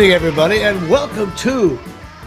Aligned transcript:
Evening, 0.00 0.14
everybody, 0.14 0.62
and 0.62 0.88
welcome 0.88 1.30
to 1.36 1.78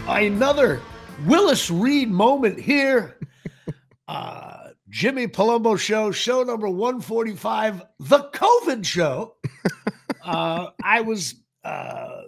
another 0.06 0.80
Willis 1.26 1.72
Reed 1.72 2.08
moment 2.08 2.60
here. 2.60 3.18
Uh, 4.06 4.68
Jimmy 4.90 5.26
Palumbo 5.26 5.76
Show, 5.76 6.12
show 6.12 6.44
number 6.44 6.68
145, 6.68 7.82
the 7.98 8.30
COVID 8.32 8.86
show. 8.86 9.34
Uh, 10.24 10.70
I 10.84 11.00
was, 11.00 11.34
uh, 11.64 12.22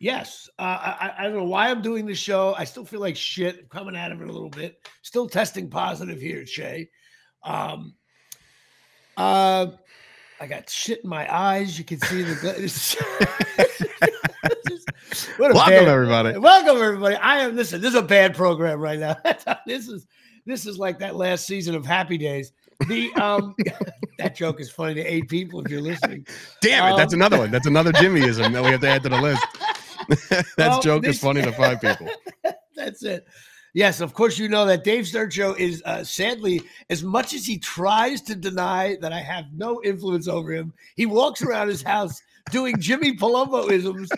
yes, 0.00 0.50
uh, 0.58 0.62
I, 0.62 1.14
I 1.18 1.22
don't 1.22 1.34
know 1.34 1.44
why 1.44 1.70
I'm 1.70 1.80
doing 1.80 2.04
this 2.04 2.18
show. 2.18 2.52
I 2.58 2.64
still 2.64 2.84
feel 2.84 3.00
like 3.00 3.14
shit 3.14 3.58
I'm 3.60 3.68
coming 3.68 3.96
out 3.96 4.10
of 4.10 4.20
it 4.20 4.28
a 4.28 4.32
little 4.32 4.50
bit. 4.50 4.84
Still 5.02 5.28
testing 5.28 5.70
positive 5.70 6.20
here 6.20 6.44
Shay. 6.44 6.90
Um, 7.44 7.94
uh, 9.16 9.68
I 10.40 10.46
got 10.46 10.68
shit 10.68 11.00
in 11.02 11.08
my 11.10 11.32
eyes. 11.34 11.78
You 11.78 11.84
can 11.84 11.98
see 12.00 12.22
the. 12.22 13.76
What 15.38 15.50
a 15.50 15.54
Welcome, 15.54 15.72
bad- 15.74 15.88
everybody. 15.88 16.38
Welcome 16.38 16.82
everybody. 16.82 17.14
I 17.16 17.38
am 17.40 17.56
listen. 17.56 17.80
This 17.80 17.90
is 17.90 17.94
a 17.98 18.02
bad 18.02 18.34
program 18.34 18.80
right 18.80 18.98
now. 18.98 19.16
this 19.66 19.88
is 19.88 20.06
this 20.46 20.66
is 20.66 20.78
like 20.78 20.98
that 20.98 21.14
last 21.16 21.46
season 21.46 21.74
of 21.74 21.86
Happy 21.86 22.18
Days. 22.18 22.52
The 22.88 23.12
um 23.14 23.54
that 24.18 24.34
joke 24.34 24.60
is 24.60 24.70
funny 24.70 24.94
to 24.94 25.02
eight 25.02 25.28
people 25.28 25.60
if 25.64 25.70
you're 25.70 25.80
listening. 25.82 26.26
Damn 26.60 26.92
it, 26.92 26.96
that's 26.96 27.14
Um, 27.14 27.20
another 27.20 27.38
one. 27.38 27.50
That's 27.50 27.66
another 27.66 27.92
Jimmyism 27.92 28.52
that 28.52 28.62
we 28.62 28.70
have 28.70 28.80
to 28.80 28.88
add 28.88 29.02
to 29.04 29.08
the 29.08 29.20
list. 29.20 29.46
that 30.28 30.46
Well, 30.58 30.82
joke 30.82 31.02
this- 31.02 31.16
is 31.16 31.22
funny 31.22 31.42
to 31.42 31.52
five 31.52 31.80
people. 31.80 32.08
That's 32.74 33.02
it. 33.02 33.26
Yes, 33.76 34.00
of 34.00 34.14
course 34.14 34.38
you 34.38 34.48
know 34.48 34.64
that 34.64 34.84
Dave 34.84 35.04
Sturchio 35.04 35.54
is 35.58 35.82
uh, 35.84 36.02
sadly, 36.02 36.62
as 36.88 37.02
much 37.02 37.34
as 37.34 37.44
he 37.44 37.58
tries 37.58 38.22
to 38.22 38.34
deny 38.34 38.96
that 39.02 39.12
I 39.12 39.20
have 39.20 39.44
no 39.54 39.82
influence 39.84 40.28
over 40.28 40.50
him, 40.50 40.72
he 40.96 41.04
walks 41.04 41.42
around 41.42 41.68
his 41.68 41.82
house 41.82 42.22
doing 42.50 42.80
Jimmy 42.80 43.14
Palumbo 43.14 43.70
isms 43.70 44.08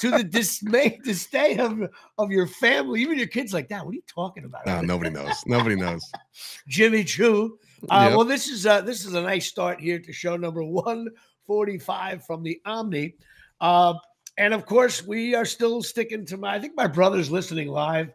to 0.00 0.10
the 0.10 0.22
dismay, 0.22 1.00
disdain 1.02 1.60
of, 1.60 1.90
of 2.18 2.30
your 2.30 2.46
family, 2.46 3.00
even 3.00 3.16
your 3.16 3.26
kids. 3.26 3.54
Like, 3.54 3.70
Dad, 3.70 3.84
what 3.84 3.92
are 3.92 3.94
you 3.94 4.02
talking 4.06 4.44
about? 4.44 4.66
No, 4.66 4.82
nobody 4.82 5.08
knows. 5.08 5.42
Nobody 5.46 5.76
knows. 5.76 6.04
Jimmy 6.68 7.02
Choo. 7.02 7.58
Uh, 7.88 8.08
Yep. 8.08 8.16
Well, 8.18 8.26
this 8.26 8.48
is 8.48 8.66
uh, 8.66 8.82
this 8.82 9.06
is 9.06 9.14
a 9.14 9.22
nice 9.22 9.46
start 9.46 9.80
here 9.80 9.98
to 9.98 10.12
show 10.12 10.36
number 10.36 10.62
one 10.62 11.08
forty 11.46 11.78
five 11.78 12.22
from 12.26 12.42
the 12.42 12.60
Omni, 12.66 13.14
uh, 13.62 13.94
and 14.36 14.52
of 14.52 14.66
course 14.66 15.06
we 15.06 15.34
are 15.34 15.46
still 15.46 15.82
sticking 15.82 16.26
to 16.26 16.36
my. 16.36 16.56
I 16.56 16.60
think 16.60 16.76
my 16.76 16.86
brother's 16.86 17.30
listening 17.30 17.68
live. 17.68 18.12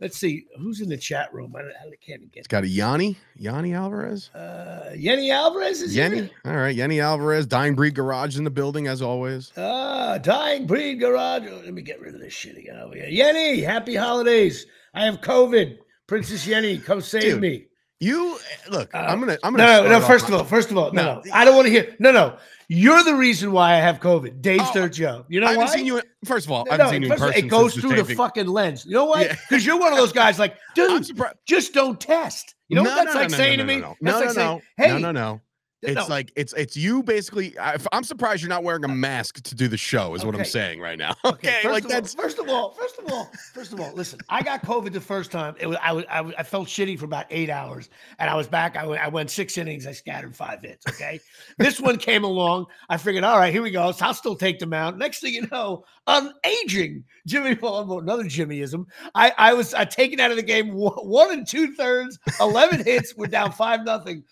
Let's 0.00 0.16
see 0.16 0.46
who's 0.58 0.80
in 0.80 0.88
the 0.88 0.96
chat 0.96 1.32
room. 1.34 1.54
I, 1.54 1.60
I 1.60 1.64
can't 2.04 2.20
even 2.20 2.28
get. 2.28 2.38
It's 2.40 2.48
got 2.48 2.64
a 2.64 2.68
Yanni, 2.68 3.18
Yanni 3.36 3.74
Alvarez. 3.74 4.30
Uh, 4.34 4.92
Yenny 4.94 5.30
Alvarez 5.30 5.82
is 5.82 5.94
Yenny. 5.94 6.14
here. 6.14 6.30
All 6.46 6.56
right. 6.56 6.74
Yanni 6.74 7.00
Alvarez, 7.00 7.46
Dying 7.46 7.74
Breed 7.74 7.94
Garage 7.94 8.38
in 8.38 8.44
the 8.44 8.50
building 8.50 8.86
as 8.88 9.02
always. 9.02 9.52
Ah, 9.58 10.16
dying 10.18 10.66
breed 10.66 11.00
garage. 11.00 11.42
Oh, 11.50 11.60
let 11.64 11.74
me 11.74 11.82
get 11.82 12.00
rid 12.00 12.14
of 12.14 12.20
this 12.20 12.32
shit 12.32 12.56
again 12.56 12.76
over 12.78 12.94
here. 12.94 13.06
Yenny, 13.10 13.62
happy 13.62 13.94
holidays. 13.94 14.64
I 14.94 15.04
have 15.04 15.20
COVID. 15.20 15.76
Princess 16.06 16.46
Yenny, 16.46 16.82
come 16.84 17.00
save 17.02 17.22
Dude, 17.22 17.40
me. 17.40 17.66
You 18.00 18.36
eh, 18.36 18.70
look, 18.70 18.94
Uh, 18.94 18.98
I'm 18.98 19.20
gonna 19.20 19.36
I'm 19.44 19.52
gonna 19.54 19.64
No, 19.64 19.66
no, 19.66 19.76
start 19.76 19.90
no. 19.90 19.96
off 19.98 20.06
First 20.06 20.28
of 20.28 20.34
all, 20.34 20.44
first 20.44 20.70
of 20.70 20.78
all, 20.78 20.92
no, 20.92 21.02
No. 21.02 21.22
no. 21.24 21.32
I 21.34 21.44
don't 21.44 21.54
want 21.54 21.66
to 21.66 21.70
hear. 21.72 21.94
No, 21.98 22.10
no. 22.10 22.38
You're 22.72 23.02
the 23.02 23.16
reason 23.16 23.50
why 23.50 23.72
I 23.72 23.78
have 23.78 23.98
COVID. 23.98 24.40
Dave 24.40 24.60
Oh, 24.60 24.64
Sturgeon. 24.66 25.24
You 25.28 25.40
know 25.40 25.46
I 25.46 25.50
haven't 25.50 25.66
why? 25.66 25.74
seen 25.74 25.86
you 25.86 25.96
in, 25.98 26.04
first 26.24 26.46
of 26.46 26.52
all, 26.52 26.64
No, 26.66 26.70
I 26.70 26.74
haven't 26.76 26.86
no, 26.86 26.92
seen 26.92 27.02
you 27.02 27.06
in 27.06 27.10
first 27.10 27.20
of 27.20 27.24
all, 27.24 27.32
person. 27.32 27.44
it 27.44 27.48
goes 27.48 27.74
through 27.74 28.02
the 28.02 28.14
fucking 28.14 28.46
lens. 28.46 28.86
You 28.86 28.92
know 28.92 29.06
why? 29.06 29.22
Yeah. 29.22 29.34
Because 29.48 29.66
you're 29.66 29.76
one 29.76 29.92
of 29.92 29.98
those 29.98 30.12
guys 30.12 30.38
like, 30.38 30.56
dude, 30.76 31.10
just 31.46 31.74
don't 31.74 32.00
test. 32.00 32.54
You 32.68 32.76
know 32.76 32.84
no, 32.84 32.90
what 32.90 33.04
that's 33.06 33.16
like 33.16 33.30
saying 33.30 33.58
to 33.58 33.64
me? 33.64 33.80
no, 33.80 33.96
That's 34.00 34.20
no, 34.20 34.24
like 34.26 34.30
saying, 34.30 34.48
no, 34.48 34.62
hey, 34.76 34.92
no, 34.92 34.98
no, 34.98 35.10
no. 35.10 35.40
It's 35.82 35.94
no. 35.94 36.06
like 36.08 36.30
it's 36.36 36.52
it's 36.52 36.76
you 36.76 37.02
basically. 37.02 37.58
I, 37.58 37.76
I'm 37.92 38.04
surprised 38.04 38.42
you're 38.42 38.50
not 38.50 38.62
wearing 38.62 38.84
a 38.84 38.88
mask 38.88 39.42
to 39.44 39.54
do 39.54 39.66
the 39.66 39.78
show. 39.78 40.14
Is 40.14 40.24
what 40.26 40.34
I'm 40.34 40.44
saying 40.44 40.80
right 40.80 40.98
now. 40.98 41.14
Okay, 41.24 41.48
Okay, 41.48 41.60
first 41.62 41.72
like 41.72 41.84
of 41.84 41.90
all- 41.90 41.90
that's 42.00 42.14
first 42.14 42.38
of 42.38 42.48
all, 42.48 42.70
first 42.72 42.98
of 42.98 43.12
all, 43.12 43.30
first 43.54 43.72
of 43.72 43.80
all, 43.80 43.92
listen. 43.94 44.20
I 44.28 44.42
got 44.42 44.62
COVID 44.62 44.92
the 44.92 45.00
first 45.00 45.30
time. 45.30 45.54
It 45.58 45.66
was 45.66 45.78
I 45.82 45.92
was 45.92 46.04
I, 46.10 46.20
was, 46.20 46.34
I 46.36 46.42
felt 46.42 46.68
shitty 46.68 46.98
for 46.98 47.04
about 47.06 47.26
eight 47.30 47.48
hours, 47.48 47.88
and 48.18 48.28
I 48.28 48.34
was 48.34 48.46
back. 48.46 48.76
I 48.76 48.86
went, 48.86 49.02
I 49.02 49.08
went 49.08 49.30
six 49.30 49.56
innings. 49.56 49.86
I 49.86 49.92
scattered 49.92 50.36
five 50.36 50.60
hits. 50.60 50.86
Okay, 50.86 51.20
this 51.58 51.80
one 51.80 51.96
came 51.96 52.24
along. 52.24 52.66
I 52.88 52.96
figured, 52.96 53.24
all 53.24 53.38
right, 53.38 53.52
here 53.52 53.62
we 53.62 53.70
go. 53.70 53.90
So 53.92 54.06
I'll 54.06 54.14
still 54.14 54.36
take 54.36 54.58
them 54.58 54.72
out. 54.72 54.98
Next 54.98 55.20
thing 55.20 55.32
you 55.34 55.46
know, 55.50 55.84
I'm 56.06 56.30
aging. 56.44 57.04
Jimmy 57.26 57.54
Palumbo, 57.54 58.02
another 58.02 58.24
Jimmyism. 58.24 58.84
I 59.14 59.32
I 59.38 59.54
was 59.54 59.72
uh, 59.72 59.84
taken 59.84 60.20
out 60.20 60.30
of 60.30 60.36
the 60.36 60.42
game 60.42 60.72
one, 60.74 60.92
one 60.94 61.32
and 61.32 61.46
two 61.46 61.72
thirds, 61.74 62.18
eleven 62.40 62.84
hits. 62.84 63.16
We're 63.16 63.26
down 63.28 63.52
five 63.52 63.84
nothing. 63.84 64.24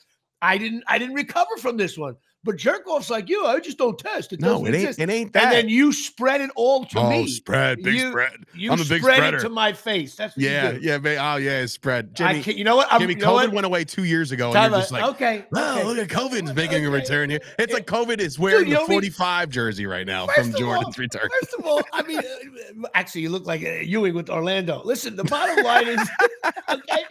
I 0.43 0.59
didn't 0.59 0.85
I 0.87 0.99
didn't 0.99 1.15
recover 1.15 1.57
from 1.59 1.77
this 1.77 1.99
one. 1.99 2.17
But 2.45 2.57
jerk 2.57 2.87
offs 2.87 3.11
like 3.11 3.29
you, 3.29 3.45
I 3.47 3.59
just 3.59 3.79
don't 3.79 3.99
test. 3.99 4.33
It 4.33 4.41
no, 4.41 4.53
doesn't 4.53 4.67
it 4.67 4.75
ain't. 4.75 4.77
exist. 4.85 4.99
It 5.01 5.11
ain't 5.11 5.33
that. 5.33 5.43
And 5.45 5.53
then 5.53 5.69
you 5.69 5.93
spread 5.93 6.41
it 6.41 6.51
all 6.55 6.85
to 6.87 6.99
oh, 7.01 7.11
me. 7.11 7.27
spread, 7.27 7.83
big 7.83 7.95
You- 7.95 8.11
spread. 8.11 8.31
You 8.55 8.71
I'm 8.71 8.81
a 8.81 8.85
big 8.85 9.03
spread 9.03 9.17
spreader. 9.17 9.37
it 9.39 9.41
to 9.41 9.49
my 9.49 9.73
face. 9.73 10.15
That's 10.15 10.37
what 10.37 10.45
Yeah, 10.45 10.79
yeah, 10.81 10.99
ba- 10.99 11.17
oh 11.17 11.37
yeah, 11.37 11.61
it's 11.63 11.73
spread. 11.73 12.11
I 12.21 12.41
Jimmy, 12.41 12.59
you 12.59 12.65
know 12.65 12.77
what? 12.77 12.87
I'm, 12.93 13.01
Jimmy, 13.01 13.15
you 13.15 13.21
know 13.21 13.27
COVID 13.35 13.47
what? 13.47 13.53
went 13.55 13.67
away 13.67 13.85
two 13.85 14.05
years 14.05 14.31
ago, 14.31 14.53
and 14.55 14.71
you're 14.71 14.81
just 14.81 14.93
like, 14.93 15.03
okay. 15.03 15.47
oh, 15.53 15.75
okay. 15.79 15.85
look 15.85 15.99
at 15.99 16.09
COVID's 16.09 16.55
making 16.55 16.87
a 16.87 16.91
return 16.91 17.29
here. 17.29 17.41
It's 17.59 17.73
like 17.73 17.87
COVID 17.87 18.21
is 18.21 18.39
wearing 18.39 18.69
you 18.69 18.75
the 18.75 18.81
know 18.81 18.87
me- 18.87 18.95
45 18.95 19.51
jersey 19.51 19.87
right 19.87 20.07
now 20.07 20.29
from 20.29 20.53
Jordan's 20.55 20.87
all- 20.87 20.93
return. 20.97 21.29
First 21.41 21.55
of 21.59 21.67
all, 21.67 21.83
I 21.93 22.03
mean, 22.03 22.19
uh, 22.19 22.89
actually, 22.95 23.23
you 23.23 23.31
look 23.31 23.47
like 23.47 23.63
uh, 23.65 23.81
Ewing 23.83 24.15
with 24.15 24.31
Orlando. 24.31 24.81
Listen, 24.85 25.17
the 25.17 25.25
bottom 25.25 25.65
line 25.65 25.89
is, 25.89 26.09
okay, 26.71 27.03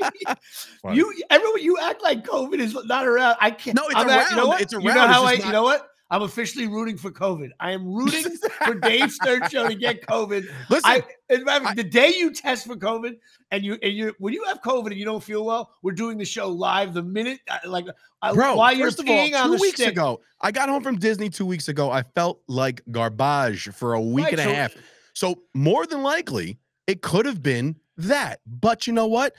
What? 0.81 0.95
you 0.95 1.13
everyone 1.29 1.61
you 1.61 1.77
act 1.79 2.01
like 2.01 2.23
COVID 2.25 2.59
is 2.59 2.73
not 2.85 3.05
around. 3.05 3.35
I 3.41 3.51
can't. 3.51 3.75
No, 3.75 3.85
it's 3.87 3.95
I'm 3.95 4.09
at- 4.09 4.29
you 4.31 4.37
know 4.37 4.51
around. 4.51 4.61
It's 4.61 4.73
around. 4.73 5.16
I? 5.23 5.35
just 5.35 5.47
You 5.47 5.51
know 5.53 5.63
what? 5.63 5.89
I'm 6.09 6.21
officially 6.21 6.67
rooting 6.67 6.97
for 6.97 7.11
COVID. 7.11 7.49
I 7.59 7.71
am 7.71 7.85
rooting 7.93 8.23
for 8.63 8.73
Dave 8.79 9.09
Sturchio 9.09 9.67
to 9.67 9.75
get 9.75 10.05
COVID. 10.07 10.45
Listen, 10.69 10.89
I, 10.89 11.03
I- 11.29 11.73
the 11.73 11.83
day 11.83 12.13
you 12.15 12.31
test 12.31 12.65
for 12.65 12.75
COVID 12.77 13.17
and 13.51 13.63
you 13.63 13.77
and 13.83 13.93
you 13.93 14.15
when 14.17 14.33
you 14.33 14.43
have 14.45 14.61
COVID 14.61 14.87
and 14.87 14.95
you 14.95 15.03
don't 15.03 15.23
feel 15.23 15.43
well, 15.43 15.73
we're 15.81 15.91
doing 15.91 16.17
the 16.17 16.25
show 16.25 16.47
live. 16.47 16.93
The 16.93 17.03
minute, 17.03 17.41
uh, 17.49 17.57
like, 17.65 17.87
uh, 18.21 18.33
bro, 18.33 18.55
while 18.55 18.73
you're 18.73 18.87
first 18.87 19.01
of 19.01 19.09
all, 19.09 19.35
on 19.35 19.49
two 19.49 19.61
weeks 19.61 19.81
stick, 19.81 19.91
ago, 19.91 20.21
I 20.39 20.51
got 20.51 20.69
home 20.69 20.81
from 20.81 20.97
Disney 20.97 21.29
two 21.29 21.45
weeks 21.45 21.67
ago. 21.67 21.91
I 21.91 22.03
felt 22.03 22.41
like 22.47 22.81
garbage 22.89 23.69
for 23.73 23.93
a 23.93 24.01
week 24.01 24.25
Right, 24.25 24.39
and 24.39 24.49
a 24.51 24.55
half. 24.55 24.75
So 25.13 25.39
more 25.53 25.85
than 25.85 26.03
likely, 26.03 26.57
it 26.85 27.01
could 27.01 27.25
have 27.25 27.43
been 27.43 27.75
that. 27.97 28.39
But 28.45 28.87
you 28.87 28.93
know 28.93 29.07
what? 29.07 29.35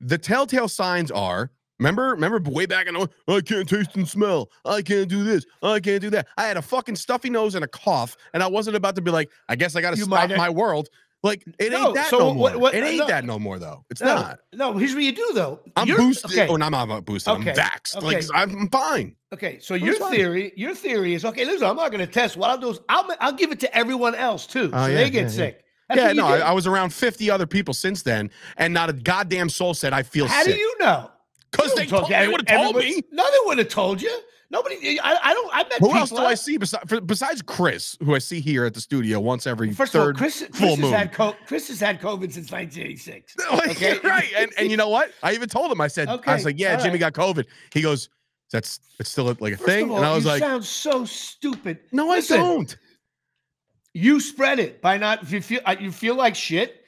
The 0.00 0.18
telltale 0.18 0.68
signs 0.68 1.10
are. 1.12 1.52
Remember, 1.78 2.08
remember 2.10 2.40
way 2.50 2.66
back 2.66 2.86
in 2.88 2.94
the 2.94 3.08
I 3.28 3.40
can't 3.40 3.68
taste 3.68 3.94
and 3.94 4.08
smell. 4.08 4.50
I 4.64 4.82
can't 4.82 5.08
do 5.08 5.22
this. 5.24 5.46
I 5.62 5.78
can't 5.80 6.00
do 6.00 6.10
that. 6.10 6.26
I 6.36 6.44
had 6.46 6.56
a 6.56 6.62
fucking 6.62 6.96
stuffy 6.96 7.30
nose 7.30 7.54
and 7.54 7.64
a 7.64 7.68
cough, 7.68 8.16
and 8.34 8.42
I 8.42 8.48
wasn't 8.48 8.76
about 8.76 8.96
to 8.96 9.02
be 9.02 9.10
like, 9.10 9.30
I 9.48 9.54
guess 9.56 9.76
I 9.76 9.80
got 9.80 9.94
to 9.94 9.96
stop 10.02 10.30
my 10.30 10.50
world. 10.50 10.88
Like 11.24 11.42
it 11.58 11.72
No, 11.72 11.86
ain't 11.86 11.94
that 11.96 12.10
so 12.10 12.18
no 12.18 12.32
what- 12.32 12.52
more. 12.54 12.62
what- 12.62 12.74
it 12.76 12.84
ain't 12.84 12.98
no. 12.98 13.06
that 13.08 13.24
no 13.24 13.40
more 13.40 13.58
though. 13.58 13.84
It's 13.90 14.00
No, 14.00 14.14
not. 14.14 14.38
no. 14.52 14.72
Here's 14.78 14.94
what 14.94 15.02
you 15.02 15.10
do 15.10 15.32
though. 15.34 15.58
I'm 15.74 15.88
You're- 15.88 16.00
boosted. 16.04 16.30
Okay. 16.30 16.46
Oh, 16.48 16.54
no, 16.54 16.66
I'm 16.66 16.70
not 16.88 17.04
boosted. 17.04 17.32
Okay, 17.34 17.50
I'm 17.50 17.56
vaxxed. 17.56 18.02
Like. 18.02 18.24
I'm 18.32 18.68
fine. 18.68 19.16
Okay, 19.34 19.58
so 19.60 19.74
your 19.74 19.94
fine. 19.94 20.12
theory, 20.12 20.52
your 20.56 20.76
theory 20.76 21.14
is 21.14 21.24
okay. 21.24 21.44
Listen, 21.44 21.66
I'm 21.68 21.74
not 21.76 21.90
going 21.90 22.06
to 22.06 22.12
test. 22.12 22.36
What 22.36 22.50
I'll 22.50 22.58
do 22.58 22.70
is 22.70 22.78
I'll 22.88 23.08
I'll 23.20 23.32
give 23.32 23.50
it 23.50 23.58
to 23.60 23.76
everyone 23.76 24.14
else 24.14 24.46
too, 24.46 24.70
Oh, 24.72 24.84
so 24.84 24.86
yeah, 24.90 24.96
they 24.96 25.10
get 25.10 25.14
yeah, 25.14 25.22
yeah. 25.22 25.28
sick. 25.28 25.64
That's 25.88 26.00
yeah, 26.00 26.12
no, 26.12 26.26
I. 26.26 26.38
I 26.38 26.52
was 26.52 26.66
around 26.68 26.90
50 26.94 27.30
other 27.30 27.46
people 27.46 27.74
since 27.74 28.02
then, 28.02 28.30
and 28.56 28.72
not 28.72 28.88
a 28.88 28.92
goddamn 28.92 29.48
soul 29.48 29.74
said 29.74 29.92
I 29.92 30.04
feel 30.04 30.26
How 30.28 30.44
sick. 30.44 30.54
do 30.54 30.60
you 30.60 30.76
know? 30.78 31.10
Because 31.50 31.74
they, 31.74 31.86
told, 31.86 32.06
to 32.06 32.12
they 32.12 32.28
would 32.28 32.48
have 32.48 32.62
told 32.62 32.76
me. 32.76 33.02
No, 33.10 33.24
they 33.24 33.36
wouldn't 33.44 33.66
have 33.66 33.72
told 33.74 34.02
you. 34.02 34.16
Nobody. 34.50 34.98
I, 35.00 35.18
I 35.22 35.34
don't. 35.34 35.50
I 35.54 35.62
met 35.64 35.78
Who 35.80 35.92
else 35.94 36.08
do 36.08 36.16
I 36.16 36.34
see 36.34 36.56
besides, 36.56 37.00
besides 37.04 37.42
Chris, 37.42 37.98
who 38.02 38.14
I 38.14 38.18
see 38.18 38.40
here 38.40 38.64
at 38.64 38.72
the 38.72 38.80
studio 38.80 39.20
once 39.20 39.46
every 39.46 39.72
First 39.74 39.94
of 39.94 40.00
all, 40.00 40.06
third 40.06 40.16
Chris, 40.16 40.38
Chris 40.38 40.58
full 40.58 40.68
has 40.70 40.78
moon? 40.78 40.92
had 40.92 41.12
co- 41.12 41.36
Chris 41.46 41.68
has 41.68 41.80
had 41.80 42.00
COVID 42.00 42.32
since 42.32 42.50
1986. 42.50 43.36
Like, 43.52 43.70
Okay. 43.72 43.98
right, 44.08 44.28
and 44.38 44.50
and 44.56 44.70
you 44.70 44.78
know 44.78 44.88
what? 44.88 45.10
I 45.22 45.34
even 45.34 45.50
told 45.50 45.70
him. 45.70 45.80
I 45.82 45.88
said, 45.88 46.08
I 46.08 46.14
Okay, 46.14 46.32
was 46.32 46.46
like, 46.46 46.58
yeah, 46.58 46.76
all 46.76 46.78
Jimmy 46.78 46.92
right. 46.98 47.12
got 47.12 47.12
COVID. 47.12 47.44
He 47.74 47.82
goes, 47.82 48.08
that's 48.50 48.80
it's 48.98 49.10
still 49.10 49.26
like 49.26 49.52
a 49.52 49.56
First 49.58 49.66
thing, 49.68 49.90
all, 49.90 49.98
and 49.98 50.06
I 50.06 50.14
was 50.14 50.24
you 50.24 50.30
like, 50.30 50.40
sounds 50.42 50.68
so 50.68 51.04
stupid. 51.04 51.80
no, 51.92 52.08
Listen, 52.08 52.40
I 52.40 52.42
don't. 52.42 52.78
You 53.92 54.18
spread 54.20 54.58
it 54.60 54.80
by 54.80 54.96
not. 54.96 55.22
If 55.22 55.32
you 55.32 55.42
feel 55.42 55.60
you 55.78 55.92
feel 55.92 56.14
like 56.14 56.34
shit. 56.34 56.84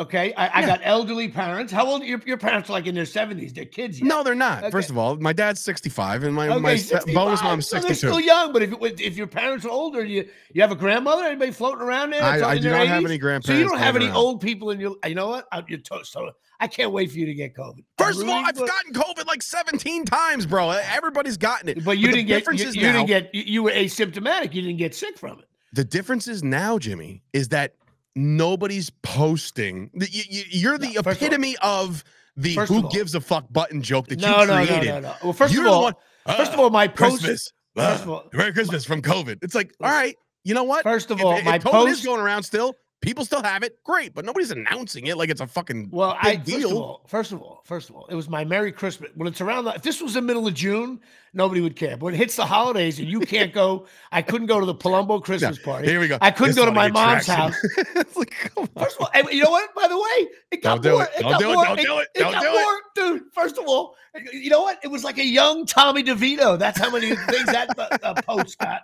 Okay, 0.00 0.34
I, 0.34 0.46
I 0.48 0.60
Yeah. 0.62 0.66
got 0.66 0.80
elderly 0.82 1.28
parents. 1.28 1.72
How 1.72 1.86
old? 1.86 2.02
Your, 2.02 2.20
your 2.26 2.36
parents 2.36 2.68
are 2.68 2.72
like 2.72 2.86
in 2.88 2.96
their 2.96 3.04
70s. 3.04 3.54
They're 3.54 3.64
kids. 3.64 4.00
Yet. 4.00 4.08
No, 4.08 4.24
they're 4.24 4.34
not. 4.34 4.72
First 4.72 4.90
of 4.90 4.98
all, 4.98 5.14
my 5.16 5.32
dad's 5.32 5.60
65, 5.60 6.24
and 6.24 6.34
my 6.34 6.48
Okay, 6.48 6.58
my 6.60 6.74
65. 6.74 7.14
bonus 7.14 7.42
mom's 7.44 7.68
So 7.68 7.78
they're 7.78 7.94
still 7.94 8.18
young, 8.18 8.52
but 8.52 8.62
if 8.62 8.72
it, 8.72 9.00
if 9.00 9.16
your 9.16 9.28
parents 9.28 9.64
are 9.64 9.68
older, 9.70 10.04
you 10.04 10.28
you 10.52 10.62
have 10.62 10.72
a 10.72 10.76
grandmother, 10.76 11.22
anybody 11.22 11.52
floating 11.52 11.80
around 11.82 12.10
there? 12.10 12.22
I, 12.24 12.42
I 12.42 12.58
do 12.58 12.70
not 12.70 12.88
have 12.88 13.04
any 13.04 13.18
grandparents. 13.18 13.46
So 13.46 13.54
you 13.54 13.68
don't 13.68 13.78
have 13.78 13.94
any 13.94 14.06
around. 14.06 14.16
old 14.16 14.40
people 14.40 14.70
in 14.70 14.80
your. 14.80 14.96
You 15.06 15.14
know 15.14 15.28
what? 15.28 15.46
I, 15.52 15.62
you're 15.68 15.78
to- 15.78 16.04
so 16.04 16.28
I 16.58 16.66
can't 16.66 16.90
wait 16.90 17.12
for 17.12 17.18
you 17.18 17.26
to 17.26 17.34
get 17.34 17.54
COVID. 17.54 17.84
First 17.96 18.20
of 18.20 18.28
all, 18.28 18.44
I've 18.44 18.56
gotten 18.56 18.92
COVID 18.94 19.26
like 19.26 19.42
17 19.42 20.06
times, 20.06 20.44
bro. 20.44 20.70
Everybody's 20.70 21.36
gotten 21.36 21.68
it. 21.68 21.84
But 21.84 21.98
you 21.98 22.08
the 22.08 22.14
didn't 22.24 22.26
get. 22.26 22.46
You, 22.48 22.64
you 22.66 22.72
didn't 22.72 23.06
get. 23.06 23.32
You, 23.32 23.42
you 23.46 23.62
were 23.62 23.70
asymptomatic. 23.70 24.54
You 24.54 24.62
didn't 24.62 24.78
get 24.78 24.92
sick 24.96 25.16
from 25.18 25.38
it. 25.38 25.44
The 25.72 25.84
difference 25.84 26.26
is 26.26 26.42
now, 26.42 26.78
Jimmy, 26.80 27.22
is 27.32 27.48
that 27.50 27.74
nobody's 28.16 28.90
posting. 29.02 29.90
You- 29.94 30.44
You're 30.50 30.78
the 30.78 30.94
No, 30.94 31.02
first 31.02 31.20
of 31.20 31.22
all- 31.22 31.26
epitome 31.26 31.56
of 31.62 32.04
the 32.36 32.54
First 32.54 32.72
who 32.72 32.84
of 32.86 32.90
gives 32.92 33.14
a 33.14 33.20
fuck 33.20 33.46
button 33.52 33.80
joke 33.82 34.08
that 34.08 34.20
No, 34.20 34.40
you 34.42 34.46
no, 34.46 34.58
no, 34.60 34.66
created. 34.66 34.86
no, 34.88 35.00
no. 35.00 35.14
Well, 35.22 35.32
first 35.32 35.54
You're 35.54 35.66
of 35.66 35.72
all, 35.72 35.82
one, 35.84 35.94
first 36.26 36.52
of 36.52 36.58
"Ah, 36.58 36.62
all, 36.64 36.70
my 36.70 36.88
post. 36.88 36.98
Christmas. 37.22 37.52
first 37.76 38.02
of 38.02 38.08
all- 38.10 38.24
Merry 38.32 38.52
Christmas 38.52 38.84
from 38.84 39.02
COVID. 39.02 39.38
It's 39.42 39.54
like, 39.54 39.72
all 39.80 39.90
right, 39.90 40.16
you 40.44 40.54
know 40.54 40.64
what? 40.64 40.82
First 40.82 41.10
of 41.10 41.22
all, 41.22 41.36
if, 41.36 41.44
my 41.44 41.58
COVID 41.58 41.88
is 41.90 42.04
going 42.04 42.20
around 42.20 42.42
still. 42.42 42.74
People 43.00 43.26
still 43.26 43.42
have 43.42 43.62
it. 43.62 43.82
Great, 43.84 44.14
but 44.14 44.24
nobody's 44.24 44.50
announcing 44.50 45.06
it 45.08 45.18
like 45.18 45.28
it's 45.28 45.42
a 45.42 45.46
fucking 45.46 45.90
Well, 45.92 46.16
I 46.18 46.36
first 46.38 46.64
of 46.64 46.72
all, 46.72 47.02
first 47.06 47.32
of 47.32 47.42
all, 47.42 47.60
first 47.64 47.90
of 47.90 47.96
all, 47.96 48.06
it 48.06 48.14
was 48.14 48.30
my 48.30 48.44
Merry 48.46 48.72
Christmas. 48.72 49.10
When 49.14 49.28
it's 49.28 49.42
around, 49.42 49.66
if 49.68 49.82
this 49.82 50.00
was 50.00 50.14
the 50.14 50.22
middle 50.22 50.46
of 50.46 50.54
June, 50.54 51.00
nobody 51.34 51.60
would 51.60 51.76
care. 51.76 51.98
But 51.98 52.06
when 52.06 52.14
it 52.14 52.16
hits 52.16 52.36
the 52.36 52.46
holidays 52.46 52.98
and 52.98 53.06
you 53.06 53.20
can't 53.20 53.52
go, 53.52 53.86
I 54.10 54.22
couldn't 54.22 54.46
go 54.46 54.58
to 54.58 54.64
the 54.64 54.74
Palumbo 54.74 55.22
Christmas 55.24 55.58
party. 55.58 55.86
Here 55.88 56.00
we 56.00 56.08
go. 56.08 56.16
I 56.22 56.30
couldn't 56.30 56.54
This 56.54 56.56
go 56.56 56.64
to 56.64 56.72
my 56.72 56.90
mom's 56.90 57.26
house. 57.26 57.54
It's 57.96 58.16
like. 58.16 58.32
First 58.76 58.96
of 58.96 59.02
all, 59.02 59.10
and 59.12 59.28
you 59.30 59.42
know 59.44 59.50
what? 59.50 59.74
By 59.74 59.86
the 59.86 59.96
way, 59.98 60.28
it 60.52 60.62
got 60.62 60.80
Don't 60.80 60.82
do 60.82 60.90
more. 60.92 61.02
it. 61.04 61.10
Don't 61.20 61.30
got 61.32 61.40
do 61.40 61.50
it. 61.50 61.54
more. 61.54 61.64
Don't 61.66 61.76
do 61.82 61.98
it. 61.98 62.08
It 62.14 62.18
Don't 62.20 62.40
do 62.40 62.46
it. 62.46 62.52
more, 62.52 62.80
dude. 63.18 63.22
First 63.34 63.58
of 63.58 63.64
all, 63.66 63.96
you 64.32 64.48
know 64.48 64.62
what? 64.62 64.78
It 64.82 64.88
was 64.88 65.04
like 65.04 65.18
a 65.18 65.24
young 65.24 65.66
Tommy 65.66 66.02
DeVito. 66.02 66.58
That's 66.58 66.78
how 66.78 66.90
many 66.90 67.08
things 67.14 67.46
that 67.46 67.78
uh, 67.78 67.98
uh, 68.02 68.22
post 68.22 68.58
got. 68.58 68.82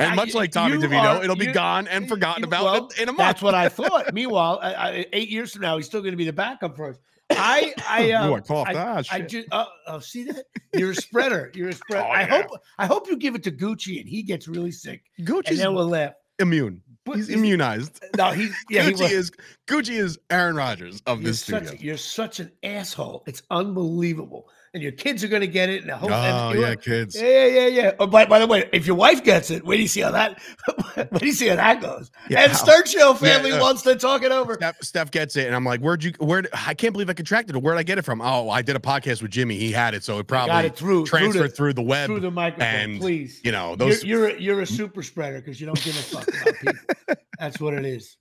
And 0.00 0.16
much 0.16 0.34
like 0.34 0.50
Tommy 0.52 0.74
you 0.74 0.80
DeVito, 0.80 1.18
are- 1.18 1.24
it'll 1.24 1.36
be 1.36 1.46
you- 1.46 1.52
gone 1.52 1.86
and 1.88 2.08
forgotten 2.08 2.42
you- 2.42 2.48
about 2.48 2.64
well, 2.64 2.90
in- 2.98 3.04
a 3.08 3.12
month. 3.12 3.18
That's 3.18 3.42
what 3.42 3.54
I 3.54 3.68
thought. 3.68 4.12
Meanwhile, 4.14 4.58
I, 4.62 4.74
I, 4.74 5.06
eight 5.12 5.28
years 5.28 5.52
from 5.52 5.62
now, 5.62 5.76
he's 5.76 5.86
still 5.86 6.00
going 6.00 6.12
to 6.12 6.16
be 6.16 6.24
the 6.24 6.32
backup 6.32 6.76
for 6.76 6.90
us. 6.90 6.96
I, 7.30 7.72
I, 7.88 8.10
Ooh, 8.10 8.14
um, 8.16 8.34
I 8.34 8.40
coughed. 8.40 8.70
I, 8.70 8.74
Ah, 8.74 9.02
I 9.12 9.20
just, 9.20 9.46
uh, 9.52 9.64
uh, 9.86 10.00
see 10.00 10.24
that 10.24 10.44
you're 10.74 10.90
a 10.90 10.94
spreader. 10.96 11.52
You're 11.54 11.68
a 11.68 11.72
spreader. 11.72 12.04
Oh, 12.06 12.10
I 12.10 12.20
yeah. 12.22 12.42
hope, 12.42 12.60
I 12.78 12.86
hope 12.86 13.08
you 13.08 13.16
give 13.16 13.34
it 13.36 13.42
to 13.44 13.52
Gucci 13.52 14.00
and 14.00 14.08
he 14.08 14.22
gets 14.22 14.48
really 14.48 14.72
sick, 14.72 15.04
and 15.18 15.26
Gucci's 15.26 15.58
then 15.58 15.74
we'll 15.74 15.88
laugh. 15.88 16.14
immune. 16.40 16.82
But 17.06 17.16
He's 17.16 17.30
immunized. 17.30 18.02
No, 18.16 18.30
he, 18.32 18.48
yeah, 18.68 18.84
Gucci 18.90 19.00
was. 19.02 19.12
is 19.12 19.32
Gucci 19.68 19.94
is 19.96 20.18
Aaron 20.28 20.54
Rodgers 20.56 21.00
of 21.06 21.20
You're 21.22 21.30
this 21.30 21.40
such, 21.44 21.66
studio. 21.68 21.80
you're 21.82 21.96
such 21.96 22.40
an 22.40 22.52
asshole. 22.62 23.22
It's 23.26 23.42
unbelievable. 23.50 24.48
And 24.72 24.82
your 24.84 24.92
kids 24.92 25.24
are 25.24 25.28
going 25.28 25.40
to 25.40 25.48
get 25.48 25.68
it. 25.68 25.80
And 25.80 25.90
the 25.90 25.96
whole, 25.96 26.12
Oh 26.12 26.52
yeah, 26.52 26.76
kids. 26.76 27.20
Yeah, 27.20 27.28
yeah, 27.46 27.46
yeah, 27.46 27.66
yeah. 27.66 27.92
Oh, 27.98 28.06
by, 28.06 28.24
by 28.26 28.38
the 28.38 28.46
way, 28.46 28.68
if 28.72 28.86
your 28.86 28.94
wife 28.94 29.24
gets 29.24 29.50
it, 29.50 29.64
wait 29.66 29.78
do 29.78 29.82
you 29.82 29.88
see 29.88 30.00
how 30.00 30.12
that 30.12 30.40
wait 30.96 31.12
do 31.12 31.26
you 31.26 31.32
see 31.32 31.48
how 31.48 31.56
that 31.56 31.80
goes? 31.80 32.12
Yeah, 32.28 32.42
and 32.42 32.52
how- 32.52 32.64
Sturchio 32.64 33.16
family 33.18 33.50
yeah. 33.50 33.60
wants 33.60 33.82
to 33.82 33.96
talk 33.96 34.22
it 34.22 34.30
over. 34.30 34.54
Steph, 34.54 34.76
Steph 34.80 35.10
gets 35.10 35.34
it, 35.34 35.46
and 35.48 35.56
I'm 35.56 35.64
like, 35.64 35.80
"Where'd 35.80 36.04
you? 36.04 36.12
Where? 36.20 36.44
I 36.52 36.74
can't 36.74 36.92
believe 36.92 37.10
I 37.10 37.14
contracted 37.14 37.56
it. 37.56 37.62
Where'd 37.62 37.78
I 37.78 37.82
get 37.82 37.98
it 37.98 38.02
from? 38.02 38.20
Oh, 38.20 38.48
I 38.48 38.62
did 38.62 38.76
a 38.76 38.80
podcast 38.80 39.22
with 39.22 39.32
Jimmy. 39.32 39.56
He 39.56 39.72
had 39.72 39.94
it, 39.94 40.04
so 40.04 40.20
it 40.20 40.28
probably 40.28 40.50
Got 40.50 40.64
it 40.66 40.76
through 40.76 41.04
transferred 41.04 41.32
through 41.32 41.48
through 41.48 41.72
the, 41.74 41.82
web. 41.82 42.06
through 42.06 42.20
the 42.20 42.30
microphone, 42.30 42.68
and, 42.68 43.00
please. 43.00 43.40
you 43.42 43.50
know, 43.50 43.70
You're, 43.70 43.76
those. 43.76 44.04
you're 44.04 44.26
a, 44.28 44.40
you're 44.40 44.60
a 44.60 44.66
super 44.66 45.02
spreader 45.02 45.40
because 45.40 45.60
you 45.60 45.66
don't 45.66 45.82
give 45.82 45.96
a 45.96 46.02
fuck 46.02 46.28
about 46.28 46.54
people. 46.54 47.16
That's 47.40 47.58
what 47.58 47.74
it 47.74 47.84
is. 47.84 48.16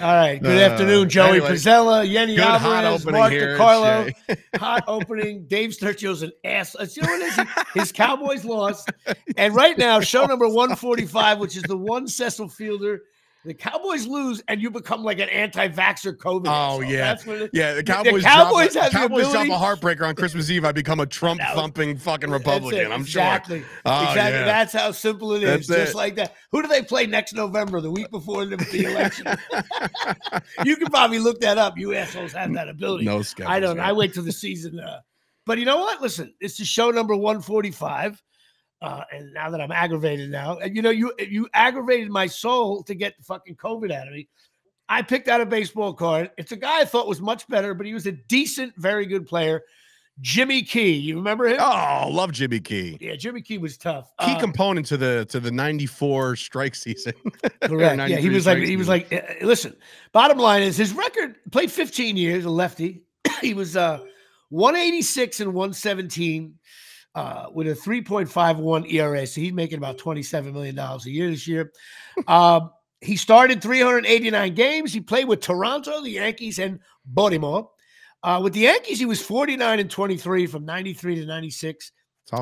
All 0.00 0.14
right. 0.14 0.42
Good 0.42 0.58
Uh, 0.60 0.72
afternoon, 0.72 1.08
Joey 1.08 1.30
anyway, 1.30 1.50
Pizzella, 1.50 2.04
Yenny 2.08 2.36
Alvarez, 2.38 3.06
Mark 3.06 3.32
DiCarlo. 3.32 4.12
Hot 4.56 4.84
opening. 4.88 5.46
Dave 5.46 5.70
Sturchio's 5.70 6.22
an 6.22 6.32
ass. 6.44 6.74
uh, 6.74 6.86
You 6.94 7.02
know 7.02 7.08
what 7.08 7.20
it 7.38 7.46
is? 7.48 7.64
His 7.74 7.92
Cowboys 7.92 8.44
lost. 8.44 8.90
And 9.36 9.54
right 9.54 9.78
now, 9.78 10.00
show 10.00 10.26
number 10.26 10.46
145, 10.46 11.38
which 11.38 11.56
is 11.56 11.62
the 11.62 11.76
one 11.76 12.06
Cecil 12.06 12.48
Fielder. 12.48 13.02
The 13.44 13.54
Cowboys 13.54 14.06
lose, 14.06 14.40
and 14.46 14.62
you 14.62 14.70
become 14.70 15.02
like 15.02 15.18
an 15.18 15.28
anti-vaxxer 15.28 16.16
COVID. 16.16 16.46
Oh, 16.46 16.80
yeah. 16.80 17.16
It, 17.26 17.50
Yeah, 17.52 17.72
the 17.72 17.82
the 17.82 17.92
Cowboys, 17.92 18.22
Cowboys 18.22 18.72
drop, 18.72 18.76
a- 18.76 18.80
have 18.82 18.92
the 18.92 18.98
Cowboys 18.98 19.32
drop 19.32 19.46
a 19.46 19.50
heartbreaker 19.50 20.06
on 20.06 20.14
Christmas 20.14 20.48
Eve. 20.48 20.64
I 20.64 20.70
become 20.70 21.00
a 21.00 21.06
Trump 21.06 21.40
thumping 21.54 21.96
fucking 21.96 22.30
Republican. 22.30 22.92
I'm 22.92 23.00
exactly. 23.00 23.60
sure. 23.60 23.68
Oh, 23.84 24.08
exactly. 24.08 24.38
yeah. 24.38 24.44
That's 24.44 24.72
how 24.72 24.92
simple 24.92 25.32
it 25.32 25.42
is. 25.42 25.66
That's 25.66 25.80
just 25.80 25.94
it. 25.94 25.96
like 25.96 26.14
that. 26.16 26.36
Who 26.52 26.62
do 26.62 26.68
they 26.68 26.82
play 26.82 27.06
next 27.06 27.34
November, 27.34 27.80
the 27.80 27.90
week 27.90 28.10
before 28.12 28.46
the, 28.46 28.56
the 28.56 28.84
election? 28.84 29.26
you 30.64 30.76
can 30.76 30.86
probably 30.86 31.18
look 31.18 31.40
that 31.40 31.58
up. 31.58 31.76
You 31.76 31.94
assholes 31.94 32.32
have 32.32 32.52
that 32.54 32.68
ability. 32.68 33.04
No 33.04 33.22
skeptics. 33.22 33.50
I 33.50 33.58
don't 33.58 33.78
know. 33.78 33.82
I 33.82 33.92
wait 33.92 34.14
till 34.14 34.22
the 34.22 34.30
season. 34.30 34.78
Uh, 34.78 35.00
but 35.46 35.58
you 35.58 35.64
know 35.64 35.78
what? 35.78 36.00
Listen, 36.00 36.32
this 36.40 36.60
is 36.60 36.68
show 36.68 36.90
number 36.92 37.16
145. 37.16 38.22
Uh, 38.82 39.04
and 39.12 39.32
now 39.32 39.48
that 39.50 39.60
I'm 39.60 39.70
aggravated 39.72 40.30
now, 40.30 40.58
and 40.58 40.74
you 40.74 40.82
know, 40.82 40.90
you 40.90 41.12
you 41.18 41.48
aggravated 41.54 42.10
my 42.10 42.26
soul 42.26 42.82
to 42.84 42.94
get 42.94 43.16
the 43.16 43.22
fucking 43.24 43.56
COVID 43.56 43.92
out 43.92 44.08
of 44.08 44.12
me. 44.12 44.28
I 44.88 45.00
picked 45.02 45.28
out 45.28 45.40
a 45.40 45.46
baseball 45.46 45.94
card. 45.94 46.30
It's 46.36 46.52
a 46.52 46.56
guy 46.56 46.80
I 46.80 46.84
thought 46.84 47.06
was 47.06 47.20
much 47.20 47.46
better, 47.48 47.72
but 47.74 47.86
he 47.86 47.94
was 47.94 48.06
a 48.06 48.12
decent, 48.12 48.74
very 48.76 49.06
good 49.06 49.26
player. 49.26 49.62
Jimmy 50.20 50.62
Key. 50.62 50.92
You 50.92 51.16
remember 51.16 51.46
him? 51.48 51.56
Oh, 51.58 52.08
love 52.10 52.32
Jimmy 52.32 52.60
Key. 52.60 52.98
Yeah, 53.00 53.14
Jimmy 53.16 53.40
Key 53.40 53.56
was 53.58 53.78
tough. 53.78 54.12
Key 54.20 54.32
Uh, 54.32 54.38
component 54.40 54.84
to 54.86 54.96
the 54.96 55.24
to 55.30 55.40
the 55.40 55.50
'94 55.50 56.36
strike 56.36 56.74
season. 56.74 57.14
Correct. 57.62 58.08
Yeah, 58.10 58.18
he 58.18 58.28
was 58.28 58.46
like 58.46 58.58
strike 58.58 58.68
he 58.68 58.76
was 58.76 58.88
like. 58.88 59.12
uh, 59.12 59.20
listen, 59.46 59.74
bottom 60.12 60.38
line 60.38 60.62
is 60.62 60.76
his 60.76 60.92
record 60.92 61.36
played 61.50 61.70
15 61.72 62.16
years, 62.16 62.44
a 62.44 62.50
lefty. 62.50 63.02
he 63.40 63.54
was 63.54 63.76
uh 63.76 64.00
186 64.50 65.40
and 65.40 65.54
117 65.54 66.58
uh 67.14 67.46
with 67.52 67.68
a 67.68 67.74
3.51 67.74 68.90
ERA. 68.92 69.26
So 69.26 69.40
he's 69.40 69.52
making 69.52 69.78
about 69.78 69.98
27 69.98 70.52
million 70.52 70.74
dollars 70.74 71.06
a 71.06 71.10
year 71.10 71.30
this 71.30 71.46
year. 71.46 71.72
Um, 72.26 72.70
he 73.00 73.16
started 73.16 73.60
389 73.62 74.54
games. 74.54 74.92
He 74.92 75.00
played 75.00 75.26
with 75.26 75.40
Toronto, 75.40 76.00
the 76.02 76.10
Yankees, 76.10 76.58
and 76.58 76.78
Baltimore. 77.04 77.68
Uh, 78.22 78.40
with 78.42 78.52
the 78.52 78.60
Yankees, 78.60 78.98
he 79.00 79.06
was 79.06 79.20
49 79.20 79.80
and 79.80 79.90
23 79.90 80.46
from 80.46 80.64
93 80.64 81.16
to 81.16 81.26
96. 81.26 81.92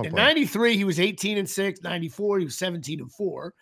In 0.04 0.12
93, 0.14 0.76
he 0.76 0.84
was 0.84 1.00
18 1.00 1.38
and 1.38 1.48
6. 1.48 1.82
94, 1.82 2.38
he 2.40 2.44
was 2.44 2.58
17 2.58 3.00
and 3.00 3.10
4. 3.10 3.54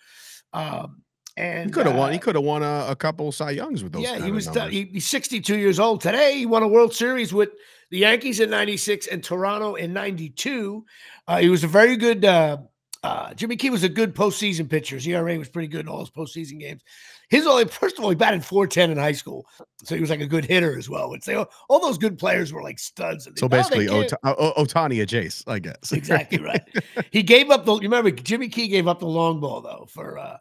Um, 0.52 1.02
and 1.36 1.66
He 1.66 1.72
could 1.72 1.86
have 1.86 1.94
won. 1.94 2.08
uh, 2.08 2.12
He 2.12 2.18
could 2.18 2.34
have 2.34 2.42
won 2.44 2.64
a, 2.64 2.86
a 2.88 2.96
couple 2.96 3.30
Cy 3.30 3.52
Youngs 3.52 3.84
with 3.84 3.92
those. 3.92 4.02
yeah, 4.02 4.18
he 4.18 4.32
was 4.32 4.48
t- 4.48 4.68
he, 4.70 4.84
he's 4.94 5.06
62 5.06 5.56
years 5.56 5.78
old 5.78 6.00
today. 6.00 6.36
He 6.36 6.46
won 6.46 6.64
a 6.64 6.68
World 6.68 6.92
Series 6.92 7.32
with 7.32 7.50
the 7.90 7.98
Yankees 7.98 8.40
in 8.40 8.50
96 8.50 9.06
and 9.06 9.22
Toronto 9.22 9.74
in 9.74 9.92
92. 9.92 10.84
Uh, 11.26 11.38
he 11.38 11.48
was 11.48 11.64
a 11.64 11.68
very 11.68 11.96
good 11.96 12.24
uh, 12.24 12.58
uh, 13.02 13.32
Jimmy 13.34 13.56
Key 13.56 13.70
was 13.70 13.84
a 13.84 13.88
good 13.88 14.14
postseason 14.14 14.68
pitcher. 14.68 14.96
His 14.96 15.06
ERA 15.06 15.38
was 15.38 15.48
pretty 15.48 15.68
good 15.68 15.82
in 15.82 15.88
all 15.88 16.00
his 16.00 16.10
postseason 16.10 16.58
games. 16.58 16.82
His 17.30 17.46
only 17.46 17.66
first 17.66 17.98
of 17.98 18.04
all, 18.04 18.10
he 18.10 18.16
batted 18.16 18.44
410 18.44 18.90
in 18.90 18.98
high 18.98 19.12
school. 19.12 19.46
So 19.84 19.94
he 19.94 20.00
was 20.00 20.10
like 20.10 20.20
a 20.20 20.26
good 20.26 20.44
hitter 20.44 20.76
as 20.76 20.88
well. 20.88 21.08
Would 21.10 21.22
say 21.22 21.34
all, 21.34 21.48
all 21.68 21.80
those 21.80 21.98
good 21.98 22.18
players 22.18 22.52
were 22.52 22.62
like 22.62 22.78
studs. 22.78 23.26
And 23.26 23.38
so 23.38 23.46
now 23.46 23.62
they 23.62 23.62
basically, 23.62 23.88
Ota- 23.88 24.18
O- 24.24 24.64
Ohtani 24.64 25.02
a 25.02 25.06
Jace, 25.06 25.44
I 25.46 25.58
guess. 25.58 25.92
exactly 25.92 26.40
right. 26.40 26.62
He 27.10 27.22
gave 27.22 27.50
up 27.50 27.64
the. 27.64 27.74
You 27.74 27.82
remember 27.82 28.10
Jimmy 28.10 28.48
Key 28.48 28.68
gave 28.68 28.88
up 28.88 28.98
the 28.98 29.06
long 29.06 29.40
ball 29.40 29.60
though 29.60 29.86
for 29.90 30.18
uh, 30.18 30.36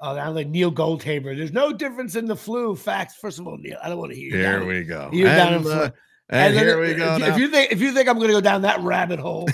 uh 0.00 0.14
now 0.14 0.32
like 0.32 0.48
Neil 0.48 0.70
Goldhaber. 0.70 1.36
There's 1.36 1.52
no 1.52 1.72
difference 1.72 2.14
in 2.16 2.26
the 2.26 2.36
flu. 2.36 2.76
Facts. 2.76 3.14
First 3.14 3.38
of 3.38 3.46
all, 3.46 3.56
Neil, 3.56 3.78
I 3.82 3.88
don't 3.88 3.98
want 3.98 4.12
to 4.12 4.16
hear 4.18 4.28
you. 4.28 4.36
Here 4.36 4.58
down- 4.58 4.66
we 4.66 4.84
go. 4.84 5.08
You're 5.12 5.28
down 5.28 5.54
in 5.54 5.60
and, 5.60 5.66
uh, 5.66 5.90
And 6.28 6.54
then 6.56 6.64
here 6.64 6.82
if- 6.82 6.90
we 6.90 6.94
go. 6.96 7.14
If, 7.16 7.20
now. 7.20 7.36
you 7.36 7.48
think 7.48 7.72
if 7.72 7.80
you 7.80 7.92
think 7.92 8.08
I'm 8.08 8.16
going 8.16 8.28
to 8.28 8.34
go 8.34 8.40
down 8.40 8.62
that 8.62 8.80
rabbit 8.80 9.18
hole, 9.20 9.48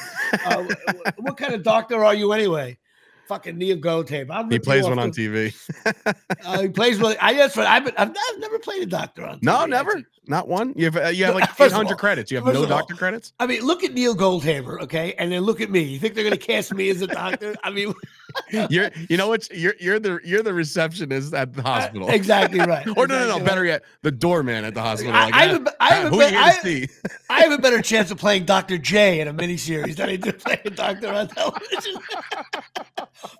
uh, 0.45 0.63
wh- 0.63 0.91
wh- 0.97 1.19
what 1.19 1.37
kind 1.37 1.55
of 1.55 1.63
doctor 1.63 2.05
are 2.05 2.15
you 2.15 2.33
anyway? 2.33 2.79
Fucking 3.27 3.59
Neil 3.59 3.77
Goldhaber. 3.77 4.31
I'll 4.31 4.49
he 4.49 4.59
plays 4.59 4.85
one 4.85 4.99
on 4.99 5.11
TV. 5.11 5.55
Uh, 6.47 6.63
he 6.63 6.69
plays 6.69 6.99
one. 6.99 7.15
I 7.21 7.35
guess 7.35 7.57
I've, 7.59 7.85
been, 7.85 7.93
I've, 7.99 8.09
I've 8.11 8.39
never 8.39 8.59
played 8.59 8.83
a 8.83 8.87
doctor 8.87 9.27
on. 9.27 9.39
No, 9.43 9.67
never. 9.67 9.91
actually. 9.91 10.07
Not 10.27 10.49
one. 10.49 10.73
You 10.77 10.87
have 10.87 10.97
uh, 10.97 11.09
you 11.09 11.25
have 11.27 11.35
like 11.35 11.51
First 11.51 11.73
800 11.75 11.91
all- 11.93 11.97
credits. 11.99 12.31
You 12.31 12.39
have 12.39 12.45
no 12.47 12.51
of 12.53 12.57
all- 12.59 12.67
doctor 12.79 12.95
credits. 12.95 13.33
I 13.39 13.47
mean, 13.47 13.63
look 13.63 13.85
at 13.85 13.93
Neil 13.93 14.15
Goldhaber, 14.17 14.81
okay, 14.83 15.15
and 15.19 15.31
then 15.31 15.43
look 15.43 15.61
at 15.61 15.71
me. 15.71 15.81
You 15.83 15.99
think 15.99 16.15
they're 16.15 16.25
going 16.25 16.39
to 16.39 16.47
cast 16.47 16.73
me 16.73 16.89
as 16.89 17.03
a 17.03 17.07
doctor? 17.07 17.55
I 17.63 17.71
mean, 17.71 17.93
You're 18.71 18.91
you 19.09 19.17
know 19.17 19.29
what? 19.29 19.51
You're 19.51 19.75
you're 19.81 19.99
the 19.99 20.21
you're 20.25 20.43
the 20.43 20.53
receptionist 20.55 21.35
at 21.35 21.55
the 21.55 21.63
hospital. 21.63 22.09
exactly 22.11 22.61
right. 22.61 22.87
Or 22.97 23.07
no, 23.07 23.27
no, 23.27 23.39
no. 23.39 23.45
Better 23.45 23.65
yet, 23.65 23.83
the 24.03 24.11
doorman 24.11 24.65
at 24.65 24.75
the 24.75 24.83
hospital. 24.83 25.15
I- 25.15 25.25
Like, 25.27 25.35
I 25.35 25.45
"Ah, 25.45 25.49
have 25.49 25.67
a- 25.67 25.71
I 25.71 25.75
ah, 25.81 25.95
have 25.95 26.13
a 26.13 26.17
bet- 26.17 26.35
I- 26.35 26.89
I 27.31 27.41
have 27.41 27.53
a 27.53 27.59
better 27.59 27.83
chance 27.83 28.11
of 28.11 28.19
playing 28.19 28.45
Dr. 28.45 28.79
J 28.79 29.21
in 29.21 29.29
a 29.29 29.35
miniseries 29.35 29.97
than 29.97 30.09
I 30.11 30.17
do 30.17 30.33
playing 30.33 30.61
doctor 30.75 31.09
on 31.09 31.29
television. 31.29 31.97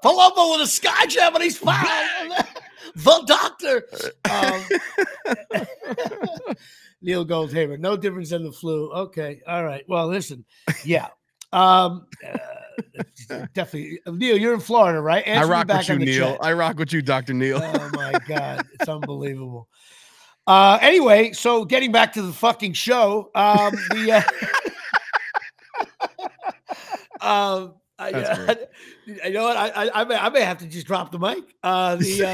Palumbo 0.05 0.53
with 0.59 0.63
a 0.63 0.67
sky 0.67 1.07
he's 1.41 1.59
fine. 1.59 1.87
the 2.95 3.23
doctor. 3.27 3.85
Um, 4.31 4.63
Neil 7.01 7.25
Goldhaber. 7.27 7.79
No 7.79 7.97
difference 7.97 8.33
in 8.33 8.45
the 8.45 8.53
flu. 8.53 8.91
Okay. 8.93 9.41
All 9.47 9.65
right. 9.65 9.85
Well, 9.89 10.09
listen. 10.09 10.45
Yeah. 10.85 11.09
Um, 11.53 12.07
uh, 12.25 13.47
definitely. 13.55 14.01
Neil, 14.07 14.37
you're 14.37 14.55
in 14.55 14.61
Florida, 14.61 15.01
right? 15.01 15.27
I 15.27 15.31
Answer 15.31 15.49
me 15.49 15.53
rock 15.53 15.67
back 15.67 15.89
with 15.89 16.01
you, 16.01 16.05
Neil. 16.05 16.33
chat. 16.33 16.39
I 16.43 16.53
rock 16.53 16.79
with 16.79 16.93
you, 16.93 17.03
Doctor 17.03 17.35
Neil. 17.35 17.61
Oh 17.63 17.89
my 17.91 18.19
god, 18.19 18.65
it's 18.75 18.89
unbelievable. 18.89 19.69
Uh, 20.47 20.79
anyway, 20.81 21.33
so 21.33 21.65
getting 21.65 21.93
back 21.93 22.15
to 22.15 22.23
the 22.23 22.33
fucking 22.33 22.73
show, 22.73 23.31
um, 23.35 23.85
the 23.89 24.13
uh, 24.13 24.23
um, 27.21 27.75
I, 27.99 28.57
Uh, 29.25 29.29
know 29.31 29.45
what 29.45 29.57
I, 29.57 29.69
I 29.87 30.01
I 30.01 30.05
may 30.05 30.15
I 30.17 30.29
may 30.29 30.41
have 30.43 30.59
to 30.59 30.67
just 30.67 30.87
drop 30.87 31.11
the 31.13 31.19
mic. 31.19 31.55
Uh, 31.63 31.97
the 31.97 32.25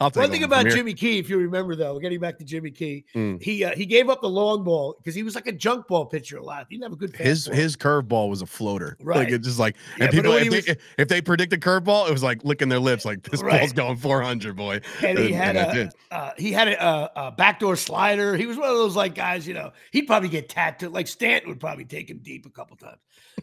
um, 0.00 0.10
one 0.12 0.30
thing 0.30 0.42
about. 0.44 0.66
Jimmy 0.66 0.94
Key, 0.94 1.18
if 1.18 1.28
you 1.30 1.38
remember 1.38 1.74
though, 1.76 1.98
getting 1.98 2.20
back 2.20 2.38
to 2.38 2.44
Jimmy 2.44 2.70
Key, 2.70 3.04
Mm. 3.14 3.40
he 3.42 3.64
uh, 3.64 3.74
he 3.74 3.86
gave 3.86 4.08
up 4.10 4.20
the 4.20 4.28
long 4.28 4.64
ball 4.64 4.94
because 4.98 5.14
he 5.14 5.22
was 5.22 5.34
like 5.34 5.46
a 5.46 5.52
junk 5.52 5.86
ball 5.86 6.06
pitcher 6.06 6.38
a 6.38 6.42
lot. 6.42 6.66
He 6.68 6.76
didn't 6.76 6.84
have 6.84 6.92
a 6.92 6.96
good 6.96 7.12
pitch. 7.12 7.26
His 7.26 7.48
fastball. 7.48 7.54
his 7.54 7.76
curveball 7.76 8.28
was 8.30 8.42
a 8.42 8.46
floater. 8.46 8.96
Right. 9.00 9.18
Like 9.18 9.28
it's 9.30 9.46
just 9.46 9.58
like 9.58 9.76
Yeah, 9.98 10.04
and 10.04 10.12
people 10.12 10.32
if 10.32 10.42
he 10.44 10.48
they, 10.48 10.56
was- 10.56 10.76
if 10.98 11.08
they 11.08 11.20
predicted 11.22 11.60
curveball, 11.60 12.08
it 12.08 12.12
was 12.12 12.22
like 12.22 12.44
licking 12.44 12.68
their 12.68 12.78
lips 12.80 13.04
like 13.04 13.22
this 13.22 13.42
Right. 13.42 13.60
ball's 13.60 13.72
going 13.72 13.96
400, 13.96 14.56
boy. 14.56 14.80
and 15.02 15.18
he 15.18 15.32
had 15.32 15.56
and 15.56 15.90
a 16.10 16.14
uh, 16.14 16.32
he 16.36 16.52
had 16.52 16.68
a, 16.68 16.84
a, 16.84 17.10
a 17.28 17.32
backdoor 17.32 17.76
slider. 17.76 18.36
He 18.36 18.46
was 18.46 18.56
one 18.56 18.68
of 18.68 18.74
those 18.76 18.96
like 18.96 19.14
guys, 19.14 19.46
you 19.46 19.54
know. 19.54 19.72
He'd 19.92 20.02
probably 20.06 20.28
get 20.28 20.48
tattooed. 20.48 20.92
Like 20.92 21.06
Stanton 21.08 21.48
would 21.50 21.60
probably 21.60 21.84
take 21.84 22.08
him 22.10 22.18
deep 22.22 22.46
a 22.46 22.50
couple 22.50 22.76
times. 22.76 22.98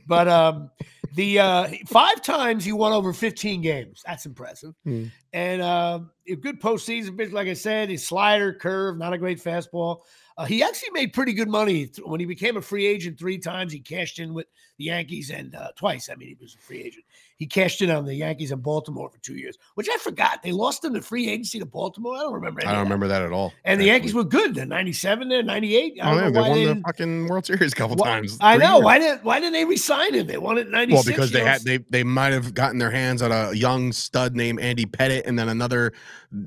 But 0.08 0.28
um, 0.28 0.70
the 1.16 1.40
uh, 1.40 1.68
five 1.88 2.22
times 2.22 2.42
he 2.60 2.72
won 2.72 2.92
over 2.94 3.14
15 3.14 3.62
games. 3.62 4.02
That's 4.06 4.26
impressive. 4.26 4.74
Hmm. 4.84 5.06
And 5.34 5.62
uh, 5.62 6.00
a 6.28 6.36
good 6.36 6.60
postseason 6.60 7.18
pitch, 7.18 7.32
like 7.32 7.48
I 7.48 7.54
said, 7.54 7.90
his 7.90 8.06
slider, 8.06 8.54
curve, 8.54 8.98
not 8.98 9.14
a 9.14 9.18
great 9.18 9.40
fastball. 9.42 10.02
Uh, 10.38 10.46
he 10.46 10.64
actually 10.64 10.90
made 10.92 11.14
pretty 11.14 11.34
good 11.34 11.50
money 11.50 11.88
th- 11.88 12.06
when 12.08 12.20
he 12.20 12.26
became 12.26 12.58
a 12.58 12.62
free 12.62 12.86
agent 12.86 13.20
three 13.20 13.38
times. 13.38 13.72
He 13.72 13.80
cashed 13.80 14.18
in 14.18 14.34
with 14.34 14.48
the 14.78 14.86
Yankees 14.86 15.30
and 15.30 15.54
uh, 15.56 15.70
twice. 15.76 16.10
I 16.10 16.16
mean, 16.16 16.30
he 16.30 16.38
was 16.42 16.56
a 16.56 16.58
free 16.58 16.82
agent. 16.82 17.04
He 17.36 17.46
cashed 17.48 17.82
in 17.82 17.90
on 17.92 18.06
the 18.06 18.14
Yankees 18.16 18.52
and 18.52 18.62
Baltimore 18.64 19.10
for 19.10 19.18
two 19.20 19.34
years, 19.36 19.58
which 19.76 19.90
I 19.92 19.98
forgot. 19.98 20.42
They 20.42 20.52
lost 20.52 20.86
him 20.86 20.94
to 20.94 21.02
free 21.02 21.28
agency 21.28 21.60
to 21.60 21.66
Baltimore. 21.66 22.16
I 22.16 22.20
don't 22.20 22.34
remember. 22.34 22.62
I 22.66 22.72
don't 22.72 22.84
remember 22.84 23.08
that 23.10 23.24
at 23.24 23.32
all. 23.34 23.52
And 23.66 23.82
the 23.82 23.86
Yankees 23.86 24.14
were 24.14 24.24
good. 24.24 24.56
The 24.56 24.66
97 24.66 25.28
there, 25.28 25.44
98. 25.44 25.98
I 26.02 26.12
Oh, 26.12 26.16
yeah, 26.16 26.22
know 26.22 26.32
they 26.32 26.40
won 26.40 26.52
they 26.54 26.66
the 26.66 26.82
fucking 26.86 27.28
World 27.28 27.46
Series 27.46 27.74
a 27.74 27.76
couple 27.76 27.96
Why- 27.98 28.08
times. 28.08 28.38
I 28.42 28.58
know. 28.58 28.76
years. 28.76 28.84
Why 28.86 29.00
didn't 29.00 29.24
Why 29.24 29.40
didn't 29.40 29.54
they 29.54 29.66
resign 29.66 30.14
him? 30.14 30.28
They 30.28 30.38
won 30.38 30.58
it 30.60 30.70
96. 30.70 30.94
Well, 31.08 31.14
because 31.16 31.32
they 31.32 31.40
know? 31.40 31.46
had 31.46 31.62
they 31.64 31.78
they 31.90 32.04
might 32.04 32.32
have 32.32 32.54
gotten 32.54 32.78
their 32.78 32.92
hands 32.92 33.22
on 33.22 33.32
a 33.32 33.54
young 33.54 33.92
stud 33.92 34.36
named 34.36 34.60
Andy 34.62 34.86
Pettitte, 34.86 35.21
and 35.26 35.38
then 35.38 35.50
another 35.50 35.94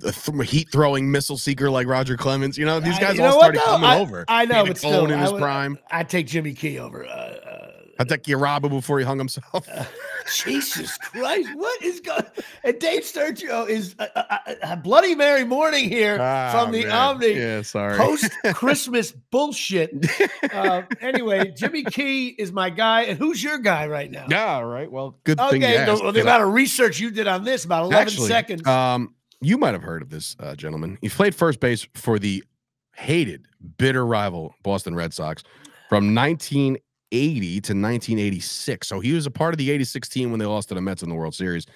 th- 0.00 0.14
heat 0.49 0.69
throwing 0.73 1.11
missile 1.11 1.37
seeker 1.38 1.71
like 1.71 1.87
Roger 1.87 2.16
Clemens. 2.16 2.57
You 2.59 2.66
know, 2.66 2.81
these 2.81 2.97
I- 2.97 3.00
guys 3.00 3.16
you 3.16 3.25
all 3.25 3.37
what, 3.37 3.40
started 3.40 3.61
though? 3.61 3.64
coming 3.66 3.90
I- 3.90 3.99
over. 3.99 4.25
I 4.28 4.45
know, 4.47 4.64
but 4.66 4.78
still, 4.78 5.04
in 5.07 5.12
I 5.12 5.23
his 5.23 5.33
would- 5.33 5.40
prime. 5.40 5.78
I'd 5.90 6.09
take 6.09 6.26
Jimmy 6.26 6.52
Key 6.54 6.78
over. 6.78 7.04
Uh, 7.07 7.35
uh, 7.99 8.03
I 8.03 8.05
take 8.05 8.23
Irabu 8.25 8.71
before 8.71 8.99
he 8.99 9.05
hung 9.05 9.19
himself. 9.19 9.67
Jesus 10.45 10.97
Christ, 10.99 11.49
what 11.55 11.83
is 11.83 12.01
going? 12.01 12.21
On? 12.21 12.27
And 12.65 12.79
Dave 12.79 13.03
Sturchio 13.03 13.69
is 13.69 13.95
a, 13.99 14.05
a, 14.15 14.57
a 14.73 14.77
Bloody 14.77 15.15
Mary 15.15 15.45
morning 15.45 15.89
here 15.89 16.17
Ah, 16.21 16.51
from 16.53 16.73
the 16.73 16.85
man. 16.85 16.93
Omni. 16.93 17.33
Yeah, 17.33 17.63
sorry. 17.63 17.99
Post 17.99 18.31
Christmas 18.55 19.13
bullshit. 19.31 19.91
Uh, 20.53 20.83
anyway, 21.01 21.53
Jimmy 21.57 21.85
Key 21.85 22.29
is 22.29 22.53
my 22.53 22.71
guy, 22.71 23.03
and 23.03 23.19
who's 23.19 23.43
your 23.43 23.59
guy 23.59 23.87
right 23.87 24.11
now? 24.11 24.27
yeah, 24.31 24.61
right. 24.61 24.91
Well, 24.91 25.19
good 25.25 25.39
thing 25.39 25.61
you 25.63 25.69
Okay, 25.69 25.85
the, 25.85 25.95
the 25.97 26.01
'cause 26.03 26.17
I- 26.17 26.21
amount 26.21 26.43
of 26.45 26.53
research 26.55 26.99
you 27.01 27.11
did 27.11 27.29
on 27.29 27.45
this, 27.45 27.65
about 27.65 27.85
eleven 27.85 28.07
Actually, 28.09 28.29
seconds. 28.29 28.67
Um, 28.67 29.15
you 29.41 29.59
might 29.59 29.73
have 29.75 29.83
heard 29.83 30.01
of 30.01 30.09
this 30.09 30.37
uh, 30.41 30.55
gentleman. 30.55 30.97
He 31.03 31.11
played 31.11 31.35
first 31.35 31.61
base 31.61 31.87
for 31.95 32.19
the 32.19 32.43
hated, 32.97 33.47
bitter 33.77 34.07
rival 34.07 34.55
Boston 34.63 34.95
Red 34.95 35.13
Sox 35.13 35.43
from 35.91 36.15
1980 36.15 36.83
to 37.14 37.73
1986. 37.73 38.87
So 38.87 39.00
he 39.00 39.12
was 39.12 39.26
a 39.26 39.30
part 39.30 39.54
of 39.54 39.59
the 39.59 39.71
86 39.71 40.09
team 40.09 40.30
when 40.30 40.40
they 40.40 40.47
lost 40.47 40.68
to 40.68 40.75
the 40.75 40.80
Mets 40.80 41.02
in 41.02 41.09
the 41.09 41.14
World 41.14 41.35
Series. 41.35 41.66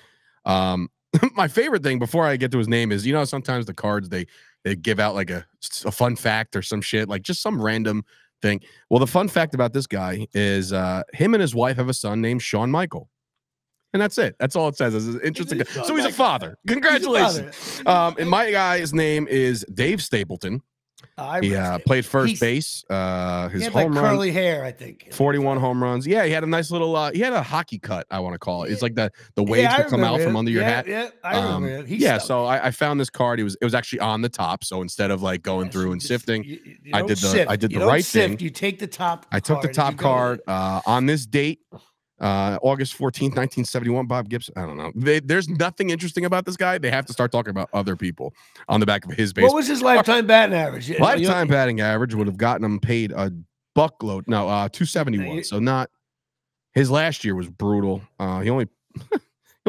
Um, 0.45 0.89
my 1.35 1.49
favorite 1.49 1.83
thing 1.83 1.99
before 1.99 2.27
I 2.27 2.37
get 2.37 2.51
to 2.53 2.59
his 2.59 2.69
name 2.69 2.93
is, 2.93 3.07
you 3.07 3.13
know, 3.13 3.25
sometimes 3.25 3.67
the 3.67 3.75
cards 3.75 4.09
they 4.09 4.27
they 4.65 4.75
give 4.75 4.99
out 4.99 5.15
like 5.15 5.31
a, 5.31 5.47
a 5.85 5.93
fun 5.93 6.17
fact 6.17 6.57
or 6.57 6.63
some 6.63 6.81
shit, 6.81 7.09
like 7.09 7.23
just 7.23 7.41
some 7.41 7.63
random 7.63 8.05
thing. 8.43 8.61
Well, 8.91 9.01
the 9.01 9.07
fun 9.07 9.29
fact 9.29 9.55
about 9.55 9.73
this 9.73 9.87
guy 9.87 10.27
is 10.35 10.73
uh, 10.73 11.03
him 11.13 11.35
and 11.35 11.41
his 11.41 11.55
wife 11.55 11.77
have 11.77 11.89
a 11.89 11.95
son 11.95 12.21
named 12.21 12.43
Sean 12.43 12.71
Michael. 12.71 13.09
And 13.93 14.03
that's 14.03 14.19
it. 14.19 14.37
That's 14.39 14.55
all 14.55 14.69
it 14.69 14.77
says. 14.77 14.95
It's 14.95 15.25
interesting. 15.25 15.65
So 15.65 15.97
he's 15.97 16.05
a 16.05 16.13
father. 16.13 16.59
He's 16.65 16.73
a 16.73 16.75
Congratulations. 16.75 17.57
father. 17.81 17.91
Um, 17.91 18.17
and 18.19 18.29
my 18.29 18.51
guy's 18.51 18.93
name 18.93 19.27
is 19.29 19.65
Dave 19.73 20.03
Stapleton. 20.03 20.61
I 21.19 21.41
He 21.41 21.53
read 21.55 21.63
uh, 21.63 21.79
played 21.81 22.07
first 22.07 22.29
He's- 22.29 22.41
base. 22.41 22.85
Uh, 22.89 23.49
his 23.49 23.63
like 23.65 23.73
home 23.73 23.95
run, 23.95 24.05
curly 24.05 24.31
hair, 24.31 24.65
I 24.65 24.73
think. 24.73 25.13
41 25.13 25.59
home 25.59 25.83
runs. 25.83 26.07
Yeah, 26.07 26.25
he 26.25 26.31
had 26.33 26.45
a 26.45 26.47
nice 26.47 26.71
little. 26.71 26.95
Uh, 26.95 27.11
he 27.13 27.21
had 27.21 27.33
a 27.33 27.43
hockey 27.43 27.79
cut. 27.79 28.07
I 28.11 28.21
want 28.21 28.35
to 28.35 28.39
call 28.39 28.65
it. 28.65 28.73
It's 28.73 28.83
like 28.83 28.95
the 28.95 29.11
the 29.35 29.43
waves 29.43 29.63
Yeah, 29.65 29.77
that 29.79 29.89
come 29.89 30.01
out 30.05 30.13
remember 30.13 30.25
from 30.25 30.37
under 30.37 30.51
your 30.51 30.63
yeah, 30.63 30.69
hat. 30.69 30.87
Yeah, 30.87 31.09
I 31.25 31.37
Um, 31.37 31.63
remember. 31.65 31.83
it. 31.85 31.89
He 31.89 31.97
yeah, 31.97 32.19
stuck. 32.19 32.27
so 32.29 32.45
I, 32.45 32.67
I 32.67 32.71
found 32.71 33.01
this 33.01 33.11
card. 33.11 33.41
It 33.41 33.45
was 33.45 33.57
it 33.61 33.65
was 33.65 33.75
actually 33.75 34.01
on 34.01 34.23
the 34.23 34.29
top. 34.29 34.65
So 34.65 34.81
instead 34.83 35.11
of 35.11 35.23
like 35.23 35.43
going 35.43 35.67
Yes, 35.67 35.73
through 35.75 35.93
and 35.93 36.01
just- 36.01 36.09
sifting, 36.09 36.45
you- 36.45 36.61
you- 36.65 36.91
I 36.95 37.03
did 37.03 37.17
the- 37.19 37.27
sift. 37.29 37.51
I 37.51 37.57
did 37.57 37.73
You 37.73 37.81
the 37.81 37.87
right 37.87 38.05
sift, 38.05 38.29
thing. 38.39 38.45
You 38.45 38.51
take 38.51 38.79
the 38.79 38.87
top. 38.87 39.27
I 39.33 39.41
took 39.41 39.63
the 39.63 39.69
top 39.69 39.93
you 39.93 39.97
go 39.99 40.09
with 40.09 40.13
card 40.15 40.41
uh, 40.47 40.81
on 40.87 41.07
this 41.07 41.27
date, 41.27 41.61
uh, 42.21 42.59
August 42.63 42.95
14th, 42.99 43.37
1971. 43.37 44.07
Bob 44.07 44.29
Gibson. 44.29 44.55
I 44.57 44.63
don't 44.63 44.77
know. 44.77 44.91
They, 44.95 45.21
there's 45.21 45.49
nothing 45.49 45.91
interesting 45.91 46.25
about 46.25 46.45
this 46.47 46.57
guy. 46.57 46.79
They 46.79 46.91
have 46.91 47.07
to 47.07 47.13
start 47.13 47.31
talking 47.33 47.51
about 47.51 47.69
other 47.73 47.95
people 47.97 48.35
on 48.69 48.81
the 48.81 48.87
back 48.87 49.05
of 49.05 49.13
his 49.13 49.33
base. 49.33 49.45
What 49.45 49.55
was 49.55 49.67
his 49.69 49.83
lifetime 49.83 50.27
batting 50.27 50.55
average? 50.57 50.89
You 50.89 50.99
know, 50.99 51.13
you- 51.15 51.27
Lifetime 51.29 51.49
batting 51.49 51.81
average 51.81 52.15
would 52.15 52.27
have 52.27 52.37
gotten 52.37 52.65
him 52.65 52.81
paid 52.81 53.13
a 53.13 53.33
buckload. 53.77 54.27
No, 54.27 54.49
uh, 54.49 54.69
two 54.71 54.85
seventy 54.85 55.19
Now 55.19 55.27
one. 55.29 55.37
you- 55.39 55.45
So 55.45 55.59
not 55.59 55.91
his 56.75 56.91
last 56.91 57.25
year 57.25 57.35
was 57.35 57.49
brutal. 57.49 58.03
Uh, 58.19 58.41
he 58.41 58.51
only 58.51 58.69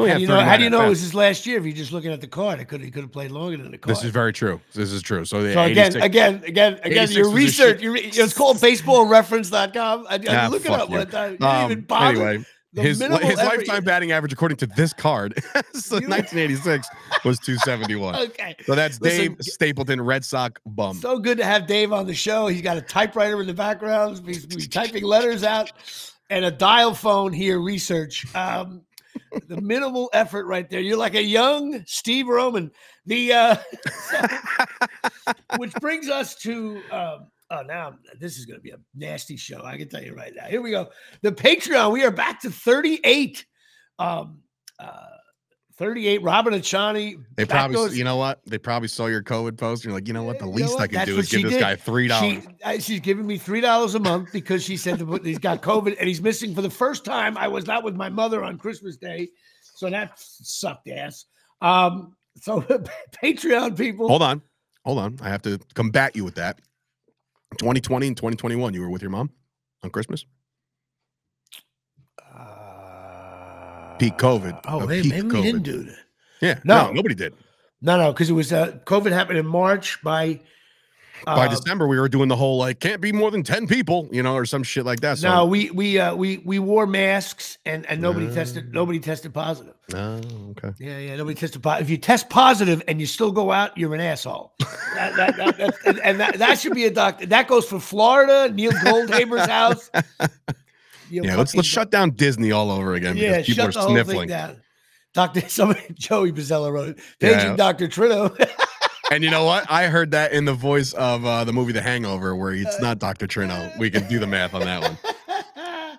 How 0.06 0.14
do 0.16 0.20
you 0.22 0.26
know? 0.28 0.40
How 0.40 0.56
do 0.56 0.64
you 0.64 0.70
know 0.70 0.84
it 0.84 0.88
was 0.88 1.00
his 1.00 1.14
last 1.14 1.46
year? 1.46 1.58
If 1.58 1.64
you're 1.64 1.74
just 1.74 1.92
looking 1.92 2.12
at 2.12 2.20
the 2.20 2.26
card, 2.26 2.60
it 2.60 2.66
could 2.66 2.80
he 2.82 2.90
could 2.90 3.02
have 3.02 3.12
played 3.12 3.30
longer 3.30 3.56
than 3.56 3.70
the 3.70 3.78
card. 3.78 3.96
This 3.96 4.04
is 4.04 4.10
very 4.10 4.32
true. 4.32 4.60
This 4.74 4.92
is 4.92 5.02
true. 5.02 5.24
So, 5.24 5.40
so 5.52 5.62
again, 5.64 5.96
again, 6.00 6.42
again, 6.44 6.80
again, 6.82 7.10
your 7.10 7.30
research. 7.30 7.80
Your, 7.80 7.96
it's 7.96 8.32
called 8.34 8.58
baseballreference.com. 8.58 10.06
I, 10.08 10.14
I 10.14 10.20
Ah, 10.44 10.48
look 10.50 10.64
it 10.64 10.70
up 10.70 10.88
you. 10.90 11.04
time. 11.04 11.32
You 11.32 11.38
didn't 11.38 11.42
Um, 11.42 11.70
even 11.72 11.84
bother. 11.84 12.28
anyway, 12.28 12.44
The 12.72 12.82
his 12.82 13.00
his 13.00 13.36
lifetime 13.38 13.84
batting 13.84 14.12
average, 14.12 14.32
according 14.32 14.56
to 14.58 14.66
this 14.66 14.92
card, 14.92 15.34
so 15.72 15.96
1986 15.96 16.86
was 17.24 17.38
271. 17.40 18.14
Okay. 18.16 18.54
So 18.64 18.74
that's 18.74 18.98
Dave 18.98 19.36
Stapleton, 19.40 20.00
Red 20.00 20.24
Sox 20.24 20.60
bum. 20.66 20.96
So 20.96 21.18
good 21.18 21.38
to 21.38 21.44
have 21.44 21.66
Dave 21.66 21.92
on 21.92 22.06
the 22.06 22.14
show. 22.14 22.46
He's 22.46 22.62
got 22.62 22.76
a 22.76 22.82
typewriter 22.82 23.40
in 23.40 23.46
the 23.46 23.54
background. 23.54 24.22
He's, 24.24 24.44
he's 24.52 24.68
typing 24.68 25.02
letters 25.04 25.42
out 25.42 25.72
and 26.30 26.44
a 26.44 26.50
dial 26.50 26.94
phone 26.94 27.32
here. 27.32 27.58
Research. 27.60 28.32
Um, 28.36 28.82
the 29.48 29.60
minimal 29.60 30.10
effort 30.12 30.46
right 30.46 30.68
there. 30.68 30.80
You're 30.80 30.96
like 30.96 31.14
a 31.14 31.22
young 31.22 31.82
Steve 31.86 32.28
Roman. 32.28 32.70
The 33.06 33.32
uh, 33.32 33.56
which 35.56 35.72
brings 35.74 36.08
us 36.08 36.34
to 36.36 36.80
um, 36.90 37.26
oh 37.50 37.62
now 37.62 37.94
this 38.18 38.36
is 38.38 38.46
going 38.46 38.58
to 38.58 38.62
be 38.62 38.70
a 38.70 38.78
nasty 38.94 39.36
show. 39.36 39.62
I 39.64 39.76
can 39.76 39.88
tell 39.88 40.02
you 40.02 40.14
right 40.14 40.32
now. 40.34 40.44
Here 40.44 40.62
we 40.62 40.70
go. 40.70 40.88
The 41.22 41.32
Patreon. 41.32 41.92
We 41.92 42.04
are 42.04 42.10
back 42.10 42.40
to 42.42 42.50
38. 42.50 43.44
Um, 43.98 44.40
uh, 44.78 45.06
38. 45.80 46.22
Robin 46.22 46.52
Achani. 46.52 47.24
They 47.36 47.46
probably, 47.46 47.74
goes- 47.74 47.96
you 47.96 48.04
know 48.04 48.16
what? 48.16 48.40
They 48.44 48.58
probably 48.58 48.86
saw 48.88 49.06
your 49.06 49.22
COVID 49.22 49.56
post. 49.56 49.82
And 49.82 49.86
you're 49.90 49.94
like, 49.94 50.06
you 50.06 50.12
know 50.12 50.22
what? 50.24 50.38
The 50.38 50.44
You 50.44 50.50
know 50.50 50.56
least 50.56 50.78
I 50.78 50.86
can 50.86 51.06
do 51.06 51.18
is 51.18 51.30
give 51.30 51.42
this 51.42 51.52
did. 51.54 51.60
guy 51.60 51.74
three 51.74 52.06
dollars. 52.06 52.42
She, 52.44 52.48
uh, 52.62 52.78
she's 52.78 53.00
giving 53.00 53.26
me 53.26 53.38
three 53.38 53.62
dollars 53.62 53.94
a 53.94 53.98
month 53.98 54.30
because 54.30 54.62
she 54.62 54.76
said 54.76 55.00
he's 55.24 55.38
got 55.38 55.62
COVID 55.62 55.96
and 55.98 56.06
he's 56.06 56.20
missing 56.20 56.54
for 56.54 56.60
the 56.60 56.68
first 56.68 57.02
time. 57.04 57.38
I 57.38 57.48
was 57.48 57.66
not 57.66 57.82
with 57.82 57.96
my 57.96 58.10
mother 58.10 58.44
on 58.44 58.58
Christmas 58.58 58.98
Day, 58.98 59.30
so 59.74 59.88
that 59.88 60.12
sucked 60.16 60.86
ass. 60.88 61.24
Um, 61.62 62.14
so 62.36 62.60
Patreon 63.24 63.76
people, 63.76 64.06
Hold 64.06 64.20
on. 64.22 64.42
Hold 64.84 64.98
on. 64.98 65.18
I 65.22 65.30
have 65.30 65.40
to 65.42 65.58
combat 65.74 66.14
you 66.14 66.24
with 66.26 66.34
that. 66.34 66.60
2020 67.58 68.06
and 68.06 68.16
2021, 68.16 68.74
you 68.74 68.82
were 68.82 68.90
with 68.90 69.00
your 69.02 69.10
mom 69.10 69.30
on 69.82 69.88
Christmas? 69.90 70.26
Peak 74.00 74.16
COVID. 74.18 74.60
Oh, 74.66 74.80
Uh, 74.80 74.86
hey, 74.88 75.02
peak 75.02 75.12
maybe 75.12 75.28
we 75.28 75.42
didn't 75.42 75.62
do 75.62 75.82
that. 75.84 75.98
Yeah. 76.40 76.58
No. 76.64 76.86
No, 76.86 76.92
nobody 76.92 77.14
did. 77.14 77.34
No, 77.82 77.96
no, 77.96 78.12
because 78.12 78.28
it 78.30 78.32
was 78.34 78.52
uh, 78.52 78.72
COVID 78.86 79.12
happened 79.12 79.38
in 79.38 79.46
March. 79.46 80.02
By 80.02 80.40
By 81.24 81.46
uh, 81.46 81.48
December, 81.48 81.86
we 81.86 81.98
were 82.00 82.08
doing 82.08 82.28
the 82.28 82.36
whole 82.36 82.56
like, 82.58 82.80
can't 82.80 83.00
be 83.00 83.12
more 83.12 83.30
than 83.30 83.42
10 83.42 83.66
people, 83.66 84.08
you 84.10 84.22
know, 84.22 84.34
or 84.34 84.44
some 84.46 84.62
shit 84.62 84.84
like 84.86 85.00
that. 85.00 85.18
So, 85.18 85.28
no, 85.28 85.44
we 85.46 85.70
we 85.70 85.98
uh, 85.98 86.14
we 86.14 86.38
we 86.38 86.58
wore 86.58 86.86
masks 86.86 87.58
and 87.66 87.84
and 87.86 88.00
nobody 88.00 88.28
Ah. 88.28 88.34
tested 88.34 88.72
nobody 88.72 89.00
tested 89.00 89.32
positive. 89.34 89.74
Oh, 89.94 90.20
okay. 90.52 90.72
Yeah, 90.78 90.98
yeah. 90.98 91.16
Nobody 91.16 91.34
tested 91.34 91.62
positive. 91.62 91.86
If 91.86 91.90
you 91.90 91.96
test 91.98 92.28
positive 92.30 92.82
and 92.88 93.00
you 93.00 93.06
still 93.06 93.32
go 93.32 93.50
out, 93.52 93.76
you're 93.76 93.94
an 93.94 94.00
asshole. 94.00 94.52
That, 94.94 95.16
that, 95.16 95.36
that, 95.36 95.58
that- 95.58 95.74
and- 95.86 96.00
and 96.00 96.20
that, 96.20 96.38
that 96.38 96.58
should 96.58 96.74
be 96.74 96.84
a 96.86 96.90
doctor. 96.90 97.26
That 97.26 97.48
goes 97.48 97.66
for 97.66 97.80
Florida, 97.80 98.52
Neil 98.54 98.72
Goldhaber's 98.72 99.46
house. 99.48 99.90
You 101.10 101.22
Yeah, 101.24 101.36
let's 101.36 101.54
let's 101.54 101.68
shut 101.68 101.90
down 101.90 102.10
Disney 102.12 102.52
all 102.52 102.70
over 102.70 102.94
again 102.94 103.14
because 103.14 103.28
Yeah, 103.36 103.42
people 103.42 103.54
shut 103.64 103.68
are 103.68 103.72
the 103.72 103.80
whole 103.80 103.88
thing 103.96 104.04
sniffling. 104.04 104.28
down. 104.28 104.62
Doctor, 105.12 105.40
somebody, 105.48 105.82
Joey 105.94 106.32
Bozzella 106.32 106.72
wrote 106.72 106.90
it. 106.90 106.98
Paging 107.18 107.50
Yeah. 107.50 107.56
Dr. 107.56 107.88
Trino. 107.88 108.36
And 109.12 109.24
you 109.24 109.30
know 109.30 109.44
what? 109.44 109.68
I 109.68 109.88
heard 109.88 110.12
that 110.12 110.30
in 110.30 110.44
the 110.44 110.54
voice 110.54 110.92
of 110.92 111.26
uh, 111.26 111.42
the 111.42 111.52
movie 111.52 111.72
The 111.72 111.82
Hangover, 111.82 112.36
where 112.36 112.52
it's 112.52 112.80
not 112.80 113.00
Dr. 113.00 113.26
Trino. 113.26 113.76
We 113.76 113.90
can 113.90 114.06
do 114.08 114.20
the 114.20 114.26
math 114.28 114.54
on 114.54 114.60
that 114.60 114.82
one. 114.82 115.98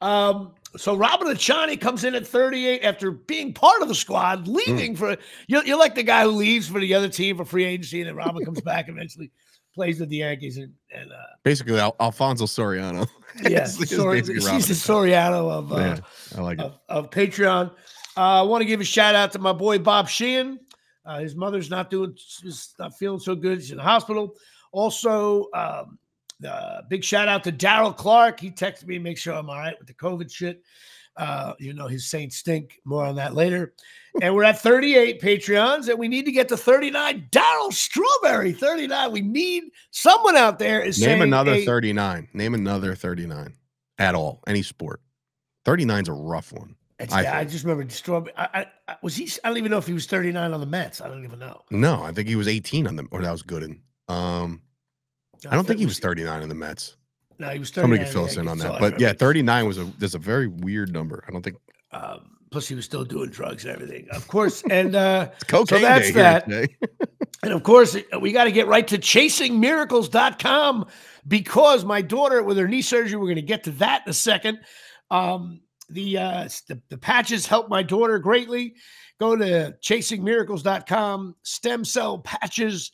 um, 0.00 0.52
so 0.76 0.96
Robin 0.96 1.28
Achani 1.28 1.80
comes 1.80 2.02
in 2.02 2.16
at 2.16 2.26
38 2.26 2.82
after 2.82 3.12
being 3.12 3.52
part 3.54 3.80
of 3.80 3.86
the 3.86 3.94
squad, 3.94 4.46
Mm. 4.46 4.54
leaving 4.66 4.96
for 4.96 5.16
you're, 5.46 5.64
you're 5.64 5.78
like 5.78 5.94
the 5.94 6.02
guy 6.02 6.24
who 6.24 6.30
leaves 6.30 6.66
for 6.66 6.80
the 6.80 6.94
other 6.94 7.08
team 7.08 7.36
for 7.36 7.44
free 7.44 7.64
agency, 7.64 8.00
and 8.00 8.08
then 8.08 8.16
Robin 8.16 8.44
comes 8.44 8.60
back 8.62 8.88
eventually, 8.88 9.30
plays 9.72 10.00
with 10.00 10.08
the 10.08 10.16
Yankees, 10.16 10.56
and, 10.56 10.72
and 10.92 11.12
uh, 11.12 11.16
Basically, 11.44 11.78
Al- 11.78 11.94
Alfonso 12.00 12.46
Soriano. 12.46 13.08
Yeah, 13.42 13.64
Sor- 13.64 14.12
basically 14.12 14.52
he's 14.52 14.68
the 14.68 14.74
Soriano 14.74 15.50
of, 15.50 15.72
uh, 15.72 15.76
Yeah, 15.76 15.98
I 16.36 16.40
like 16.40 16.58
of, 16.58 16.78
of 16.88 17.10
Patreon. 17.10 17.70
Uh, 18.16 18.40
I 18.40 18.42
want 18.42 18.62
to 18.62 18.66
give 18.66 18.80
a 18.80 18.84
shout 18.84 19.14
out 19.14 19.32
to 19.32 19.38
my 19.38 19.52
boy 19.52 19.78
Bob 19.78 20.08
Sheehan. 20.08 20.58
Uh, 21.04 21.20
his 21.20 21.34
mother's 21.34 21.70
not 21.70 21.90
doing, 21.90 22.14
she's 22.16 22.74
not 22.78 22.96
feeling 22.98 23.20
so 23.20 23.34
good. 23.34 23.60
She's 23.60 23.70
in 23.70 23.76
the 23.76 23.82
hospital. 23.82 24.34
Also, 24.72 25.48
um, 25.54 25.98
uh, 26.46 26.82
big 26.88 27.02
shout 27.02 27.28
out 27.28 27.44
to 27.44 27.52
Daryl 27.52 27.96
Clark. 27.96 28.40
He 28.40 28.50
texted 28.50 28.86
me, 28.86 28.98
to 28.98 29.02
make 29.02 29.18
sure 29.18 29.34
I'm 29.34 29.48
all 29.48 29.56
right 29.56 29.78
with 29.78 29.88
the 29.88 29.94
COVID 29.94 30.32
shit. 30.32 30.62
Uh, 31.18 31.54
you 31.58 31.74
know, 31.74 31.88
his 31.88 32.08
Saints 32.08 32.36
stink. 32.36 32.80
More 32.84 33.04
on 33.04 33.16
that 33.16 33.34
later. 33.34 33.74
and 34.22 34.34
we're 34.34 34.44
at 34.44 34.60
38 34.60 35.20
Patreons, 35.20 35.88
and 35.88 35.98
we 35.98 36.08
need 36.08 36.24
to 36.24 36.32
get 36.32 36.48
to 36.48 36.56
39. 36.56 37.28
Daryl 37.30 37.72
Strawberry, 37.72 38.52
39. 38.52 39.12
We 39.12 39.20
need 39.20 39.64
someone 39.90 40.36
out 40.36 40.58
there 40.58 40.80
is 40.80 41.00
Name 41.00 41.22
another 41.22 41.54
hey, 41.54 41.66
39. 41.66 42.28
Name 42.32 42.54
another 42.54 42.94
39 42.94 43.52
at 43.98 44.14
all, 44.14 44.42
any 44.46 44.62
sport. 44.62 45.02
39's 45.66 46.08
a 46.08 46.12
rough 46.12 46.52
one. 46.52 46.76
I 47.12 47.26
I 47.26 47.44
just 47.44 47.64
remember 47.64 47.88
Strawberry. 47.92 48.34
I, 48.36 48.66
I, 48.88 48.96
was 49.02 49.14
he. 49.14 49.30
I 49.44 49.48
don't 49.48 49.58
even 49.58 49.70
know 49.70 49.78
if 49.78 49.86
he 49.86 49.92
was 49.92 50.06
39 50.06 50.52
on 50.52 50.60
the 50.60 50.66
Mets. 50.66 51.00
I 51.00 51.08
don't 51.08 51.24
even 51.24 51.38
know. 51.38 51.62
No, 51.70 52.02
I 52.02 52.12
think 52.12 52.28
he 52.28 52.34
was 52.34 52.48
18 52.48 52.88
on 52.88 52.96
them, 52.96 53.08
or 53.12 53.22
that 53.22 53.30
was 53.30 53.42
Gooden. 53.42 53.80
Um, 54.08 54.62
I 55.48 55.54
don't 55.54 55.64
think 55.64 55.78
he 55.78 55.86
was 55.86 56.00
39 56.00 56.42
in 56.42 56.48
the 56.48 56.54
Mets. 56.56 56.96
No, 57.38 57.48
he 57.50 57.58
was 57.58 57.70
39. 57.70 57.82
Somebody 57.82 58.04
could 58.04 58.12
fill 58.12 58.24
us 58.24 58.36
in 58.36 58.48
on 58.48 58.58
that. 58.58 58.80
But 58.80 58.98
yeah, 59.00 59.12
39 59.12 59.66
was 59.66 59.78
a 59.78 59.84
there's 59.98 60.14
a 60.14 60.18
very 60.18 60.48
weird 60.48 60.92
number. 60.92 61.24
I 61.26 61.30
don't 61.30 61.42
think 61.42 61.56
Um, 61.92 62.36
plus, 62.50 62.66
he 62.66 62.74
was 62.74 62.84
still 62.84 63.04
doing 63.04 63.30
drugs 63.30 63.64
and 63.64 63.74
everything, 63.74 64.06
of 64.10 64.26
course. 64.28 64.62
And 64.70 64.96
uh, 64.96 65.28
cocaine 65.46 65.82
that's 65.82 66.12
that. 66.14 66.48
And 67.44 67.52
of 67.52 67.62
course, 67.62 67.96
we 68.20 68.32
got 68.32 68.44
to 68.44 68.50
get 68.52 68.66
right 68.66 68.86
to 68.88 68.98
chasingmiracles.com 68.98 70.86
because 71.28 71.84
my 71.84 72.02
daughter, 72.02 72.42
with 72.42 72.56
her 72.56 72.66
knee 72.66 72.82
surgery, 72.82 73.16
we're 73.16 73.26
going 73.26 73.36
to 73.36 73.42
get 73.42 73.62
to 73.64 73.70
that 73.72 74.02
in 74.04 74.10
a 74.10 74.14
second. 74.14 74.58
Um, 75.12 75.60
the, 75.88 76.18
uh, 76.18 76.48
the 76.66 76.82
the 76.88 76.98
patches 76.98 77.46
help 77.46 77.68
my 77.68 77.84
daughter 77.84 78.18
greatly. 78.18 78.74
Go 79.20 79.36
to 79.36 79.76
chasingmiracles.com, 79.82 81.36
stem 81.44 81.84
cell 81.84 82.18
patches. 82.18 82.90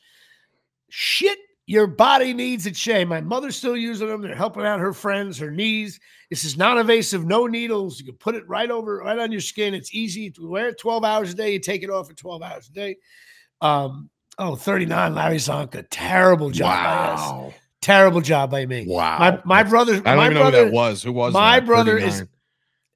Shit, 0.90 1.38
your 1.66 1.86
body 1.86 2.34
needs 2.34 2.66
it, 2.66 2.76
Shay. 2.76 3.04
My 3.04 3.20
mother's 3.20 3.56
still 3.56 3.76
using 3.76 4.08
them. 4.08 4.20
They're 4.22 4.34
helping 4.34 4.64
out 4.64 4.80
her 4.80 4.92
friends, 4.92 5.38
her 5.38 5.50
knees. 5.50 5.98
This 6.30 6.44
is 6.44 6.56
non-invasive, 6.56 7.24
no 7.24 7.46
needles. 7.46 7.98
You 8.00 8.06
can 8.06 8.16
put 8.16 8.34
it 8.34 8.46
right 8.48 8.70
over, 8.70 8.98
right 8.98 9.18
on 9.18 9.32
your 9.32 9.40
skin. 9.40 9.72
It's 9.74 9.94
easy 9.94 10.30
to 10.32 10.48
wear 10.48 10.68
it 10.68 10.78
12 10.78 11.04
hours 11.04 11.32
a 11.32 11.34
day. 11.34 11.52
You 11.52 11.58
take 11.60 11.82
it 11.82 11.90
off 11.90 12.08
for 12.08 12.14
12 12.14 12.42
hours 12.42 12.68
a 12.68 12.72
day. 12.72 12.96
Um, 13.60 14.10
oh, 14.38 14.56
39, 14.56 15.14
Larry 15.14 15.36
Csonka. 15.36 15.86
Terrible 15.90 16.50
job 16.50 16.68
by 16.84 17.12
us. 17.12 17.20
wow. 17.20 17.54
Terrible 17.80 18.20
job 18.22 18.50
by 18.50 18.64
me. 18.66 18.86
Wow. 18.88 19.18
My 19.18 19.40
my 19.44 19.62
brother. 19.62 19.96
I 19.96 20.00
don't 20.00 20.16
my 20.16 20.24
even 20.26 20.38
brother, 20.38 20.56
know 20.58 20.64
who 20.64 20.70
that 20.70 20.74
was. 20.74 21.02
Who 21.02 21.12
was 21.12 21.32
my 21.34 21.60
that? 21.60 21.66
brother 21.66 21.98
is- 21.98 22.04
39. 22.20 22.28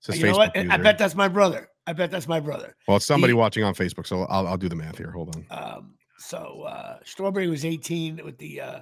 It's 0.01 0.07
his 0.07 0.19
You 0.19 0.27
know 0.27 0.33
Facebook 0.33 0.37
what? 0.57 0.73
I 0.73 0.77
bet 0.79 0.97
that's 0.99 1.15
my 1.15 1.29
brother. 1.29 1.69
I 1.87 1.93
bet 1.93 2.11
that's 2.11 2.29
my 2.29 2.41
brother. 2.41 2.77
well, 2.87 2.97
it's 2.99 3.07
somebody 3.07 3.33
he- 3.33 3.39
watching 3.39 3.65
on 3.65 3.75
Facebook, 3.75 4.07
so 4.07 4.23
I'll, 4.25 4.47
I'll 4.47 4.57
do 4.57 4.69
the 4.69 4.77
math 4.77 4.97
here. 4.99 5.11
Hold 5.11 5.35
on. 5.37 5.47
Um, 5.51 5.95
so 6.19 6.63
uh, 6.63 6.99
Strawberry 7.05 7.49
was 7.49 7.65
18 7.65 8.21
with 8.25 8.39
the. 8.39 8.61
Uh, 8.61 8.81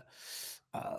uh, 0.74 0.98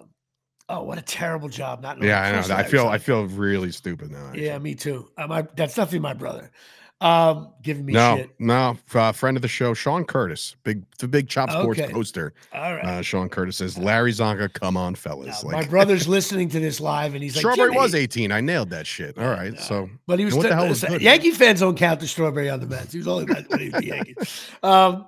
oh, 0.69 0.83
what 0.83 0.97
a 0.97 1.01
terrible 1.01 1.49
job! 1.49 1.81
Not 1.81 2.01
Yeah, 2.01 2.21
I 2.21 2.31
know. 2.31 2.55
I 2.55 2.63
feel 2.63 2.87
I 2.87 2.97
feel 2.97 3.25
really 3.25 3.71
stupid 3.71 4.11
now. 4.11 4.31
Yeah, 4.33 4.57
me 4.59 4.75
too. 4.75 5.09
Uh, 5.17 5.27
my, 5.27 5.41
that's 5.55 5.75
definitely 5.75 5.99
my 5.99 6.13
brother. 6.13 6.51
Um, 6.99 7.53
giving 7.61 7.85
me 7.85 7.93
no, 7.93 8.17
shit. 8.17 8.31
no. 8.39 8.75
Uh, 8.91 9.11
friend 9.11 9.37
of 9.37 9.43
the 9.43 9.47
show, 9.47 9.75
Sean 9.75 10.03
Curtis, 10.03 10.55
big 10.63 10.83
the 10.97 11.07
big 11.07 11.29
Chop 11.29 11.51
Sports 11.51 11.79
Okay. 11.79 11.93
poster. 11.93 12.33
All 12.55 12.73
right. 12.73 12.83
Uh, 12.83 13.01
Sean 13.03 13.29
Curtis 13.29 13.57
says, 13.57 13.77
"Larry 13.77 14.11
Csonka, 14.13 14.51
come 14.51 14.75
on, 14.75 14.95
fellas." 14.95 15.43
Now, 15.43 15.51
my 15.51 15.63
brother's 15.63 16.07
listening 16.07 16.49
to 16.49 16.59
this 16.59 16.79
live, 16.79 17.13
and 17.13 17.21
he's 17.21 17.35
like, 17.35 17.41
Strawberry 17.41 17.69
was 17.69 17.93
18. 17.93 18.31
I 18.31 18.41
nailed 18.41 18.71
that 18.71 18.87
shit. 18.87 19.15
All 19.19 19.27
right, 19.29 19.53
Yeah, 19.53 19.61
so 19.61 19.89
But 20.07 20.17
he 20.17 20.25
was 20.25 20.33
what 20.33 20.47
the 20.49 20.55
hell 20.55 20.67
was 20.67 20.81
listen, 20.81 20.97
good? 20.97 21.03
Yankee 21.03 21.29
fans 21.31 21.59
don't 21.59 21.77
count 21.77 21.99
the 21.99 22.07
strawberry 22.07 22.49
on 22.49 22.59
the 22.61 22.65
Mets. 22.65 22.93
He 22.93 22.97
was 22.97 23.07
only 23.07 23.25
about 23.25 23.47
when 23.49 23.59
he 23.59 23.69
was 23.69 23.79
the 23.81 23.87
Yankees. 23.87 24.49
Um, 24.63 25.05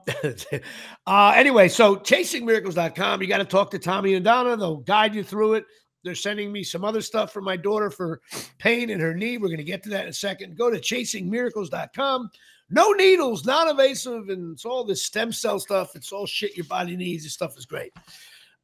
uh, 1.07 1.33
anyway, 1.35 1.69
so 1.69 1.95
chasingmiracles.com. 1.95 3.21
You 3.23 3.27
got 3.27 3.39
to 3.39 3.45
talk 3.45 3.71
to 3.71 3.79
Tommy 3.79 4.13
and 4.13 4.23
Donna. 4.23 4.55
They'll 4.57 4.77
guide 4.77 5.15
you 5.15 5.23
through 5.23 5.55
it. 5.55 5.65
They're 6.03 6.15
sending 6.15 6.51
me 6.51 6.63
some 6.63 6.85
other 6.85 7.01
stuff 7.01 7.31
for 7.33 7.41
my 7.41 7.57
daughter 7.57 7.89
for 7.89 8.21
pain 8.57 8.89
in 8.89 8.99
her 8.99 9.13
knee. 9.13 9.37
We're 9.37 9.47
going 9.49 9.57
to 9.57 9.63
get 9.63 9.83
to 9.83 9.89
that 9.89 10.03
in 10.03 10.09
a 10.09 10.13
second. 10.13 10.57
Go 10.57 10.69
to 10.69 10.79
chasingmiracles.com. 10.79 12.29
No 12.69 12.91
needles, 12.91 13.45
non 13.45 13.69
invasive, 13.69 14.29
and 14.29 14.53
it's 14.53 14.65
all 14.65 14.83
this 14.83 15.03
stem 15.05 15.31
cell 15.31 15.59
stuff. 15.59 15.95
It's 15.95 16.11
all 16.11 16.25
shit 16.25 16.55
your 16.55 16.65
body 16.67 16.95
needs. 16.95 17.23
This 17.23 17.33
stuff 17.33 17.57
is 17.57 17.65
great. 17.65 17.91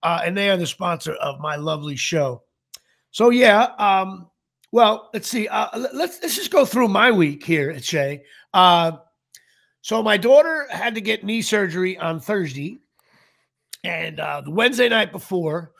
Uh, 0.03 0.21
and 0.23 0.37
they 0.37 0.49
are 0.49 0.57
the 0.57 0.67
sponsor 0.67 1.13
of 1.15 1.39
my 1.39 1.55
lovely 1.55 1.95
show. 1.95 2.43
So, 3.11 3.31
yeah, 3.31 3.69
um, 3.79 4.29
well, 4.71 5.09
let's 5.13 5.27
see. 5.27 5.47
Uh, 5.47 5.69
let- 5.77 5.95
let's 5.95 6.19
let's 6.21 6.35
just 6.35 6.51
go 6.51 6.65
through 6.65 6.89
my 6.89 7.09
week 7.11 7.43
here 7.43 7.71
at 7.71 7.83
Shea. 7.83 8.23
Uh, 8.53 8.93
so 9.81 10.03
my 10.03 10.17
daughter 10.17 10.67
had 10.69 10.95
to 10.95 11.01
get 11.01 11.23
knee 11.23 11.41
surgery 11.41 11.97
on 11.97 12.19
Thursday, 12.19 12.79
and 13.83 14.19
uh, 14.19 14.41
the 14.41 14.51
Wednesday 14.51 14.89
night 14.89 15.11
before, 15.11 15.71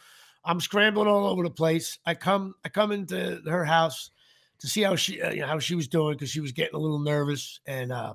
I'm 0.46 0.60
scrambling 0.60 1.08
all 1.08 1.28
over 1.28 1.44
the 1.44 1.50
place. 1.50 2.00
I 2.06 2.14
come 2.14 2.56
I 2.64 2.70
come 2.70 2.92
into 2.92 3.42
her 3.46 3.66
house 3.66 4.12
to 4.60 4.68
see 4.68 4.82
how 4.82 4.96
she 4.96 5.22
uh, 5.22 5.32
you 5.32 5.42
know, 5.42 5.48
how 5.48 5.60
she 5.60 5.76
was 5.76 5.88
doing 5.88 6.14
because 6.14 6.30
she 6.30 6.40
was 6.40 6.52
getting 6.52 6.76
a 6.76 6.80
little 6.80 7.00
nervous, 7.00 7.60
and 7.66 7.92
uh, 7.92 8.14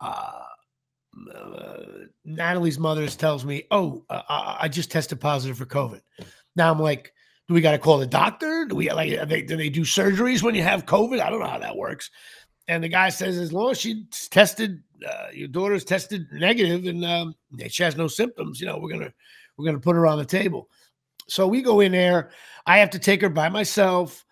uh, 0.00 0.42
Natalie's 2.24 2.78
mother 2.78 3.06
tells 3.08 3.44
me, 3.44 3.64
"Oh, 3.70 4.04
uh, 4.10 4.22
I 4.28 4.56
I 4.62 4.68
just 4.68 4.90
tested 4.90 5.20
positive 5.20 5.56
for 5.56 5.66
COVID." 5.66 6.00
Now 6.56 6.70
I'm 6.70 6.80
like, 6.80 7.12
do 7.50 7.54
we 7.54 7.60
got 7.60 7.72
to 7.72 7.78
call 7.78 7.98
the 7.98 8.06
doctor? 8.06 8.64
Do 8.64 8.76
we 8.76 8.88
like? 8.92 9.28
They, 9.28 9.42
do 9.42 9.56
they 9.56 9.70
do 9.70 9.80
surgeries 9.80 10.40
when 10.40 10.54
you 10.54 10.62
have 10.62 10.86
COVID? 10.86 11.20
I 11.20 11.30
don't 11.30 11.40
know 11.40 11.48
how 11.48 11.58
that 11.58 11.76
works. 11.76 12.08
And 12.68 12.84
the 12.84 12.88
guy 12.88 13.08
says, 13.08 13.38
as 13.38 13.52
long 13.52 13.72
as 13.72 13.80
she's 13.80 14.28
tested, 14.28 14.80
uh, 15.04 15.26
your 15.32 15.48
daughter's 15.48 15.84
tested 15.84 16.28
negative, 16.32 16.86
and 16.86 17.04
um, 17.04 17.34
she 17.68 17.82
has 17.82 17.96
no 17.96 18.06
symptoms, 18.06 18.60
you 18.60 18.66
know, 18.66 18.78
we're 18.78 18.92
gonna 18.92 19.12
we're 19.56 19.64
gonna 19.64 19.80
put 19.80 19.96
her 19.96 20.06
on 20.06 20.18
the 20.18 20.24
table. 20.24 20.68
So 21.30 21.46
we 21.46 21.62
go 21.62 21.80
in 21.80 21.92
there. 21.92 22.30
I 22.66 22.78
have 22.78 22.90
to 22.90 22.98
take 22.98 23.22
her 23.22 23.28
by 23.28 23.48
myself 23.48 24.24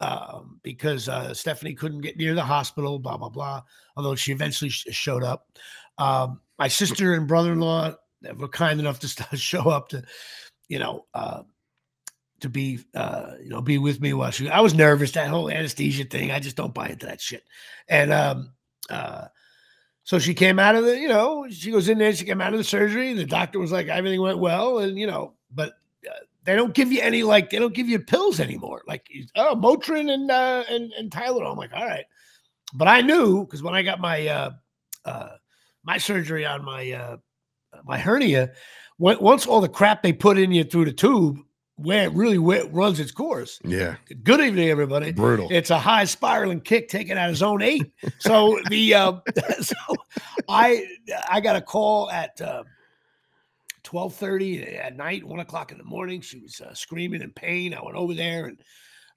um, 0.00 0.60
because 0.62 1.08
uh, 1.08 1.32
Stephanie 1.34 1.74
couldn't 1.74 2.00
get 2.00 2.16
near 2.16 2.34
the 2.34 2.44
hospital. 2.44 2.98
Blah 2.98 3.16
blah 3.16 3.28
blah. 3.28 3.62
Although 3.96 4.14
she 4.14 4.32
eventually 4.32 4.70
sh- 4.70 4.86
showed 4.90 5.22
up. 5.22 5.46
Um, 5.98 6.40
my 6.58 6.68
sister 6.68 7.14
and 7.14 7.28
brother-in-law 7.28 7.94
were 8.36 8.48
kind 8.48 8.80
enough 8.80 9.00
to 9.00 9.08
st- 9.08 9.38
show 9.38 9.68
up 9.68 9.88
to, 9.90 10.02
you 10.68 10.78
know, 10.78 11.06
uh, 11.14 11.42
to 12.40 12.48
be 12.48 12.80
uh 12.94 13.32
you 13.42 13.50
know 13.50 13.60
be 13.60 13.78
with 13.78 14.00
me 14.00 14.12
while 14.12 14.30
she 14.30 14.48
I 14.48 14.60
was 14.60 14.74
nervous 14.74 15.12
that 15.12 15.28
whole 15.28 15.50
anesthesia 15.50 16.04
thing 16.04 16.30
I 16.30 16.40
just 16.40 16.56
don't 16.56 16.74
buy 16.74 16.88
into 16.88 17.06
that 17.06 17.20
shit 17.20 17.44
and 17.88 18.12
um 18.12 18.52
uh 18.88 19.26
so 20.04 20.18
she 20.18 20.34
came 20.34 20.58
out 20.58 20.74
of 20.74 20.84
the 20.84 20.98
you 20.98 21.08
know 21.08 21.46
she 21.50 21.70
goes 21.70 21.88
in 21.88 21.98
there 21.98 22.14
she 22.14 22.24
came 22.24 22.40
out 22.40 22.52
of 22.52 22.58
the 22.58 22.64
surgery 22.64 23.12
the 23.12 23.26
doctor 23.26 23.58
was 23.58 23.72
like 23.72 23.88
everything 23.88 24.20
went 24.20 24.38
well 24.38 24.78
and 24.78 24.98
you 24.98 25.06
know 25.06 25.34
but 25.50 25.74
they 26.44 26.56
don't 26.56 26.74
give 26.74 26.90
you 26.92 27.00
any 27.00 27.22
like 27.22 27.50
they 27.50 27.58
don't 27.58 27.74
give 27.74 27.88
you 27.88 27.98
pills 27.98 28.40
anymore 28.40 28.82
like 28.86 29.06
oh 29.36 29.54
Motrin 29.56 30.12
and 30.12 30.30
uh 30.30 30.64
and, 30.68 30.92
and 30.92 31.10
Tylenol 31.10 31.52
I'm 31.52 31.58
like 31.58 31.72
all 31.74 31.86
right 31.86 32.04
but 32.74 32.88
I 32.88 33.00
knew 33.02 33.44
because 33.44 33.62
when 33.62 33.74
I 33.74 33.82
got 33.82 34.00
my 34.00 34.26
uh 34.26 34.50
uh 35.04 35.28
my 35.84 35.98
surgery 35.98 36.44
on 36.46 36.64
my 36.64 36.90
uh 36.92 37.16
my 37.84 37.98
hernia 37.98 38.52
on- 38.98 39.20
once 39.20 39.46
all 39.46 39.60
the 39.60 39.68
crap 39.68 40.02
they 40.02 40.12
put 40.12 40.38
in 40.38 40.52
you 40.52 40.64
through 40.64 40.84
the 40.86 40.92
tube 40.92 41.38
where 41.76 42.04
it 42.04 42.12
really 42.12 42.36
where 42.36 42.58
it 42.58 42.70
runs 42.74 43.00
its 43.00 43.10
course. 43.10 43.58
yeah, 43.64 43.96
Good 44.22 44.40
evening, 44.42 44.68
everybody. 44.68 45.12
brutal. 45.12 45.48
It's 45.50 45.70
a 45.70 45.78
high 45.78 46.04
spiraling 46.04 46.60
kick 46.60 46.90
taken 46.90 47.16
out 47.16 47.30
of 47.30 47.36
zone 47.38 47.62
eight. 47.62 47.90
So 48.18 48.60
the 48.68 48.92
uh, 48.94 49.12
so 49.62 49.74
I 50.46 50.84
I 51.30 51.40
got 51.40 51.56
a 51.56 51.62
call 51.62 52.10
at 52.10 52.38
uh, 52.42 52.64
twelve 53.90 54.14
thirty 54.14 54.64
at 54.76 54.96
night, 54.96 55.24
one 55.24 55.40
o'clock 55.40 55.72
in 55.72 55.78
the 55.78 55.84
morning. 55.84 56.20
She 56.20 56.38
was 56.38 56.60
uh, 56.60 56.72
screaming 56.74 57.22
in 57.22 57.32
pain. 57.32 57.74
I 57.74 57.82
went 57.82 57.96
over 57.96 58.14
there 58.14 58.46
and 58.46 58.62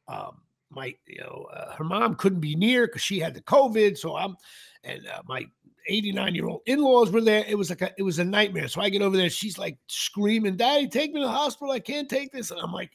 um, 0.08 0.42
my 0.72 0.96
you 1.06 1.20
know 1.20 1.48
uh, 1.54 1.76
her 1.76 1.84
mom 1.84 2.16
couldn't 2.16 2.40
be 2.40 2.56
near 2.56 2.88
because 2.88 3.04
she 3.04 3.20
had 3.20 3.36
the 3.36 3.42
COVID. 3.42 4.00
So 4.00 4.16
I'm 4.16 4.36
and 4.84 5.06
uh, 5.08 5.22
my 5.28 5.46
89 5.88 6.34
year 6.34 6.48
old 6.48 6.62
in-laws 6.66 7.12
were 7.12 7.22
there. 7.22 7.46
It 7.48 7.56
was 7.56 7.70
like 7.70 7.84
a, 7.84 7.92
it 8.00 8.02
was 8.02 8.18
a 8.18 8.24
nightmare. 8.24 8.68
So 8.68 8.82
I 8.82 8.90
get 8.90 9.04
over 9.04 9.16
there. 9.16 9.30
She's 9.30 9.60
like 9.60 9.78
screaming, 9.86 10.58
"Daddy, 10.58 10.88
take 10.88 11.14
me 11.14 11.20
to 11.22 11.28
the 11.28 11.32
hospital! 11.32 11.72
I 11.72 11.80
can't 11.80 12.10
take 12.10 12.32
this." 12.32 12.50
And 12.50 12.60
I'm 12.60 12.74
like, 12.74 12.90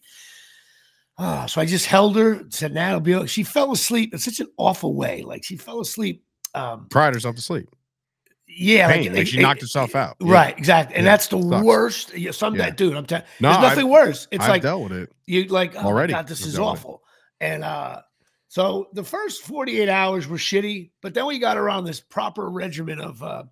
ah. 1.16 1.46
So 1.46 1.60
I 1.60 1.64
just 1.64 1.86
held 1.86 2.16
her. 2.16 2.42
Said, 2.48 2.74
"Now 2.74 2.88
it'll 2.88 3.00
be." 3.00 3.14
okay." 3.14 3.28
She 3.28 3.44
fell 3.44 3.70
asleep 3.70 4.12
in 4.12 4.18
such 4.18 4.40
an 4.40 4.48
awful 4.56 4.94
way. 4.94 5.22
Like 5.22 5.44
she 5.44 5.56
fell 5.56 5.78
asleep. 5.78 6.24
Um, 6.56 6.88
Cried 6.90 7.14
herself 7.14 7.36
to 7.36 7.42
sleep. 7.42 7.68
Yeah, 8.58 8.90
Pain, 8.92 9.14
like 9.14 9.26
she 9.26 9.40
knocked 9.40 9.60
herself 9.60 9.94
out. 9.94 10.16
Yeah. 10.20 10.32
Right, 10.32 10.58
exactly, 10.58 10.96
and 10.96 11.04
Yeah, 11.04 11.12
that's 11.12 11.28
the 11.28 11.40
sucks. 11.42 11.64
worst. 11.64 12.14
Yeah, 12.16 12.30
some 12.32 12.54
Yeah. 12.56 12.70
dude, 12.70 12.96
I'm 12.96 13.06
telling. 13.06 13.24
No, 13.40 13.48
there's 13.50 13.56
I've- 13.58 13.66
nothing 13.68 13.88
worse. 13.90 14.28
It's 14.30 14.44
I've 14.44 14.50
like 14.50 14.62
dealt 14.62 14.82
with 14.90 14.92
it. 14.92 15.12
you 15.26 15.44
like 15.44 15.74
oh 15.76 15.80
Already. 15.86 16.12
God, 16.12 16.26
this 16.26 16.42
I've 16.42 16.48
is 16.48 16.54
it. 16.56 16.60
awful. 16.60 17.02
And 17.40 17.62
uh 17.64 18.02
so 18.48 18.88
the 18.94 19.04
first 19.04 19.42
48 19.42 19.88
hours 19.90 20.26
were 20.26 20.38
shitty, 20.38 20.90
but 21.02 21.12
then 21.14 21.26
we 21.26 21.38
got 21.38 21.56
her 21.58 21.68
on 21.68 21.84
this 21.84 22.00
proper 22.00 22.48
regimen 22.50 23.00
of 23.00 23.22
uh 23.22 23.44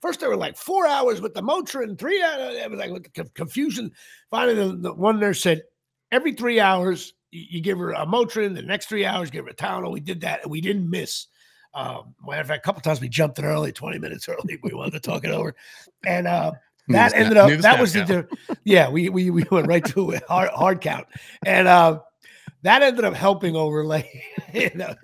first 0.00 0.20
they 0.20 0.28
were 0.28 0.36
like 0.36 0.56
four 0.56 0.86
hours 0.86 1.20
with 1.20 1.34
the 1.34 1.42
Motrin, 1.42 1.98
three 1.98 2.22
hours. 2.22 2.56
It 2.56 2.70
was 2.70 2.78
like 2.78 2.90
with 2.92 3.12
the 3.12 3.24
confusion. 3.34 3.90
Finally, 4.30 4.54
the, 4.54 4.76
the 4.76 4.94
one 4.94 5.18
nurse 5.18 5.40
said 5.42 5.62
every 6.12 6.32
three 6.32 6.60
hours 6.60 7.12
you, 7.32 7.44
you 7.50 7.60
give 7.60 7.78
her 7.78 7.90
a 7.92 8.06
Motrin, 8.06 8.54
the 8.54 8.62
next 8.62 8.86
three 8.88 9.04
hours 9.04 9.30
give 9.30 9.44
her 9.44 9.50
a 9.50 9.54
Tylenol. 9.54 9.92
We 9.92 10.00
did 10.00 10.20
that 10.20 10.42
and 10.42 10.50
we 10.50 10.60
didn't 10.60 10.88
miss. 10.88 11.26
Um, 11.76 12.14
matter 12.26 12.40
of 12.40 12.46
fact, 12.48 12.64
a 12.64 12.66
couple 12.66 12.80
times 12.80 13.00
we 13.02 13.08
jumped 13.08 13.38
in 13.38 13.44
early, 13.44 13.70
20 13.70 13.98
minutes 13.98 14.28
early. 14.28 14.58
We 14.62 14.72
wanted 14.72 14.92
to 14.92 15.00
talk 15.00 15.24
it 15.24 15.30
over. 15.30 15.54
And 16.06 16.26
uh 16.26 16.52
that 16.88 17.12
ended 17.14 17.36
up 17.36 17.50
the 17.50 17.56
that 17.56 17.78
was 17.80 17.92
the 17.92 18.04
count. 18.04 18.30
di- 18.30 18.54
yeah 18.64 18.88
we 18.88 19.08
we 19.08 19.28
we 19.30 19.44
went 19.50 19.66
right 19.66 19.84
to 19.86 20.12
a 20.12 20.20
hard 20.28 20.50
hard 20.50 20.80
count 20.80 21.04
and 21.44 21.66
uh 21.66 21.98
that 22.62 22.80
ended 22.82 23.04
up 23.04 23.12
helping 23.14 23.56
overlay 23.56 24.08
you 24.54 24.70
know, 24.74 24.94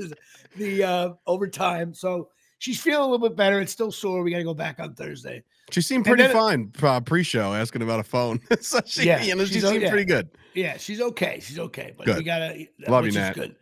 the 0.57 0.85
uh 0.85 1.11
over 1.27 1.49
time 1.49 1.93
so 1.93 2.29
she's 2.59 2.81
feeling 2.81 3.01
a 3.03 3.11
little 3.11 3.29
bit 3.29 3.37
better 3.37 3.61
it's 3.61 3.73
still 3.73 3.91
sore 3.91 4.23
we 4.23 4.31
got 4.31 4.37
to 4.39 4.45
go 4.45 4.55
back 4.55 4.79
on 4.79 4.95
thursday 4.95 5.43
She 5.73 5.81
seemed 5.83 6.05
pretty 6.05 6.23
then- 6.23 6.33
fine 6.33 6.73
uh, 6.83 7.01
pre-show, 7.01 7.53
asking 7.53 7.83
about 7.83 7.99
a 7.99 8.05
phone. 8.05 8.39
so 8.61 8.79
she, 8.87 9.07
Yeah, 9.09 9.21
you 9.21 9.35
know, 9.35 9.45
she 9.45 9.59
seemed 9.59 9.83
yeah. 9.83 9.91
pretty 9.91 10.05
good. 10.05 10.29
yeah 10.55 10.77
she's 10.77 11.01
okay 11.01 11.41
she's 11.43 11.59
okay 11.59 11.95
but 11.99 12.07
we 12.07 12.23
gotta 12.23 12.65
Love 12.87 13.07
you, 13.07 13.13
Nat. 13.13 13.33
good 13.35 13.57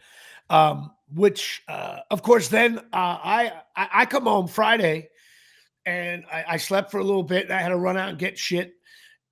um 0.50 0.90
which 1.14 1.62
uh, 1.68 1.98
of 2.10 2.22
course 2.22 2.48
then 2.48 2.78
uh, 2.78 2.82
I, 2.92 3.52
I 3.76 4.06
come 4.06 4.24
home 4.24 4.48
Friday 4.48 5.08
and 5.86 6.24
I, 6.32 6.44
I 6.48 6.56
slept 6.56 6.90
for 6.90 6.98
a 6.98 7.04
little 7.04 7.22
bit 7.22 7.50
I 7.50 7.60
had 7.60 7.70
to 7.70 7.76
run 7.76 7.96
out 7.96 8.10
and 8.10 8.18
get 8.18 8.38
shit 8.38 8.74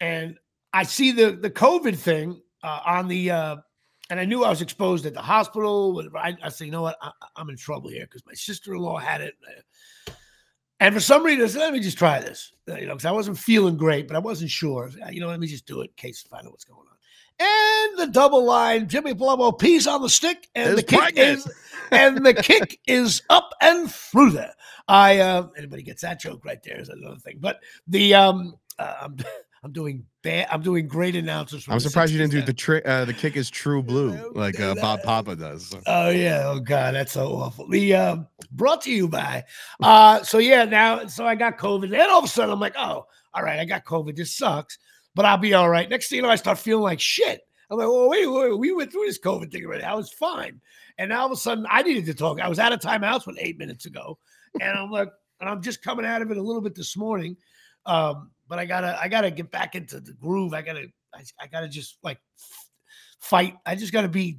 and 0.00 0.36
I 0.72 0.82
see 0.84 1.12
the 1.12 1.32
the 1.32 1.50
COVID 1.50 1.96
thing 1.96 2.40
uh, 2.62 2.80
on 2.84 3.08
the 3.08 3.30
uh, 3.30 3.56
and 4.10 4.18
I 4.18 4.24
knew 4.24 4.44
I 4.44 4.50
was 4.50 4.62
exposed 4.62 5.06
at 5.06 5.14
the 5.14 5.20
hospital. 5.20 6.02
I, 6.16 6.36
I 6.42 6.48
said, 6.48 6.64
you 6.64 6.70
know 6.70 6.82
what, 6.82 6.96
I, 7.02 7.12
am 7.36 7.50
in 7.50 7.56
trouble 7.56 7.90
here 7.90 8.04
because 8.04 8.24
my 8.26 8.32
sister 8.32 8.74
in 8.74 8.80
law 8.80 8.96
had 8.96 9.20
it. 9.20 9.34
And 10.80 10.94
for 10.94 11.00
some 11.00 11.24
reason, 11.24 11.44
I 11.44 11.48
said, 11.48 11.58
let 11.58 11.72
me 11.74 11.80
just 11.80 11.98
try 11.98 12.20
this, 12.20 12.52
you 12.66 12.86
know, 12.86 12.94
because 12.94 13.04
I 13.04 13.10
wasn't 13.10 13.36
feeling 13.36 13.76
great, 13.76 14.06
but 14.06 14.16
I 14.16 14.20
wasn't 14.20 14.50
sure. 14.50 14.90
You 15.10 15.20
know, 15.20 15.28
let 15.28 15.40
me 15.40 15.46
just 15.46 15.66
do 15.66 15.80
it 15.80 15.90
in 15.90 15.92
case 15.96 16.24
I 16.24 16.36
find 16.36 16.46
out 16.46 16.52
what's 16.52 16.64
going 16.64 16.78
on. 16.78 16.87
And 17.40 17.98
the 17.98 18.08
double 18.08 18.44
line, 18.44 18.88
Jimmy 18.88 19.14
Palumbo, 19.14 19.56
peace 19.56 19.86
on 19.86 20.02
the 20.02 20.08
stick, 20.08 20.48
and 20.54 20.76
the 20.76 20.82
kick 20.82 20.98
pregnant. 20.98 21.38
is, 21.38 21.52
and 21.92 22.24
the 22.24 22.34
kick 22.34 22.80
is 22.86 23.22
up 23.30 23.52
and 23.60 23.90
through 23.90 24.30
there. 24.30 24.54
I 24.88 25.18
uh, 25.18 25.48
anybody 25.56 25.82
gets 25.82 26.02
that 26.02 26.20
joke 26.20 26.44
right 26.44 26.62
there 26.62 26.80
is 26.80 26.88
another 26.88 27.18
thing, 27.18 27.36
but 27.40 27.60
the 27.86 28.14
um, 28.14 28.56
uh, 28.78 29.08
I'm 29.62 29.72
doing 29.72 30.04
bad. 30.22 30.48
I'm 30.50 30.62
doing 30.62 30.88
great 30.88 31.14
announcers. 31.14 31.66
I'm 31.68 31.80
surprised 31.80 32.12
you 32.12 32.18
didn't 32.18 32.32
do 32.32 32.42
the 32.42 32.52
trick. 32.52 32.86
Uh, 32.86 33.04
the 33.04 33.12
kick 33.12 33.36
is 33.36 33.50
true 33.50 33.82
blue, 33.82 34.30
like 34.34 34.58
uh, 34.58 34.74
Bob 34.76 35.02
Papa 35.02 35.36
does. 35.36 35.74
Oh 35.86 36.10
yeah. 36.10 36.44
Oh 36.46 36.60
god, 36.60 36.94
that's 36.94 37.12
so 37.12 37.28
awful. 37.34 37.68
The 37.68 37.94
uh, 37.94 38.16
brought 38.52 38.82
to 38.82 38.90
you 38.90 39.08
by. 39.08 39.44
Uh, 39.80 40.22
so 40.22 40.38
yeah, 40.38 40.64
now 40.64 41.06
so 41.06 41.26
I 41.26 41.34
got 41.34 41.58
COVID, 41.58 41.84
and 41.84 41.96
all 41.96 42.18
of 42.18 42.24
a 42.24 42.28
sudden 42.28 42.52
I'm 42.52 42.60
like, 42.60 42.74
oh, 42.78 43.06
all 43.34 43.42
right, 43.42 43.58
I 43.58 43.64
got 43.64 43.84
COVID. 43.84 44.16
This 44.16 44.34
sucks, 44.34 44.78
but 45.18 45.24
I'll 45.24 45.36
be 45.36 45.52
all 45.52 45.68
right. 45.68 45.90
Next 45.90 46.08
thing 46.08 46.18
you 46.18 46.22
know, 46.22 46.28
I 46.30 46.36
start 46.36 46.60
feeling 46.60 46.84
like 46.84 47.00
shit. 47.00 47.40
I'm 47.68 47.76
like, 47.76 47.88
well, 47.88 48.08
wait, 48.08 48.24
wait, 48.24 48.56
we 48.56 48.72
went 48.72 48.92
through 48.92 49.06
this 49.06 49.18
COVID 49.18 49.50
thing 49.50 49.64
already. 49.64 49.82
I 49.82 49.94
was 49.94 50.12
fine, 50.12 50.60
and 50.96 51.08
now 51.08 51.22
all 51.22 51.26
of 51.26 51.32
a 51.32 51.36
sudden 51.36 51.66
I 51.68 51.82
needed 51.82 52.06
to 52.06 52.14
talk. 52.14 52.40
I 52.40 52.48
was 52.48 52.60
out 52.60 52.72
of 52.72 52.78
timeouts 52.78 53.26
with 53.26 53.36
eight 53.40 53.58
minutes 53.58 53.84
ago, 53.84 54.16
and 54.60 54.78
I'm 54.78 54.92
like, 54.92 55.08
and 55.40 55.50
I'm 55.50 55.60
just 55.60 55.82
coming 55.82 56.06
out 56.06 56.22
of 56.22 56.30
it 56.30 56.36
a 56.36 56.42
little 56.42 56.62
bit 56.62 56.76
this 56.76 56.96
morning. 56.96 57.36
Um, 57.84 58.30
but 58.46 58.60
I 58.60 58.64
gotta 58.64 58.96
I 58.96 59.08
gotta 59.08 59.32
get 59.32 59.50
back 59.50 59.74
into 59.74 59.98
the 59.98 60.12
groove. 60.12 60.54
I 60.54 60.62
gotta 60.62 60.86
I, 61.12 61.24
I 61.40 61.48
gotta 61.48 61.68
just 61.68 61.98
like 62.04 62.20
fight. 63.18 63.56
I 63.66 63.74
just 63.74 63.92
gotta 63.92 64.08
be. 64.08 64.38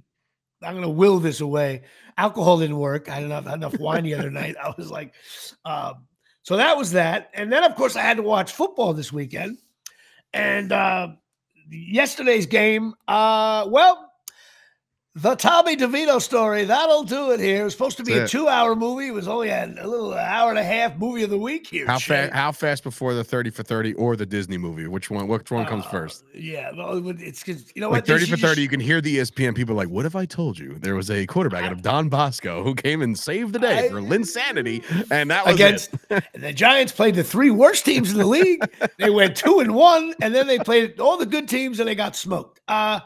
I'm 0.63 0.75
gonna 0.75 0.89
will 0.89 1.19
this 1.19 1.41
away. 1.41 1.81
Alcohol 2.17 2.57
didn't 2.59 2.79
work. 2.79 3.09
I 3.09 3.19
didn't 3.19 3.31
have 3.31 3.47
enough 3.47 3.77
wine 3.79 4.05
the 4.05 4.13
other 4.13 4.31
night. 4.31 4.55
I 4.63 4.73
was 4.77 4.89
like, 4.89 5.13
um, 5.65 6.05
so 6.43 6.55
that 6.55 6.77
was 6.77 6.93
that. 6.93 7.31
And 7.33 7.51
then 7.51 7.65
of 7.65 7.75
course 7.75 7.97
I 7.97 8.01
had 8.01 8.15
to 8.15 8.23
watch 8.23 8.53
football 8.53 8.93
this 8.93 9.11
weekend. 9.11 9.57
And 10.33 10.71
uh, 10.71 11.09
yesterday's 11.69 12.45
game, 12.45 12.93
uh, 13.07 13.67
well, 13.69 14.08
the 15.21 15.35
Tommy 15.35 15.75
DeVito 15.75 16.21
story. 16.21 16.65
That'll 16.65 17.03
do 17.03 17.31
it 17.31 17.39
here. 17.39 17.61
It 17.61 17.63
was 17.65 17.73
supposed 17.73 17.97
to 17.97 18.03
be 18.03 18.13
That's 18.13 18.33
a 18.33 18.37
two-hour 18.37 18.75
movie. 18.75 19.07
It 19.07 19.13
was 19.13 19.27
only 19.27 19.49
a, 19.49 19.65
a, 19.65 19.87
little 19.87 20.13
hour 20.13 20.49
and 20.49 20.59
a 20.59 20.63
half 20.63 20.97
movie 20.97 21.23
of 21.23 21.29
the 21.29 21.37
week 21.37 21.67
here. 21.67 21.85
How 21.87 21.99
fast? 21.99 22.33
How 22.33 22.51
fast 22.51 22.83
before 22.83 23.13
the 23.13 23.23
thirty 23.23 23.49
for 23.49 23.63
thirty 23.63 23.93
or 23.93 24.15
the 24.15 24.25
Disney 24.25 24.57
movie? 24.57 24.87
Which 24.87 25.09
one? 25.09 25.27
Which 25.27 25.51
one 25.51 25.65
comes 25.65 25.85
uh, 25.85 25.89
first? 25.89 26.23
Yeah, 26.33 26.71
well, 26.75 27.07
it's 27.19 27.43
because 27.43 27.71
you 27.75 27.81
know 27.81 27.89
like 27.89 28.03
what? 28.03 28.07
Thirty 28.07 28.25
for 28.25 28.37
thirty. 28.37 28.55
Just... 28.55 28.59
You 28.61 28.69
can 28.69 28.79
hear 28.79 29.01
the 29.01 29.17
ESPN 29.17 29.55
people 29.55 29.75
like, 29.75 29.89
"What 29.89 30.05
if 30.05 30.15
I 30.15 30.25
told 30.25 30.57
you 30.57 30.75
there 30.79 30.95
was 30.95 31.11
a 31.11 31.25
quarterback 31.25 31.65
out 31.65 31.71
of 31.71 31.81
Don 31.81 32.09
Bosco 32.09 32.63
who 32.63 32.75
came 32.75 33.01
and 33.01 33.17
saved 33.17 33.53
the 33.53 33.59
day 33.59 33.85
I, 33.85 33.89
for 33.89 34.01
Linsanity?" 34.01 34.83
And 35.11 35.29
that 35.31 35.45
was 35.45 35.55
against 35.55 35.91
the 36.33 36.53
Giants 36.53 36.93
played 36.93 37.15
the 37.15 37.23
three 37.23 37.49
worst 37.49 37.85
teams 37.85 38.11
in 38.11 38.17
the 38.17 38.27
league. 38.27 38.63
they 38.97 39.09
went 39.09 39.35
two 39.35 39.59
and 39.59 39.75
one, 39.75 40.13
and 40.21 40.33
then 40.33 40.47
they 40.47 40.59
played 40.59 40.99
all 40.99 41.17
the 41.17 41.25
good 41.25 41.49
teams, 41.49 41.79
and 41.79 41.87
they 41.87 41.95
got 41.95 42.15
smoked. 42.15 42.61
Uh 42.67 43.01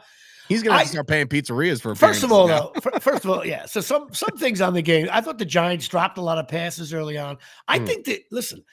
He's 0.54 0.64
gonna 0.64 0.78
have 0.78 0.88
to 0.88 0.92
start 0.92 1.08
paying 1.08 1.28
pizzerias 1.28 1.82
for. 1.82 1.96
First 1.96 2.24
of 2.24 2.32
all, 2.32 2.48
now. 2.48 2.72
though, 2.74 3.00
first 3.00 3.26
of 3.26 3.32
all, 3.32 3.46
yeah. 3.46 3.66
So 3.66 3.82
some 3.82 4.14
some 4.14 4.38
things 4.38 4.62
on 4.62 4.74
the 4.74 4.82
game. 4.82 5.08
I 5.12 5.22
thought 5.22 5.38
the 5.38 5.46
Giants 5.46 5.88
dropped 5.88 6.18
a 6.18 6.22
lot 6.22 6.38
of 6.38 6.48
passes 6.48 6.94
early 6.94 7.18
on. 7.18 7.38
I 7.68 7.80
mm. 7.80 7.88
think 7.88 8.06
that 8.06 8.22
listen, 8.32 8.64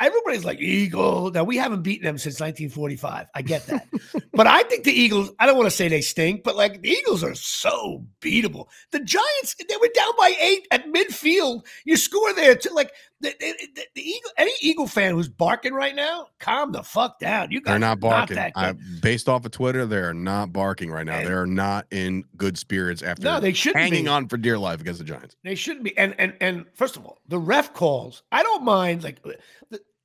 everybody's 0.00 0.44
like 0.44 0.60
Eagle. 0.60 1.30
Now 1.30 1.44
we 1.44 1.56
haven't 1.56 1.82
beaten 1.82 2.04
them 2.04 2.18
since 2.18 2.40
1945. 2.40 3.26
I 3.34 3.42
get 3.42 3.66
that, 3.66 3.88
but 4.32 4.46
I 4.46 4.62
think 4.64 4.84
the 4.84 4.92
Eagles. 4.92 5.30
I 5.38 5.46
don't 5.46 5.56
want 5.56 5.66
to 5.66 5.76
say 5.76 5.88
they 5.88 6.00
stink, 6.00 6.42
but 6.44 6.56
like 6.56 6.82
the 6.82 6.90
Eagles 6.90 7.24
are 7.24 7.34
so 7.34 8.04
beatable. 8.20 8.66
The 8.92 9.00
Giants, 9.00 9.56
they 9.56 9.76
were 9.80 9.90
down 9.94 10.12
by 10.16 10.34
eight 10.40 10.66
at 10.70 10.86
midfield. 10.86 11.66
You 11.84 11.96
score 11.96 12.32
there 12.34 12.56
to 12.56 12.72
like 12.72 12.92
the, 13.20 13.34
the, 13.40 13.86
the, 13.94 14.00
Eagle. 14.00 14.30
Any 14.36 14.52
Eagle 14.60 14.86
fan 14.86 15.14
who's 15.14 15.28
barking 15.28 15.74
right 15.74 15.94
now, 15.94 16.28
calm 16.38 16.72
the 16.72 16.82
fuck 16.82 17.18
down. 17.18 17.50
You 17.50 17.60
guys 17.60 17.72
they're 17.72 17.78
not 17.78 18.00
barking. 18.00 18.36
Not 18.36 18.52
I, 18.54 18.74
based 19.00 19.28
off 19.28 19.44
of 19.44 19.50
Twitter, 19.50 19.86
they're 19.86 20.14
not 20.14 20.52
barking 20.52 20.90
right 20.90 21.06
now. 21.06 21.18
And, 21.18 21.26
they're 21.26 21.46
not 21.46 21.86
in 21.90 22.24
good 22.36 22.56
spirits 22.58 23.02
after. 23.02 23.24
No, 23.24 23.40
they 23.40 23.52
should 23.52 23.74
hanging 23.74 24.04
be. 24.04 24.08
on 24.10 24.28
for 24.28 24.36
dear 24.36 24.58
life 24.58 24.80
against 24.80 24.98
the 24.98 25.04
Giants. 25.04 25.36
They 25.42 25.54
shouldn't 25.54 25.84
be. 25.84 25.96
And 25.98 26.14
and 26.18 26.34
and 26.40 26.66
first 26.74 26.96
of 26.96 27.04
all, 27.04 27.18
the 27.28 27.38
ref 27.38 27.74
calls. 27.74 28.22
I 28.32 28.42
don't 28.42 28.64
mind 28.64 29.04
like. 29.04 29.22
The, 29.22 29.38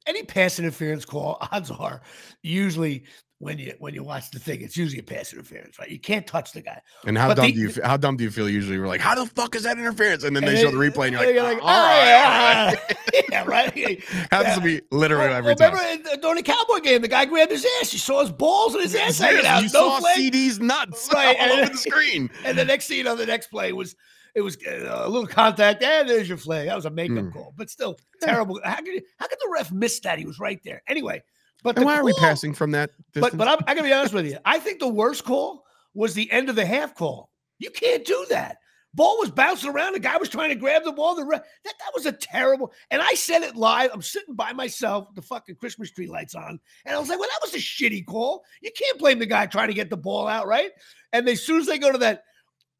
any 0.05 0.23
pass 0.23 0.59
interference 0.59 1.05
call, 1.05 1.37
odds 1.51 1.71
are 1.71 2.01
usually 2.41 3.05
when 3.39 3.57
you 3.59 3.73
when 3.79 3.93
you 3.93 4.03
watch 4.03 4.31
the 4.31 4.39
thing, 4.39 4.61
it's 4.61 4.77
usually 4.77 4.99
a 4.99 5.03
pass 5.03 5.33
interference, 5.33 5.77
right? 5.77 5.89
You 5.89 5.99
can't 5.99 6.25
touch 6.25 6.53
the 6.53 6.61
guy. 6.61 6.79
And 7.05 7.17
how 7.17 7.27
but 7.27 7.35
dumb 7.35 7.47
the, 7.47 7.53
do 7.53 7.59
you 7.59 7.71
how 7.83 7.97
dumb 7.97 8.15
do 8.15 8.23
you 8.23 8.31
feel? 8.31 8.49
Usually, 8.49 8.79
we're 8.79 8.87
like, 8.87 9.01
how 9.01 9.15
the 9.15 9.25
fuck 9.25 9.55
is 9.55 9.63
that 9.63 9.77
interference? 9.77 10.23
And 10.23 10.35
then 10.35 10.43
and 10.43 10.55
they 10.55 10.61
show 10.61 10.71
the 10.71 10.77
replay, 10.77 11.07
and 11.07 11.13
you're 11.13 11.25
like, 11.25 11.35
you're 11.35 11.43
like 11.43 11.59
oh, 11.61 11.65
all 11.65 11.81
right, 11.81 12.77
yeah, 13.29 13.43
right. 13.45 14.03
Happens 14.31 14.55
to 14.55 14.61
be 14.61 14.81
literally 14.91 15.27
well, 15.27 15.37
every 15.37 15.49
well, 15.49 15.71
time. 15.71 15.73
Remember 15.73 16.17
during 16.21 16.37
the 16.37 16.43
Cowboy 16.43 16.79
game, 16.79 17.01
the 17.01 17.07
guy 17.07 17.25
grabbed 17.25 17.51
his 17.51 17.65
ass. 17.81 17.91
You 17.91 17.99
saw 17.99 18.21
his 18.21 18.31
balls 18.31 18.75
and 18.75 18.83
his 18.83 18.95
ass 18.95 19.19
hanging 19.19 19.45
out. 19.45 19.63
You 19.63 19.69
no 19.73 19.99
saw 19.99 20.13
CD's 20.13 20.59
nuts 20.59 21.09
right, 21.13 21.35
all 21.37 21.43
and, 21.43 21.51
over 21.61 21.71
the 21.71 21.77
screen. 21.77 22.29
And 22.45 22.57
the 22.57 22.65
next 22.65 22.85
scene 22.85 23.07
on 23.07 23.17
the 23.17 23.25
next 23.25 23.47
play 23.47 23.73
was 23.73 23.95
it 24.35 24.41
was 24.41 24.57
uh, 24.65 25.01
a 25.03 25.09
little 25.09 25.27
contact, 25.27 25.83
and 25.83 26.09
there's 26.09 26.27
your 26.27 26.37
flag. 26.37 26.67
That 26.67 26.75
was 26.75 26.85
a 26.85 26.89
makeup 26.89 27.25
mm. 27.25 27.33
call, 27.33 27.53
but 27.57 27.69
still 27.69 27.97
terrible. 28.21 28.59
How 28.63 28.77
could 28.77 29.03
how 29.17 29.27
could 29.27 29.39
the 29.39 29.51
ref 29.53 29.71
miss 29.71 29.99
that? 30.01 30.17
He 30.17 30.25
was 30.25 30.39
right 30.39 30.59
there. 30.63 30.81
Anyway, 30.87 31.21
but 31.63 31.77
why 31.77 31.83
call, 31.83 32.01
are 32.01 32.03
we 32.03 32.13
passing 32.13 32.53
from 32.53 32.71
that? 32.71 32.91
Distance? 33.13 33.31
But 33.31 33.37
but 33.37 33.47
I'm, 33.47 33.59
I 33.67 33.73
gotta 33.73 33.87
be 33.87 33.93
honest 33.93 34.13
with 34.13 34.25
you. 34.25 34.37
I 34.45 34.59
think 34.59 34.79
the 34.79 34.87
worst 34.87 35.23
call 35.23 35.65
was 35.93 36.13
the 36.13 36.31
end 36.31 36.49
of 36.49 36.55
the 36.55 36.65
half 36.65 36.93
call. 36.95 37.29
You 37.59 37.71
can't 37.71 38.05
do 38.05 38.25
that. 38.29 38.57
Ball 38.95 39.17
was 39.17 39.31
bouncing 39.31 39.71
around. 39.71 39.93
The 39.93 39.99
guy 39.99 40.17
was 40.17 40.29
trying 40.29 40.49
to 40.49 40.55
grab 40.55 40.83
the 40.83 40.91
ball. 40.91 41.15
The 41.15 41.25
ref, 41.25 41.41
that 41.63 41.73
that 41.79 41.91
was 41.95 42.05
a 42.05 42.11
terrible. 42.11 42.71
And 42.91 43.01
I 43.01 43.13
said 43.15 43.41
it 43.41 43.55
live. 43.55 43.89
I'm 43.91 44.03
sitting 44.03 44.35
by 44.35 44.53
myself 44.53 45.07
with 45.07 45.15
the 45.15 45.23
fucking 45.23 45.55
Christmas 45.55 45.89
tree 45.89 46.07
lights 46.07 46.35
on, 46.35 46.59
and 46.85 46.95
I 46.95 46.99
was 46.99 47.09
like, 47.09 47.19
"Well, 47.19 47.29
that 47.29 47.45
was 47.45 47.55
a 47.55 47.63
shitty 47.63 48.05
call. 48.05 48.43
You 48.61 48.69
can't 48.75 48.99
blame 48.99 49.17
the 49.17 49.25
guy 49.25 49.47
trying 49.47 49.69
to 49.69 49.73
get 49.73 49.89
the 49.89 49.97
ball 49.97 50.27
out, 50.27 50.45
right?" 50.45 50.71
And 51.11 51.27
as 51.27 51.43
soon 51.43 51.59
as 51.59 51.65
they 51.65 51.79
go 51.79 51.91
to 51.91 51.97
that 51.99 52.25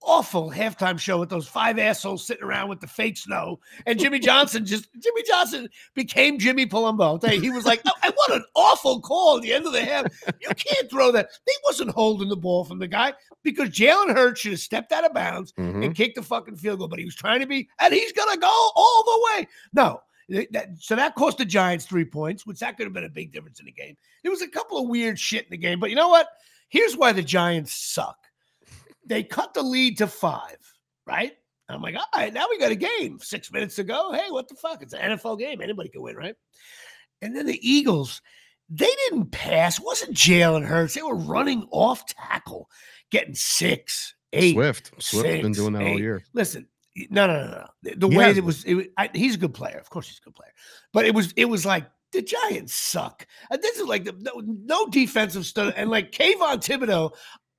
awful 0.04 0.52
halftime 0.52 1.00
show 1.00 1.20
with 1.20 1.30
those 1.30 1.48
five 1.48 1.80
assholes 1.80 2.26
sitting 2.26 2.44
around 2.44 2.70
with 2.70 2.80
the 2.80 2.88
fake 2.88 3.18
snow. 3.18 3.60
And 3.86 4.00
Jimmy 4.00 4.20
Johnson 4.20 4.66
just 4.66 4.88
Jimmy 5.00 5.24
Johnson 5.28 5.70
became 5.94 6.40
Jimmy 6.40 6.66
Palumbo. 6.66 7.04
I'll 7.04 7.20
tell 7.20 7.34
you, 7.34 7.42
he 7.42 7.50
was 7.50 7.66
like, 7.66 7.82
oh, 7.86 8.12
what 8.16 8.34
an 8.34 8.44
awful 8.56 9.00
call 9.02 9.38
at 9.38 9.44
the 9.44 9.54
end 9.54 9.66
of 9.66 9.74
the 9.74 9.82
half. 9.82 10.06
You 10.42 10.50
can't 10.56 10.90
throw 10.90 11.12
that. 11.12 11.30
He 11.46 11.54
wasn't 11.66 11.92
holding 11.92 12.30
the 12.30 12.36
ball 12.36 12.64
from 12.64 12.80
the 12.80 12.88
guy 12.88 13.14
because 13.44 13.70
Jalen 13.70 14.14
Hurts 14.14 14.42
should 14.42 14.52
have 14.52 14.60
stepped 14.60 14.92
out 14.92 15.06
of 15.06 15.14
bounds 15.14 15.54
mm-hmm. 15.54 15.84
and 15.84 15.96
kicked 15.96 16.16
the 16.16 16.24
fucking 16.24 16.58
field 16.58 16.80
goal, 16.80 16.88
but 16.88 17.00
he 17.00 17.06
was 17.06 17.16
trying 17.16 17.40
to 17.40 17.48
be, 17.48 17.68
and 17.80 17.94
he's 17.94 18.12
gonna 18.12 18.38
go 18.38 18.70
all 18.76 19.04
the 19.04 19.28
way. 19.38 19.48
No. 19.74 20.02
That, 20.30 20.78
so 20.80 20.96
that 20.96 21.16
cost 21.16 21.38
the 21.38 21.46
Giants 21.46 21.86
three 21.86 22.06
points, 22.06 22.46
which 22.46 22.60
that 22.60 22.78
could 22.78 22.86
have 22.86 22.94
been 22.94 23.04
a 23.04 23.10
big 23.10 23.34
difference 23.34 23.60
in 23.60 23.66
the 23.66 23.74
game. 23.74 23.98
There 24.24 24.32
was 24.32 24.42
a 24.42 24.48
couple 24.48 24.78
of 24.78 24.88
weird 24.88 25.20
shit 25.20 25.44
in 25.44 25.52
the 25.52 25.58
game, 25.58 25.80
but 25.82 25.90
you 25.90 25.98
know 25.98 26.08
what? 26.08 26.28
Here's 26.70 26.96
why 26.96 27.12
the 27.12 27.22
Giants 27.22 27.74
suck 27.74 28.23
they 29.06 29.24
cut 29.24 29.54
the 29.54 29.64
lead 29.64 29.98
to 30.00 30.08
five, 30.08 30.58
right? 31.06 31.34
I'm 31.70 31.82
like, 31.82 31.96
all 31.96 32.06
right, 32.16 32.34
now 32.34 32.46
we 32.50 32.60
got 32.60 32.72
a 32.72 32.76
game. 32.76 33.20
Six 33.20 33.52
minutes 33.52 33.76
to 33.76 33.84
go. 33.84 34.12
Hey, 34.12 34.30
what 34.30 34.48
the 34.48 34.56
fuck? 34.56 34.82
It's 34.82 34.94
an 34.94 35.12
NFL 35.12 35.40
game. 35.40 35.62
Anybody 35.62 35.90
can 35.90 36.02
win, 36.02 36.16
right? 36.16 36.36
And 37.22 37.36
then 37.36 37.46
the 37.46 37.60
Eagles, 37.68 38.22
they 38.70 38.94
didn't 39.10 39.32
pass. 39.32 39.80
It 39.80 39.86
wasn't 39.86 40.16
Jalen 40.16 40.66
Hurts. 40.66 40.94
They 40.94 41.02
were 41.02 41.16
running 41.16 41.68
off 41.72 42.06
tackle, 42.06 42.70
getting 43.12 43.36
six, 43.36 44.16
eight. 44.34 44.54
Swift. 44.54 44.92
Swift's 45.00 45.30
six, 45.30 45.42
been 45.42 45.52
doing 45.54 45.74
that 45.74 45.84
eight. 45.84 45.92
all 45.92 46.00
year. 46.00 46.24
Listen, 46.34 46.68
no, 47.10 47.28
no, 47.28 47.46
no, 47.46 47.52
no. 47.52 47.96
The 47.96 48.10
he 48.10 48.18
way 48.18 48.32
it 48.32 48.44
was, 48.44 48.64
it 48.66 48.74
was 48.74 48.86
I, 48.98 49.10
he's 49.14 49.36
a 49.36 49.40
good 49.40 49.54
player. 49.54 49.78
Of 49.78 49.90
course, 49.90 50.08
he's 50.08 50.20
a 50.20 50.26
good 50.26 50.36
player. 50.36 50.52
But 50.92 51.06
it 51.06 51.16
was, 51.16 51.34
it 51.38 51.46
was 51.46 51.66
like 51.66 51.90
the 52.12 52.22
Giants 52.22 52.74
suck. 52.74 53.26
And 53.50 53.62
this 53.62 53.80
is 53.80 53.88
like 53.88 54.04
the, 54.04 54.14
no, 54.20 54.42
no 54.46 54.88
defensive 54.88 55.46
stuff. 55.46 55.74
And 55.78 55.90
like 55.90 56.12
Kayvon 56.12 56.58
Thibodeaux, 56.58 57.12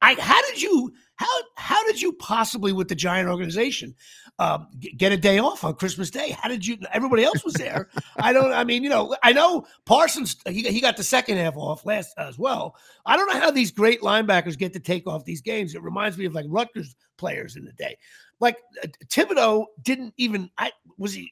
I 0.03 0.15
how 0.21 0.41
did 0.49 0.61
you 0.61 0.93
how 1.17 1.27
how 1.57 1.85
did 1.87 2.01
you 2.01 2.13
possibly 2.15 2.73
with 2.73 2.89
the 2.89 2.95
Giant 2.95 3.29
organization 3.29 3.95
um, 4.39 4.67
get 4.97 5.13
a 5.13 5.17
day 5.17 5.39
off 5.39 5.63
on 5.63 5.75
Christmas 5.75 6.11
Day? 6.11 6.31
How 6.31 6.49
did 6.49 6.67
you? 6.67 6.79
Everybody 6.93 7.25
else 7.25 7.45
was 7.45 7.55
there. 7.55 7.89
I 8.17 8.33
don't. 8.33 8.53
I 8.53 8.65
mean, 8.65 8.83
you 8.83 8.89
know, 8.89 9.17
I 9.23 9.33
know 9.33 9.67
Parsons. 9.85 10.37
He, 10.47 10.63
he 10.63 10.81
got 10.81 10.97
the 10.97 11.05
second 11.05 11.37
half 11.37 11.57
off 11.57 11.87
last 11.87 12.15
as 12.19 12.39
well. 12.39 12.77
I 13.07 13.17
don't 13.17 13.33
know 13.33 13.41
how 13.41 13.51
these 13.51 13.71
great 13.71 14.01
linebackers 14.01 14.59
get 14.59 14.73
to 14.73 14.81
take 14.81 15.07
off 15.07 15.25
these 15.25 15.41
games. 15.41 15.75
It 15.75 15.83
reminds 15.83 16.19
me 16.19 16.25
of 16.25 16.35
like 16.35 16.47
Rutgers 16.49 16.97
players 17.17 17.57
in 17.57 17.65
the 17.65 17.73
day. 17.73 17.97
Like 18.41 18.59
uh, 18.83 18.89
Thibodeaux 19.07 19.67
didn't 19.83 20.15
even. 20.17 20.51
I 20.59 20.73
was 20.99 21.15
he 21.15 21.31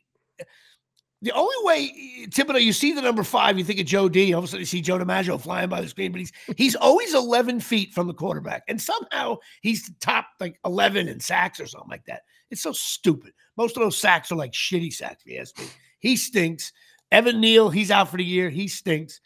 the 1.23 1.33
only 1.33 1.55
way 1.61 2.27
Thibodeaux, 2.29 2.61
you 2.63 2.73
see 2.73 2.93
the 2.93 3.01
number 3.01 3.23
five, 3.23 3.57
you 3.57 3.65
think 3.65 3.79
of 3.81 3.87
Joe 3.87 4.09
D. 4.09 4.35
All 4.35 4.41
of 4.41 4.45
a 4.45 4.49
sudden, 4.49 4.61
you 4.61 4.67
see 4.67 4.81
Joe 4.81 4.99
DiMaggio 4.99 5.41
flying 5.41 5.69
by 5.69 5.81
the 5.81 5.89
screen, 5.89 6.11
but 6.13 6.19
he's 6.21 6.33
he's 6.57 6.75
always 6.75 7.15
11 7.15 7.61
feet 7.61 7.93
from 7.93 8.09
the 8.09 8.15
quarterback, 8.15 8.65
and 8.69 8.81
somehow 8.81 9.37
he's 9.63 9.91
top 10.01 10.27
like 10.41 10.59
11 10.65 11.09
in 11.09 11.21
sacks 11.21 11.61
or 11.61 11.67
something 11.67 11.91
like 11.91 12.05
that. 12.07 12.23
It's 12.51 12.63
so 12.63 12.73
stupid. 12.73 13.33
Most 13.57 13.77
of 13.77 13.83
those 13.83 13.97
sacks 13.97 14.33
are 14.33 14.37
like 14.37 14.53
shitty 14.53 14.93
sacks. 14.93 15.23
If 15.25 15.33
you 15.33 15.39
ask 15.39 15.59
me, 15.59 15.67
he 16.01 16.17
stinks. 16.17 16.73
Evan 17.13 17.41
Neal, 17.41 17.71
he's 17.71 17.91
out 17.91 18.09
for 18.09 18.17
the 18.17 18.25
year. 18.25 18.51
He 18.51 18.67
stinks. 18.69 19.21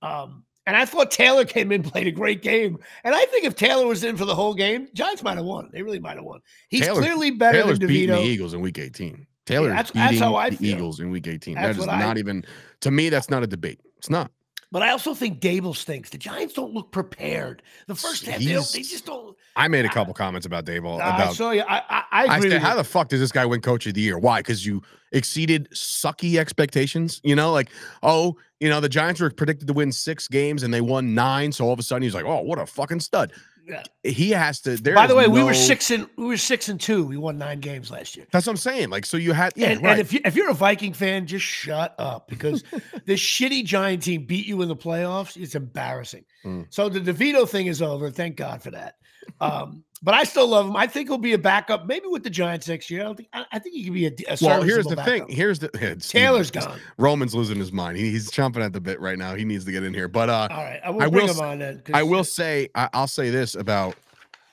Um, 0.00 0.44
and 0.66 0.76
I 0.76 0.84
thought 0.84 1.10
Taylor 1.10 1.44
came 1.44 1.72
in, 1.72 1.82
played 1.90 2.06
a 2.06 2.12
great 2.12 2.40
game. 2.40 2.78
And 3.04 3.14
I 3.14 3.24
think 3.26 3.44
if 3.44 3.56
Taylor 3.56 3.86
was 3.86 4.04
in 4.04 4.16
for 4.16 4.24
the 4.24 4.34
whole 4.34 4.54
game, 4.54 4.88
Giants 4.94 5.22
might 5.22 5.36
have 5.36 5.44
won. 5.44 5.68
They 5.72 5.82
really 5.82 5.98
might 5.98 6.16
have 6.16 6.24
won. 6.24 6.40
He's 6.68 6.82
Taylor's- 6.82 7.04
clearly 7.04 7.30
better 7.32 7.62
Taylor's 7.62 7.78
than 7.78 7.88
beating 7.88 8.14
the 8.14 8.22
Eagles 8.22 8.54
in 8.54 8.60
Week 8.60 8.78
18. 8.78 9.26
Taylor's 9.46 9.70
that's- 9.72 9.90
beating 9.90 10.06
that's 10.06 10.18
how 10.20 10.36
I 10.36 10.50
the 10.50 10.56
feel. 10.56 10.76
Eagles 10.76 11.00
in 11.00 11.10
Week 11.10 11.26
18. 11.26 11.54
That's 11.54 11.64
that 11.66 11.70
is 11.72 11.78
what 11.78 11.88
I- 11.88 11.98
not 12.00 12.18
even 12.18 12.44
to 12.80 12.90
me. 12.90 13.08
That's 13.08 13.30
not 13.30 13.42
a 13.42 13.46
debate. 13.46 13.80
It's 13.98 14.10
not. 14.10 14.30
But 14.70 14.80
I 14.80 14.90
also 14.90 15.14
think 15.14 15.40
Daboll 15.40 15.76
stinks. 15.76 16.08
The 16.08 16.16
Giants 16.16 16.54
don't 16.54 16.72
look 16.72 16.92
prepared. 16.92 17.60
The 17.88 17.94
first 17.94 18.24
half, 18.24 18.38
they, 18.38 18.46
they 18.46 18.60
just 18.82 19.04
don't. 19.04 19.36
I 19.54 19.68
made 19.68 19.84
a 19.84 19.88
couple 19.90 20.14
comments 20.14 20.46
about 20.46 20.64
Daboll 20.64 20.98
I 20.98 21.14
about 21.14 21.34
saw 21.34 21.50
you. 21.50 21.60
I, 21.60 21.76
I, 21.76 21.82
I 21.90 22.04
I 22.26 22.36
agree. 22.38 22.48
said, 22.52 22.62
how 22.62 22.70
you. 22.70 22.76
the 22.78 22.84
fuck 22.84 23.08
does 23.08 23.20
this 23.20 23.30
guy 23.32 23.44
win 23.44 23.60
coach 23.60 23.86
of 23.86 23.92
the 23.92 24.00
year? 24.00 24.18
Why? 24.18 24.38
Because 24.40 24.64
you 24.64 24.80
exceeded 25.12 25.68
sucky 25.72 26.38
expectations. 26.38 27.20
You 27.22 27.36
know, 27.36 27.52
like, 27.52 27.68
oh, 28.02 28.38
you 28.60 28.70
know, 28.70 28.80
the 28.80 28.88
Giants 28.88 29.20
were 29.20 29.28
predicted 29.28 29.66
to 29.68 29.74
win 29.74 29.92
six 29.92 30.26
games 30.26 30.62
and 30.62 30.72
they 30.72 30.80
won 30.80 31.14
nine. 31.14 31.52
So 31.52 31.66
all 31.66 31.74
of 31.74 31.78
a 31.78 31.82
sudden 31.82 32.02
he's 32.02 32.14
like, 32.14 32.24
oh, 32.24 32.40
what 32.40 32.58
a 32.58 32.64
fucking 32.64 33.00
stud. 33.00 33.32
Yeah. 33.66 33.82
He 34.02 34.30
has 34.30 34.60
to. 34.62 34.76
There 34.76 34.94
By 34.94 35.06
the 35.06 35.14
way, 35.14 35.28
we 35.28 35.42
were 35.42 35.54
six 35.54 35.90
and 35.90 36.08
we 36.16 36.26
were 36.26 36.36
six 36.36 36.68
and 36.68 36.80
two. 36.80 37.04
We 37.04 37.16
won 37.16 37.38
nine 37.38 37.60
games 37.60 37.90
last 37.90 38.16
year. 38.16 38.26
That's 38.32 38.46
what 38.46 38.52
I'm 38.52 38.56
saying. 38.56 38.90
Like, 38.90 39.06
so 39.06 39.16
you 39.16 39.32
had, 39.32 39.52
yeah, 39.54 39.70
and, 39.70 39.82
right. 39.82 39.92
and 39.92 40.00
if 40.00 40.12
you 40.12 40.20
if 40.24 40.34
you're 40.34 40.50
a 40.50 40.54
Viking 40.54 40.92
fan, 40.92 41.26
just 41.26 41.44
shut 41.44 41.94
up 41.98 42.28
because 42.28 42.64
this 43.04 43.20
shitty 43.20 43.64
Giant 43.64 44.02
team 44.02 44.24
beat 44.24 44.46
you 44.46 44.62
in 44.62 44.68
the 44.68 44.76
playoffs. 44.76 45.40
It's 45.40 45.54
embarrassing. 45.54 46.24
Mm. 46.44 46.66
So 46.70 46.88
the 46.88 47.00
DeVito 47.00 47.48
thing 47.48 47.66
is 47.66 47.80
over. 47.82 48.10
Thank 48.10 48.36
God 48.36 48.62
for 48.62 48.72
that. 48.72 48.96
Um, 49.40 49.84
but 50.04 50.14
I 50.14 50.24
still 50.24 50.48
love 50.48 50.66
him. 50.66 50.76
I 50.76 50.86
think 50.88 51.08
he'll 51.08 51.16
be 51.16 51.34
a 51.34 51.38
backup, 51.38 51.86
maybe 51.86 52.06
with 52.08 52.24
the 52.24 52.30
Giants 52.30 52.66
next 52.66 52.90
year. 52.90 53.02
I 53.02 53.04
don't 53.04 53.16
think. 53.16 53.28
I, 53.32 53.46
I 53.52 53.58
think 53.60 53.74
he 53.76 53.84
could 53.84 53.94
be 53.94 54.06
a, 54.06 54.12
a 54.28 54.36
well, 54.42 54.62
here's 54.62 54.86
the 54.86 54.96
thing. 54.96 55.28
Here's 55.28 55.60
the 55.60 55.70
yeah, 55.80 55.94
Taylor's 55.94 56.50
gone. 56.50 56.78
Roman's 56.98 57.34
losing 57.34 57.58
his 57.58 57.72
mind. 57.72 57.98
He, 57.98 58.10
he's 58.10 58.30
chomping 58.30 58.64
at 58.64 58.72
the 58.72 58.80
bit 58.80 59.00
right 59.00 59.16
now. 59.16 59.34
He 59.34 59.44
needs 59.44 59.64
to 59.64 59.72
get 59.72 59.84
in 59.84 59.94
here. 59.94 60.08
But 60.08 60.28
uh, 60.28 60.48
All 60.50 60.56
right, 60.64 60.80
I 60.84 60.90
will 60.90 61.02
I 61.02 61.08
bring 61.08 61.26
will 61.26 61.34
him 61.34 61.40
on 61.40 61.58
then. 61.60 61.82
I 61.94 62.02
will 62.02 62.24
say, 62.24 62.68
I, 62.74 62.88
I'll 62.92 63.06
say 63.06 63.30
this 63.30 63.54
about 63.54 63.94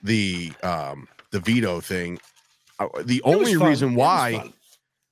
the 0.04 0.52
um 0.62 1.08
DeVito 1.32 1.84
thing. 1.84 2.20
Uh, 2.80 2.88
The 3.06 3.22
only 3.24 3.58
reason 3.58 3.96
why 3.96 4.52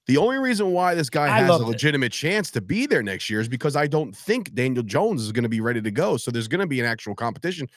the 0.07 0.17
only 0.17 0.37
reason 0.37 0.71
why 0.71 0.95
this 0.95 1.09
guy 1.09 1.27
has 1.27 1.49
a 1.49 1.51
loved 1.51 1.63
it. 1.65 1.67
legitimate 1.67 2.13
chance 2.13 2.49
to 2.51 2.61
be 2.61 2.85
there 2.85 3.03
next 3.03 3.29
year 3.29 3.41
is 3.41 3.49
because 3.49 3.75
I 3.75 3.87
don't 3.87 4.15
think 4.15 4.53
Daniel 4.53 4.83
Jones 4.83 5.21
is 5.21 5.33
going 5.33 5.43
to 5.43 5.49
be 5.49 5.59
ready 5.59 5.81
to 5.81 5.91
go. 5.91 6.15
So 6.15 6.31
there's 6.31 6.47
going 6.47 6.61
to 6.61 6.67
be 6.67 6.79
an 6.79 6.85
actual 6.85 7.13
competition, 7.13 7.67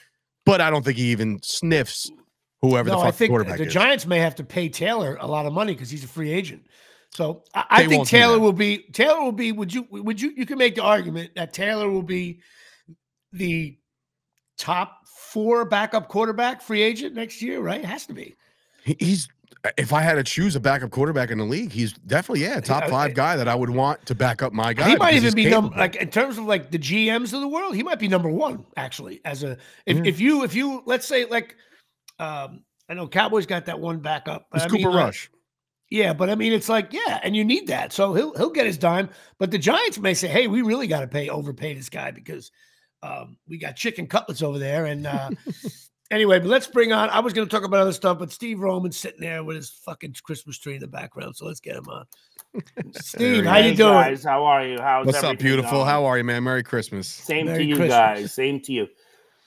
but 0.45 0.61
I 0.61 0.69
don't 0.69 0.83
think 0.83 0.97
he 0.97 1.05
even 1.05 1.39
sniffs 1.43 2.11
whoever 2.61 2.89
no, 2.89 2.95
the 2.95 3.01
I 3.01 3.05
fuck 3.05 3.13
the 3.13 3.17
think 3.17 3.29
quarterback 3.31 3.57
the 3.57 3.65
is. 3.65 3.73
Giants 3.73 4.05
may 4.05 4.19
have 4.19 4.35
to 4.35 4.43
pay 4.43 4.69
Taylor 4.69 5.17
a 5.19 5.27
lot 5.27 5.45
of 5.45 5.53
money 5.53 5.73
because 5.73 5.89
he's 5.89 6.03
a 6.03 6.07
free 6.07 6.31
agent. 6.31 6.67
So 7.11 7.43
I, 7.53 7.65
I 7.69 7.87
think 7.87 8.07
Taylor 8.07 8.39
will 8.39 8.53
be 8.53 8.85
Taylor 8.93 9.21
will 9.21 9.31
be. 9.31 9.51
Would 9.51 9.73
you 9.73 9.85
would 9.91 10.21
you 10.21 10.31
you 10.35 10.45
can 10.45 10.57
make 10.57 10.75
the 10.75 10.83
argument 10.83 11.31
that 11.35 11.53
Taylor 11.53 11.89
will 11.89 12.03
be 12.03 12.39
the 13.33 13.77
top 14.57 14.99
four 15.05 15.65
backup 15.65 16.07
quarterback 16.07 16.61
free 16.61 16.81
agent 16.81 17.15
next 17.15 17.41
year, 17.41 17.59
right? 17.59 17.81
It 17.81 17.85
has 17.85 18.05
to 18.05 18.13
be. 18.13 18.35
He's 18.83 19.27
if 19.77 19.93
I 19.93 20.01
had 20.01 20.15
to 20.15 20.23
choose 20.23 20.55
a 20.55 20.59
backup 20.59 20.91
quarterback 20.91 21.29
in 21.29 21.37
the 21.37 21.43
league, 21.45 21.71
he's 21.71 21.93
definitely 21.93 22.43
yeah 22.43 22.59
top 22.59 22.89
five 22.89 23.13
guy 23.13 23.35
that 23.35 23.47
I 23.47 23.55
would 23.55 23.69
want 23.69 24.05
to 24.07 24.15
back 24.15 24.41
up 24.41 24.53
my 24.53 24.73
guy. 24.73 24.89
he 24.89 24.95
might 24.95 25.13
even 25.13 25.33
be 25.35 25.49
number 25.49 25.75
like 25.77 25.95
in 25.95 26.09
terms 26.09 26.37
of 26.37 26.45
like 26.45 26.71
the 26.71 26.79
GMs 26.79 27.33
of 27.33 27.41
the 27.41 27.47
world. 27.47 27.75
He 27.75 27.83
might 27.83 27.99
be 27.99 28.07
number 28.07 28.29
one 28.29 28.65
actually. 28.75 29.21
As 29.25 29.43
a 29.43 29.57
if, 29.85 29.97
Yeah. 29.97 30.03
if 30.05 30.19
you 30.19 30.43
if 30.43 30.55
you 30.55 30.81
let's 30.85 31.07
say 31.07 31.25
like 31.25 31.55
um 32.19 32.63
I 32.89 32.93
know 32.93 33.07
Cowboys 33.07 33.45
got 33.45 33.65
that 33.65 33.79
one 33.79 33.99
backup. 33.99 34.47
It's 34.53 34.65
I 34.65 34.67
mean, 34.67 34.83
Cooper 34.83 34.93
like, 34.93 35.05
Rush. 35.05 35.29
Yeah, 35.91 36.13
but 36.13 36.29
I 36.29 36.35
mean, 36.35 36.53
it's 36.53 36.69
like, 36.69 36.93
yeah, 36.93 37.19
and 37.21 37.35
you 37.35 37.43
need 37.43 37.67
that. 37.67 37.91
So 37.91 38.13
he'll 38.13 38.33
he'll 38.35 38.49
get 38.49 38.65
his 38.65 38.77
dime. 38.77 39.09
But 39.39 39.51
the 39.51 39.57
Giants 39.57 39.99
may 39.99 40.13
say, 40.13 40.29
hey, 40.29 40.47
we 40.47 40.61
really 40.61 40.87
got 40.87 41.01
to 41.01 41.07
pay 41.07 41.29
overpay 41.29 41.73
this 41.73 41.89
guy 41.89 42.11
because 42.11 42.49
um, 43.03 43.37
we 43.47 43.57
got 43.57 43.75
chicken 43.75 44.07
cutlets 44.07 44.41
over 44.41 44.57
there. 44.57 44.85
And 44.85 45.05
uh, 45.05 45.31
anyway, 46.11 46.37
but 46.39 46.47
let's 46.49 46.67
bring 46.67 46.91
on. 46.93 47.09
I 47.09 47.19
was 47.19 47.33
going 47.33 47.47
to 47.47 47.51
talk 47.51 47.65
about 47.65 47.79
other 47.79 47.93
stuff, 47.93 48.19
but 48.19 48.31
Steve 48.31 48.59
Roman's 48.59 48.97
sitting 48.97 49.21
there 49.21 49.43
with 49.43 49.55
his 49.55 49.69
fucking 49.69 50.15
Christmas 50.21 50.59
tree 50.59 50.75
in 50.75 50.79
the 50.81 50.87
background. 50.87 51.35
So 51.35 51.45
let's 51.45 51.59
get 51.59 51.77
him 51.77 51.87
on. 51.89 52.05
Steve, 52.93 53.45
how 53.45 53.57
you 53.57 53.73
doing? 53.75 53.93
guys, 53.93 54.23
how 54.23 54.43
are 54.43 54.65
you? 54.65 54.79
How's 54.79 55.05
What's 55.07 55.23
up, 55.23 55.39
beautiful? 55.39 55.71
going? 55.71 55.87
How 55.87 56.05
are 56.05 56.17
you, 56.17 56.23
man? 56.23 56.43
Merry 56.43 56.63
Christmas. 56.63 57.07
Same 57.07 57.47
Merry 57.47 57.59
to 57.59 57.63
you 57.63 57.75
Christmas. 57.75 57.95
guys. 57.95 58.33
Same 58.33 58.59
to 58.61 58.73
you. 58.73 58.87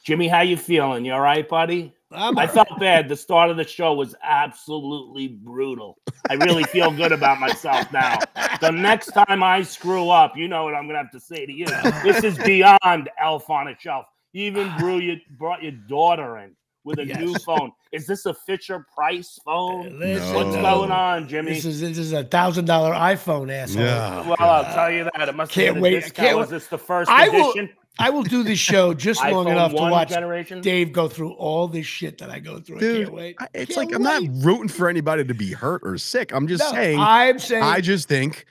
Jimmy, 0.04 0.26
how 0.28 0.40
you 0.40 0.56
feeling? 0.56 1.04
You 1.04 1.12
all 1.14 1.20
right, 1.20 1.48
buddy? 1.48 1.94
I'm 2.12 2.20
I 2.38 2.42
all 2.42 2.46
right. 2.46 2.50
felt 2.50 2.78
bad. 2.78 3.08
The 3.08 3.16
start 3.16 3.50
of 3.50 3.56
the 3.56 3.64
show 3.66 3.94
was 3.94 4.14
absolutely 4.22 5.28
brutal. 5.28 5.98
I 6.30 6.34
really 6.34 6.62
feel 6.64 6.90
good 6.90 7.12
about 7.12 7.40
myself 7.40 7.92
now. 7.92 8.18
The 8.60 8.70
next 8.70 9.06
time 9.12 9.42
I 9.42 9.62
screw 9.62 10.10
up, 10.10 10.36
you 10.36 10.46
know 10.46 10.64
what 10.64 10.74
I'm 10.74 10.86
gonna 10.86 10.98
have 10.98 11.10
to 11.12 11.20
say 11.20 11.44
to 11.44 11.52
you. 11.52 11.66
This 12.02 12.22
is 12.22 12.38
beyond 12.44 13.10
elf 13.18 13.50
on 13.50 13.68
a 13.68 13.74
shelf. 13.78 14.06
You 14.34 14.46
even 14.46 14.70
brew 14.78 14.98
you 14.98 15.16
brought 15.38 15.62
your 15.62 15.70
daughter 15.88 16.38
in 16.38 16.56
with 16.82 16.98
a 16.98 17.04
new 17.04 17.34
phone. 17.36 17.70
Is 17.92 18.04
this 18.08 18.26
a 18.26 18.34
Fisher 18.34 18.84
Price 18.92 19.38
phone? 19.44 19.86
Uh, 20.02 20.06
listen, 20.06 20.34
What's 20.34 20.56
No. 20.56 20.62
going 20.62 20.90
on, 20.90 21.28
Jimmy? 21.28 21.52
This 21.54 21.64
is 21.64 21.80
this 21.80 21.96
is 21.98 22.12
a 22.12 22.24
thousand 22.24 22.64
dollar 22.64 22.92
iPhone, 22.92 23.48
asshole. 23.52 23.82
Yeah. 23.84 24.26
well, 24.26 24.36
I'll 24.40 24.74
tell 24.74 24.90
you 24.90 25.04
that. 25.14 25.28
It 25.28 25.36
must 25.36 25.52
Can't 25.52 25.80
wait. 25.80 25.94
a 25.94 25.96
I 25.98 26.00
discount. 26.00 26.26
can't 26.28 26.36
Was 26.38 26.48
wait. 26.48 26.56
this 26.56 26.66
the 26.66 26.78
first 26.78 27.08
I 27.10 27.28
will- 27.28 27.50
edition? 27.52 27.70
I 28.00 28.10
will 28.10 28.24
do 28.24 28.42
this 28.42 28.58
show 28.58 28.92
just 28.92 29.22
long 29.24 29.46
enough 29.48 29.70
to 29.70 29.76
watch 29.82 30.08
generation? 30.08 30.60
Dave 30.60 30.92
go 30.92 31.06
through 31.06 31.30
all 31.34 31.68
this 31.68 31.86
shit 31.86 32.18
that 32.18 32.28
I 32.28 32.40
go 32.40 32.58
through. 32.58 32.78
I 32.78 32.80
Dude, 32.80 33.04
can't 33.04 33.14
wait. 33.14 33.36
I- 33.38 33.46
It's 33.54 33.76
Can't 33.76 33.86
like 33.86 33.94
I'm 33.94 34.02
not 34.02 34.44
rooting 34.44 34.66
for 34.66 34.88
anybody 34.88 35.24
to 35.24 35.32
be 35.32 35.52
hurt 35.52 35.80
or 35.84 35.96
sick. 35.96 36.34
I'm 36.34 36.48
just 36.48 36.64
No, 36.64 36.72
saying. 36.72 36.98
I'm 36.98 37.38
saying 37.38 37.62
I 37.62 37.80
just 37.80 38.08
think 38.08 38.46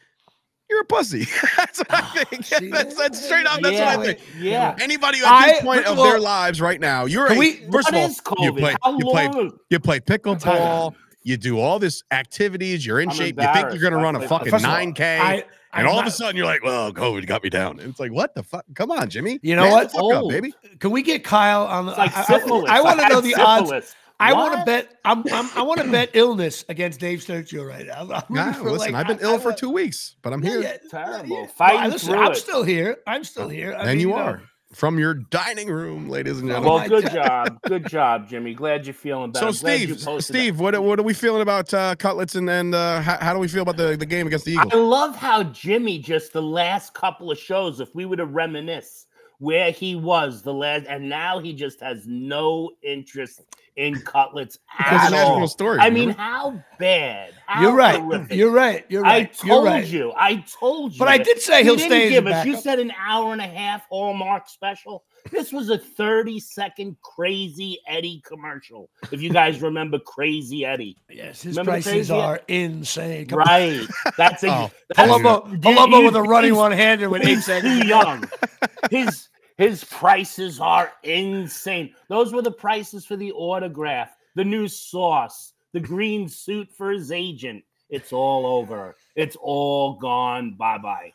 you're 0.73 0.81
a 0.81 0.85
pussy. 0.85 1.25
that's 1.57 1.79
what 1.79 1.93
I 1.93 1.99
ah, 2.01 2.23
think. 2.29 2.45
See, 2.45 2.69
that's, 2.69 2.95
that's 2.95 3.23
straight 3.23 3.45
up. 3.45 3.61
That's 3.61 3.75
yeah, 3.75 3.95
what 3.95 3.99
I 3.99 4.13
think. 4.13 4.19
Yeah. 4.39 4.75
Anybody 4.79 5.19
at 5.19 5.25
I- 5.25 5.47
this 5.53 5.61
point 5.61 5.85
of 5.85 5.97
well, 5.97 6.05
their 6.05 6.19
lives 6.19 6.59
right 6.59 6.79
now, 6.79 7.05
you're 7.05 7.31
a, 7.31 7.37
we- 7.37 7.65
first 7.71 7.89
of 7.89 7.95
all, 7.95 8.09
you 8.43 8.53
play 8.53 8.75
How 8.83 8.97
you 8.97 9.05
play 9.05 9.51
you 9.69 9.79
play 9.79 9.99
pickleball. 9.99 10.95
You 11.25 11.37
do 11.37 11.57
all 11.57 11.79
this 11.79 12.03
activities. 12.11 12.85
You're 12.85 12.99
in 12.99 13.07
I'm 13.07 13.15
shape. 13.15 13.39
You 13.39 13.47
think 13.53 13.69
you're 13.69 13.79
going 13.79 13.93
to 13.93 13.97
run 13.97 14.17
a 14.17 14.27
fucking 14.27 14.51
First 14.51 14.65
of 14.65 14.69
all, 14.69 14.75
9K, 14.75 14.99
I, 14.99 15.33
and 15.71 15.87
I'm 15.87 15.87
all 15.87 15.99
of 16.01 16.05
a 16.05 16.11
sudden 16.11 16.35
you're 16.35 16.45
like, 16.45 16.63
"Well, 16.63 16.91
COVID 16.91 17.25
got 17.25 17.41
me 17.43 17.49
down." 17.49 17.79
And 17.79 17.89
it's 17.89 17.99
like, 17.99 18.11
what 18.11 18.35
the 18.35 18.43
fuck? 18.43 18.65
Come 18.75 18.91
on, 18.91 19.09
Jimmy. 19.09 19.39
You 19.41 19.55
know 19.55 19.63
Man 19.63 19.71
what? 19.71 19.83
the 19.83 19.99
fuck 19.99 20.13
up, 20.13 20.23
oh. 20.25 20.29
baby. 20.29 20.53
Can 20.79 20.91
we 20.91 21.01
get 21.01 21.23
Kyle 21.23 21.65
on 21.65 21.85
the? 21.85 21.91
It's 21.93 21.97
like 21.97 22.17
I- 22.17 22.21
I- 22.21 22.25
syphilis. 22.25 22.69
I, 22.69 22.81
want 22.81 22.99
to 22.99 23.07
know 23.07 23.21
the 23.21 23.35
odds. 23.35 23.95
Syphilis. 24.29 24.45
I 24.45 24.49
want 24.49 24.59
to 24.59 24.65
bet. 24.65 24.99
I'm, 25.05 25.23
I'm, 25.33 25.49
I 25.57 25.61
want 25.63 25.81
to 25.81 25.91
bet 25.91 26.09
illness 26.13 26.65
against 26.69 26.99
Dave 26.99 27.19
Sturchio 27.19 27.67
right 27.67 27.85
now. 27.85 28.01
I'm 28.01 28.07
rooting 28.09 28.35
Nah, 28.35 28.53
for, 28.53 28.71
listen, 28.71 28.93
like, 28.93 28.95
I've 28.95 29.07
been 29.07 29.25
I- 29.25 29.29
ill 29.29 29.35
I 29.35 29.39
for 29.39 29.49
want- 29.49 29.57
two 29.57 29.69
weeks, 29.69 30.15
but 30.21 30.33
I'm 30.33 30.43
Yeah, 30.43 30.49
here. 30.51 30.61
yeah, 30.61 30.77
Terrible. 30.89 31.39
yeah. 31.41 31.47
Fighting 31.47 31.79
Well, 31.81 31.89
listen, 31.91 32.13
I'm 32.15 32.31
it. 32.31 32.37
still 32.37 32.63
here. 32.63 32.97
I'm 33.07 33.23
still 33.23 33.49
here. 33.49 33.73
I 33.73 33.79
and 33.81 33.87
mean, 33.89 33.99
you 33.99 34.07
know, 34.09 34.15
are 34.15 34.41
from 34.73 34.97
your 34.97 35.13
dining 35.13 35.67
room, 35.69 36.09
ladies 36.09 36.39
and 36.39 36.49
gentlemen. 36.49 36.73
Well, 36.73 36.89
good 36.89 37.11
job. 37.11 37.59
Good 37.67 37.87
job, 37.87 38.27
Jimmy. 38.27 38.55
Glad 38.55 38.87
you're 38.87 38.95
feeling 38.95 39.31
better. 39.31 39.51
So, 39.53 39.59
I'm 39.59 39.77
glad 39.77 39.81
you 39.87 39.95
Steve, 39.95 40.05
that. 40.15 40.21
Steve, 40.23 40.59
what 40.59 40.81
what 40.83 40.99
are 40.99 41.03
we 41.03 41.13
feeling 41.13 41.43
about 41.43 41.71
uh, 41.75 41.95
Cutlets 41.95 42.33
and 42.33 42.49
and 42.49 42.73
uh, 42.73 42.99
how, 43.01 43.17
how 43.19 43.33
do 43.33 43.39
we 43.39 43.47
feel 43.47 43.61
about 43.61 43.77
the, 43.77 43.95
the 43.95 44.05
game 44.07 44.25
against 44.25 44.45
the 44.45 44.53
Eagles? 44.53 44.73
I 44.73 44.77
love 44.77 45.15
how 45.15 45.43
Jimmy 45.43 45.99
just 45.99 46.33
the 46.33 46.41
last 46.41 46.95
couple 46.95 47.29
of 47.31 47.37
shows, 47.37 47.79
if 47.81 47.93
we 47.93 48.05
were 48.05 48.15
to 48.17 48.25
reminisce 48.25 49.05
where 49.43 49.71
he 49.71 49.93
was 49.93 50.41
the 50.41 50.53
last, 50.53 50.85
and 50.87 51.09
now 51.09 51.37
he 51.37 51.51
just 51.51 51.81
has 51.81 52.07
no 52.07 52.71
interest 52.81 53.41
in 53.75 53.99
cutlets 54.01 54.57
at 54.79 55.11
all. 55.11 55.45
story. 55.49 55.79
I 55.79 55.89
mean, 55.89 56.11
how 56.11 56.63
bad? 56.79 57.33
How 57.45 57.61
You're 57.61 57.75
right. 57.75 57.99
horrific. 57.99 58.37
You're 58.37 58.51
right. 58.51 58.85
You're 58.87 59.01
right. 59.01 59.29
I 59.29 59.47
told 59.47 59.65
right. 59.65 59.85
you. 59.85 60.13
I 60.15 60.45
told 60.59 60.93
you. 60.93 60.99
But 60.99 61.09
I 61.09 61.17
did 61.17 61.41
say 61.41 61.61
he'll 61.61 61.77
stay 61.77 62.09
give 62.09 62.25
us. 62.25 62.45
You 62.45 62.55
said 62.55 62.79
an 62.79 62.93
hour 62.97 63.33
and 63.33 63.41
a 63.41 63.47
half 63.47 63.85
Hallmark 63.89 64.47
special. 64.47 65.03
This 65.31 65.51
was 65.53 65.69
a 65.69 65.77
30 65.77 66.39
second 66.39 66.97
Crazy 67.01 67.79
Eddie 67.87 68.21
commercial. 68.25 68.89
If 69.11 69.21
you 69.21 69.31
guys 69.31 69.61
remember 69.61 69.99
Crazy 69.99 70.65
Eddie. 70.65 70.97
Yes, 71.09 71.41
his 71.41 71.55
Remember 71.57 71.71
prices 71.81 72.11
are 72.11 72.41
insane. 72.47 73.27
Come 73.27 73.39
on. 73.39 73.45
Right. 73.47 73.87
That's 74.17 74.43
a 74.43 74.47
Oh, 74.51 74.71
that's- 74.89 75.09
Palumbo, 75.09 75.61
Dude, 75.61 76.05
with 76.05 76.15
a 76.15 76.21
running 76.23 76.55
one 76.55 76.71
hander 76.71 77.09
with 77.09 77.25
eight 77.25 77.39
seconds. 77.39 77.81
too 77.81 77.87
young. 77.87 78.29
His 78.91 79.29
his 79.57 79.83
prices 79.83 80.59
are 80.59 80.91
insane. 81.03 81.93
Those 82.09 82.33
were 82.33 82.41
the 82.41 82.51
prices 82.51 83.05
for 83.05 83.15
the 83.15 83.31
autograph, 83.31 84.09
the 84.35 84.43
new 84.43 84.67
sauce, 84.67 85.53
the 85.73 85.79
green 85.79 86.27
suit 86.27 86.69
for 86.75 86.91
his 86.91 87.11
agent. 87.11 87.63
It's 87.89 88.11
all 88.11 88.45
over. 88.47 88.95
It's 89.15 89.37
all 89.39 89.93
gone. 89.99 90.55
Bye 90.55 90.79
bye. 90.79 91.13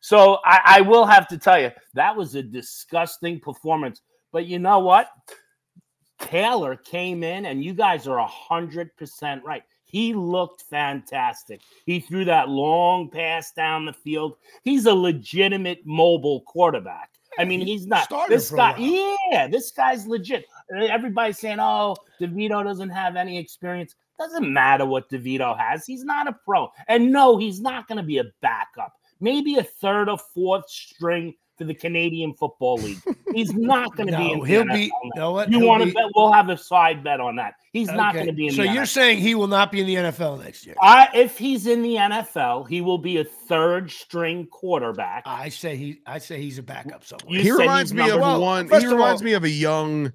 So 0.00 0.38
I, 0.44 0.60
I 0.64 0.80
will 0.80 1.06
have 1.06 1.28
to 1.28 1.38
tell 1.38 1.60
you 1.60 1.70
that 1.94 2.16
was 2.16 2.34
a 2.34 2.42
disgusting 2.42 3.40
performance. 3.40 4.02
But 4.32 4.46
you 4.46 4.58
know 4.58 4.78
what? 4.78 5.08
Taylor 6.20 6.76
came 6.76 7.22
in, 7.22 7.46
and 7.46 7.64
you 7.64 7.72
guys 7.72 8.06
are 8.06 8.18
a 8.18 8.26
hundred 8.26 8.94
percent 8.96 9.42
right. 9.44 9.62
He 9.84 10.14
looked 10.14 10.62
fantastic. 10.70 11.62
He 11.84 11.98
threw 11.98 12.24
that 12.26 12.48
long 12.48 13.10
pass 13.10 13.52
down 13.52 13.86
the 13.86 13.92
field. 13.92 14.36
He's 14.62 14.86
a 14.86 14.94
legitimate 14.94 15.80
mobile 15.84 16.42
quarterback. 16.42 17.10
I 17.38 17.44
mean, 17.44 17.60
he's 17.60 17.86
not 17.86 18.04
Started 18.04 18.36
this 18.36 18.50
guy. 18.50 18.76
Yeah, 18.78 19.48
this 19.48 19.70
guy's 19.70 20.06
legit. 20.06 20.46
Everybody's 20.74 21.38
saying, 21.38 21.58
"Oh, 21.60 21.96
DeVito 22.20 22.62
doesn't 22.62 22.90
have 22.90 23.16
any 23.16 23.38
experience." 23.38 23.94
Doesn't 24.18 24.52
matter 24.52 24.84
what 24.84 25.08
DeVito 25.08 25.58
has. 25.58 25.86
He's 25.86 26.04
not 26.04 26.28
a 26.28 26.36
pro. 26.44 26.70
And 26.88 27.10
no, 27.10 27.38
he's 27.38 27.58
not 27.58 27.88
going 27.88 27.96
to 27.96 28.04
be 28.04 28.18
a 28.18 28.24
backup. 28.42 28.92
Maybe 29.20 29.56
a 29.56 29.62
third 29.62 30.08
or 30.08 30.18
fourth 30.34 30.68
string 30.68 31.34
for 31.58 31.64
the 31.64 31.74
Canadian 31.74 32.32
Football 32.32 32.76
League. 32.78 32.98
He's 33.34 33.52
not 33.54 33.94
going 33.94 34.08
to 34.10 34.16
be 34.16 34.32
in 34.32 34.38
the 34.40 34.46
he'll 34.46 34.64
NFL 34.64 34.72
be. 34.72 34.80
next 34.86 34.92
No, 35.16 35.32
what? 35.32 35.52
you 35.52 35.58
He'll 35.58 35.68
want 35.68 35.80
to 35.82 35.86
be- 35.86 35.92
bet? 35.92 36.04
We'll 36.16 36.32
have 36.32 36.48
a 36.48 36.56
side 36.56 37.04
bet 37.04 37.20
on 37.20 37.36
that. 37.36 37.54
He's 37.72 37.88
not 37.90 38.14
going 38.14 38.26
to 38.26 38.32
be 38.32 38.46
in 38.46 38.54
So 38.54 38.62
the 38.62 38.72
you're 38.72 38.84
NFL. 38.84 38.88
saying 38.88 39.18
he 39.18 39.34
will 39.34 39.46
not 39.46 39.70
be 39.70 39.80
in 39.80 39.86
the 39.86 39.94
NFL 40.10 40.42
next 40.42 40.64
year? 40.66 40.74
I, 40.80 41.08
if 41.14 41.36
he's 41.38 41.66
in 41.66 41.82
the 41.82 41.96
NFL, 41.96 42.66
he 42.68 42.80
will 42.80 42.98
be 42.98 43.18
a 43.18 43.24
third 43.24 43.90
string 43.90 44.46
quarterback. 44.46 45.22
I 45.26 45.50
say 45.50 45.76
he. 45.76 46.00
I 46.06 46.18
say 46.18 46.40
he's 46.40 46.58
a 46.58 46.62
backup 46.62 47.04
somewhere. 47.04 47.36
You 47.38 47.42
he 47.42 47.50
reminds 47.52 47.92
me 47.94 48.08
of 48.10 48.20
Well, 48.20 48.40
one. 48.40 48.66
first 48.66 48.80
He 48.80 48.86
of 48.86 48.92
reminds 48.92 49.20
all- 49.20 49.24
me 49.26 49.34
of 49.34 49.44
a 49.44 49.50
young 49.50 50.12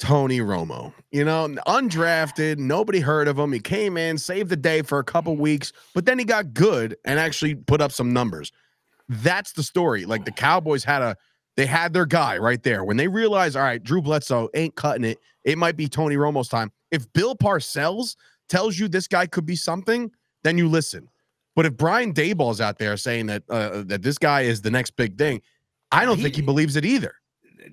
Tony 0.00 0.40
Romo. 0.40 0.92
You 1.12 1.24
know, 1.24 1.46
undrafted, 1.66 2.58
nobody 2.58 3.00
heard 3.00 3.28
of 3.28 3.38
him. 3.38 3.52
He 3.52 3.60
came 3.60 3.96
in, 3.96 4.18
saved 4.18 4.48
the 4.48 4.56
day 4.56 4.82
for 4.82 4.98
a 4.98 5.04
couple 5.04 5.36
weeks, 5.36 5.72
but 5.94 6.06
then 6.06 6.18
he 6.18 6.24
got 6.24 6.52
good 6.54 6.96
and 7.04 7.18
actually 7.20 7.54
put 7.54 7.80
up 7.80 7.92
some 7.92 8.12
numbers. 8.12 8.50
That's 9.08 9.52
the 9.52 9.62
story. 9.62 10.04
Like 10.06 10.24
the 10.24 10.32
Cowboys 10.32 10.84
had 10.84 11.02
a, 11.02 11.16
they 11.56 11.66
had 11.66 11.92
their 11.92 12.06
guy 12.06 12.38
right 12.38 12.62
there. 12.62 12.84
When 12.84 12.96
they 12.96 13.08
realized, 13.08 13.56
all 13.56 13.62
right, 13.62 13.82
Drew 13.82 14.00
Bledsoe 14.00 14.48
ain't 14.54 14.74
cutting 14.76 15.04
it. 15.04 15.18
It 15.44 15.58
might 15.58 15.76
be 15.76 15.88
Tony 15.88 16.16
Romo's 16.16 16.48
time. 16.48 16.72
If 16.90 17.12
Bill 17.12 17.36
Parcells 17.36 18.16
tells 18.48 18.78
you 18.78 18.88
this 18.88 19.06
guy 19.06 19.26
could 19.26 19.46
be 19.46 19.56
something, 19.56 20.10
then 20.42 20.56
you 20.58 20.68
listen. 20.68 21.08
But 21.56 21.66
if 21.66 21.76
Brian 21.76 22.14
Daboll's 22.14 22.60
out 22.60 22.78
there 22.78 22.96
saying 22.96 23.26
that 23.26 23.42
uh, 23.50 23.82
that 23.86 24.02
this 24.02 24.16
guy 24.16 24.42
is 24.42 24.62
the 24.62 24.70
next 24.70 24.92
big 24.92 25.18
thing, 25.18 25.42
I 25.92 26.04
don't 26.04 26.16
He- 26.16 26.22
think 26.22 26.36
he 26.36 26.42
believes 26.42 26.76
it 26.76 26.84
either. 26.84 27.14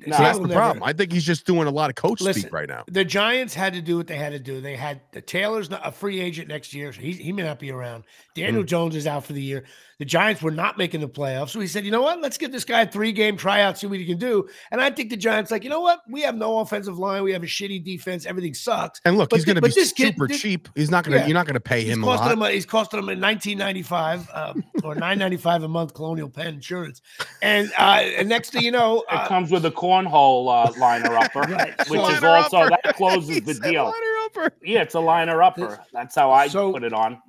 No, 0.06 0.17
So 0.17 0.23
that's 0.23 0.38
the 0.39 0.47
never- 0.47 0.60
problem. 0.60 0.84
I 0.84 0.93
think 0.93 1.12
he's 1.12 1.23
just 1.26 1.45
doing 1.45 1.67
a 1.67 1.71
lot 1.71 1.89
of 1.89 1.95
coach 1.95 2.21
Listen, 2.21 2.41
speak 2.43 2.54
right 2.54 2.67
now. 2.67 2.84
The 2.88 3.06
Giants 3.06 3.54
had 3.54 3.73
to 3.73 3.82
do 3.82 3.97
what 3.97 4.08
they 4.08 4.17
had 4.17 4.32
to 4.34 4.39
do. 4.39 4.62
They 4.62 4.76
had 4.76 5.02
the 5.12 5.21
Taylor's 5.21 5.69
not 5.69 5.82
a 5.86 5.91
free 5.91 6.19
agent 6.19 6.47
next 6.47 6.73
year, 6.73 6.91
so 6.93 7.02
he, 7.02 7.13
he 7.13 7.32
may 7.32 7.43
not 7.43 7.60
be 7.60 7.71
around. 7.71 8.04
Daniel 8.36 8.62
Hmm. 8.63 8.67
Jones 8.67 8.95
is 8.95 9.08
out 9.08 9.26
for 9.26 9.34
the 9.34 9.41
year. 9.41 9.63
The 10.00 10.06
Giants 10.06 10.43
were 10.43 10.52
not 10.52 10.78
making 10.78 11.02
the 11.02 11.10
playoffs, 11.10 11.50
so 11.50 11.60
he 11.60 11.65
said, 11.65 11.84
"You 11.84 11.89
know 11.89 12.04
what? 12.04 12.21
Let's 12.21 12.38
give 12.38 12.52
this 12.52 12.63
guy 12.63 12.82
a 12.82 12.88
three 12.88 13.12
game 13.12 13.36
tryout, 13.36 13.80
see 13.80 13.88
what 13.88 13.97
he 13.97 14.06
can 14.06 14.19
do." 14.19 14.47
And 14.71 14.80
I 14.80 14.91
think 14.91 15.10
the 15.10 15.17
Giants 15.17 15.50
like, 15.50 15.63
you 15.63 15.71
know 15.71 15.80
what? 15.82 16.02
We 16.08 16.21
have 16.21 16.36
no 16.36 16.60
offensive 16.60 17.00
line. 17.00 17.23
We 17.23 17.34
have 17.34 17.41
a 17.41 17.47
shitty 17.47 17.84
defense. 17.84 18.28
Everything 18.28 18.54
sucks. 18.54 19.02
And 19.06 19.17
look, 19.17 19.32
But 19.32 19.38
he's 19.38 19.45
going 19.45 19.56
to 19.56 19.62
be 19.63 19.69
this 19.69 19.91
kid- 19.93 20.13
super 20.13 20.28
this- 20.28 20.39
cheap. 20.39 20.69
He's 20.76 20.91
not 20.91 21.04
going 21.04 21.13
to. 21.13 21.19
Yeah. 21.21 21.26
You're 21.28 21.34
not 21.34 21.47
going 21.47 21.56
to 21.56 21.60
pay 21.60 21.84
him 21.84 22.04
a 22.04 22.06
costing 22.06 22.26
lot. 22.28 22.32
him. 22.34 22.41
A, 22.43 22.52
he's 22.52 22.65
costing 22.67 23.00
him 23.00 23.10
in 23.10 23.19
1995 23.19 24.30
um, 24.34 24.63
or 24.84 24.93
9.95 24.95 25.63
a 25.63 25.67
month 25.67 25.93
Colonial 25.95 26.30
Penn 26.30 26.54
insurance. 26.56 27.02
And 27.41 27.71
uh, 27.80 28.02
and 28.17 28.30
next 28.30 28.52
thing 28.52 28.62
you 28.63 28.71
know, 28.71 29.00
It 29.02 29.06
uh, 29.15 29.28
comes 29.28 29.50
with 29.50 29.65
a 29.65 29.71
cornhole 29.78 30.48
uh, 30.68 30.72
liner 30.80 31.16
upper, 31.18 31.42
Right. 31.42 31.78
which 31.90 32.00
So- 32.02 32.10
is 32.10 32.24
also 32.24 32.58
upper. 32.58 32.78
that 32.84 32.96
closes 32.98 33.30
He 33.30 33.40
the 33.40 33.54
deal. 33.54 33.86
liner 33.86 33.96
upper. 34.26 34.52
Yeah, 34.63 34.82
it's 34.82 34.96
a 34.96 35.00
liner 35.00 35.42
upper. 35.44 35.80
That's 35.94 36.16
how 36.16 36.32
I 36.32 36.48
So- 36.48 36.74
put 36.74 36.84
it 36.84 36.94
on. 36.94 37.22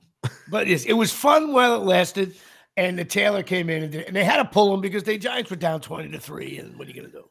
But 0.51 0.67
yes, 0.67 0.85
it 0.85 0.95
was 0.95 1.13
fun 1.13 1.53
while 1.53 1.77
it 1.77 1.85
lasted. 1.85 2.35
And 2.77 2.97
the 2.99 3.05
Taylor 3.05 3.43
came 3.43 3.69
in 3.71 3.83
and, 3.85 3.93
did, 3.93 4.07
and 4.07 4.15
they 4.17 4.23
had 4.25 4.37
to 4.37 4.45
pull 4.45 4.73
him 4.73 4.81
because 4.81 5.03
the 5.03 5.19
Giants 5.19 5.51
were 5.51 5.57
down 5.57 5.81
20 5.81 6.11
to 6.11 6.21
3. 6.21 6.59
And 6.59 6.79
what 6.79 6.87
are 6.87 6.91
you 6.91 6.95
going 7.01 7.11
to 7.11 7.17
do? 7.19 7.29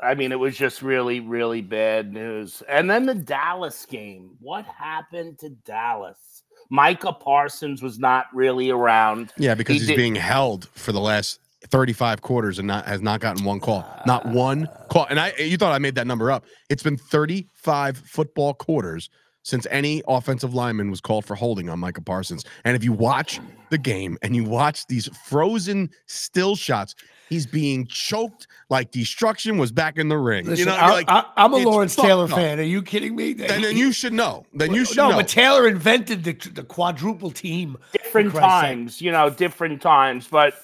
I 0.00 0.14
mean, 0.16 0.32
it 0.32 0.38
was 0.38 0.56
just 0.56 0.82
really, 0.82 1.20
really 1.20 1.60
bad 1.62 2.12
news. 2.12 2.60
And 2.68 2.90
then 2.90 3.06
the 3.06 3.14
Dallas 3.14 3.86
game. 3.86 4.32
What 4.40 4.64
happened 4.66 5.38
to 5.38 5.50
Dallas? 5.50 6.42
Micah 6.70 7.12
Parsons 7.12 7.82
was 7.82 7.98
not 8.00 8.26
really 8.34 8.70
around. 8.70 9.32
Yeah, 9.38 9.54
because 9.54 9.74
He 9.74 9.78
he's 9.80 9.88
did- 9.88 9.96
being 9.96 10.16
held 10.16 10.68
for 10.70 10.90
the 10.92 11.00
last 11.00 11.38
35 11.68 12.22
quarters 12.22 12.58
and 12.58 12.68
not 12.68 12.86
has 12.86 13.00
not 13.00 13.20
gotten 13.20 13.44
one 13.44 13.60
call. 13.60 13.86
Not 14.06 14.26
one 14.26 14.68
call. 14.90 15.06
And 15.08 15.18
I 15.18 15.32
you 15.38 15.56
thought 15.56 15.72
I 15.72 15.78
made 15.78 15.94
that 15.96 16.06
number 16.06 16.30
up. 16.30 16.44
It's 16.68 16.82
been 16.82 16.96
35 16.96 17.98
football 17.98 18.54
quarters 18.54 19.10
since 19.44 19.66
any 19.70 20.02
offensive 20.08 20.54
lineman 20.54 20.90
was 20.90 21.00
called 21.00 21.24
for 21.24 21.34
holding 21.34 21.68
on 21.68 21.78
Micah 21.78 22.00
Parsons. 22.00 22.44
And 22.64 22.74
if 22.74 22.82
you 22.82 22.92
watch 22.92 23.40
the 23.70 23.78
game 23.78 24.18
and 24.22 24.34
you 24.34 24.42
watch 24.42 24.86
these 24.86 25.06
frozen 25.26 25.90
still 26.06 26.56
shots, 26.56 26.94
he's 27.28 27.46
being 27.46 27.86
choked 27.86 28.46
like 28.70 28.90
destruction 28.90 29.58
was 29.58 29.70
back 29.70 29.98
in 29.98 30.08
the 30.08 30.16
ring. 30.16 30.46
Listen, 30.46 30.60
you 30.60 30.64
know, 30.64 30.76
I, 30.76 30.90
like, 30.90 31.08
I, 31.08 31.24
am 31.36 31.52
a 31.52 31.58
Lawrence 31.58 31.94
Taylor 31.94 32.24
up. 32.24 32.30
fan. 32.30 32.58
Are 32.58 32.62
you 32.62 32.82
kidding 32.82 33.14
me? 33.14 33.34
then, 33.34 33.60
then 33.60 33.76
you 33.76 33.92
should 33.92 34.14
know. 34.14 34.46
Then 34.54 34.72
you 34.72 34.86
should 34.86 34.96
no, 34.96 35.10
know. 35.10 35.16
but 35.16 35.28
Taylor 35.28 35.68
invented 35.68 36.24
the, 36.24 36.32
the 36.32 36.64
quadruple 36.64 37.30
team. 37.30 37.76
different 37.92 38.30
For 38.30 38.36
sake. 38.36 38.42
times, 38.42 39.02
you 39.02 39.12
know, 39.12 39.28
different 39.28 39.82
times. 39.82 40.26
But 40.26 40.54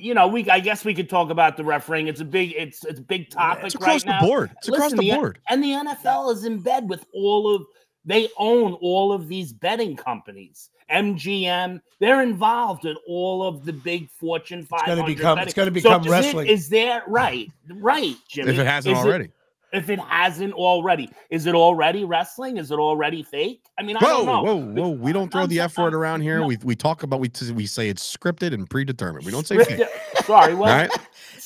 you 0.00 0.14
know, 0.14 0.26
we 0.28 0.48
I 0.50 0.60
guess 0.60 0.84
we 0.84 0.94
could 0.94 1.08
talk 1.08 1.30
about 1.30 1.56
the 1.56 1.64
refereeing. 1.64 2.08
It's 2.08 2.20
a 2.20 2.24
big, 2.24 2.54
it's 2.56 2.84
it's 2.84 2.98
a 3.00 3.02
big 3.02 3.30
topic 3.30 3.64
it's 3.66 3.74
across 3.74 3.88
right 3.88 4.00
the 4.04 4.10
now. 4.10 4.20
board. 4.26 4.50
It's 4.58 4.68
across 4.68 4.92
Listen, 4.92 4.98
the 5.06 5.14
board. 5.14 5.38
And 5.48 5.62
the 5.62 5.70
NFL 5.72 6.32
is 6.34 6.44
in 6.44 6.58
bed 6.60 6.88
with 6.88 7.04
all 7.14 7.54
of 7.54 7.64
they 8.04 8.28
own 8.38 8.72
all 8.80 9.12
of 9.12 9.28
these 9.28 9.52
betting 9.52 9.94
companies. 9.96 10.70
MGM, 10.90 11.80
they're 12.00 12.22
involved 12.22 12.84
in 12.84 12.96
all 13.06 13.46
of 13.46 13.64
the 13.64 13.72
big 13.72 14.10
Fortune 14.10 14.64
500. 14.64 14.90
It's 14.92 14.96
gonna 15.00 15.06
become- 15.14 15.36
betting- 15.36 15.48
it's 15.48 15.54
gonna 15.54 15.70
So 15.80 15.98
become 16.00 16.06
is 16.24 16.34
it-. 16.34 16.50
Is 16.50 16.68
there 16.68 17.02
right? 17.06 17.48
Right, 17.68 18.16
Jimmy. 18.28 18.52
If 18.52 18.58
it 18.58 18.66
hasn't 18.66 18.96
Is 18.96 19.04
already. 19.04 19.28
If 19.72 19.88
it 19.90 19.98
hasn't 20.00 20.52
already, 20.54 21.10
is 21.30 21.46
it 21.46 21.54
already 21.54 22.04
wrestling? 22.04 22.56
Is 22.56 22.70
it 22.70 22.78
already 22.78 23.22
fake? 23.22 23.64
I 23.78 23.82
mean, 23.82 23.96
I 23.96 24.00
Whoa, 24.00 24.08
don't 24.16 24.26
know. 24.26 24.42
whoa, 24.42 24.56
whoa! 24.56 24.88
We 24.90 25.12
don't 25.12 25.30
throw 25.30 25.42
I'm 25.42 25.48
the 25.48 25.60
F 25.60 25.78
word 25.78 25.94
around 25.94 26.22
here. 26.22 26.40
no. 26.40 26.46
We 26.46 26.58
we 26.64 26.74
talk 26.76 27.02
about 27.02 27.20
we 27.20 27.30
we 27.54 27.66
say 27.66 27.88
it's 27.88 28.16
scripted 28.16 28.52
and 28.52 28.68
predetermined. 28.68 29.24
We 29.24 29.32
don't 29.32 29.46
say 29.46 29.62
fake. 29.64 29.86
Sorry, 30.24 30.52
All 30.54 30.60
well, 30.60 30.76
right. 30.76 30.90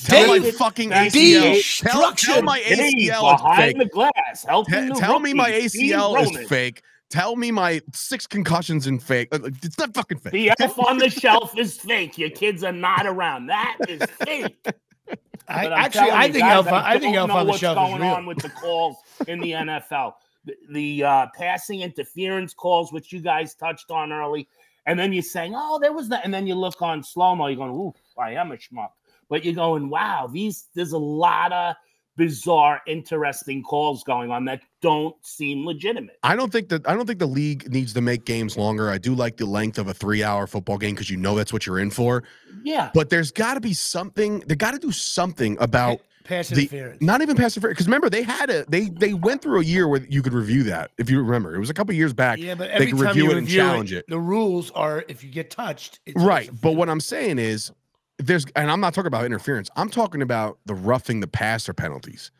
Tell 0.04 0.26
my 0.38 0.50
fucking 0.50 0.90
ACL. 0.90 1.80
Tell, 1.82 2.12
tell 2.14 2.42
my 2.42 2.58
Dave, 2.60 2.78
ACL 2.78 3.34
is 3.34 3.40
behind 3.42 3.56
fake. 3.56 3.78
the 3.78 3.86
glass, 3.86 4.44
helping 4.46 4.74
Te- 4.74 4.88
the 4.88 4.94
tell 4.94 5.18
me 5.20 5.32
my 5.34 5.50
ACL 5.50 6.20
is 6.22 6.48
fake. 6.48 6.82
Tell 7.10 7.36
me 7.36 7.52
my 7.52 7.80
six 7.92 8.26
concussions 8.26 8.86
in 8.88 8.98
fake. 8.98 9.28
Uh, 9.30 9.38
It's 9.62 9.78
not 9.78 9.94
fucking 9.94 10.18
fake. 10.18 10.32
The 10.32 10.50
elf 10.58 10.76
on 10.80 10.98
the 10.98 11.08
shelf 11.10 11.56
is 11.56 11.78
fake. 11.78 12.18
Your 12.18 12.30
kids 12.30 12.64
are 12.64 12.72
not 12.72 13.06
around. 13.06 13.46
That 13.46 13.76
is 13.88 14.02
fake. 14.24 14.56
I, 15.48 15.66
actually, 15.66 16.10
I 16.10 16.30
think 16.30 16.44
guys, 16.44 16.66
Elf, 16.66 16.68
I 16.68 16.98
think 16.98 17.14
know 17.14 17.24
on 17.24 17.28
the 17.28 17.44
what's 17.50 17.58
shelf 17.58 17.76
is 17.76 17.98
going 17.98 18.02
on 18.02 18.26
with 18.26 18.38
the 18.38 18.48
calls 18.48 18.96
in 19.28 19.40
the 19.40 19.52
NFL. 19.52 20.14
The, 20.44 20.54
the 20.70 21.04
uh, 21.04 21.26
passing 21.36 21.82
interference 21.82 22.54
calls, 22.54 22.92
which 22.92 23.12
you 23.12 23.20
guys 23.20 23.54
touched 23.54 23.90
on 23.90 24.12
early, 24.12 24.48
and 24.86 24.98
then 24.98 25.12
you're 25.12 25.22
saying, 25.22 25.54
"Oh, 25.54 25.78
there 25.78 25.92
was 25.92 26.08
that," 26.08 26.24
and 26.24 26.32
then 26.32 26.46
you 26.46 26.54
look 26.54 26.80
on 26.80 27.02
slow 27.02 27.34
mo, 27.34 27.46
you're 27.48 27.56
going, 27.56 27.72
"Ooh, 27.72 27.92
I 28.18 28.32
am 28.32 28.52
a 28.52 28.56
schmuck," 28.56 28.90
but 29.28 29.44
you're 29.44 29.54
going, 29.54 29.90
"Wow, 29.90 30.28
these 30.32 30.68
there's 30.74 30.92
a 30.92 30.98
lot 30.98 31.52
of 31.52 31.74
bizarre, 32.16 32.80
interesting 32.86 33.62
calls 33.62 34.02
going 34.04 34.30
on 34.30 34.44
that 34.46 34.60
don't 34.80 35.14
seem 35.24 35.64
legitimate." 35.66 36.16
I 36.22 36.36
don't 36.36 36.52
think 36.52 36.68
that 36.70 36.88
I 36.88 36.94
don't 36.94 37.06
think 37.06 37.18
the 37.18 37.26
league 37.26 37.70
needs 37.72 37.92
to 37.94 38.00
make 38.00 38.24
games 38.24 38.56
longer. 38.56 38.90
I 38.90 38.98
do 38.98 39.14
like 39.14 39.36
the 39.36 39.46
length 39.46 39.78
of 39.78 39.88
a 39.88 39.94
three-hour 39.94 40.46
football 40.46 40.78
game 40.78 40.94
because 40.94 41.10
you 41.10 41.16
know 41.16 41.34
that's 41.34 41.52
what 41.52 41.66
you're 41.66 41.78
in 41.78 41.90
for. 41.90 42.24
Yeah, 42.62 42.90
But 42.94 43.10
there's 43.10 43.30
got 43.30 43.54
to 43.54 43.60
be 43.60 43.74
something. 43.74 44.40
They 44.40 44.54
got 44.54 44.70
to 44.72 44.78
do 44.78 44.90
something 44.92 45.56
about 45.60 46.00
Pass 46.24 46.48
the- 46.48 46.62
interference. 46.62 47.02
not 47.02 47.20
even 47.20 47.36
pass 47.36 47.54
interference. 47.54 47.74
Because 47.76 47.86
remember, 47.86 48.08
they 48.08 48.22
had 48.22 48.48
a 48.48 48.64
they 48.70 48.88
they 48.88 49.12
went 49.12 49.42
through 49.42 49.60
a 49.60 49.64
year 49.64 49.86
where 49.86 50.00
you 50.08 50.22
could 50.22 50.32
review 50.32 50.62
that 50.64 50.90
if 50.96 51.10
you 51.10 51.20
remember. 51.22 51.54
It 51.54 51.58
was 51.58 51.68
a 51.68 51.74
couple 51.74 51.94
years 51.94 52.14
back. 52.14 52.38
yeah, 52.38 52.54
but 52.54 52.68
they 52.68 52.86
every 52.86 52.92
time 52.92 53.00
review 53.08 53.24
you 53.24 53.30
it 53.32 53.36
and 53.36 53.48
challenge 53.48 53.92
it. 53.92 54.06
the 54.08 54.18
rules 54.18 54.70
are 54.70 55.04
if 55.08 55.22
you 55.22 55.30
get 55.30 55.50
touched. 55.50 56.00
It's 56.06 56.18
Right. 56.22 56.48
But 56.62 56.72
what 56.72 56.88
I'm 56.88 57.00
saying 57.00 57.38
is 57.38 57.70
there's 58.18 58.46
and 58.56 58.70
I'm 58.70 58.80
not 58.80 58.94
talking 58.94 59.08
about 59.08 59.24
interference. 59.24 59.68
I'm 59.76 59.90
talking 59.90 60.22
about 60.22 60.58
the 60.66 60.74
roughing 60.74 61.20
the 61.20 61.26
passer 61.26 61.72
penalties. 61.72 62.30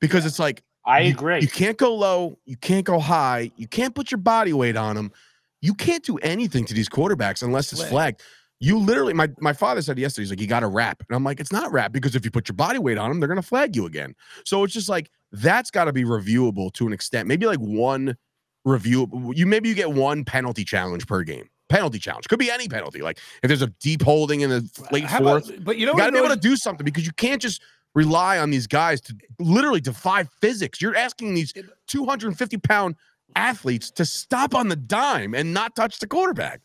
Because 0.00 0.24
it's 0.24 0.38
like 0.38 0.62
I 0.84 1.00
you, 1.00 1.12
agree. 1.12 1.40
You 1.40 1.48
can't 1.48 1.76
go 1.76 1.94
low, 1.94 2.38
you 2.46 2.56
can't 2.56 2.84
go 2.84 2.98
high, 2.98 3.50
you 3.56 3.66
can't 3.66 3.94
put 3.94 4.10
your 4.10 4.18
body 4.18 4.52
weight 4.52 4.76
on 4.76 4.96
them. 4.96 5.12
You 5.60 5.74
can't 5.74 6.04
do 6.04 6.18
anything 6.18 6.64
to 6.66 6.74
these 6.74 6.88
quarterbacks 6.88 7.42
unless 7.42 7.72
it's 7.72 7.82
flagged. 7.84 8.22
You 8.60 8.78
literally, 8.78 9.12
my, 9.12 9.28
my 9.40 9.52
father 9.52 9.82
said 9.82 9.98
yesterday, 9.98 10.22
he's 10.22 10.30
like, 10.30 10.40
you 10.40 10.46
got 10.46 10.60
to 10.60 10.68
rap. 10.68 11.02
And 11.08 11.14
I'm 11.16 11.24
like, 11.24 11.40
it's 11.40 11.52
not 11.52 11.70
rap 11.72 11.92
because 11.92 12.14
if 12.14 12.24
you 12.24 12.30
put 12.30 12.48
your 12.48 12.54
body 12.54 12.78
weight 12.78 12.96
on 12.96 13.08
them, 13.08 13.20
they're 13.20 13.28
going 13.28 13.40
to 13.40 13.46
flag 13.46 13.74
you 13.76 13.86
again. 13.86 14.14
So 14.44 14.64
it's 14.64 14.72
just 14.72 14.88
like, 14.88 15.10
that's 15.32 15.70
got 15.70 15.84
to 15.84 15.92
be 15.92 16.04
reviewable 16.04 16.72
to 16.74 16.86
an 16.86 16.92
extent. 16.92 17.28
Maybe 17.28 17.46
like 17.46 17.58
one 17.58 18.16
review. 18.64 19.32
You 19.34 19.46
maybe 19.46 19.68
you 19.68 19.74
get 19.74 19.92
one 19.92 20.24
penalty 20.24 20.64
challenge 20.64 21.06
per 21.06 21.22
game. 21.22 21.48
Penalty 21.68 21.98
challenge 21.98 22.28
could 22.28 22.38
be 22.38 22.50
any 22.50 22.68
penalty. 22.68 23.02
Like 23.02 23.18
if 23.42 23.48
there's 23.48 23.62
a 23.62 23.66
deep 23.80 24.02
holding 24.02 24.40
in 24.40 24.50
the 24.50 24.86
late 24.90 25.04
How 25.04 25.18
about- 25.20 25.44
fourth, 25.44 25.64
but 25.64 25.76
you 25.76 25.86
know 25.86 25.92
you 25.92 25.98
got 25.98 26.06
to 26.06 26.12
be 26.12 26.18
able 26.18 26.28
to 26.30 26.36
do 26.36 26.56
something 26.56 26.84
because 26.84 27.04
you 27.06 27.12
can't 27.12 27.42
just 27.42 27.60
rely 27.94 28.38
on 28.38 28.50
these 28.50 28.66
guys 28.66 29.00
to 29.02 29.14
literally 29.38 29.80
defy 29.80 30.24
physics. 30.40 30.80
You're 30.80 30.96
asking 30.96 31.34
these 31.34 31.52
250 31.88 32.56
pound 32.58 32.96
athletes 33.36 33.90
to 33.92 34.04
stop 34.04 34.54
on 34.54 34.68
the 34.68 34.76
dime 34.76 35.34
and 35.34 35.52
not 35.52 35.74
touch 35.76 35.98
the 35.98 36.06
quarterback. 36.06 36.60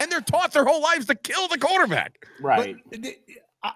And 0.00 0.10
they're 0.10 0.20
taught 0.20 0.52
their 0.52 0.64
whole 0.64 0.82
lives 0.82 1.06
to 1.06 1.14
kill 1.14 1.46
the 1.48 1.58
quarterback. 1.58 2.26
right. 2.40 2.76
But 2.90 2.98
uh, 2.98 3.02
the- 3.02 3.18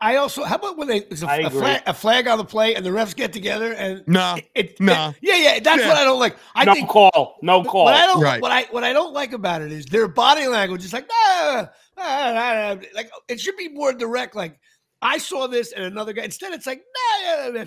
I 0.00 0.16
also, 0.16 0.44
how 0.44 0.56
about 0.56 0.76
when 0.76 0.86
they 0.86 1.00
there's 1.00 1.22
a, 1.22 1.28
I 1.30 1.36
a 1.36 1.46
agree. 1.46 1.60
flag, 1.60 1.82
a 1.86 1.94
flag 1.94 2.28
on 2.28 2.36
the 2.38 2.44
play 2.44 2.74
and 2.74 2.84
the 2.84 2.90
refs 2.90 3.16
get 3.16 3.32
together 3.32 3.72
and 3.72 4.06
Nah. 4.06 4.36
it, 4.36 4.48
it- 4.54 4.80
nah. 4.80 5.12
yeah, 5.22 5.36
yeah, 5.36 5.58
that's 5.60 5.80
Yeah. 5.80 5.88
what 5.88 5.96
I 5.96 6.04
don't 6.04 6.18
like. 6.20 6.36
I 6.54 6.64
no 6.66 6.74
think 6.74 6.88
call. 6.90 7.38
No 7.42 7.64
call. 7.64 7.84
What 7.84 7.94
I 7.94 8.04
don't 8.06 8.20
Right. 8.22 8.42
what 8.42 8.52
I 8.52 8.64
what 8.70 8.84
I 8.84 8.92
don't 8.92 9.14
like 9.14 9.32
about 9.32 9.62
it 9.62 9.72
is 9.72 9.86
their 9.86 10.06
body 10.06 10.46
language 10.46 10.84
is 10.84 10.92
like 10.92 11.08
ah, 11.10 11.70
ah, 11.96 12.02
ah, 12.02 12.76
ah," 12.76 12.76
like 12.94 13.10
it 13.28 13.40
should 13.40 13.56
be 13.56 13.68
more 13.68 13.92
direct. 13.94 14.36
Like 14.36 14.58
I 15.00 15.16
saw 15.18 15.46
this 15.46 15.72
and 15.72 15.84
another 15.84 16.12
guy. 16.12 16.24
Instead, 16.24 16.52
it's 16.52 16.66
like 16.66 16.82
nah, 17.24 17.46
nah, 17.46 17.50
nah, 17.52 17.60
nah, 17.60 17.64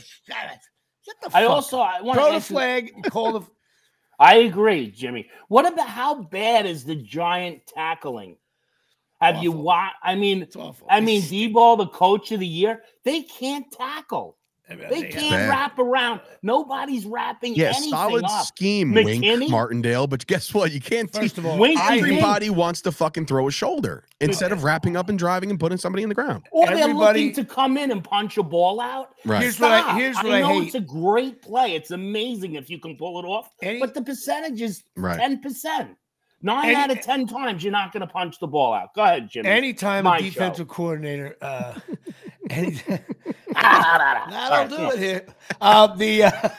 shut 1.03 1.15
the 1.23 1.29
I 1.33 1.45
also. 1.45 1.79
I 1.79 2.01
want 2.01 2.19
throw 2.19 2.27
to 2.29 2.35
the 2.35 2.41
flag, 2.41 2.91
call 3.09 3.39
the 3.39 3.47
I 4.19 4.35
agree, 4.35 4.91
Jimmy. 4.91 5.27
What 5.47 5.65
about 5.65 5.87
how 5.87 6.13
bad 6.21 6.67
is 6.67 6.83
the 6.83 6.95
giant 6.95 7.65
tackling? 7.65 8.37
Have 9.21 9.43
you 9.43 9.51
watched? 9.51 9.95
I 10.03 10.15
mean, 10.15 10.41
It's 10.41 10.55
awful. 10.55 10.87
I 10.89 10.99
mean, 10.99 11.21
D-ball, 11.21 11.77
the 11.77 11.87
coach 11.87 12.31
of 12.31 12.39
the 12.39 12.47
year, 12.47 12.81
they 13.05 13.21
can't 13.21 13.71
tackle. 13.71 14.37
I 14.69 14.75
mean, 14.75 14.87
They 14.89 15.01
they- 15.01 15.09
can't 15.09 15.31
Bad. 15.31 15.49
wrap 15.49 15.79
around. 15.79 16.21
Nobody's 16.43 17.05
wrapping 17.05 17.55
Yeah, 17.55 17.67
anything 17.75 17.89
solid 17.89 18.23
up. 18.23 18.45
scheme, 18.45 18.93
McKinney? 18.93 19.39
Wink 19.39 19.51
Martindale. 19.51 20.07
But 20.07 20.25
guess 20.27 20.53
what? 20.53 20.71
You 20.71 20.79
can't 20.79 21.11
teach. 21.11 21.21
First 21.23 21.37
of 21.39 21.45
all, 21.45 21.57
Wink 21.57 21.77
I 21.77 21.95
and 21.97 22.05
hate- 22.05 22.11
Everybody 22.13 22.49
wants 22.49 22.81
to 22.83 22.91
fucking 22.93 23.25
throw 23.25 23.49
a 23.49 23.51
shoulder 23.51 24.05
instead 24.21 24.53
of 24.53 24.63
wrapping 24.63 24.95
up 24.95 25.09
and 25.09 25.19
driving 25.19 25.49
and 25.49 25.59
putting 25.59 25.77
somebody 25.77 26.03
in 26.03 26.09
the 26.09 26.15
ground. 26.15 26.45
Or 26.51 26.67
they're 26.67 26.93
looking 26.93 27.33
to 27.33 27.43
come 27.43 27.75
in 27.77 27.91
and 27.91 28.01
punch 28.01 28.37
a 28.37 28.43
ball 28.43 28.79
out. 28.79 29.09
Right. 29.25 29.41
Here's 29.41 29.59
what 29.59 29.71
I 29.71 29.81
Stop. 29.81 29.97
here's 29.97 30.15
what 30.15 30.31
I 30.31 30.37
I, 30.37 30.41
know 30.41 30.59
hate. 30.59 30.67
it's 30.67 30.75
a 30.75 30.79
great 30.79 31.41
play. 31.41 31.75
It's 31.75 31.91
amazing 31.91 32.55
if 32.55 32.69
you 32.69 32.79
can 32.79 32.95
pull 32.95 33.19
it 33.19 33.25
off, 33.25 33.49
Any- 33.61 33.79
but 33.79 33.93
the 33.93 34.01
percentage 34.03 34.61
is 34.61 34.83
Right. 34.95 35.19
ten 35.19 35.41
percent. 35.41 35.97
Nine 36.43 36.65
Any- 36.65 36.75
out 36.75 36.91
of 36.91 37.01
ten 37.01 37.27
times 37.27 37.63
you're 37.63 37.71
not 37.71 37.91
going 37.91 38.01
to 38.01 38.07
punch 38.11 38.39
the 38.39 38.47
ball 38.47 38.73
out. 38.73 38.93
Go 38.95 39.03
ahead, 39.03 39.29
Jimmy. 39.29 39.47
Anytime 39.49 40.03
My 40.05 40.17
a 40.17 40.19
show. 40.21 40.25
defensive 40.29 40.67
coordinator, 40.67 41.35
uh, 41.41 41.79
any, 42.49 42.79
Ah, 43.55 44.27
that'll 44.29 44.77
do 44.77 44.91
it 44.95 44.99
here. 44.99 45.25
Uh, 45.59 45.87
the 45.95 46.23
uh, 46.23 46.31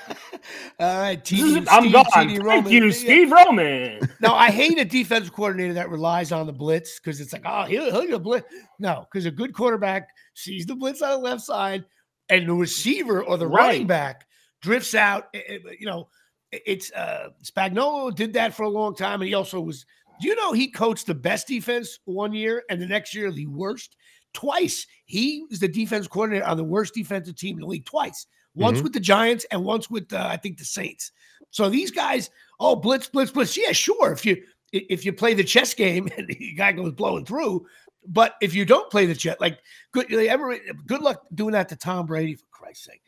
all 0.78 0.98
right, 1.00 1.24
TD, 1.24 1.66
I'm 1.70 1.82
Steve, 1.82 1.92
gone. 1.92 2.04
TD 2.04 2.12
Thank 2.12 2.42
Roman. 2.44 2.72
you, 2.72 2.84
Yeah. 2.86 2.92
Steve 2.92 3.32
Roman. 3.32 4.00
No, 4.20 4.34
I 4.34 4.50
hate 4.50 4.78
a 4.78 4.84
defensive 4.84 5.32
coordinator 5.32 5.74
that 5.74 5.88
relies 5.90 6.32
on 6.32 6.46
the 6.46 6.52
blitz 6.52 7.00
because 7.00 7.20
it's 7.20 7.32
like, 7.32 7.42
oh, 7.44 7.64
he'll, 7.64 7.90
he'll 7.90 8.02
get 8.02 8.12
a 8.14 8.18
blitz. 8.18 8.46
No, 8.78 9.06
because 9.10 9.26
a 9.26 9.30
good 9.30 9.52
quarterback 9.54 10.08
sees 10.34 10.66
the 10.66 10.74
blitz 10.76 11.02
on 11.02 11.10
the 11.10 11.16
left 11.18 11.42
side, 11.42 11.84
and 12.28 12.48
the 12.48 12.54
receiver 12.54 13.24
or 13.24 13.36
the 13.38 13.46
running 13.48 13.86
back 13.86 14.26
drifts 14.60 14.94
out. 14.94 15.28
It- 15.32 15.62
it- 15.66 15.80
you 15.80 15.86
know, 15.86 16.08
it's 16.52 16.92
uh, 16.92 17.30
Spagnuolo 17.42 18.14
did 18.14 18.32
that 18.34 18.54
for 18.54 18.64
a 18.64 18.68
long 18.68 18.94
time, 18.94 19.20
and 19.20 19.28
he 19.28 19.34
also 19.34 19.60
was. 19.60 19.84
Do 20.20 20.28
you 20.28 20.36
know 20.36 20.52
he 20.52 20.70
coached 20.70 21.06
the 21.06 21.14
best 21.14 21.48
defense 21.48 21.98
one 22.04 22.32
year, 22.32 22.62
and 22.70 22.80
the 22.80 22.86
next 22.86 23.14
year 23.14 23.32
the 23.32 23.46
worst 23.46 23.96
twice? 24.34 24.86
He 25.06 25.44
was 25.50 25.58
the 25.58 25.68
defense 25.68 26.06
coordinator 26.06 26.44
on 26.46 26.56
the 26.56 26.64
worst 26.64 26.94
defensive 26.94 27.34
team 27.36 27.56
in 27.56 27.60
the 27.62 27.66
league 27.66 27.86
twice. 27.86 28.26
Once 28.54 28.78
Mhm. 28.80 28.82
with 28.84 28.92
the 28.92 29.00
Giants 29.00 29.46
and 29.50 29.64
once 29.64 29.88
with 29.90 30.12
uh, 30.12 30.28
I 30.30 30.36
think 30.36 30.58
the 30.58 30.64
Saints. 30.64 31.10
So 31.50 31.68
these 31.70 31.90
guys, 31.90 32.30
oh 32.60 32.76
blitz, 32.76 33.08
blitz, 33.08 33.30
blitz. 33.30 33.56
Yeah, 33.56 33.72
sure. 33.72 34.12
If 34.12 34.24
you 34.26 34.42
if 34.72 35.04
you 35.04 35.12
play 35.12 35.34
the 35.34 35.44
chess 35.44 35.74
game 35.74 36.08
and 36.16 36.28
the 36.28 36.54
guy 36.54 36.72
goes 36.72 36.92
blowing 36.92 37.24
through, 37.24 37.66
but 38.06 38.34
if 38.42 38.54
you 38.54 38.64
don't 38.64 38.90
play 38.90 39.06
the 39.06 39.14
chess, 39.14 39.36
like 39.40 39.58
good, 39.92 40.12
ever 40.12 40.58
good 40.86 41.00
luck 41.00 41.22
doing 41.34 41.52
that 41.52 41.68
to 41.70 41.76
Tom 41.76 42.06
Brady 42.06 42.34
for 42.34 42.44
Christ's 42.50 42.84
sake. 42.84 43.02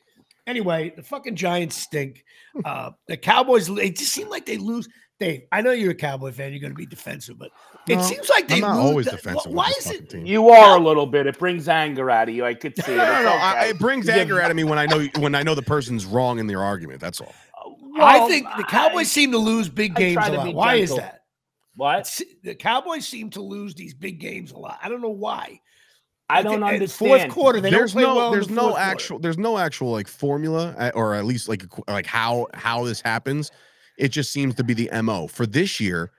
Anyway, 0.46 0.92
the 0.94 1.02
fucking 1.02 1.36
Giants 1.36 1.76
stink. 1.76 2.24
Uh, 2.64 2.90
the 3.08 3.16
Cowboys, 3.16 3.66
they 3.66 3.90
just 3.90 4.12
seem 4.12 4.28
like 4.28 4.44
they 4.46 4.58
lose. 4.58 4.88
Dave, 5.20 5.42
I 5.52 5.62
know 5.62 5.70
you're 5.70 5.92
a 5.92 5.94
Cowboy 5.94 6.32
fan. 6.32 6.52
You're 6.52 6.60
going 6.60 6.72
to 6.72 6.76
be 6.76 6.86
defensive, 6.86 7.38
but 7.38 7.50
it 7.88 7.96
No, 7.96 8.02
seems 8.02 8.28
like 8.28 8.48
they 8.48 8.56
I'm 8.56 8.60
not 8.62 8.76
lose. 8.76 8.84
always 8.84 9.06
the- 9.06 9.12
defensive. 9.12 9.46
with 9.46 9.54
Why 9.54 9.72
is 9.78 9.90
it? 9.90 10.10
team. 10.10 10.26
You 10.26 10.50
are 10.50 10.76
a 10.76 10.80
little 10.80 11.06
bit. 11.06 11.26
It 11.26 11.38
brings 11.38 11.68
anger 11.68 12.10
out 12.10 12.28
of 12.28 12.34
you. 12.34 12.44
I 12.44 12.52
could 12.54 12.74
see 12.84 12.92
it. 12.92 12.96
No, 12.96 13.04
no, 13.04 13.12
It's 13.12 13.24
no. 13.24 13.30
I, 13.32 13.64
it 13.66 13.78
brings 13.78 14.08
anger 14.08 14.40
out 14.40 14.50
of 14.50 14.56
me 14.56 14.64
when 14.64 14.78
I 14.78 14.86
know 14.86 15.06
when 15.18 15.34
I 15.34 15.42
know 15.44 15.54
the 15.54 15.62
person's 15.62 16.04
wrong 16.04 16.38
in 16.40 16.46
their 16.46 16.62
argument. 16.62 17.00
That's 17.00 17.20
all. 17.20 17.32
I 17.96 18.26
think 18.28 18.46
the 18.56 18.64
Cowboys 18.64 19.06
I- 19.06 19.10
seem 19.10 19.30
to 19.32 19.38
lose 19.38 19.68
big 19.68 19.94
games 19.94 20.18
a 20.26 20.32
lot. 20.32 20.44
be 20.46 20.52
Why 20.52 20.74
is 20.74 20.94
that? 20.96 21.20
What? 21.76 22.00
It's- 22.00 22.22
The 22.42 22.54
Cowboys 22.56 23.06
seem 23.06 23.30
to 23.30 23.40
lose 23.40 23.74
these 23.74 23.94
big 23.94 24.20
games 24.20 24.50
a 24.52 24.58
lot. 24.58 24.78
I 24.82 24.88
don't 24.88 25.00
know 25.00 25.08
why. 25.10 25.60
I 26.30 26.42
don't 26.42 26.62
at 26.62 26.74
understand. 26.74 26.90
Fourth 27.20 27.28
quarter, 27.28 27.60
they 27.60 27.70
there's 27.70 27.92
don't 27.92 28.02
play 28.02 28.10
no 28.10 28.16
well. 28.16 28.30
there's 28.32 28.46
the 28.48 28.54
no 28.54 28.60
fourth 28.62 28.74
quarter. 28.74 28.90
actual 28.90 29.18
there's 29.18 29.38
no 29.38 29.58
actual 29.58 29.90
like 29.92 30.08
formula 30.08 30.74
uh, 30.78 30.90
or 30.94 31.14
at 31.14 31.24
least 31.24 31.48
like 31.48 31.64
like 31.88 32.06
how 32.06 32.46
how 32.54 32.84
this 32.84 33.00
happens. 33.00 33.50
It 33.98 34.08
just 34.08 34.32
seems 34.32 34.54
to 34.56 34.64
be 34.64 34.74
the 34.74 34.90
mo 35.02 35.26
for 35.28 35.46
this 35.46 35.78
year. 35.80 36.10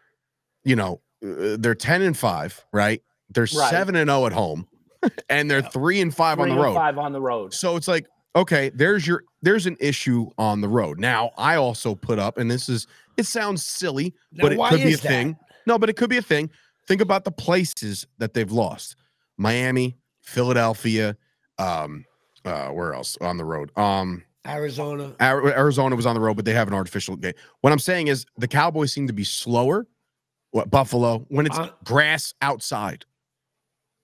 You 0.63 0.75
know, 0.75 1.01
uh, 1.25 1.57
they're 1.59 1.75
ten 1.75 2.01
and 2.01 2.15
five, 2.17 2.63
right? 2.71 3.01
They're 3.33 3.43
Right. 3.43 3.69
seven 3.71 3.95
and 3.95 4.09
zero 4.09 4.25
at 4.27 4.33
home, 4.33 4.67
and 5.29 5.49
they're 5.49 5.59
Yeah. 5.61 5.69
three 5.69 5.99
and 6.01 6.15
five 6.15 6.39
on 6.39 6.47
the 6.49 6.53
and 6.55 6.63
road. 6.63 6.75
Five 6.75 6.97
on 6.97 7.11
the 7.11 7.21
road. 7.21 7.53
So 7.53 7.75
it's 7.75 7.87
like, 7.87 8.05
okay, 8.35 8.69
there's 8.75 9.05
your 9.07 9.23
there's 9.41 9.65
an 9.65 9.75
issue 9.79 10.29
on 10.37 10.61
the 10.61 10.69
road. 10.69 10.99
Now, 10.99 11.31
I 11.37 11.55
also 11.55 11.95
put 11.95 12.19
up, 12.19 12.37
and 12.37 12.49
this 12.49 12.69
is 12.69 12.85
it 13.17 13.25
sounds 13.25 13.65
silly, 13.65 14.13
Now, 14.31 14.43
but 14.43 14.51
it 14.53 14.59
could 14.69 14.83
be 14.83 14.93
a 14.93 14.97
that? 14.97 15.01
thing. 15.01 15.37
No, 15.65 15.79
but 15.79 15.89
it 15.89 15.95
could 15.97 16.09
be 16.11 16.17
a 16.17 16.21
thing. 16.21 16.49
Think 16.87 17.01
about 17.01 17.23
the 17.25 17.31
places 17.31 18.05
that 18.19 18.33
they've 18.35 18.51
lost: 18.51 18.95
Miami, 19.38 19.97
Philadelphia, 20.21 21.17
um, 21.57 22.05
uh, 22.43 22.67
where 22.69 22.93
else 22.93 23.17
on 23.21 23.38
the 23.38 23.45
road? 23.45 23.71
Um, 23.77 24.23
Arizona. 24.47 25.15
Arizona 25.19 25.95
was 25.95 26.05
on 26.05 26.13
the 26.13 26.21
road, 26.21 26.36
but 26.36 26.45
they 26.45 26.53
have 26.53 26.67
an 26.67 26.73
artificial 26.73 27.15
game. 27.15 27.33
What 27.61 27.73
I'm 27.73 27.79
saying 27.79 28.07
is 28.07 28.25
the 28.38 28.47
Cowboys 28.47 28.93
seem 28.93 29.07
to 29.07 29.13
be 29.13 29.23
slower. 29.23 29.88
What 30.51 30.69
Buffalo 30.69 31.25
when 31.29 31.45
it's 31.47 31.57
Uh, 31.57 31.69
grass 31.83 32.33
outside. 32.41 33.05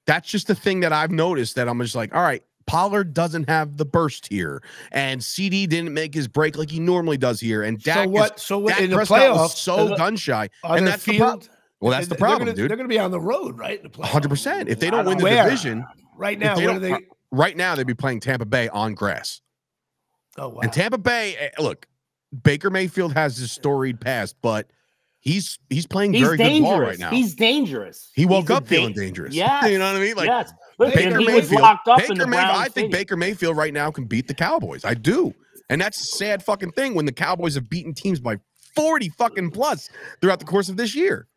That's 0.07 0.27
just 0.27 0.47
the 0.47 0.55
thing 0.55 0.79
that 0.81 0.91
I've 0.91 1.11
noticed 1.11 1.55
that 1.55 1.69
I'm 1.69 1.79
just 1.79 1.95
like, 1.95 2.13
all 2.13 2.23
right, 2.23 2.43
Pollard 2.65 3.13
doesn't 3.13 3.47
have 3.49 3.77
the 3.77 3.85
burst 3.85 4.27
here, 4.27 4.61
and 4.91 5.23
CD 5.23 5.67
didn't 5.67 5.93
make 5.93 6.13
his 6.13 6.27
break 6.27 6.57
like 6.57 6.69
he 6.69 6.79
normally 6.79 7.17
does 7.17 7.39
here, 7.39 7.61
and 7.63 7.81
Dak 7.81 7.95
so 7.95 8.01
is- 8.03 8.09
what? 8.09 8.39
So 8.39 8.59
what 8.59 8.69
Dak 8.71 8.81
in 8.81 8.89
the 8.89 8.95
Prescott 8.97 9.31
was 9.35 9.53
playoffs? 9.53 9.57
so 9.57 9.95
gun 9.95 10.15
shy, 10.17 10.49
and 10.63 10.85
that's 10.87 11.05
the 11.05 11.17
problem. 11.19 11.47
Field- 11.81 11.89
Well, 11.89 11.91
that's 11.91 12.07
the 12.07 12.15
they're 12.15 12.19
problem, 12.19 12.45
gonna, 12.47 12.55
dude. 12.55 12.69
They're 12.69 12.77
going 12.77 12.87
to 12.89 12.93
be 12.93 12.99
on 12.99 13.11
the 13.11 13.19
road, 13.19 13.57
right? 13.57 13.77
In 13.77 13.83
the 13.83 13.89
playoffs. 13.89 13.99
100. 14.13 14.29
percent 14.29 14.69
If 14.69 14.79
they 14.79 14.89
don't 14.89 14.99
don't 15.05 15.07
win 15.09 15.17
the 15.17 15.23
Where? 15.25 15.43
division 15.45 15.85
Right 16.17 16.37
now, 16.39 16.55
they 16.55 16.67
what 16.67 16.75
are 16.75 16.79
they? 16.79 16.97
right 17.31 17.57
now, 17.57 17.75
they'd 17.75 17.87
be 17.87 17.93
playing 17.95 18.19
Tampa 18.19 18.45
Bay 18.45 18.69
on 18.69 18.93
grass. 18.93 19.41
Oh 20.37 20.49
wow. 20.49 20.59
And 20.61 20.71
Tampa 20.71 20.97
Bay, 20.97 21.35
eh, 21.37 21.49
look, 21.59 21.87
Baker 22.43 22.69
Mayfield 22.69 23.13
has 23.13 23.37
his 23.37 23.51
storied 23.51 23.99
past, 23.99 24.35
but 24.41 24.69
he's 25.19 25.57
he's 25.69 25.85
playing 25.87 26.13
He's 26.13 26.23
very 26.23 26.37
good 26.37 26.43
ball 26.43 26.49
dangerous. 26.79 26.89
right 26.89 26.99
now. 26.99 27.09
He's 27.09 27.33
dangerous. 27.35 28.11
he 28.13 28.25
woke 28.25 28.43
He's 28.47 28.51
up 28.57 28.67
feeling 28.67 28.93
dan- 28.93 29.05
dangerous. 29.05 29.33
Yeah, 29.35 29.65
you 29.67 29.79
know 29.79 29.91
what 29.91 29.99
I 30.01 30.05
mean? 30.05 30.15
Like 30.15 30.27
yes. 30.27 30.53
Listen, 30.77 30.95
Baker 30.95 31.19
he 31.19 31.25
was 31.25 31.43
Mayfield. 31.43 31.61
locked 31.61 31.87
up 31.87 31.97
Baker 31.99 32.11
in 32.13 32.17
the 32.19 32.27
Mayfield. 32.27 32.49
I 32.51 32.63
think 32.63 32.71
Stadium. 32.71 32.91
Baker 32.91 33.17
Mayfield 33.17 33.57
right 33.57 33.73
now 33.73 33.91
can 33.91 34.05
beat 34.05 34.27
the 34.27 34.33
Cowboys. 34.33 34.85
I 34.85 34.93
do, 34.93 35.33
and 35.69 35.81
that's 35.81 35.99
a 35.99 36.05
sad 36.05 36.43
fucking 36.43 36.71
thing 36.71 36.93
when 36.95 37.05
the 37.05 37.11
Cowboys 37.11 37.55
have 37.55 37.69
beaten 37.69 37.93
teams 37.93 38.19
by 38.19 38.37
forty 38.75 39.09
fucking 39.09 39.51
plus 39.51 39.89
throughout 40.21 40.39
the 40.39 40.45
course 40.45 40.69
of 40.69 40.77
this 40.77 40.93
year. 40.95 41.27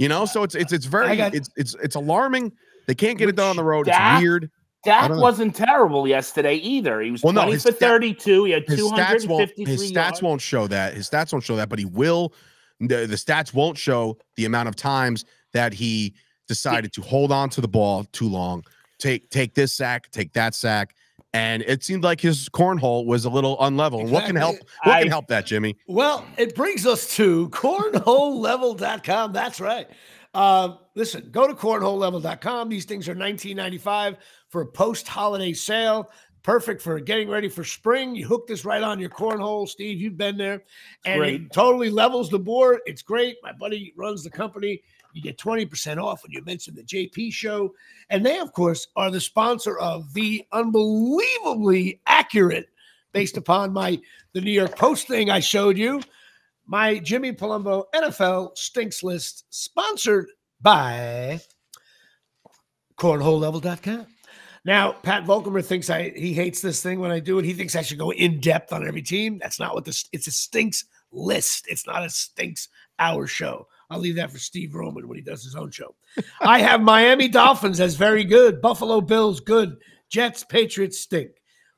You 0.00 0.08
know, 0.08 0.24
so 0.24 0.42
it's 0.42 0.54
it's 0.54 0.72
it's 0.72 0.86
very 0.86 1.14
got- 1.16 1.34
it's 1.34 1.50
it's 1.56 1.74
it's 1.82 1.94
alarming. 1.94 2.52
They 2.86 2.94
can't 2.94 3.18
get 3.18 3.28
it 3.28 3.36
done 3.36 3.50
on 3.50 3.56
the 3.56 3.62
road. 3.64 3.84
Dak- 3.84 4.14
It's 4.14 4.22
weird. 4.22 4.50
Dak 4.82 5.10
wasn't 5.10 5.54
terrible 5.54 6.08
yesterday 6.08 6.54
either. 6.54 7.02
He 7.02 7.10
was 7.10 7.22
Well, 7.22 7.34
20 7.34 7.52
his 7.52 7.62
for 7.64 7.72
stat- 7.72 7.88
32. 7.90 8.44
He 8.44 8.52
had 8.52 8.64
his 8.66 8.80
stats 8.80 9.28
won't 9.28 9.50
253 9.50 9.66
his 9.66 9.92
stats 9.92 9.94
yards. 9.94 10.22
won't 10.22 10.40
show 10.40 10.66
that 10.68 10.94
his 10.94 11.08
stats 11.10 11.32
won't 11.32 11.44
show 11.44 11.54
that 11.56 11.68
but 11.68 11.78
he 11.78 11.84
will 11.84 12.32
the, 12.80 13.06
the 13.06 13.16
stats 13.16 13.52
won't 13.52 13.76
show 13.76 14.16
the 14.36 14.46
amount 14.46 14.70
of 14.70 14.74
times 14.76 15.26
that 15.52 15.74
he 15.74 16.14
decided 16.48 16.94
to 16.94 17.02
hold 17.02 17.30
on 17.30 17.50
to 17.50 17.60
the 17.60 17.68
ball 17.68 18.04
too 18.12 18.26
long 18.26 18.64
take 18.98 19.28
take 19.28 19.52
this 19.54 19.74
sack 19.74 20.10
take 20.12 20.32
that 20.32 20.54
sack 20.54 20.94
and 21.32 21.62
it 21.62 21.84
seemed 21.84 22.02
like 22.02 22.20
his 22.20 22.48
cornhole 22.48 23.06
was 23.06 23.24
a 23.24 23.30
little 23.30 23.56
unlevel 23.58 24.00
and 24.00 24.10
what 24.10 24.24
can 24.26 24.34
help 24.36 24.56
Exactly. 24.56 24.90
what 24.90 24.98
can 25.00 25.08
help 25.08 25.26
that 25.28 25.46
jimmy 25.46 25.76
Well, 25.86 26.24
it 26.36 26.54
brings 26.54 26.86
us 26.86 27.14
to 27.16 27.48
cornholelevel.com. 27.50 29.32
That's 29.32 29.60
right. 29.60 29.88
Uh, 30.32 30.76
listen, 30.94 31.28
go 31.30 31.46
to 31.46 31.54
cornholelevel.com. 31.54 32.68
These 32.68 32.84
things 32.84 33.08
are 33.08 33.14
$19.95 33.14 34.16
for 34.48 34.62
a 34.62 34.66
post 34.66 35.08
holiday 35.08 35.52
sale. 35.52 36.10
Perfect 36.42 36.80
for 36.80 36.98
getting 37.00 37.28
ready 37.28 37.48
for 37.48 37.64
spring. 37.64 38.14
You 38.14 38.26
hook 38.26 38.46
this 38.46 38.64
right 38.64 38.82
on 38.82 38.98
your 38.98 39.10
cornhole. 39.10 39.68
Steve, 39.68 40.00
you've 40.00 40.16
been 40.16 40.38
there. 40.38 40.62
And 41.04 41.18
Great. 41.18 41.34
it 41.42 41.52
totally 41.52 41.90
levels 41.90 42.30
the 42.30 42.38
board. 42.38 42.80
It's 42.86 43.02
great. 43.02 43.36
My 43.42 43.52
buddy 43.52 43.92
runs 43.96 44.24
the 44.24 44.30
company. 44.30 44.82
You 45.12 45.22
get 45.22 45.38
20% 45.38 46.02
off 46.02 46.22
when 46.22 46.32
you 46.32 46.42
mention 46.44 46.74
the 46.74 46.82
JP 46.82 47.32
show. 47.32 47.74
And 48.10 48.24
they, 48.24 48.38
of 48.38 48.52
course, 48.52 48.88
are 48.96 49.10
the 49.10 49.20
sponsor 49.20 49.78
of 49.78 50.12
the 50.14 50.46
unbelievably 50.52 52.00
accurate, 52.06 52.68
based 53.12 53.36
upon 53.36 53.72
my 53.72 54.00
the 54.32 54.40
New 54.40 54.52
York 54.52 54.76
Post 54.76 55.08
thing 55.08 55.30
I 55.30 55.40
showed 55.40 55.76
you, 55.76 56.00
my 56.66 56.98
Jimmy 56.98 57.32
Palumbo 57.32 57.84
NFL 57.94 58.56
stinks 58.56 59.02
list, 59.02 59.44
sponsored 59.50 60.28
by 60.60 61.40
cornholelevel.com. 62.96 64.06
Now, 64.64 64.92
Pat 64.92 65.24
Volkemer 65.24 65.64
thinks 65.64 65.88
I 65.88 66.10
he 66.10 66.34
hates 66.34 66.60
this 66.60 66.82
thing 66.82 67.00
when 67.00 67.10
I 67.10 67.18
do 67.18 67.38
it. 67.38 67.44
He 67.44 67.54
thinks 67.54 67.74
I 67.74 67.82
should 67.82 67.98
go 67.98 68.12
in 68.12 68.40
depth 68.40 68.72
on 68.72 68.86
every 68.86 69.02
team. 69.02 69.38
That's 69.38 69.58
not 69.58 69.74
what 69.74 69.84
this 69.84 70.04
it's 70.12 70.26
a 70.26 70.30
stinks 70.30 70.84
list. 71.10 71.64
It's 71.68 71.86
not 71.86 72.04
a 72.04 72.10
stinks 72.10 72.68
hour 72.98 73.26
show. 73.26 73.66
I'll 73.90 73.98
leave 73.98 74.16
that 74.16 74.30
for 74.30 74.38
Steve 74.38 74.74
Roman 74.74 75.08
when 75.08 75.16
he 75.18 75.22
does 75.22 75.42
his 75.42 75.56
own 75.56 75.70
show. 75.70 75.94
I 76.40 76.60
have 76.60 76.80
Miami 76.80 77.28
Dolphins 77.28 77.80
as 77.80 77.96
very 77.96 78.24
good, 78.24 78.60
Buffalo 78.60 79.00
Bills 79.00 79.40
good, 79.40 79.76
Jets, 80.08 80.44
Patriots 80.44 81.00
stink. 81.00 81.30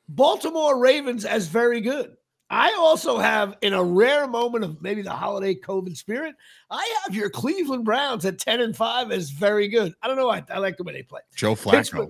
Baltimore 0.09 0.79
Ravens 0.79 1.25
as 1.25 1.47
very 1.47 1.81
good. 1.81 2.15
I 2.51 2.77
also 2.79 3.17
have, 3.17 3.57
in 3.63 3.73
a 3.73 3.83
rare 3.83 4.27
moment 4.27 4.63
of 4.63 4.83
maybe 4.83 5.01
the 5.01 5.11
holiday 5.11 5.55
COVID 5.55 5.97
spirit, 5.97 6.35
I 6.71 7.01
have 7.03 7.15
your 7.15 7.31
Cleveland 7.31 7.87
Browns 7.87 8.27
at 8.27 8.39
10 8.39 8.61
and 8.61 8.77
5 8.77 9.11
as 9.11 9.31
very 9.31 9.69
good. 9.69 9.95
I 10.03 10.07
don't 10.07 10.19
know. 10.19 10.29
I, 10.29 10.45
I 10.51 10.59
like 10.59 10.77
the 10.77 10.83
way 10.83 10.93
they 10.93 11.03
play. 11.03 11.23
joe 11.35 11.55
flacco 11.55 11.71
Pittsburgh. 11.71 12.09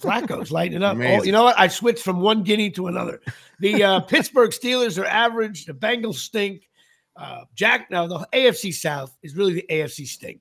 Flacco's 0.00 0.50
lighting 0.50 0.78
it 0.78 0.82
up. 0.82 0.96
Oh, 0.98 1.22
you 1.22 1.30
know 1.30 1.44
what? 1.44 1.58
I 1.60 1.68
switched 1.68 2.02
from 2.02 2.20
one 2.20 2.42
guinea 2.42 2.70
to 2.70 2.88
another. 2.88 3.20
The 3.60 3.84
uh, 3.84 4.00
Pittsburgh 4.08 4.50
Steelers 4.50 5.00
are 5.00 5.06
average. 5.06 5.66
The 5.66 5.74
Bengals 5.74 6.16
stink. 6.16 6.68
Uh, 7.16 7.44
Jack, 7.54 7.90
now 7.90 8.06
the 8.06 8.26
AFC 8.32 8.72
South 8.72 9.16
is 9.22 9.36
really 9.36 9.54
the 9.54 9.66
AFC 9.70 10.06
stink. 10.06 10.40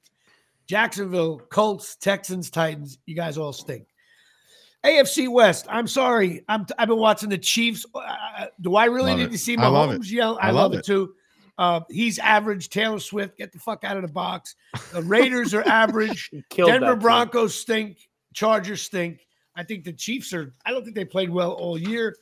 Jacksonville, 0.68 1.40
Colts, 1.50 1.96
Texans, 1.98 2.50
Titans, 2.50 2.98
you 3.06 3.16
guys 3.16 3.38
all 3.38 3.54
stink. 3.54 3.88
AFC 4.84 5.30
West, 5.30 5.66
I'm 5.70 5.88
sorry. 5.88 6.44
I'm, 6.50 6.66
I've 6.78 6.88
been 6.88 6.98
watching 6.98 7.30
the 7.30 7.38
Chiefs. 7.38 7.86
Uh, 7.94 8.48
do 8.60 8.76
I 8.76 8.86
really 8.86 9.12
Love 9.12 9.20
need 9.20 9.26
it. 9.26 9.32
to 9.32 9.38
see 9.38 9.56
I 9.56 9.68
love 9.68 9.92
it. 9.92 10.02
Mahomes 10.02 10.12
yell? 10.12 10.38
I, 10.42 10.48
I 10.48 10.52
love, 10.52 10.72
love 10.72 10.74
it, 10.74 10.80
it. 10.80 10.86
too. 10.86 11.14
Uh, 11.58 11.82
he's 11.90 12.20
average. 12.20 12.70
Taylor 12.70 13.00
Swift, 13.00 13.38
get 13.38 13.52
the 13.52 13.60
fuck 13.60 13.84
out 13.84 13.96
of 13.96 14.02
the 14.02 14.12
box. 14.12 14.56
The 14.92 15.04
Raiders 15.04 15.54
are 15.54 15.66
average. 15.68 16.30
He 16.32 16.44
killed 16.50 16.72
Denver 16.72 16.94
team. 16.94 17.00
Broncos 17.00 17.56
stink. 17.56 18.10
Chargers 18.34 18.82
stink. 18.82 19.26
I 19.56 19.64
think 19.64 19.84
the 19.84 19.94
Chiefs 19.94 20.34
are. 20.34 20.54
I 20.66 20.72
don't 20.72 20.84
think 20.84 20.96
they 20.96 21.06
played 21.06 21.30
well 21.30 21.52
all 21.52 21.78
year. 21.78 22.18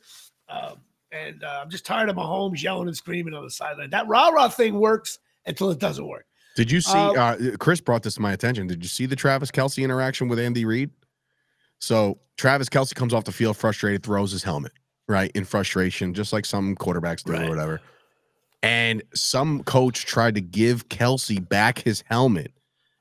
Um, 0.48 0.76
and 1.12 1.44
uh, 1.44 1.60
I'm 1.62 1.70
just 1.70 1.84
tired 1.86 2.08
of 2.08 2.16
Mahomes 2.16 2.62
yelling 2.62 2.88
and 2.88 2.96
screaming 2.96 3.34
on 3.34 3.44
the 3.44 3.50
sideline. 3.50 3.90
That 3.90 4.08
rah 4.08 4.28
rah 4.28 4.48
thing 4.48 4.74
works 4.74 5.18
until 5.46 5.70
it 5.70 5.78
doesn't 5.78 6.06
work. 6.06 6.26
Did 6.56 6.70
you 6.70 6.80
see? 6.80 6.92
Uh, 6.96 7.12
Uh, 7.12 7.36
Chris 7.58 7.80
brought 7.80 8.02
this 8.02 8.14
to 8.14 8.20
my 8.22 8.32
attention. 8.32 8.66
Did 8.66 8.82
you 8.82 8.88
see 8.88 9.06
the 9.06 9.16
Travis 9.16 9.50
Kelce 9.50 9.82
interaction 9.82 10.28
with 10.28 10.38
Andy 10.38 10.64
Reid? 10.64 10.90
So 11.78 12.18
Travis 12.36 12.68
Kelce 12.68 12.94
comes 12.94 13.12
off 13.14 13.24
the 13.24 13.32
field 13.32 13.56
frustrated, 13.56 14.02
throws 14.02 14.32
his 14.32 14.42
helmet 14.42 14.72
right 15.08 15.30
in 15.34 15.44
frustration, 15.44 16.14
just 16.14 16.32
like 16.32 16.44
some 16.46 16.76
quarterbacks 16.76 17.24
do 17.24 17.32
Right. 17.32 17.46
or 17.46 17.48
whatever. 17.50 17.80
And 18.62 19.02
some 19.14 19.64
coach 19.64 20.04
tried 20.06 20.34
to 20.36 20.40
give 20.40 20.88
Kelce 20.88 21.46
back 21.48 21.78
his 21.80 22.04
helmet. 22.06 22.52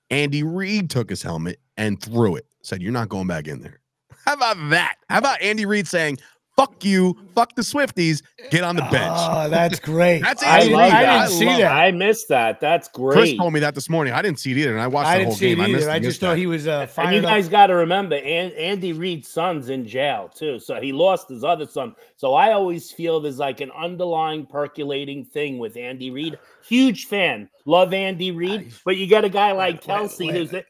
Andy 0.10 0.44
Reid 0.44 0.90
took 0.90 1.10
his 1.10 1.22
helmet 1.22 1.60
and 1.78 2.02
threw 2.02 2.36
it. 2.36 2.46
Said, 2.64 2.82
"You're 2.82 2.92
not 2.92 3.10
going 3.10 3.28
back 3.28 3.48
in 3.48 3.62
there." 3.62 3.80
How 4.26 4.34
about 4.34 4.58
that? 4.72 4.96
How 5.10 5.20
about 5.20 5.42
Andy 5.42 5.66
Reid 5.66 5.88
saying, 5.88 6.18
"Fuck 6.66 6.86
you, 6.86 7.18
fuck 7.36 7.56
the 7.56 7.62
Swifties, 7.62 8.22
get 8.52 8.64
on 8.64 8.76
the 8.76 8.82
bench." 8.84 9.14
Oh, 9.18 9.50
that's 9.50 9.80
great. 9.80 10.22
That's 10.22 10.44
I, 10.44 10.60
Andy 10.60 10.74
love 10.74 10.92
that. 10.92 11.06
I 11.10 11.16
I 11.16 11.26
didn't 11.28 11.40
see 11.40 11.46
love 11.46 11.58
that. 11.60 11.72
I 11.72 11.92
missed 11.92 12.28
that. 12.30 12.60
That's 12.60 12.88
great. 12.90 13.16
Chris 13.18 13.34
told 13.38 13.54
me 13.54 13.60
that 13.62 13.76
this 13.76 13.90
morning. 13.90 14.14
I 14.14 14.22
didn't 14.22 14.40
see 14.40 14.52
it 14.52 14.58
either, 14.58 14.72
and 14.74 14.82
I 14.82 14.88
watched 14.88 15.08
I 15.10 15.20
the 15.20 15.26
whole 15.26 15.34
see 15.34 15.52
it 15.52 15.56
game. 15.56 15.62
I 15.62 15.68
missed, 15.68 15.82
either. 15.84 15.92
I 15.92 16.00
missed 16.00 16.10
just 16.10 16.20
thought 16.22 16.30
that. 16.32 16.38
he 16.38 16.48
was 16.48 16.68
uh, 16.68 16.88
And 16.98 17.16
you 17.16 17.22
guys 17.22 17.50
got 17.50 17.68
to 17.68 17.76
remember, 17.76 18.16
An- 18.16 18.52
Andy 18.54 18.94
Reid's 18.94 19.28
son's 19.28 19.70
in 19.70 19.88
jail 19.88 20.30
too, 20.34 20.60
so 20.60 20.80
he 20.80 20.92
lost 20.94 21.30
his 21.30 21.44
other 21.44 21.66
son. 21.68 21.96
So 22.18 22.34
I 22.34 22.52
always 22.54 22.92
feel 22.92 23.20
there's 23.20 23.40
like 23.40 23.62
an 23.62 23.72
underlying 23.72 24.46
percolating 24.46 25.26
thing 25.26 25.58
with 25.60 25.78
Andy 25.78 26.12
Reid. 26.12 26.38
Huge 26.68 27.06
fan, 27.08 27.50
love 27.66 27.94
Andy 27.94 28.32
Reid, 28.32 28.74
but 28.86 28.98
you 28.98 29.08
got 29.08 29.26
a 29.26 29.30
guy 29.30 29.52
like 29.52 29.86
Wait, 29.86 29.88
wait, 29.88 29.98
Kelce 30.10 30.28
wait. 30.28 30.36
who's 30.36 30.50
the, 30.52 30.66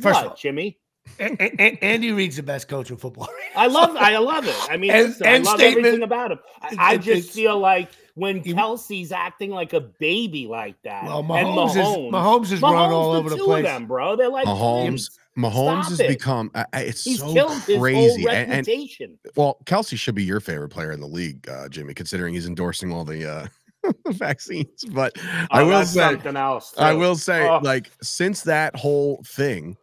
First 0.00 0.20
of 0.20 0.26
all- 0.30 0.36
Jimmy. 0.36 0.78
A- 1.18 1.24
A- 1.42 1.54
A- 1.58 1.78
Andy 1.82 2.12
Reid's 2.12 2.36
the 2.36 2.42
best 2.42 2.68
coach 2.68 2.90
in 2.90 2.96
football. 2.96 3.28
I 3.56 3.66
love, 3.66 3.96
I 3.96 4.16
love 4.18 4.46
it. 4.46 4.56
I 4.70 4.76
mean, 4.76 4.90
End- 4.90 5.08
listen, 5.08 5.26
I 5.26 5.38
love 5.38 5.58
statement. 5.58 5.78
everything 5.86 6.02
about 6.02 6.32
him. 6.32 6.38
I, 6.62 6.76
I 6.78 6.96
just 6.96 7.30
feel 7.30 7.58
like 7.58 7.90
when 8.14 8.42
You- 8.44 8.54
Kelce's 8.54 9.12
acting 9.12 9.50
like 9.50 9.72
a 9.72 9.80
baby 9.80 10.46
like 10.46 10.80
that, 10.82 11.04
Well, 11.04 11.18
and 11.20 11.28
Mahomes, 11.28 11.70
is 11.70 11.76
Mahomes, 11.76 12.10
Mahomes 12.10 12.62
run 12.62 12.74
all 12.92 13.12
the 13.12 13.18
over 13.18 13.30
the 13.30 13.36
two 13.36 13.44
place. 13.44 13.58
of 13.60 13.64
them, 13.64 13.86
bro. 13.86 14.16
They're 14.16 14.28
like 14.28 14.46
Mahomes, 14.46 14.84
twins. 14.86 15.10
Mahomes 15.36 15.52
Stop 15.82 15.84
has 15.90 16.00
it. 16.00 16.08
become. 16.08 16.50
I- 16.54 16.66
I- 16.72 16.80
It's 16.82 17.04
He's 17.04 17.18
so 17.20 17.48
crazy. 17.78 18.26
And, 18.28 18.66
and 18.68 19.18
well, 19.36 19.58
Kelce 19.64 19.98
should 19.98 20.14
be 20.14 20.24
your 20.24 20.40
favorite 20.40 20.68
player 20.70 20.92
in 20.92 21.00
the 21.00 21.06
league, 21.06 21.48
uh, 21.48 21.68
Jimmy, 21.68 21.94
considering 21.94 22.34
he's 22.34 22.46
endorsing 22.46 22.92
all 22.92 23.04
the 23.04 23.30
uh, 23.30 23.46
vaccines. 24.08 24.84
But 24.90 25.16
I 25.50 25.62
Oh, 25.62 25.66
will 25.66 25.84
say, 25.84 26.00
something 26.00 26.36
else. 26.36 26.74
I 26.78 26.92
will 26.94 27.16
say, 27.16 27.48
Oh. 27.48 27.60
like 27.62 27.90
since 28.02 28.42
that 28.42 28.76
whole 28.76 29.22
thing, 29.26 29.76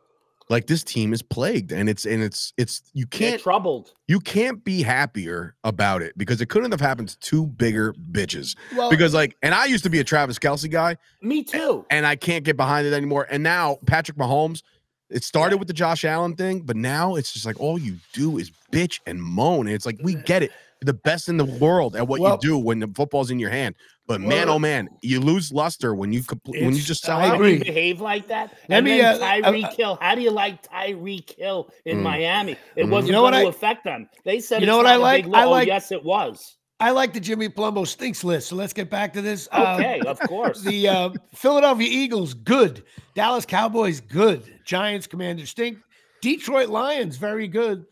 like 0.50 0.66
this 0.68 0.84
team 0.84 1.14
is 1.14 1.22
plagued, 1.22 1.72
and 1.72 1.88
it's 1.89 2.06
and 2.06 2.24
it's 2.24 2.54
it's 2.58 2.82
you 2.93 3.06
They're 3.12 3.32
can't 3.32 3.41
troubled. 3.41 3.93
you 4.08 4.20
can't 4.20 4.64
be 4.64 4.82
happier 4.82 5.56
about 5.64 6.02
it 6.02 6.18
because 6.18 6.41
it 6.41 6.47
couldn't 6.50 6.72
have 6.72 6.82
happened 6.82 7.10
to 7.10 7.20
two 7.20 7.45
bigger 7.47 7.93
bitches. 8.12 8.56
Well, 8.76 8.89
Because 8.89 9.14
like, 9.14 9.38
and 9.43 9.54
I 9.54 9.66
used 9.66 9.84
to 9.84 9.89
be 9.89 10.00
a 10.00 10.04
Travis 10.04 10.39
Kelce 10.39 10.70
guy, 10.70 10.97
Me 11.22 11.43
too. 11.43 11.86
and 11.91 12.06
I 12.06 12.16
can't 12.16 12.43
get 12.43 12.58
behind 12.58 12.88
it 12.88 12.93
anymore. 12.93 13.28
And 13.30 13.43
now 13.43 13.78
Patrick 13.86 14.18
Mahomes, 14.18 14.64
it 15.12 15.24
started 15.24 15.58
with 15.58 15.68
the 15.68 15.74
Josh 15.74 16.04
Allen 16.04 16.36
thing, 16.36 16.62
but 16.62 16.76
now 16.76 17.16
it's 17.16 17.32
just 17.32 17.45
like 17.45 17.60
all 17.60 17.78
you 17.78 17.97
do 18.14 18.38
is 18.38 18.52
bitch 18.72 19.00
and 19.06 19.22
moan. 19.22 19.68
And 19.68 19.76
it's 19.76 19.86
like 19.86 20.00
we 20.04 20.16
get 20.16 20.41
it. 20.43 20.52
You're 20.82 20.86
the 20.86 20.93
best 20.93 21.28
in 21.30 21.38
the 21.38 21.45
world 21.45 21.95
at 21.95 22.08
what 22.08 22.22
Well- 22.22 22.39
you 22.41 22.50
do 22.50 22.58
when 22.58 22.80
the 22.80 22.88
football's 22.88 23.30
in 23.32 23.38
your 23.39 23.50
hand. 23.52 23.76
But 24.10 24.22
man, 24.22 24.47
Well, 24.47 24.55
oh 24.55 24.60
man, 24.60 24.89
you 25.03 25.20
lose 25.20 25.53
luster 25.53 25.93
when 25.93 26.12
you 26.12 26.22
compl- 26.24 26.60
when 26.60 26.74
you 26.74 26.82
just 26.82 27.03
sell 27.03 27.20
I 27.20 27.36
agree. 27.36 27.53
You 27.53 27.60
behave 27.64 28.01
like 28.01 28.28
that. 28.30 28.51
Let 28.68 28.78
and 28.78 28.86
me, 28.86 28.97
then 28.97 29.22
uh, 29.22 29.47
uh, 29.47 29.51
uh, 29.51 29.72
Hill. 29.76 29.99
How 30.01 30.16
do 30.16 30.22
you 30.22 30.32
like 30.32 30.64
Tyreek 30.68 31.38
Hill 31.38 31.70
in 31.86 31.97
Mm. 31.99 32.01
Miami? 32.01 32.57
It 32.76 32.86
Mm. 32.88 32.89
wasn't 32.89 33.07
You 33.10 33.12
know 33.14 33.22
what 33.22 33.32
going 33.34 33.43
to 33.43 33.47
I- 33.47 33.49
affect 33.51 33.84
them. 33.84 34.10
They 34.26 34.39
said 34.39 34.62
You 34.62 34.66
know 34.68 34.78
what 34.78 34.88
I 34.88 34.95
like? 34.95 35.26
I 35.26 35.28
lo- 35.28 35.43
oh, 35.45 35.51
like- 35.51 35.68
yes, 35.68 35.91
it 35.91 36.03
was. 36.03 36.57
I 36.80 36.89
like 36.89 37.14
the 37.14 37.20
Jimmy 37.20 37.49
Palumbo 37.49 37.86
stinks 37.86 38.24
list. 38.24 38.47
So 38.47 38.55
let's 38.55 38.74
get 38.74 38.89
back 38.89 39.14
to 39.14 39.22
this. 39.22 39.47
Um, 39.51 39.76
Okay, 39.76 39.99
of 40.07 40.20
course. 40.28 40.62
The 40.62 40.88
uh, 40.88 41.10
Philadelphia 41.36 41.88
Eagles, 41.88 42.34
good. 42.34 42.84
Dallas 43.14 43.45
Cowboys, 43.45 43.99
good. 44.01 44.41
Giants, 44.66 45.05
Commanders, 45.05 45.51
stink. 45.51 45.78
Detroit 46.24 46.70
Lions, 46.70 47.18
very 47.18 47.47
good. 47.47 47.86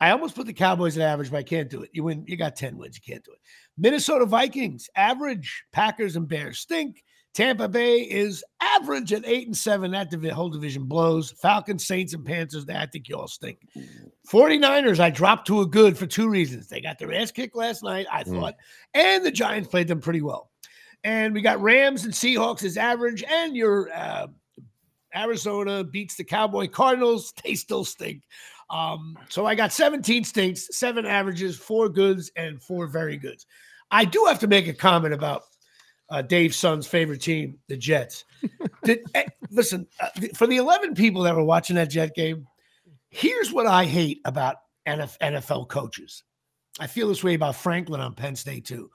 I 0.00 0.10
almost 0.10 0.34
put 0.34 0.46
the 0.46 0.52
Cowboys 0.54 0.96
at 0.98 1.02
average, 1.02 1.30
but 1.30 1.36
I 1.36 1.42
can't 1.44 1.68
do 1.70 1.82
it. 1.82 1.90
You 1.92 2.02
win. 2.04 2.24
You 2.26 2.36
got 2.36 2.56
10 2.56 2.76
wins. 2.76 2.96
You 2.96 3.12
can't 3.14 3.22
do 3.24 3.30
it. 3.32 3.38
Minnesota 3.78 4.26
Vikings, 4.26 4.88
average. 4.96 5.64
Packers 5.72 6.16
and 6.16 6.28
Bears 6.28 6.58
stink. 6.58 7.02
Tampa 7.32 7.68
Bay 7.68 8.00
is 8.00 8.42
average 8.60 9.12
at 9.12 9.24
eight 9.24 9.46
and 9.46 9.56
seven. 9.56 9.92
That 9.92 10.10
divi- 10.10 10.30
whole 10.30 10.48
division 10.50 10.84
blows. 10.86 11.30
Falcons, 11.40 11.86
Saints, 11.86 12.12
and 12.12 12.24
Panthers, 12.24 12.66
I 12.68 12.86
think 12.86 13.08
you 13.08 13.14
all 13.16 13.28
stink. 13.28 13.58
49ers, 14.28 14.98
I 14.98 15.10
dropped 15.10 15.46
to 15.46 15.60
a 15.60 15.66
good 15.66 15.96
for 15.96 16.06
two 16.06 16.28
reasons. 16.28 16.66
They 16.68 16.80
got 16.80 16.98
their 16.98 17.12
ass 17.14 17.30
kicked 17.30 17.54
last 17.56 17.82
night, 17.84 18.06
I 18.10 18.24
Mm. 18.24 18.40
thought, 18.40 18.54
and 18.94 19.24
the 19.24 19.30
Giants 19.30 19.68
played 19.68 19.86
them 19.88 20.00
pretty 20.00 20.22
well. 20.22 20.50
And 21.04 21.32
we 21.32 21.40
got 21.40 21.62
Rams 21.62 22.04
and 22.04 22.12
Seahawks 22.12 22.64
as 22.64 22.76
average, 22.76 23.22
and 23.22 23.56
your 23.56 23.90
uh, 23.94 24.26
Arizona 25.14 25.84
beats 25.84 26.16
the 26.16 26.24
Cowboy 26.24 26.68
Cardinals. 26.68 27.32
They 27.44 27.54
still 27.54 27.84
stink. 27.84 28.22
Um, 28.70 29.18
so 29.28 29.46
I 29.46 29.54
got 29.54 29.72
17 29.72 30.24
stinks, 30.24 30.68
seven 30.76 31.04
averages, 31.04 31.56
four 31.56 31.88
goods, 31.88 32.30
and 32.36 32.62
four 32.62 32.86
very 32.86 33.16
goods. 33.16 33.46
I 33.90 34.04
do 34.04 34.24
have 34.28 34.38
to 34.40 34.46
make 34.46 34.68
a 34.68 34.72
comment 34.72 35.12
about 35.12 35.42
uh, 36.08 36.22
Dave's 36.22 36.56
son's 36.56 36.86
favorite 36.86 37.20
team, 37.20 37.58
the 37.68 37.76
Jets. 37.76 38.24
Did, 38.84 39.00
eh, 39.14 39.24
listen, 39.50 39.86
uh, 40.00 40.08
th- 40.16 40.36
for 40.36 40.46
the 40.46 40.56
11 40.56 40.94
people 40.94 41.22
that 41.22 41.34
were 41.34 41.44
watching 41.44 41.76
that 41.76 41.90
Jet 41.90 42.14
game, 42.14 42.46
here's 43.10 43.52
what 43.52 43.66
I 43.66 43.84
hate 43.84 44.20
about 44.24 44.56
NF- 44.86 45.18
NFL 45.18 45.68
coaches. 45.68 46.22
I 46.78 46.86
feel 46.86 47.08
this 47.08 47.24
way 47.24 47.34
about 47.34 47.56
Franklin 47.56 48.00
on 48.00 48.14
Penn 48.14 48.36
State 48.36 48.64
too. 48.64 48.90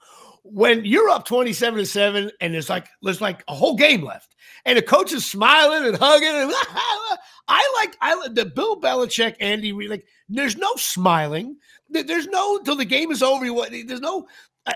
When 0.48 0.84
you're 0.84 1.08
up 1.08 1.26
27 1.26 1.78
to 1.78 1.86
7 1.86 2.30
and 2.40 2.54
there's 2.54 2.70
like 2.70 2.88
there's 3.02 3.20
like 3.20 3.42
a 3.48 3.54
whole 3.54 3.76
game 3.76 4.02
left 4.02 4.34
and 4.64 4.78
the 4.78 4.82
coach 4.82 5.12
is 5.12 5.24
smiling 5.24 5.86
and 5.86 5.96
hugging 5.96 6.28
and 6.28 6.52
I 7.48 7.72
like 7.80 7.96
I 8.00 8.28
the 8.28 8.46
Bill 8.46 8.80
Belichick 8.80 9.36
Andy 9.40 9.72
like 9.72 10.06
there's 10.28 10.56
no 10.56 10.72
smiling. 10.76 11.56
There's 11.88 12.26
no 12.26 12.58
till 12.60 12.76
the 12.76 12.84
game 12.84 13.10
is 13.10 13.22
over. 13.22 13.46
There's 13.70 14.00
no 14.00 14.26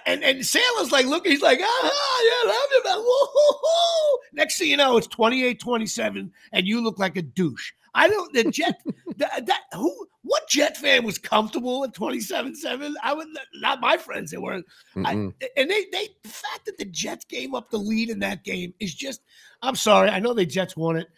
and 0.07 0.23
and 0.23 0.47
Saleh's 0.47 0.93
like 0.93 1.07
looking, 1.07 1.33
he's 1.33 1.43
like, 1.43 1.59
ah, 1.63 2.43
yeah, 2.45 2.51
love 2.51 3.05
you. 3.05 4.19
Next 4.33 4.59
thing 4.59 4.69
you 4.69 4.77
know, 4.77 4.97
it's 4.97 5.09
28-27, 5.09 6.31
and 6.53 6.67
you 6.67 6.81
look 6.81 6.99
like 6.99 7.17
a 7.17 7.23
douche. 7.23 7.73
I 7.95 8.09
don't 8.09 8.33
the 8.33 8.45
Jet 8.45 8.81
that, 9.17 9.47
that 9.47 9.63
who 9.73 10.07
what 10.23 10.49
Jet 10.49 10.77
fan 10.77 11.05
was 11.05 11.19
comfortable 11.19 11.85
at 11.85 11.95
27-7? 11.95 12.93
I 13.03 13.13
would 13.15 13.29
not 13.55 13.81
my 13.81 13.97
friends, 13.97 14.31
they 14.31 14.39
weren't. 14.39 14.67
I, 14.97 15.13
and 15.13 15.35
they 15.57 15.87
they 15.93 16.09
the 16.23 16.29
fact 16.29 16.67
that 16.67 16.79
the 16.79 16.85
Jets 16.85 17.25
gave 17.25 17.55
up 17.55 17.71
the 17.71 17.79
lead 17.79 18.11
in 18.11 18.19
that 18.21 18.45
game 18.45 18.75
is 18.81 18.95
just 18.95 19.23
I'm 19.63 19.77
sorry. 19.77 20.11
I 20.11 20.21
know 20.21 20.35
the 20.35 20.47
Jets 20.47 20.77
won 20.77 20.97
it, 20.97 21.09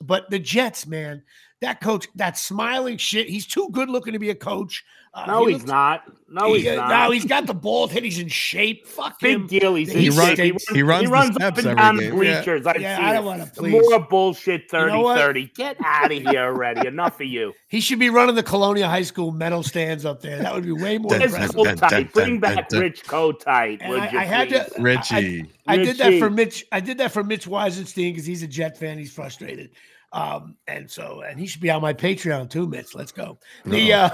but 0.00 0.30
the 0.30 0.38
Jets, 0.38 0.86
man, 0.86 1.22
that 1.60 1.80
coach, 1.80 2.06
that 2.14 2.38
smiling 2.38 2.96
shit, 2.98 3.28
he's 3.28 3.46
too 3.46 3.68
good 3.72 3.90
looking 3.90 4.12
to 4.12 4.18
be 4.18 4.30
a 4.30 4.34
coach. 4.34 4.84
Uh, 5.14 5.24
No, 5.26 5.46
he 5.46 5.52
he's 5.54 5.62
looks- 5.62 5.70
not. 5.70 6.02
No, 6.30 6.52
he's 6.52 6.62
he, 6.64 6.68
uh, 6.68 6.76
not. 6.76 6.88
No, 6.90 7.10
he's 7.10 7.24
got 7.24 7.46
the 7.46 7.54
bald 7.54 7.90
head. 7.90 8.04
He's 8.04 8.18
in 8.18 8.28
shape. 8.28 8.86
Fuck 8.86 9.20
him. 9.22 9.46
Big 9.46 9.60
deal. 9.62 9.74
He's 9.74 9.90
He 9.90 10.08
in 10.08 10.14
runs- 10.14 10.36
shape. 10.36 10.56
he 10.72 10.82
runs 10.82 11.00
He 11.00 11.06
the 11.06 11.12
runs 11.12 11.30
up 11.30 11.54
steps 11.56 11.64
and 11.64 11.76
down 11.78 11.96
the 11.96 12.02
game. 12.02 12.22
Yeah. 12.22 12.34
bleachers. 12.42 12.66
I 12.66 12.74
Yeah, 12.76 12.96
see 12.98 13.02
I 13.02 13.12
don't 13.14 13.24
want 13.24 13.42
to 13.42 13.50
please. 13.60 13.72
More 13.72 13.98
bullshit 14.00 14.70
30 14.70 14.92
know 14.92 15.00
what? 15.00 15.18
30. 15.18 15.50
Get 15.56 15.78
out 15.82 16.12
of 16.12 16.22
here 16.30 16.42
already. 16.44 16.86
Enough 16.86 17.20
of 17.20 17.26
you. 17.26 17.54
He 17.68 17.80
should 17.80 17.98
be 17.98 18.10
running 18.10 18.34
the 18.34 18.42
Colonia 18.42 18.86
High 18.86 19.02
School 19.02 19.32
medal 19.32 19.62
stands 19.62 20.04
up 20.04 20.20
there. 20.20 20.38
That 20.40 20.54
would 20.54 20.64
be 20.64 20.72
way 20.72 20.98
more 20.98 21.10
Dun, 21.12 21.22
impressive. 21.22 21.56
Coat 21.56 21.64
dun, 21.64 21.76
dun, 21.76 21.90
tight. 21.90 22.12
Bring 22.12 22.38
back. 22.38 22.70
Rich 22.70 23.04
Coat 23.06 23.40
tight. 23.40 23.80
Would 23.88 23.98
I- 24.00 24.10
you 24.10 24.18
I 24.18 24.24
had 24.24 24.48
to- 24.50 24.64
please? 24.76 24.82
Richie. 24.82 25.46
I 25.66 25.76
did 25.78 25.96
that 25.96 26.18
for 26.18 26.28
Mitch. 26.30 26.66
I 26.70 26.80
did 26.80 26.98
that 26.98 27.12
for 27.12 27.24
Mitch 27.24 27.46
Weisenstein 27.46 28.12
because 28.12 28.26
he's 28.26 28.42
a 28.42 28.46
Jet 28.46 28.76
fan. 28.78 28.98
He's 28.98 29.12
frustrated. 29.12 29.70
Um, 30.12 30.56
and 30.66 30.90
so, 30.90 31.20
and 31.20 31.38
he 31.38 31.46
should 31.46 31.60
be 31.60 31.70
on 31.70 31.82
my 31.82 31.92
Patreon 31.92 32.48
too, 32.50 32.66
Mitch. 32.66 32.94
Let's 32.94 33.12
go. 33.12 33.38
The 33.66 33.92
uh, 33.92 34.10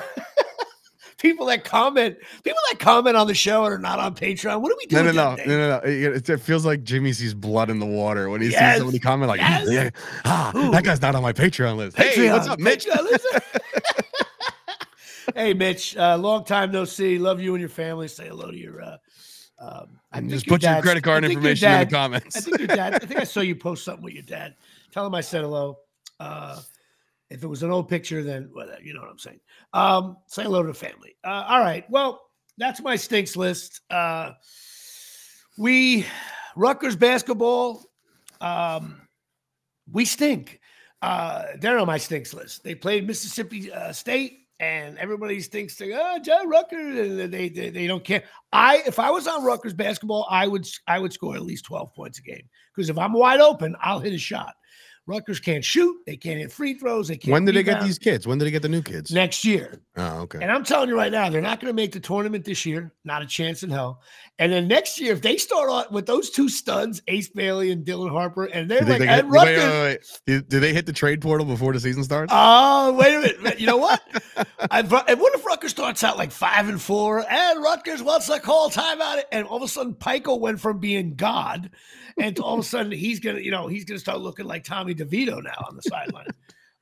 people 1.18 1.46
that 1.46 1.62
comment, 1.64 2.16
people 2.42 2.58
that 2.70 2.80
comment 2.80 3.16
on 3.16 3.26
the 3.28 3.34
show 3.34 3.64
and 3.64 3.74
are 3.74 3.78
not 3.78 4.00
on 4.00 4.14
Patreon. 4.14 4.60
What 4.60 4.70
do 4.70 4.76
we 4.78 4.86
do? 4.86 4.96
No, 4.96 5.02
no, 5.04 5.12
no, 5.12 5.36
no, 5.36 5.44
no, 5.46 5.68
no. 5.68 5.80
It, 5.84 6.28
it 6.28 6.40
feels 6.40 6.66
like 6.66 6.82
Jimmy 6.82 7.12
sees 7.12 7.32
blood 7.32 7.70
in 7.70 7.78
the 7.78 7.86
water 7.86 8.28
when 8.28 8.40
he 8.40 8.48
Yes, 8.50 8.74
sees 8.74 8.78
somebody 8.80 8.98
comment 8.98 9.28
like, 9.28 9.40
yes. 9.40 9.70
yeah, 9.70 9.90
ah, 10.24 10.52
Ooh. 10.56 10.70
that 10.72 10.82
guy's 10.82 11.00
not 11.00 11.14
on 11.14 11.22
my 11.22 11.32
Patreon 11.32 11.76
list. 11.76 11.96
Hey, 11.96 12.30
what's 12.32 12.48
up, 12.48 12.58
Mitch? 12.58 12.86
Hey, 15.34 15.54
Mitch. 15.54 15.96
Uh, 15.96 16.16
long 16.18 16.44
time 16.44 16.70
no 16.70 16.84
see. 16.84 17.18
Love 17.18 17.40
you 17.40 17.54
and 17.54 17.60
your 17.60 17.70
family. 17.70 18.06
Say 18.08 18.28
hello 18.28 18.50
to 18.50 18.56
your 18.56 18.82
uh, 18.82 18.96
Um, 19.58 19.98
I 20.12 20.20
just 20.20 20.46
put 20.46 20.62
your 20.62 20.72
dad's- 20.72 20.84
credit 20.84 21.02
card 21.02 21.24
I 21.24 21.28
think 21.28 21.42
your 21.42 21.50
information 21.50 21.72
in 21.72 21.88
the 21.88 21.94
comments. 21.94 22.36
I 22.36 22.40
think 22.40 22.58
your 22.58 22.68
dad. 22.68 22.94
I 22.94 22.98
think 22.98 23.18
I 23.20 23.24
saw 23.34 23.40
you 23.40 23.56
post 23.56 23.84
something 23.84 24.04
with 24.04 24.12
your 24.14 24.22
dad. 24.22 24.54
Tell 24.92 25.06
him 25.06 25.14
I 25.14 25.22
said 25.22 25.40
hello. 25.42 25.78
Uh, 26.20 26.60
if 27.30 27.42
it 27.42 27.46
was 27.46 27.62
an 27.62 27.70
old 27.70 27.88
picture, 27.88 28.22
then 28.22 28.50
well, 28.54 28.68
you 28.82 28.94
know 28.94 29.00
what 29.00 29.10
I'm 29.10 29.18
saying. 29.18 29.40
Um, 29.72 30.16
say 30.26 30.42
hello 30.42 30.62
to 30.62 30.68
the 30.68 30.74
family. 30.74 31.16
Uh, 31.24 31.44
all 31.48 31.60
right. 31.60 31.88
Well, 31.90 32.20
that's 32.58 32.80
my 32.80 32.96
stinks 32.96 33.36
list. 33.36 33.80
Uh, 33.90 34.32
we 35.58 36.06
Rutgers 36.56 36.96
basketball. 36.96 37.84
Um, 38.40 39.00
we 39.90 40.04
stink. 40.04 40.60
Uh, 41.02 41.44
they're 41.60 41.78
on 41.78 41.86
my 41.86 41.98
stinks 41.98 42.32
list. 42.32 42.64
They 42.64 42.74
played 42.74 43.06
Mississippi 43.06 43.70
uh, 43.72 43.92
State, 43.92 44.38
and 44.60 44.96
everybody 44.98 45.40
thinks 45.40 45.76
they 45.76 45.92
oh 45.92 46.18
John 46.22 46.48
Rutgers, 46.48 47.30
they, 47.30 47.48
they 47.48 47.70
they 47.70 47.86
don't 47.86 48.04
care. 48.04 48.24
I 48.52 48.82
if 48.86 48.98
I 48.98 49.10
was 49.10 49.26
on 49.26 49.44
Rutgers 49.44 49.74
basketball, 49.74 50.26
I 50.30 50.46
would 50.46 50.66
I 50.86 50.98
would 50.98 51.12
score 51.12 51.36
at 51.36 51.42
least 51.42 51.64
twelve 51.64 51.92
points 51.94 52.18
a 52.18 52.22
game 52.22 52.48
because 52.74 52.88
if 52.88 52.98
I'm 52.98 53.12
wide 53.12 53.40
open, 53.40 53.76
I'll 53.82 54.00
hit 54.00 54.12
a 54.12 54.18
shot. 54.18 54.54
Rutgers 55.06 55.38
can't 55.38 55.64
shoot. 55.64 55.96
They 56.06 56.16
can't 56.16 56.38
hit 56.38 56.50
free 56.50 56.74
throws. 56.74 57.08
They 57.08 57.16
can't. 57.16 57.32
When 57.32 57.44
did 57.44 57.54
they 57.54 57.62
get 57.62 57.82
these 57.82 57.98
kids? 57.98 58.26
When 58.26 58.38
did 58.38 58.46
they 58.46 58.50
get 58.50 58.62
the 58.62 58.70
new 58.70 58.82
kids? 58.82 59.10
next 59.10 59.44
year? 59.44 59.80
Oh, 59.96 60.20
okay. 60.22 60.38
And 60.40 60.50
I'm 60.50 60.64
telling 60.64 60.88
you 60.88 60.96
right 60.96 61.12
now, 61.12 61.28
they're 61.28 61.42
not 61.42 61.60
going 61.60 61.70
to 61.70 61.76
make 61.76 61.92
the 61.92 62.00
tournament 62.00 62.44
this 62.44 62.64
year. 62.64 62.92
Not 63.04 63.20
a 63.20 63.26
chance 63.26 63.62
in 63.62 63.70
hell. 63.70 64.00
And 64.38 64.50
then 64.50 64.66
next 64.66 64.98
year, 64.98 65.12
if 65.12 65.20
they 65.20 65.36
start 65.36 65.68
on 65.68 65.84
with 65.92 66.06
those 66.06 66.30
two 66.30 66.48
studs, 66.48 67.02
Ace 67.06 67.28
Bailey 67.28 67.70
and 67.70 67.84
Dylan 67.84 68.10
Harper, 68.10 68.46
and 68.46 68.68
they're 68.70 68.80
like, 68.80 68.98
they 68.98 69.06
wait, 69.06 69.24
Rutgers. 69.26 69.62
wait, 69.62 69.70
wait, 69.70 69.82
wait. 69.82 70.20
Do, 70.26 70.40
do 70.40 70.60
they 70.60 70.72
hit 70.72 70.86
the 70.86 70.92
trade 70.92 71.20
portal 71.20 71.46
before 71.46 71.72
the 71.74 71.80
season 71.80 72.02
starts? 72.02 72.32
Oh, 72.34 72.94
wait 72.94 73.14
a 73.14 73.20
minute. 73.20 73.60
You 73.60 73.66
know 73.66 73.76
what? 73.76 74.02
I've, 74.70 74.92
and 74.92 75.20
what 75.20 75.34
if 75.34 75.44
Rutgers 75.44 75.70
starts 75.70 76.02
out 76.02 76.16
like 76.16 76.32
five 76.32 76.68
and 76.68 76.80
four, 76.80 77.24
and 77.30 77.62
Rutgers 77.62 78.02
wants 78.02 78.26
to 78.26 78.40
call 78.40 78.70
timeout, 78.70 79.22
and 79.30 79.46
all 79.46 79.58
of 79.58 79.62
a 79.62 79.68
sudden 79.68 79.94
Pico 79.94 80.34
went 80.34 80.60
from 80.60 80.78
being 80.78 81.14
God, 81.14 81.70
and 82.18 82.38
all 82.40 82.54
of 82.54 82.60
a 82.60 82.68
sudden 82.68 82.90
he's 82.90 83.20
gonna, 83.20 83.40
you 83.40 83.50
know, 83.50 83.68
he's 83.68 83.84
gonna 83.84 84.00
start 84.00 84.20
looking 84.20 84.46
like 84.46 84.64
Tommy 84.64 84.93
DeVito 84.94 85.42
now 85.42 85.64
on 85.68 85.76
the 85.76 85.82
sideline. 85.82 86.26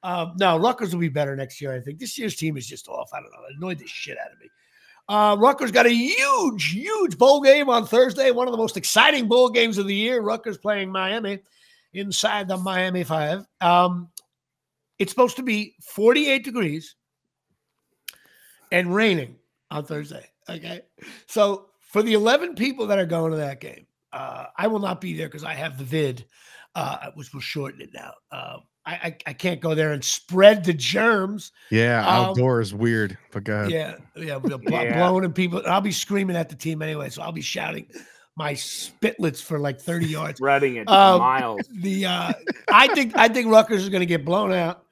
Um, 0.04 0.32
no, 0.36 0.58
Rutgers 0.58 0.92
will 0.92 1.00
be 1.00 1.08
better 1.08 1.36
next 1.36 1.60
year. 1.60 1.72
I 1.72 1.78
think 1.78 2.00
this 2.00 2.18
year's 2.18 2.34
team 2.34 2.56
is 2.56 2.66
just 2.66 2.88
off. 2.88 3.10
I 3.12 3.20
don't 3.20 3.30
know. 3.30 3.44
It 3.48 3.56
annoyed 3.56 3.78
the 3.78 3.86
shit 3.86 4.18
out 4.18 4.32
of 4.32 4.40
me. 4.40 4.48
Uh, 5.08 5.36
Rutgers 5.38 5.70
got 5.70 5.86
a 5.86 5.94
huge, 5.94 6.72
huge 6.72 7.16
bowl 7.16 7.40
game 7.40 7.68
on 7.68 7.86
Thursday. 7.86 8.32
One 8.32 8.48
of 8.48 8.52
the 8.52 8.58
most 8.58 8.76
exciting 8.76 9.28
bowl 9.28 9.48
games 9.48 9.78
of 9.78 9.86
the 9.86 9.94
year. 9.94 10.20
Rutgers 10.20 10.58
playing 10.58 10.90
Miami 10.90 11.40
inside 11.92 12.48
the 12.48 12.56
Miami 12.56 13.04
Five. 13.04 13.46
Um, 13.60 14.08
it's 14.98 15.12
supposed 15.12 15.36
to 15.36 15.42
be 15.42 15.74
48 15.82 16.44
degrees 16.44 16.96
and 18.70 18.94
raining 18.94 19.36
on 19.70 19.84
Thursday. 19.84 20.28
Okay. 20.48 20.82
So 21.26 21.70
for 21.80 22.02
the 22.02 22.14
11 22.14 22.54
people 22.54 22.86
that 22.86 22.98
are 22.98 23.06
going 23.06 23.32
to 23.32 23.38
that 23.38 23.60
game, 23.60 23.86
uh, 24.12 24.46
I 24.56 24.66
will 24.66 24.78
not 24.78 25.00
be 25.00 25.14
there 25.16 25.28
because 25.28 25.44
I 25.44 25.54
have 25.54 25.78
the 25.78 25.84
vid, 25.84 26.24
uh, 26.74 27.10
which 27.14 27.32
will 27.32 27.40
shorten 27.40 27.80
it 27.80 27.90
now. 27.94 28.12
Uh, 28.30 28.56
I, 28.84 28.92
I, 28.92 29.16
I 29.28 29.32
can't 29.32 29.60
go 29.60 29.74
there 29.74 29.92
and 29.92 30.02
spread 30.04 30.64
the 30.64 30.72
germs. 30.74 31.52
yeah, 31.70 32.04
um, 32.06 32.38
is 32.60 32.74
weird. 32.74 33.16
But 33.30 33.44
go 33.44 33.60
ahead. 33.60 33.70
Yeah, 33.70 33.94
yeah, 34.16 34.38
bl- 34.38 34.56
bl- 34.56 34.72
Yeah. 34.72 34.94
blowing 34.98 35.24
and 35.24 35.34
people. 35.34 35.62
I'll 35.66 35.80
be 35.80 35.92
screaming 35.92 36.34
at 36.36 36.48
the 36.48 36.56
team 36.56 36.82
anyway, 36.82 37.08
so 37.10 37.22
I'll 37.22 37.30
be 37.32 37.42
shouting 37.42 37.86
my 38.36 38.54
spitlets 38.54 39.40
for 39.42 39.58
like 39.60 39.80
30 39.80 40.06
yards. 40.18 40.38
Spreading 40.38 40.76
it 40.76 40.88
Um, 40.88 41.20
miles. 41.20 41.60
The 41.80 42.06
uh, 42.06 42.32
I 42.72 42.88
think 42.88 43.16
I 43.16 43.28
think 43.28 43.48
Rutgers 43.52 43.82
is 43.82 43.88
going 43.88 44.00
to 44.00 44.06
get 44.06 44.24
blown 44.24 44.52
out 44.52 44.84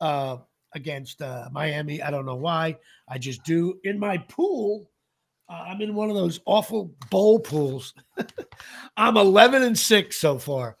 uh, 0.00 0.36
against 0.74 1.22
uh, 1.22 1.48
Miami. 1.50 2.02
I 2.02 2.10
don't 2.10 2.26
know 2.26 2.36
why. 2.36 2.76
I 3.08 3.16
just 3.18 3.42
do. 3.44 3.78
In 3.84 3.98
my 3.98 4.18
pool, 4.18 4.90
uh, 5.48 5.64
I'm 5.68 5.80
in 5.80 5.94
one 5.94 6.10
of 6.10 6.16
those 6.16 6.40
awful 6.44 6.94
bowl 7.10 7.38
pools. 7.40 7.94
I'm 8.96 9.16
11 9.16 9.62
and 9.62 9.78
six 9.78 10.18
so 10.18 10.38
far, 10.38 10.76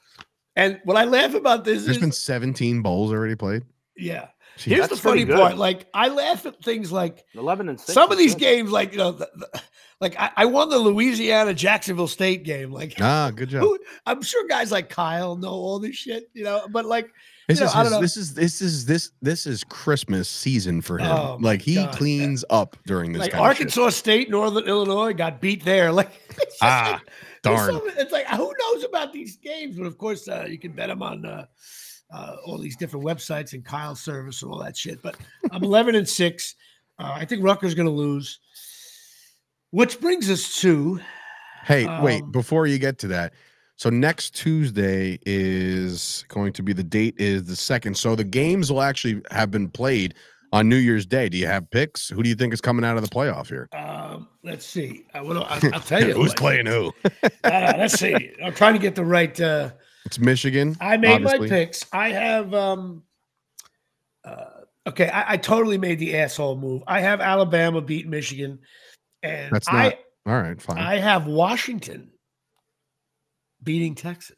and 0.56 0.80
what 0.84 0.96
I 0.96 1.04
laugh 1.04 1.34
about 1.34 1.64
this 1.64 1.84
There's 1.84 1.96
is 1.96 2.00
been 2.02 2.12
17 2.12 2.82
bowls 2.82 3.12
already 3.12 3.36
played. 3.36 3.62
yeah. 3.96 4.28
Jeez. 4.58 4.64
Here's 4.74 4.88
the 4.88 4.96
funny 4.96 5.24
part. 5.24 5.56
Like 5.56 5.86
I 5.94 6.08
laugh 6.08 6.44
at 6.44 6.62
things 6.62 6.92
like 6.92 7.24
Eleven 7.34 7.70
and 7.70 7.80
six. 7.80 7.94
some 7.94 8.12
of 8.12 8.18
these 8.18 8.34
good. 8.34 8.40
games, 8.40 8.70
like 8.70 8.92
you 8.92 8.98
know, 8.98 9.12
the, 9.12 9.30
the, 9.34 9.62
like 10.02 10.14
I, 10.20 10.30
I 10.36 10.44
won 10.44 10.68
the 10.68 10.78
Louisiana 10.78 11.54
Jacksonville 11.54 12.08
State 12.08 12.42
game. 12.44 12.70
Like 12.70 12.94
ah, 13.00 13.30
good 13.34 13.48
job. 13.48 13.62
who, 13.62 13.78
I'm 14.04 14.20
sure 14.20 14.46
guys 14.48 14.70
like 14.70 14.90
Kyle 14.90 15.34
know 15.36 15.48
all 15.48 15.78
this 15.78 15.96
shit, 15.96 16.28
you 16.34 16.44
know. 16.44 16.66
But 16.70 16.84
like, 16.84 17.10
This 17.48 17.58
you 17.60 17.64
know, 17.64 17.70
is 17.70 17.74
I 17.74 17.82
don't 17.84 17.84
his- 17.84 17.92
know. 17.92 18.00
this 18.02 18.16
is 18.18 18.34
this 18.34 18.60
is 18.60 18.84
this 18.84 19.12
this 19.22 19.46
is 19.46 19.64
Christmas 19.64 20.28
season 20.28 20.82
for 20.82 20.98
him. 20.98 21.06
Oh, 21.10 21.38
like 21.40 21.62
he 21.62 21.76
God. 21.76 21.94
cleans 21.94 22.44
up 22.50 22.76
during 22.86 23.12
this 23.12 23.20
like 23.20 23.30
kind 23.32 23.46
of 23.50 23.56
shit. 23.56 23.60
Arkansas 23.78 23.90
State, 23.96 24.28
Northern 24.28 24.64
Illinois 24.64 25.14
got 25.14 25.40
beat 25.40 25.64
there. 25.64 25.90
Like, 25.90 26.10
it's 26.28 26.38
just 26.58 26.62
Ah, 26.62 26.90
like, 26.92 27.02
there's 27.02 27.29
darn. 27.42 27.80
it's 27.98 28.12
like 28.12 28.26
who 28.26 28.52
knows 28.58 28.84
about 28.84 29.12
these 29.12 29.36
games? 29.36 29.76
But 29.76 29.86
of 29.86 29.98
course, 29.98 30.28
uh, 30.28 30.46
you 30.48 30.58
can 30.58 30.72
bet 30.72 30.88
them 30.88 31.02
on 31.02 31.24
uh, 31.24 31.46
uh, 32.12 32.36
all 32.44 32.58
these 32.58 32.76
different 32.76 33.04
websites 33.04 33.52
and 33.52 33.64
Kyle's 33.64 34.00
service 34.00 34.42
and 34.42 34.50
all 34.52 34.58
that 34.60 34.76
shit. 34.76 35.02
But 35.02 35.16
I'm 35.50 35.62
11 35.72 35.94
and 35.94 36.08
six. 36.08 36.54
Uh, 36.98 37.12
I 37.14 37.24
think 37.24 37.42
Rutgers 37.42 37.74
going 37.74 37.86
to 37.86 37.92
lose. 37.92 38.40
Which 39.70 40.00
brings 40.00 40.30
us 40.30 40.60
to 40.60 41.00
Hey, 41.64 41.86
wait, 42.02 42.22
Um, 42.22 42.32
before 42.32 42.66
you 42.66 42.78
get 42.78 42.98
to 43.00 43.08
that. 43.08 43.34
So 43.76 43.88
next 43.88 44.34
Tuesday 44.34 45.18
is 45.24 46.24
going 46.28 46.52
to 46.54 46.62
be 46.62 46.72
the 46.72 46.82
date 46.84 47.14
is 47.18 47.44
the 47.44 47.56
second. 47.56 47.96
So 47.96 48.14
the 48.14 48.24
games 48.24 48.70
will 48.70 48.82
actually 48.82 49.22
have 49.30 49.50
been 49.50 49.68
played 49.70 50.14
on 50.52 50.68
New 50.68 50.76
Year's 50.76 51.06
Day. 51.06 51.28
Do 51.28 51.36
you 51.38 51.46
have 51.46 51.70
picks? 51.70 52.08
Who 52.08 52.22
do 52.22 52.28
you 52.28 52.34
think 52.34 52.52
is 52.52 52.60
coming 52.60 52.84
out 52.84 52.96
of 52.96 53.02
the 53.02 53.08
playoff 53.08 53.48
here? 53.48 53.68
um, 53.72 54.28
let's 54.42 54.64
see. 54.66 55.06
I, 55.14 55.20
will 55.20 55.44
I'll, 55.44 55.60
I'll 55.74 55.80
tell 55.80 56.02
you 56.06 56.14
Who's 56.14 56.30
what. 56.30 56.36
playing 56.38 56.66
who? 56.66 56.92
Uh, 57.44 57.74
let's 57.78 57.94
see. 57.98 58.32
I'm 58.44 58.52
trying 58.54 58.74
to 58.74 58.78
get 58.78 58.94
the 58.94 59.04
right. 59.04 59.38
Uh, 59.40 59.70
It's 60.04 60.18
Michigan. 60.18 60.76
I 60.80 60.96
made 60.96 61.12
obviously. 61.12 61.38
my 61.40 61.48
picks. 61.48 61.86
I 61.92 62.10
have 62.10 62.52
um 62.54 63.02
uh 64.24 64.44
okay, 64.86 65.08
I, 65.08 65.32
I 65.32 65.36
totally 65.36 65.78
made 65.78 65.98
the 65.98 66.16
asshole 66.18 66.56
move. 66.56 66.82
I 66.86 67.00
have 67.00 67.20
Alabama 67.20 67.80
beat 67.80 68.06
Michigan, 68.08 68.58
and 69.22 69.52
That's 69.52 69.68
I 69.68 69.98
All 70.26 70.38
right, 70.40 70.60
fine. 70.60 70.78
I 70.78 70.96
have 70.96 71.26
Washington 71.26 72.10
beating 73.62 73.94
Texas. 73.94 74.36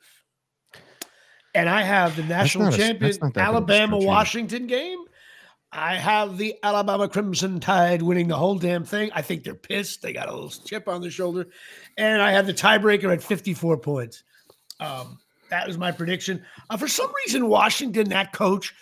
And 1.55 1.69
I 1.69 1.83
have 1.83 2.17
the 2.17 2.23
national 2.23 2.71
champion 2.73 2.99
that's 3.01 3.21
not 3.21 3.35
that 3.35 3.41
big 3.41 3.49
of 3.49 3.55
a 3.55 3.57
Alabama. 3.57 3.99
Washington 3.99 4.67
game. 4.67 4.99
I 5.73 5.95
have 5.95 6.37
the 6.37 6.55
Alabama 6.63 7.09
Crimson 7.09 7.59
Tide 7.59 8.03
winning 8.03 8.29
the 8.29 8.37
whole 8.37 8.57
damn 8.57 8.85
thing. 8.85 9.11
I 9.15 9.23
think 9.23 9.43
they're 9.43 9.55
pissed. 9.55 10.03
They 10.03 10.13
got 10.13 10.29
a 10.29 10.33
little 10.33 10.51
chip 10.51 10.87
on 10.87 11.01
their 11.01 11.11
shoulder. 11.11 11.47
And 11.97 12.21
I 12.21 12.31
have 12.33 12.47
the 12.47 12.53
tiebreaker 12.53 13.11
at 13.11 13.23
54 13.23 13.79
points. 13.79 14.23
Um, 14.81 15.19
that 15.49 15.67
was 15.67 15.79
my 15.79 15.91
prediction. 15.91 16.45
Uh, 16.69 16.77
for 16.77 16.89
some 16.89 17.11
reason, 17.25 17.49
Washington, 17.49 18.11
that 18.11 18.33
coach, 18.33 18.75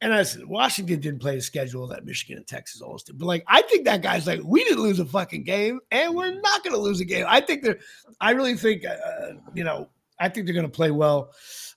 and 0.00 0.14
I 0.14 0.22
said, 0.22 0.46
Washington 0.46 1.00
didn't 1.00 1.20
play 1.20 1.34
the 1.34 1.42
schedule 1.42 1.86
that 1.88 2.06
Michigan 2.06 2.38
and 2.38 2.46
Texas 2.46 2.80
always 2.80 3.02
did. 3.02 3.18
But 3.18 3.26
like, 3.26 3.44
I 3.46 3.62
think 3.62 3.84
that 3.84 4.00
guy's 4.00 4.26
like, 4.26 4.40
we 4.42 4.64
didn't 4.64 4.82
lose 4.82 5.00
a 5.00 5.04
fucking 5.04 5.42
game, 5.42 5.80
and 5.90 6.14
we're 6.14 6.40
not 6.40 6.62
going 6.62 6.74
to 6.74 6.80
lose 6.80 7.00
a 7.00 7.04
game. 7.04 7.26
I 7.28 7.40
think 7.40 7.62
they're, 7.62 7.78
I 8.20 8.30
really 8.30 8.54
think, 8.56 8.84
uh, 8.86 9.32
you 9.54 9.64
know, 9.64 9.88
I 10.18 10.28
think 10.28 10.46
they're 10.46 10.54
going 10.54 10.66
to 10.66 10.72
play 10.72 10.90
well, 10.90 11.32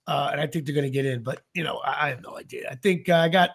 uh, 0.08 0.30
and 0.32 0.40
I 0.40 0.48
think 0.48 0.66
they're 0.66 0.76
going 0.76 0.86
to 0.86 0.92
get 0.92 1.06
in. 1.06 1.24
But 1.24 1.42
you 1.54 1.64
know, 1.64 1.78
I, 1.80 2.08
I 2.08 2.10
have 2.10 2.22
no 2.22 2.38
idea. 2.38 2.70
I 2.70 2.76
think 2.76 3.10
uh, 3.10 3.16
I 3.16 3.30
got 3.30 3.52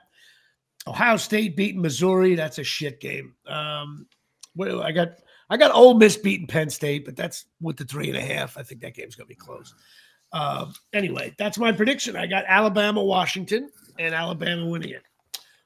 Ohio 0.87 1.17
State 1.17 1.57
beating 1.57 1.83
Missouri. 1.83 2.35
That's 2.35 2.59
a 2.59 2.65
shit 2.65 3.01
game. 3.01 3.35
Um, 3.47 4.07
well, 4.55 4.83
I 4.83 4.93
got 4.93 5.19
I 5.51 5.57
got 5.57 5.75
Ole 5.75 5.95
Miss 5.95 6.17
beating 6.17 6.47
Penn 6.47 6.71
State, 6.71 7.05
but 7.05 7.17
that's 7.17 7.47
with 7.61 7.77
the 7.77 7.85
three 7.85 8.09
and 8.09 8.17
a 8.17 8.21
half. 8.21 8.57
I 8.57 8.63
think 8.63 8.81
that 8.81 8.95
game's 8.95 9.17
to 9.17 9.25
be 9.25 9.35
close. 9.35 9.75
Um, 10.33 10.75
anyway, 10.93 11.35
that's 11.39 11.59
my 11.59 11.73
prediction. 11.73 12.17
I 12.17 12.27
got 12.27 12.45
Alabama, 12.49 13.03
Washington, 13.03 13.71
and 13.99 14.15
Alabama 14.15 14.67
winning 14.67 14.91
it. 14.91 15.03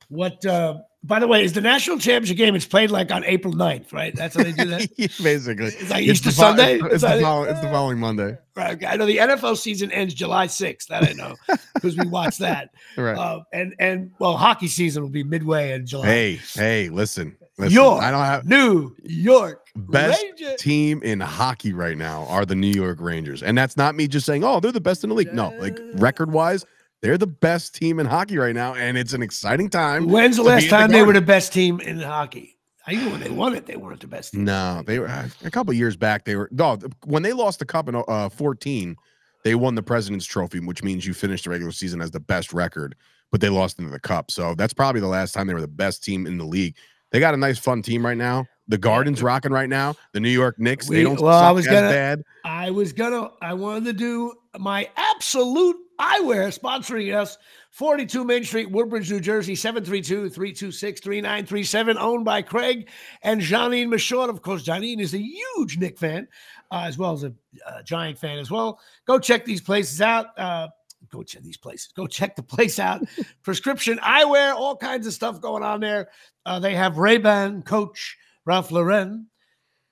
What? 0.09 0.45
Uh, 0.45 0.81
by 1.03 1.19
the 1.19 1.27
way, 1.27 1.43
is 1.45 1.55
the 1.55 1.61
national 1.63 1.99
championship 1.99 2.37
game? 2.37 2.55
It's 2.55 2.67
played 2.67 2.91
like 2.91 3.11
on 3.11 3.25
April 3.25 3.55
9th, 3.55 3.93
right? 3.93 4.15
That's 4.15 4.37
how 4.37 4.43
they 4.43 4.53
do 4.53 4.67
that. 4.67 4.89
Basically, 5.23 5.67
It's 5.67 5.91
like 5.91 6.03
It's 6.07 6.21
Easter 6.21 6.31
fo- 6.31 6.43
Sunday. 6.43 6.75
It's, 6.77 6.95
it's 6.95 7.03
the 7.03 7.21
follow- 7.23 7.45
it's 7.45 7.61
the 7.61 7.69
following 7.71 7.99
Monday. 7.99 8.37
Right. 8.57 8.75
okay. 8.75 8.87
I 8.87 8.97
know 8.97 9.07
the 9.07 9.17
NFL 9.17 9.57
season 9.57 9.91
ends 9.93 10.13
July 10.13 10.47
6th. 10.47 10.89
That 10.89 11.09
I 11.09 11.13
know 11.13 11.35
because 11.75 11.97
we 11.97 12.07
watch 12.09 12.37
that. 12.39 12.69
Right. 12.99 13.17
Uh, 13.17 13.41
and 13.55 13.75
and 13.79 14.11
well, 14.19 14.37
hockey 14.37 14.67
season 14.69 15.03
will 15.03 15.09
be 15.09 15.23
midway 15.25 15.73
in 15.73 15.87
July. 15.87 16.05
hey, 16.07 16.41
hey, 16.55 16.89
listen. 16.91 17.37
listen 17.57 17.73
York. 17.75 18.03
I 18.03 18.11
don't 18.11 18.25
have 18.25 18.47
New 18.47 18.95
York 19.03 19.65
best 19.77 20.23
Rangers. 20.23 20.61
team 20.61 21.01
in 21.03 21.21
hockey 21.21 21.73
right 21.73 21.97
now 21.97 22.27
are 22.29 22.45
the 22.45 22.57
New 22.57 22.73
York 22.73 22.99
Rangers. 23.01 23.43
And 23.43 23.57
that's 23.57 23.79
not 23.79 23.95
me 23.95 24.07
just 24.09 24.27
saying, 24.27 24.45
oh, 24.45 24.61
they're 24.61 24.73
the 24.73 24.81
best 24.81 25.05
in 25.05 25.09
the 25.11 25.17
league. 25.17 25.33
No, 25.33 25.55
like 25.59 25.79
record 25.95 26.33
wise, 26.33 26.67
they're 27.03 27.19
the 27.19 27.27
best 27.27 27.75
team 27.75 27.99
in 27.99 28.07
hockey 28.07 28.39
right 28.39 28.55
now. 28.55 28.75
And 28.75 28.97
it's 28.99 29.13
an 29.13 29.23
exciting 29.23 29.71
time. 29.71 30.09
When's 30.09 30.37
the 30.37 30.43
last 30.43 30.65
in 30.65 30.71
the 30.71 30.77
time 30.77 30.91
they 30.91 31.03
were 31.03 31.13
the 31.13 31.21
best 31.21 31.53
team 31.53 31.81
in 31.81 32.01
hockey? 32.01 32.57
I 32.87 32.93
knew 32.95 33.11
when 33.11 33.21
they 33.21 33.31
won 33.31 33.55
it, 33.55 33.67
they 33.67 33.77
weren't 33.77 34.01
the 34.01 34.07
best 34.07 34.33
team. 34.33 34.45
No, 34.45 34.83
they 34.87 34.99
were 34.99 35.09
uh, 35.09 35.29
a 35.45 35.51
couple 35.51 35.73
years 35.75 35.97
back. 35.97 36.25
They 36.25 36.35
were 36.37 36.49
no 36.51 36.79
when 37.05 37.23
they 37.23 37.33
lost 37.33 37.59
the 37.59 37.67
cup 37.67 37.89
in 37.89 37.95
uh, 38.09 38.29
14, 38.31 38.97
they 39.45 39.55
won 39.55 39.75
the 39.75 39.83
President's 39.83 40.27
Trophy, 40.27 40.61
which 40.61 40.83
means 40.83 41.07
you 41.07 41.15
finished 41.15 41.45
the 41.45 41.51
regular 41.51 41.73
season 41.73 42.01
as 42.01 42.11
the 42.11 42.21
best 42.21 42.53
record, 42.53 42.95
but 43.31 43.41
they 43.41 43.49
lost 43.49 43.79
into 43.79 43.91
the 43.91 44.01
cup. 44.01 44.31
So 44.31 44.55
that's 44.55 44.73
probably 44.73 45.01
the 45.01 45.07
last 45.09 45.33
time 45.33 45.47
they 45.47 45.55
were 45.55 45.61
the 45.61 45.69
best 45.69 46.03
team 46.03 46.27
in 46.27 46.37
the 46.39 46.45
league. 46.45 46.75
They 47.13 47.21
got 47.21 47.35
a 47.35 47.37
nice, 47.37 47.59
fun 47.59 47.83
team 47.83 48.05
right 48.05 48.17
now. 48.17 48.47
The 48.69 48.79
Garden's 48.79 49.23
rocking 49.23 49.51
right 49.53 49.69
now. 49.69 49.95
The 50.13 50.21
New 50.21 50.29
York 50.31 50.59
Knicks, 50.59 50.89
We- 50.89 50.97
they 50.97 51.03
don't 51.03 51.21
well, 51.21 51.39
I 51.39 51.51
was 51.51 51.67
as 51.67 51.73
gonna- 51.73 51.89
bad. 51.89 52.23
I 52.45 52.71
was 52.71 52.93
gonna, 52.93 53.31
I 53.43 53.55
wanted 53.55 53.85
to 53.87 53.93
do 53.93 54.33
my 54.59 54.89
absolute 54.97 55.77
eyewear 56.01 56.59
sponsoring 56.59 57.15
us 57.15 57.37
42 57.71 58.25
Main 58.25 58.45
Street, 58.45 58.71
Woodbridge, 58.71 59.11
New 59.11 59.21
Jersey, 59.21 59.55
732 59.55 60.31
326 60.31 61.01
3937, 61.01 61.99
owned 61.99 62.25
by 62.25 62.43
Craig 62.43 62.89
and 63.23 63.41
Janine 63.41 63.89
Michaud. 63.89 64.31
Of 64.31 64.43
course, 64.43 64.65
Janine 64.65 65.01
is 65.01 65.15
a 65.15 65.19
huge 65.19 65.79
Knick 65.79 65.99
fan, 65.99 66.27
uh, 66.71 66.85
as 66.87 66.99
well 66.99 67.13
as 67.13 67.25
a 67.25 67.33
uh, 67.67 67.83
Giant 67.83 68.19
fan 68.19 68.39
as 68.39 68.51
well. 68.51 68.81
Go 69.07 69.19
check 69.19 69.45
these 69.45 69.61
places 69.61 70.01
out. 70.01 70.39
Uh, 70.39 70.69
go 71.11 71.23
check 71.23 71.43
these 71.43 71.57
places. 71.57 71.93
Go 71.93 72.07
check 72.07 72.35
the 72.35 72.43
place 72.43 72.79
out. 72.79 73.03
Prescription 73.43 73.99
eyewear, 73.99 74.55
all 74.55 74.77
kinds 74.77 75.07
of 75.07 75.13
stuff 75.13 75.41
going 75.41 75.63
on 75.63 75.81
there. 75.81 76.09
Uh, 76.47 76.59
they 76.59 76.75
have 76.75 76.99
Ray-Ban, 76.99 77.63
Coach, 77.63 78.17
Ralph 78.47 78.71
Lauren, 78.71 79.27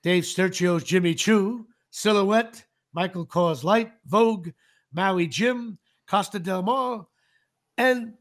Dave 0.03 0.23
Sturchio's 0.23 0.83
Jimmy 0.83 1.13
Choo, 1.13 1.67
Silhouette, 1.91 2.65
Michael 2.93 3.25
Kors 3.25 3.63
Light, 3.63 3.91
Vogue, 4.05 4.49
Maui 4.93 5.27
Jim, 5.27 5.77
Costa 6.09 6.39
Del 6.39 6.61
Mar, 6.63 7.05
and 7.77 8.13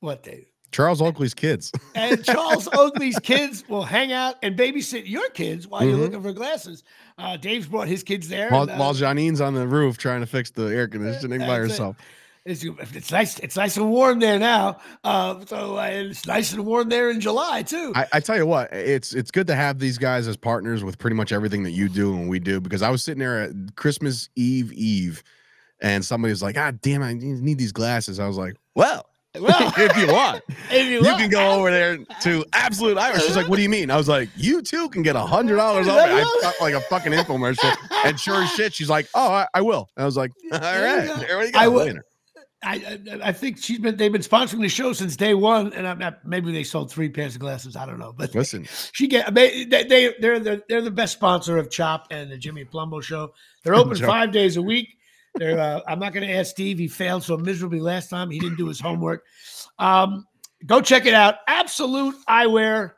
what, 0.00 0.22
Dave? 0.22 0.46
Charles 0.72 1.02
Oakley's 1.02 1.34
kids. 1.34 1.72
And 1.96 2.24
Charles 2.24 2.68
Oakley's 2.72 3.18
kids 3.18 3.64
will 3.68 3.82
hang 3.82 4.12
out 4.12 4.36
and 4.42 4.56
babysit 4.56 5.08
your 5.08 5.28
kids 5.30 5.66
while 5.66 5.84
you're 5.84 5.96
Mhm. 5.98 6.00
looking 6.02 6.22
for 6.22 6.32
glasses. 6.32 6.84
Uh, 7.18 7.36
Dave's 7.36 7.66
brought 7.66 7.88
his 7.88 8.02
kids 8.04 8.28
there. 8.28 8.48
While, 8.50 8.62
and, 8.62 8.70
uh, 8.72 8.76
while 8.76 8.94
Janine's 8.94 9.40
on 9.40 9.54
the 9.54 9.66
roof 9.66 9.98
trying 9.98 10.20
to 10.20 10.26
fix 10.26 10.50
the 10.50 10.66
air 10.66 10.86
conditioning 10.86 11.40
by 11.40 11.56
it. 11.56 11.68
herself. 11.68 11.96
it's, 12.46 12.64
it's 12.64 13.10
nice. 13.10 13.38
It's 13.40 13.56
nice 13.56 13.76
and 13.76 13.90
warm 13.90 14.20
there 14.20 14.38
now. 14.38 14.78
Uh, 15.02 15.44
so 15.46 15.76
uh, 15.78 15.86
it's 15.92 16.26
nice 16.26 16.52
and 16.52 16.64
warm 16.64 16.88
there 16.88 17.10
in 17.10 17.20
July 17.20 17.62
too. 17.62 17.92
I, 17.96 18.06
I 18.14 18.20
tell 18.20 18.36
you 18.36 18.46
what, 18.46 18.72
it's 18.72 19.12
it's 19.12 19.30
good 19.32 19.48
to 19.48 19.54
have 19.56 19.78
these 19.80 19.98
guys 19.98 20.28
as 20.28 20.36
partners 20.36 20.84
with 20.84 20.98
pretty 20.98 21.16
much 21.16 21.32
everything 21.32 21.64
that 21.64 21.72
you 21.72 21.88
do 21.88 22.14
and 22.14 22.28
we 22.28 22.38
do. 22.38 22.60
Because 22.60 22.80
I 22.82 22.90
was 22.90 23.02
sitting 23.02 23.18
there 23.20 23.42
at 23.42 23.50
Christmas 23.76 24.28
Eve 24.36 24.72
Eve, 24.72 25.22
and 25.82 26.04
somebody 26.04 26.30
was 26.32 26.42
like, 26.42 26.54
"God 26.54 26.80
damn, 26.80 27.02
I 27.02 27.14
need 27.14 27.58
these 27.58 27.72
glasses." 27.72 28.18
I 28.20 28.26
was 28.26 28.36
like, 28.36 28.54
"Well, 28.74 29.06
well, 29.40 29.72
if 29.76 29.96
you 29.96 30.12
want, 30.12 30.42
if 30.70 30.90
you 30.90 31.02
can 31.02 31.30
go 31.30 31.52
over 31.52 31.70
there 31.70 31.98
to 32.22 32.44
Absolute 32.52 32.96
Eyewear." 32.98 33.20
She's 33.20 33.36
like, 33.36 33.48
"What 33.48 33.56
do 33.56 33.62
you 33.62 33.68
mean?" 33.68 33.90
I 33.90 33.96
was 33.96 34.08
like, 34.08 34.28
"You 34.36 34.62
too 34.62 34.88
can 34.90 35.02
get 35.02 35.16
a 35.16 35.20
hundred 35.20 35.56
dollars 35.56 35.88
off." 35.88 35.98
I 35.98 36.22
felt 36.42 36.60
like 36.60 36.74
a 36.74 36.80
fucking 36.82 37.12
infomercial, 37.12 37.74
and 38.04 38.18
sure 38.18 38.42
as 38.42 38.50
shit, 38.52 38.74
she's 38.74 38.90
like, 38.90 39.08
"Oh, 39.14 39.30
I, 39.32 39.46
I 39.54 39.60
will." 39.62 39.88
And 39.96 40.02
I 40.02 40.06
was 40.06 40.16
like, 40.16 40.32
"All 40.52 40.58
right, 40.60 41.06
there 41.20 41.38
we 41.38 41.50
go." 41.50 41.58
I 41.58 41.68
will- 41.68 41.94
I, 42.62 42.74
I 43.22 43.28
I 43.28 43.32
think 43.32 43.56
she's 43.56 43.78
been 43.78 43.96
they've 43.96 44.12
been 44.12 44.20
sponsoring 44.20 44.60
the 44.60 44.68
show 44.68 44.92
since 44.92 45.16
day 45.16 45.32
one, 45.32 45.72
and 45.72 45.86
I'm 45.88 45.98
not, 45.98 46.26
maybe 46.26 46.52
they 46.52 46.62
sold 46.62 46.90
three 46.92 47.08
pairs 47.08 47.34
of 47.34 47.40
glasses. 47.40 47.74
I 47.74 47.86
don't 47.86 47.98
know, 47.98 48.12
but 48.14 48.34
Listen, 48.34 48.66
she 48.92 49.06
get 49.06 49.32
they 49.34 49.64
they- 49.64 50.14
they're 50.20 50.38
the 50.38 50.62
they're 50.68 50.82
the 50.82 50.90
best 50.90 51.14
sponsor 51.14 51.56
of 51.56 51.70
Chop 51.70 52.08
and 52.10 52.30
the 52.30 52.36
Jimmy 52.36 52.66
Palumbo 52.66 53.02
show. 53.02 53.32
They're 53.64 53.74
open 53.74 53.96
five 53.96 54.30
days 54.30 54.58
a 54.58 54.62
week. 54.62 54.88
They're 55.36 55.58
uh, 55.58 55.80
I'm 55.86 55.98
not 55.98 56.12
going 56.12 56.26
to 56.26 56.34
ask 56.34 56.50
Steve. 56.50 56.78
He 56.78 56.88
failed 56.88 57.22
so 57.22 57.36
miserably 57.36 57.80
last 57.80 58.10
time. 58.10 58.30
He 58.30 58.38
didn't 58.38 58.56
do 58.58 58.66
his 58.66 58.80
homework. 58.80 59.24
Um, 59.78 60.26
go 60.66 60.80
check 60.80 61.06
it 61.06 61.14
out. 61.14 61.36
Absolute 61.48 62.14
Eyewear. 62.28 62.92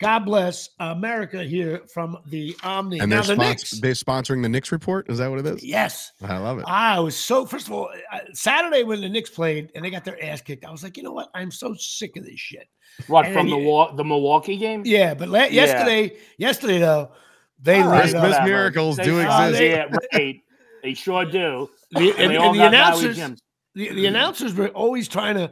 God 0.00 0.20
bless 0.20 0.70
America 0.80 1.44
here 1.44 1.82
from 1.92 2.18
the 2.26 2.56
Omni. 2.64 2.98
and 2.98 3.08
now 3.08 3.22
they're, 3.22 3.36
the 3.36 3.42
spons- 3.42 3.48
Knicks. 3.48 3.70
they're 3.80 3.92
sponsoring 3.92 4.42
the 4.42 4.48
Knicks 4.48 4.72
report. 4.72 5.08
Is 5.08 5.18
that 5.18 5.30
what 5.30 5.38
it 5.38 5.46
is? 5.46 5.62
Yes. 5.62 6.12
I 6.22 6.36
love 6.38 6.58
it. 6.58 6.64
I 6.66 6.98
was 6.98 7.16
so 7.16 7.46
first 7.46 7.68
of 7.68 7.74
all 7.74 7.90
uh, 8.12 8.18
Saturday 8.32 8.82
when 8.82 9.00
the 9.00 9.08
Knicks 9.08 9.30
played 9.30 9.70
and 9.74 9.84
they 9.84 9.90
got 9.90 10.04
their 10.04 10.22
ass 10.22 10.40
kicked. 10.42 10.64
I 10.64 10.70
was 10.72 10.82
like, 10.82 10.96
you 10.96 11.04
know 11.04 11.12
what? 11.12 11.30
I'm 11.32 11.50
so 11.52 11.74
sick 11.74 12.16
of 12.16 12.24
this 12.24 12.40
shit. 12.40 12.66
What 13.06 13.26
And 13.26 13.34
from 13.34 13.46
then 13.48 13.56
the 13.58 13.62
you- 13.64 13.68
Wa- 13.70 13.92
the 13.94 14.04
Milwaukee 14.04 14.56
game? 14.56 14.82
Yeah, 14.84 15.14
but 15.14 15.28
la- 15.28 15.44
Yeah. 15.44 15.50
yesterday, 15.64 16.16
yesterday 16.38 16.78
though, 16.80 17.12
they 17.62 17.80
All 17.80 17.88
lit 17.90 17.90
right, 17.90 18.08
it 18.08 18.18
Christmas 18.18 18.38
miracles 18.44 18.96
They- 18.96 19.04
do 19.04 19.20
Uh, 19.20 19.22
exist. 19.46 19.58
they- 19.60 19.70
Yeah, 19.70 19.96
right. 20.12 20.40
They 20.84 20.92
sure 20.92 21.24
do. 21.24 21.70
The, 21.92 21.98
And, 21.98 22.20
and, 22.20 22.30
they 22.30 22.36
and 22.36 22.54
the 22.54 22.66
announcers, 22.66 23.16
the, 23.16 23.88
the 23.88 24.04
announcers 24.04 24.52
were 24.52 24.68
always 24.68 25.08
trying 25.08 25.36
to. 25.36 25.50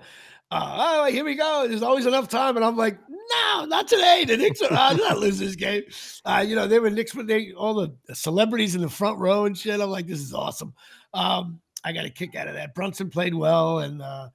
Uh, 0.50 0.76
oh, 1.00 1.10
here 1.10 1.24
we 1.24 1.34
go. 1.34 1.66
There's 1.66 1.82
always 1.82 2.04
enough 2.04 2.28
time, 2.28 2.56
and 2.56 2.64
I'm 2.64 2.76
like, 2.76 2.98
no, 3.08 3.64
not 3.64 3.88
today. 3.88 4.26
The 4.26 4.36
Knicks 4.36 4.60
are 4.60 4.70
uh, 4.70 4.92
not 4.92 5.18
losing 5.18 5.46
this 5.46 5.56
game. 5.56 5.84
Uh, 6.26 6.44
you 6.46 6.54
know, 6.54 6.66
they 6.66 6.78
were 6.78 6.90
Knicks, 6.90 7.14
but 7.14 7.26
they 7.26 7.52
all 7.52 7.72
the 7.72 8.14
celebrities 8.14 8.74
in 8.74 8.82
the 8.82 8.90
front 8.90 9.18
row 9.18 9.46
and 9.46 9.56
shit. 9.56 9.80
I'm 9.80 9.88
like, 9.88 10.06
this 10.06 10.20
is 10.20 10.34
awesome. 10.34 10.74
Um, 11.14 11.62
I 11.82 11.92
got 11.92 12.04
a 12.04 12.10
kick 12.10 12.34
out 12.34 12.48
of 12.48 12.54
that. 12.54 12.74
Brunson 12.74 13.08
played 13.08 13.34
well, 13.34 13.78
and 13.78 14.02
uh, 14.02 14.28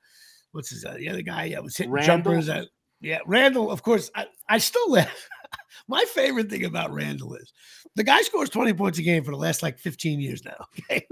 what's 0.54 0.72
his 0.72 0.84
uh, 0.84 0.96
the 0.98 1.10
other 1.10 1.22
guy? 1.22 1.44
Yeah, 1.44 1.60
was 1.60 1.78
hitting 1.78 1.92
Randle? 1.92 2.16
jumpers. 2.16 2.50
At, 2.50 2.70
yeah, 3.02 3.20
Randle. 3.28 3.70
Of 3.70 3.84
course, 3.84 4.10
I, 4.16 4.26
I 4.50 4.58
still 4.58 4.90
laugh. 4.90 5.30
My 5.88 6.04
favorite 6.14 6.50
thing 6.50 6.66
about 6.66 6.94
Randle 6.94 7.36
is 7.36 7.54
the 7.96 8.04
guy 8.04 8.22
scores 8.22 8.50
20 8.50 8.74
points 8.74 9.00
a 9.00 9.02
game 9.02 9.24
for 9.24 9.32
the 9.32 9.38
last 9.38 9.64
like 9.64 9.80
15 9.80 10.20
years 10.20 10.44
now. 10.44 10.66
Okay. 10.90 11.06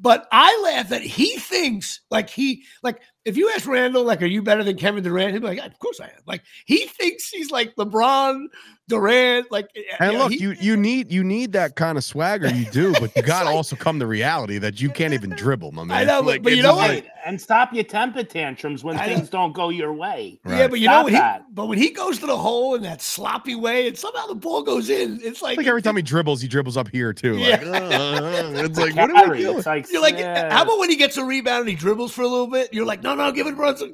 but 0.00 0.26
I 0.32 0.60
laugh 0.62 0.88
that 0.88 1.02
he 1.02 1.36
thinks 1.36 2.00
like 2.10 2.30
he 2.30 2.64
like 2.82 3.00
if 3.24 3.36
you 3.36 3.50
ask 3.54 3.66
Randle, 3.66 4.04
like, 4.04 4.22
are 4.22 4.26
you 4.26 4.42
better 4.42 4.62
than 4.64 4.76
Kevin 4.76 5.02
Durant? 5.02 5.32
He'd 5.32 5.40
be 5.40 5.46
like, 5.48 5.58
of 5.64 5.78
course 5.78 6.00
I 6.00 6.06
am. 6.06 6.10
Like 6.26 6.42
he 6.66 6.86
thinks 6.86 7.28
he's 7.30 7.50
like 7.50 7.74
LeBron, 7.76 8.46
Durant, 8.88 9.50
like 9.50 9.68
And 9.98 10.12
you 10.12 10.18
know, 10.18 10.24
look, 10.24 10.32
he- 10.32 10.38
you 10.40 10.54
you 10.60 10.76
need 10.76 11.10
you 11.10 11.24
need 11.24 11.52
that 11.52 11.74
kind 11.74 11.96
of 11.96 12.04
swagger. 12.04 12.48
You 12.48 12.66
do, 12.66 12.92
but 13.00 13.14
you 13.16 13.22
got 13.22 13.40
to 13.40 13.46
like- 13.46 13.54
also 13.54 13.76
come 13.76 13.98
to 14.00 14.06
reality 14.06 14.58
that 14.58 14.80
you 14.80 14.90
can't 14.90 15.14
even 15.14 15.30
dribble, 15.30 15.72
my 15.72 15.84
man. 15.84 15.96
I 15.96 16.04
know, 16.04 16.22
but- 16.22 16.42
but 16.42 16.54
you 16.54 16.62
know 16.62 16.74
what? 16.76 16.90
like- 16.90 17.04
Right. 17.04 17.10
And 17.26 17.40
stop 17.40 17.72
your 17.72 17.84
temper 17.84 18.22
tantrums 18.22 18.84
when 18.84 18.98
I 18.98 19.06
know. 19.06 19.14
things 19.14 19.30
don't 19.30 19.54
go 19.54 19.70
your 19.70 19.94
way. 19.94 20.38
Yeah, 20.46 20.68
but 20.68 20.78
you 20.78 20.84
Stop 20.88 21.06
know 21.06 21.12
what? 21.14 21.36
He, 21.38 21.42
but 21.54 21.66
when 21.68 21.78
he 21.78 21.88
goes 21.88 22.18
to 22.18 22.26
the 22.26 22.36
hole 22.36 22.74
in 22.74 22.82
that 22.82 23.00
sloppy 23.00 23.54
way, 23.54 23.88
and 23.88 23.96
somehow 23.96 24.26
the 24.26 24.34
ball 24.34 24.62
goes 24.62 24.90
in, 24.90 25.18
it's 25.22 25.40
like, 25.40 25.56
like 25.56 25.66
every 25.66 25.80
time 25.80 25.96
he 25.96 26.02
dribbles, 26.02 26.42
he 26.42 26.48
dribbles 26.48 26.76
up 26.76 26.86
here 26.88 27.14
too. 27.14 27.36
Like, 27.38 27.62
Yeah. 27.62 27.70
uh, 27.78 28.52
it's 28.56 28.78
like, 28.78 28.94
what 28.94 29.10
are 29.10 29.30
we 29.30 29.38
doing? 29.38 29.56
It's 29.56 29.66
like, 29.66 29.90
You're 29.90 30.02
like, 30.02 30.18
yeah. 30.18 30.52
how 30.52 30.64
about 30.64 30.78
when 30.78 30.90
he 30.90 30.96
gets 30.96 31.16
a 31.16 31.24
rebound 31.24 31.60
and 31.60 31.70
he 31.70 31.76
dribbles 31.76 32.12
for 32.12 32.20
a 32.20 32.28
little 32.28 32.46
bit? 32.48 32.74
You're 32.74 32.84
like, 32.84 33.02
no, 33.02 33.13
no, 33.14 33.32
give 33.32 33.46
it 33.46 33.56
Brunson. 33.56 33.90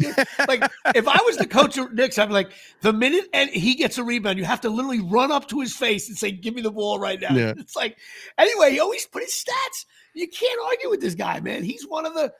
like, 0.48 0.62
if 0.94 1.06
I 1.08 1.18
was 1.24 1.36
the 1.36 1.46
coach 1.46 1.76
of 1.78 1.92
Knicks, 1.92 2.18
I'd 2.18 2.26
be 2.26 2.32
like, 2.34 2.50
the 2.82 2.92
minute 2.92 3.24
and 3.32 3.50
he 3.50 3.74
gets 3.74 3.98
a 3.98 4.04
rebound, 4.04 4.38
you 4.38 4.44
have 4.44 4.60
to 4.62 4.70
literally 4.70 5.00
run 5.00 5.30
up 5.32 5.48
to 5.48 5.60
his 5.60 5.74
face 5.74 6.08
and 6.08 6.16
say, 6.18 6.30
give 6.30 6.54
me 6.54 6.62
the 6.62 6.70
ball 6.70 6.98
right 6.98 7.20
now. 7.20 7.34
Yeah. 7.34 7.54
It's 7.56 7.76
like, 7.76 7.96
anyway, 8.38 8.72
he 8.72 8.80
always 8.80 9.06
put 9.06 9.22
his 9.22 9.32
stats. 9.32 9.84
You 10.14 10.28
can't 10.28 10.60
argue 10.66 10.90
with 10.90 11.00
this 11.00 11.14
guy, 11.14 11.40
man. 11.40 11.62
He's 11.64 11.86
one 11.86 12.06
of 12.06 12.14
the 12.14 12.32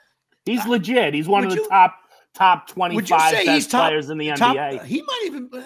He's 0.47 0.66
legit. 0.66 1.14
He's 1.14 1.28
one 1.28 1.45
of 1.45 1.51
the 1.51 1.57
you- 1.57 1.68
top 1.68 1.97
top 2.35 2.70
Would 2.76 2.93
you 3.11 3.16
25 3.16 3.31
say 3.31 3.45
best 3.45 3.49
he's 3.55 3.66
top- 3.66 3.89
players 3.89 4.09
in 4.11 4.18
the 4.18 4.31
top. 4.33 4.57
NBA. 4.57 4.85
He 4.85 5.03
might 5.03 5.22
even 5.26 5.51
uh, 5.53 5.59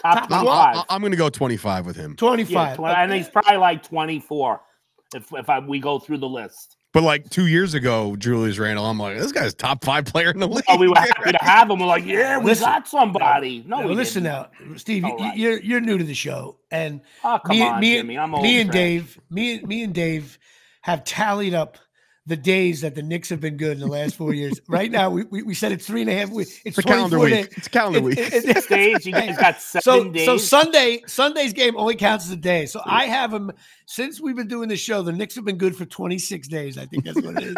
top 0.00 0.28
top- 0.28 0.32
I'm, 0.32 0.44
25. 0.44 0.76
I'm, 0.76 0.84
I'm 0.88 1.00
going 1.00 1.10
to 1.12 1.16
go 1.18 1.28
25 1.28 1.86
with 1.86 1.96
him. 1.96 2.16
25. 2.16 2.50
yeah, 2.70 2.76
20, 2.76 2.94
and 2.94 3.12
he's 3.12 3.28
probably 3.28 3.56
like 3.56 3.82
24 3.82 4.60
if 5.14 5.32
if 5.32 5.48
I, 5.48 5.58
we 5.60 5.78
go 5.80 5.98
through 5.98 6.18
the 6.18 6.28
list. 6.28 6.73
But 6.94 7.02
like 7.02 7.28
two 7.28 7.48
years 7.48 7.74
ago, 7.74 8.14
Julius 8.16 8.56
Randle, 8.58 8.86
I'm 8.86 8.98
like, 8.98 9.18
this 9.18 9.32
guy's 9.32 9.52
top 9.52 9.84
five 9.84 10.04
player 10.06 10.30
in 10.30 10.38
the 10.38 10.48
league. 10.48 10.64
Oh, 10.68 10.78
we 10.78 10.88
were 10.88 10.94
happy 10.96 11.32
to 11.32 11.38
have 11.42 11.68
him. 11.68 11.80
We're 11.80 11.86
like, 11.86 12.06
yeah, 12.06 12.38
we 12.38 12.44
Listen, 12.46 12.64
got 12.66 12.88
somebody. 12.88 13.64
No, 13.66 13.80
Now, 13.80 13.88
we 13.88 13.94
listen 13.96 14.22
didn't. 14.22 14.48
now, 14.70 14.76
Steve. 14.76 15.04
All 15.04 15.10
you- 15.18 15.24
right. 15.24 15.36
You're 15.36 15.60
you're 15.60 15.80
new 15.80 15.98
to 15.98 16.04
the 16.04 16.14
show, 16.14 16.56
and 16.70 17.00
Oh, 17.24 17.40
come 17.44 17.56
me, 17.58 17.62
on, 17.62 17.80
me, 17.80 17.94
Jimmy. 17.96 18.16
I'm 18.18 18.30
me 18.30 18.60
and 18.60 18.70
trash. 18.70 18.80
Dave, 18.80 19.20
me, 19.28 19.60
me 19.62 19.82
and 19.82 19.92
Dave 19.92 20.38
have 20.82 21.02
tallied 21.04 21.52
up 21.52 21.78
the 22.26 22.36
days 22.36 22.80
that 22.80 22.94
the 22.94 23.02
Knicks 23.02 23.28
have 23.28 23.40
been 23.40 23.58
good 23.58 23.72
in 23.72 23.80
the 23.80 23.86
last 23.86 24.16
four 24.16 24.32
years. 24.32 24.58
Right 24.68 24.90
now, 24.90 25.10
we, 25.10 25.24
we, 25.24 25.42
we 25.42 25.54
said 25.54 25.72
it's 25.72 25.86
three 25.86 26.00
and 26.00 26.08
a 26.08 26.14
half 26.14 26.30
weeks. 26.30 26.52
It's, 26.64 26.78
It's 26.78 26.78
a 26.78 26.82
calendar 26.82 27.18
week. 27.18 27.34
days. 27.34 27.48
It's 27.56 27.66
a 27.66 27.70
calendar 27.70 27.98
It- 27.98 28.02
week. 28.02 28.18
it- 28.18 28.32
it- 28.32 28.42
Six 28.44 28.66
days. 28.66 29.04
You 29.06 29.12
got 29.12 29.60
seven 29.60 29.82
so 29.82 30.10
days. 30.10 30.24
so 30.24 30.36
Sunday 30.38 31.02
Sunday's 31.06 31.52
game 31.52 31.76
only 31.76 31.96
counts 31.96 32.24
as 32.24 32.30
a 32.32 32.36
day. 32.36 32.64
So 32.66 32.80
I 32.86 33.04
have 33.04 33.30
them 33.30 33.52
since 33.86 34.20
we've 34.22 34.36
been 34.36 34.48
doing 34.48 34.68
this 34.70 34.80
show. 34.80 35.02
The 35.02 35.12
Knicks 35.12 35.34
have 35.34 35.44
been 35.44 35.58
good 35.58 35.76
for 35.76 35.84
26 35.84 36.48
days. 36.48 36.78
I 36.78 36.86
think 36.86 37.04
that's 37.04 37.20
what 37.20 37.36
it 37.36 37.44
is, 37.48 37.56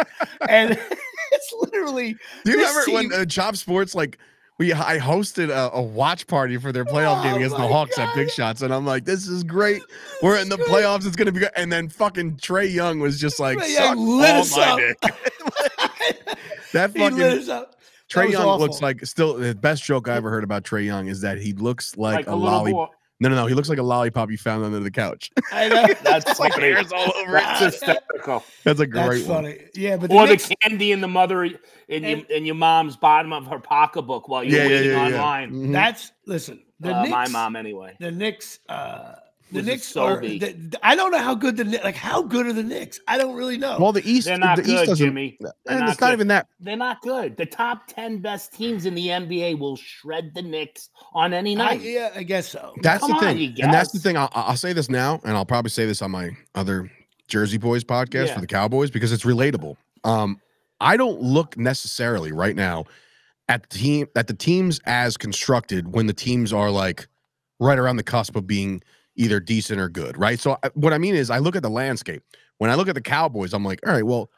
and 0.48 0.70
it's 1.32 1.54
literally. 1.60 2.16
Do 2.44 2.50
you 2.50 2.56
this 2.58 2.68
remember 2.70 2.92
when 2.92 3.10
team- 3.10 3.20
uh, 3.20 3.24
Chop 3.24 3.54
Sports 3.56 3.94
like 3.94 4.18
we 4.58 4.72
I 4.72 4.98
hosted 4.98 5.50
a, 5.50 5.70
a 5.74 5.82
watch 5.82 6.26
party 6.26 6.56
for 6.56 6.72
their 6.72 6.84
playoff 6.84 7.22
game 7.22 7.34
Oh 7.34 7.36
against 7.36 7.56
the 7.56 7.66
Hawks 7.66 7.98
at 7.98 8.14
Big 8.14 8.30
Shots, 8.30 8.62
and 8.62 8.72
I'm 8.72 8.86
like, 8.86 9.04
this 9.04 9.26
is 9.28 9.44
great. 9.44 9.82
We're 10.22 10.38
in 10.38 10.48
the 10.48 10.56
great. 10.56 10.68
playoffs. 10.68 11.06
It's 11.06 11.16
gonna 11.16 11.32
be 11.32 11.40
good. 11.40 11.50
And 11.56 11.70
then 11.70 11.88
fucking 11.88 12.36
Trae 12.36 12.72
Young 12.72 13.00
was 13.00 13.20
just 13.20 13.38
like, 13.38 13.62
suck 13.62 13.96
lit 13.98 14.30
us 14.30 14.56
up. 14.56 14.78
That 16.72 16.92
fucking 16.92 17.22
us 17.22 17.48
up. 17.48 17.70
That 17.70 17.78
Trae 18.10 18.32
Young 18.32 18.44
awful. 18.44 18.66
looks 18.66 18.82
like 18.82 19.04
still 19.06 19.34
the 19.34 19.54
best 19.54 19.82
joke 19.84 20.08
I 20.08 20.16
ever 20.16 20.30
heard 20.30 20.44
about 20.44 20.64
Trae 20.64 20.84
Young 20.84 21.08
is 21.08 21.20
that 21.22 21.38
he 21.38 21.52
looks 21.54 21.96
like, 21.96 22.26
like 22.26 22.26
a, 22.26 22.32
a 22.32 22.36
boy. 22.72 22.86
No, 23.18 23.28
no, 23.30 23.34
no. 23.34 23.46
He 23.46 23.54
looks 23.54 23.68
like 23.70 23.78
a 23.78 23.82
lollipop 23.82 24.30
you 24.30 24.36
found 24.36 24.64
under 24.64 24.78
the 24.80 24.90
couch. 24.90 25.30
I 25.52 25.68
know. 25.68 25.86
That's 26.02 26.38
like 26.38 26.52
funny. 26.52 26.64
hairs 26.72 26.92
all 26.92 27.12
over 27.16 27.32
That's 27.32 27.60
it. 27.62 27.64
hysterical. 27.72 28.44
That's 28.64 28.80
a 28.80 28.86
That's 28.86 29.08
great 29.08 29.26
one. 29.26 29.54
Yeah, 29.74 29.96
but 29.96 30.10
the 30.10 30.16
Or 30.16 30.26
the 30.26 30.56
candy 30.62 30.92
in 30.92 31.00
the 31.00 31.08
mother 31.08 31.44
in 31.44 31.54
your 31.88 32.18
in 32.26 32.44
your 32.44 32.54
mom's 32.56 32.96
bottom 32.96 33.32
of 33.32 33.46
her 33.46 33.58
pocketbook 33.58 34.28
while 34.28 34.44
you're 34.44 34.58
Yeah, 34.62 34.68
yeah, 34.68 34.76
waiting 34.76 34.90
yeah, 34.92 35.08
yeah. 35.08 35.18
online. 35.22 35.50
Mhm. 35.52 35.72
that's 35.72 36.12
listen. 36.26 36.62
The 36.80 36.94
Uh, 36.94 37.02
Knicks, 37.02 37.12
my 37.12 37.28
mom, 37.28 37.56
anyway. 37.56 37.96
the 38.00 38.10
Knicks. 38.10 38.58
Uh, 38.68 39.14
The 39.52 39.58
was 39.60 39.66
a 39.66 39.70
Knicks 39.70 39.96
are. 39.96 40.20
The, 40.20 40.38
the- 40.38 40.78
I 40.82 40.96
don't 40.96 41.12
know 41.12 41.18
how 41.18 41.34
good 41.34 41.56
the 41.56 41.64
like 41.84 41.94
how 41.94 42.22
good 42.22 42.46
are 42.46 42.52
the 42.52 42.62
Knicks. 42.62 42.98
I 43.06 43.16
don't 43.16 43.36
really 43.36 43.56
know. 43.58 43.78
Well, 43.78 43.92
the 43.92 44.02
East, 44.08 44.26
They're 44.26 44.38
not 44.38 44.56
the 44.56 44.62
East 44.62 44.70
good, 44.70 44.86
doesn't. 44.86 45.06
Jimmy. 45.06 45.36
They're 45.40 45.52
and 45.68 45.80
not 45.80 45.90
it's 45.90 46.00
not 46.00 46.12
even 46.12 46.28
that. 46.28 46.48
They're 46.58 46.76
not 46.76 47.00
good. 47.02 47.36
The 47.36 47.46
top 47.46 47.86
10 47.88 48.18
best 48.18 48.52
teams 48.52 48.86
in 48.86 48.94
the 48.94 49.06
NBA 49.08 49.58
will 49.58 49.76
shred 49.76 50.32
the 50.34 50.42
Knicks 50.42 50.90
on 51.14 51.32
any 51.32 51.52
I, 51.52 51.54
night. 51.54 51.80
yeah, 51.82 52.10
I 52.14 52.22
guess 52.24 52.48
so. 52.48 52.74
That's 52.82 53.00
Come 53.06 53.12
the 53.12 53.20
thing, 53.20 53.38
you 53.38 53.54
and 53.62 53.72
that's 53.72 53.92
the 53.92 53.98
thing. 54.00 54.16
I'll, 54.16 54.30
I'll 54.32 54.56
say 54.56 54.72
this 54.72 54.88
now, 54.90 55.20
and 55.24 55.36
I'll 55.36 55.46
probably 55.46 55.70
say 55.70 55.86
this 55.86 56.02
on 56.02 56.10
my 56.10 56.30
other 56.56 56.90
Jersey 57.28 57.58
Boys 57.58 57.84
podcast 57.84 58.26
Yeah. 58.28 58.34
for 58.34 58.40
the 58.40 58.46
Cowboys 58.48 58.90
because 58.90 59.12
it's 59.12 59.24
relatable. 59.24 59.76
Um, 60.04 60.40
I 60.80 60.96
don't 60.96 61.20
look 61.22 61.56
necessarily 61.56 62.32
right 62.32 62.54
now 62.56 62.84
at 63.48 63.68
the 63.70 63.78
team 63.78 64.06
at 64.16 64.26
the 64.26 64.34
teams 64.34 64.80
as 64.86 65.16
constructed 65.16 65.94
when 65.94 66.06
the 66.06 66.12
teams 66.12 66.52
are 66.52 66.70
like 66.70 67.06
right 67.60 67.78
around 67.78 67.96
the 67.96 68.02
cusp 68.02 68.34
of 68.36 68.46
being 68.46 68.82
either 69.16 69.40
decent 69.40 69.80
or 69.80 69.88
good, 69.88 70.16
right? 70.18 70.38
So 70.38 70.58
I- 70.62 70.70
what 70.74 70.92
I 70.92 70.98
mean 70.98 71.14
is, 71.14 71.30
I 71.30 71.38
look 71.38 71.56
at 71.56 71.62
the 71.62 71.70
landscape. 71.70 72.22
When 72.58 72.70
I 72.70 72.74
look 72.74 72.88
at 72.88 72.94
the 72.94 73.00
Cowboys, 73.02 73.52
I'm 73.52 73.64
like, 73.64 73.80
all 73.86 73.92
right, 73.92 74.04
well, 74.06 74.30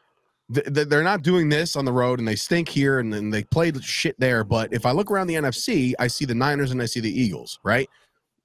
th- 0.53 0.73
th- 0.73 0.87
they're 0.87 1.03
not 1.03 1.21
doing 1.21 1.49
this 1.49 1.75
on 1.75 1.85
the 1.85 1.93
road, 1.93 2.19
and 2.19 2.27
they 2.27 2.35
stink 2.35 2.67
here, 2.67 2.99
and 2.99 3.13
then 3.13 3.29
they 3.29 3.43
played 3.43 3.81
shit 3.83 4.19
there. 4.19 4.43
But 4.43 4.73
if 4.73 4.85
I 4.85 4.91
look 4.91 5.11
around 5.11 5.27
the 5.27 5.35
NFC, 5.35 5.93
I 5.99 6.07
see 6.07 6.25
the 6.25 6.35
Niners 6.35 6.71
and 6.71 6.81
I 6.81 6.85
see 6.85 6.99
the 6.99 7.21
Eagles, 7.21 7.59
right? 7.63 7.89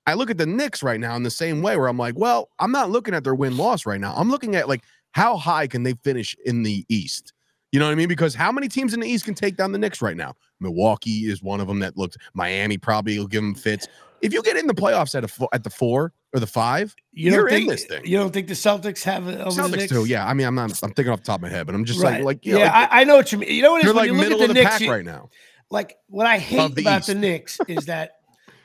I 0.07 0.14
look 0.14 0.30
at 0.30 0.37
the 0.39 0.47
Knicks 0.47 0.82
right 0.82 1.01
now 1.01 1.16
in 1.16 1.22
the 1.22 1.30
same 1.30 1.62
way, 1.62 1.76
where 1.76 1.89
I'm 1.89 1.99
like, 1.99 2.18
well, 2.18 2.51
I'm 2.59 2.70
not 2.72 2.91
looking 2.91 3.14
at 3.14 3.24
their 3.24 3.35
win 3.35 3.57
loss 3.57 3.87
right 3.87 4.01
now. 4.01 4.14
I'm 4.16 4.30
looking 4.30 4.55
at 4.55 4.68
like 4.68 4.82
how 5.12 5.37
high 5.37 5.66
can 5.66 5.82
they 5.82 5.95
finish 6.05 6.37
in 6.45 6.62
the 6.62 6.85
East. 6.89 7.32
You 7.72 7.80
know 7.80 7.87
what 7.87 7.93
I 7.93 7.97
mean? 7.97 8.09
Because 8.09 8.35
how 8.35 8.53
many 8.53 8.68
teams 8.68 8.95
in 8.95 9.01
the 9.01 9.09
East 9.09 9.24
can 9.24 9.35
take 9.35 9.57
down 9.57 9.72
the 9.72 9.78
Knicks 9.78 10.01
right 10.03 10.16
now? 10.16 10.35
Milwaukee 10.61 11.26
is 11.30 11.43
one 11.43 11.61
of 11.61 11.66
them 11.66 11.80
that 11.80 11.97
looks. 11.97 12.16
Miami 12.35 12.78
probably 12.78 13.18
will 13.18 13.26
give 13.26 13.43
them 13.43 13.55
fits. 13.55 13.89
If 14.25 14.33
you 14.33 14.43
get 14.43 14.57
in 14.57 14.66
the 14.66 14.75
playoffs 14.75 15.14
at 15.14 15.25
a 15.25 15.49
at 15.55 15.62
the 15.64 15.70
four 15.70 16.12
or 16.33 16.41
the 16.41 16.47
five, 16.47 16.95
You 17.12 17.31
You're 17.33 17.49
don't 17.49 17.61
in 17.62 17.66
this 17.68 17.85
thing. 17.85 18.05
You 18.05 18.18
don't 18.18 18.33
think 18.33 18.49
the 18.49 18.55
Celtics 18.55 19.03
have 19.05 19.27
over 19.29 19.37
the 19.37 19.45
Celtics 19.77 19.89
too. 19.89 20.05
Yeah, 20.07 20.27
I 20.27 20.35
mean, 20.35 20.47
I'm 20.47 20.55
not. 20.55 20.70
I'm 20.83 20.93
thinking 20.93 21.12
off 21.12 21.20
the 21.20 21.27
top 21.27 21.37
of 21.39 21.43
my 21.43 21.49
head, 21.49 21.66
but 21.66 21.75
I'm 21.75 21.85
just 21.85 22.01
right. 22.03 22.25
like, 22.25 22.25
like, 22.25 22.47
yeah, 22.47 22.57
like, 22.57 22.72
I, 22.93 23.01
I 23.01 23.05
know 23.05 23.16
what 23.16 23.31
you 23.33 23.39
mean. 23.39 23.51
You 23.53 23.62
know 23.62 23.72
what 23.72 23.79
is 23.81 23.85
you're 23.85 23.95
like 23.95 24.07
you 24.07 24.14
look 24.14 24.22
middle 24.22 24.39
at 24.43 24.43
of 24.43 24.49
the 24.49 24.55
the 24.55 24.61
Knicks. 24.61 24.70
pack 24.70 24.81
you- 24.81 24.91
right 24.91 25.05
now. 25.05 25.29
like 25.70 25.97
what 26.09 26.27
I 26.27 26.39
hate 26.39 26.75
the 26.75 26.81
about 26.83 27.05
the 27.07 27.12
East. 27.12 27.20
Knicks 27.20 27.59
is 27.68 27.87
that, 27.87 28.16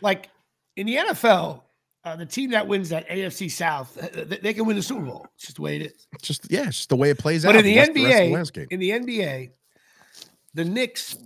like 0.02 0.30
in 0.76 0.88
the 0.88 0.96
NFL, 0.96 1.62
uh, 2.06 2.16
the 2.16 2.26
team 2.26 2.52
that 2.52 2.68
wins 2.68 2.90
that 2.90 3.08
AFC 3.10 3.52
South, 3.52 3.98
uh, 4.02 4.08
they, 4.26 4.38
they 4.38 4.54
can 4.54 4.66
win 4.66 4.76
the 4.78 4.82
Super 4.82 5.02
Bowl. 5.02 5.28
It's 5.36 5.46
just 5.46 5.58
the 5.58 5.62
way 5.62 5.76
it 5.76 5.82
is. 5.92 6.08
Just 6.22 6.50
yeah, 6.52 6.68
it's 6.68 6.78
just 6.78 6.90
the 6.90 6.96
way 6.96 7.10
it 7.10 7.20
plays 7.20 7.44
But 7.44 7.50
out. 7.50 7.54
But 7.60 7.66
in 7.66 7.74
the 7.74 7.78
rest- 7.78 7.90
rest 7.90 7.90
of 7.90 7.96
the 7.96 8.12
NBA, 8.30 8.32
landscape. 8.34 8.68
in 8.72 8.80
the 8.80 8.90
NBA, 8.92 9.50
the 10.54 10.66
Knicks 10.66 11.18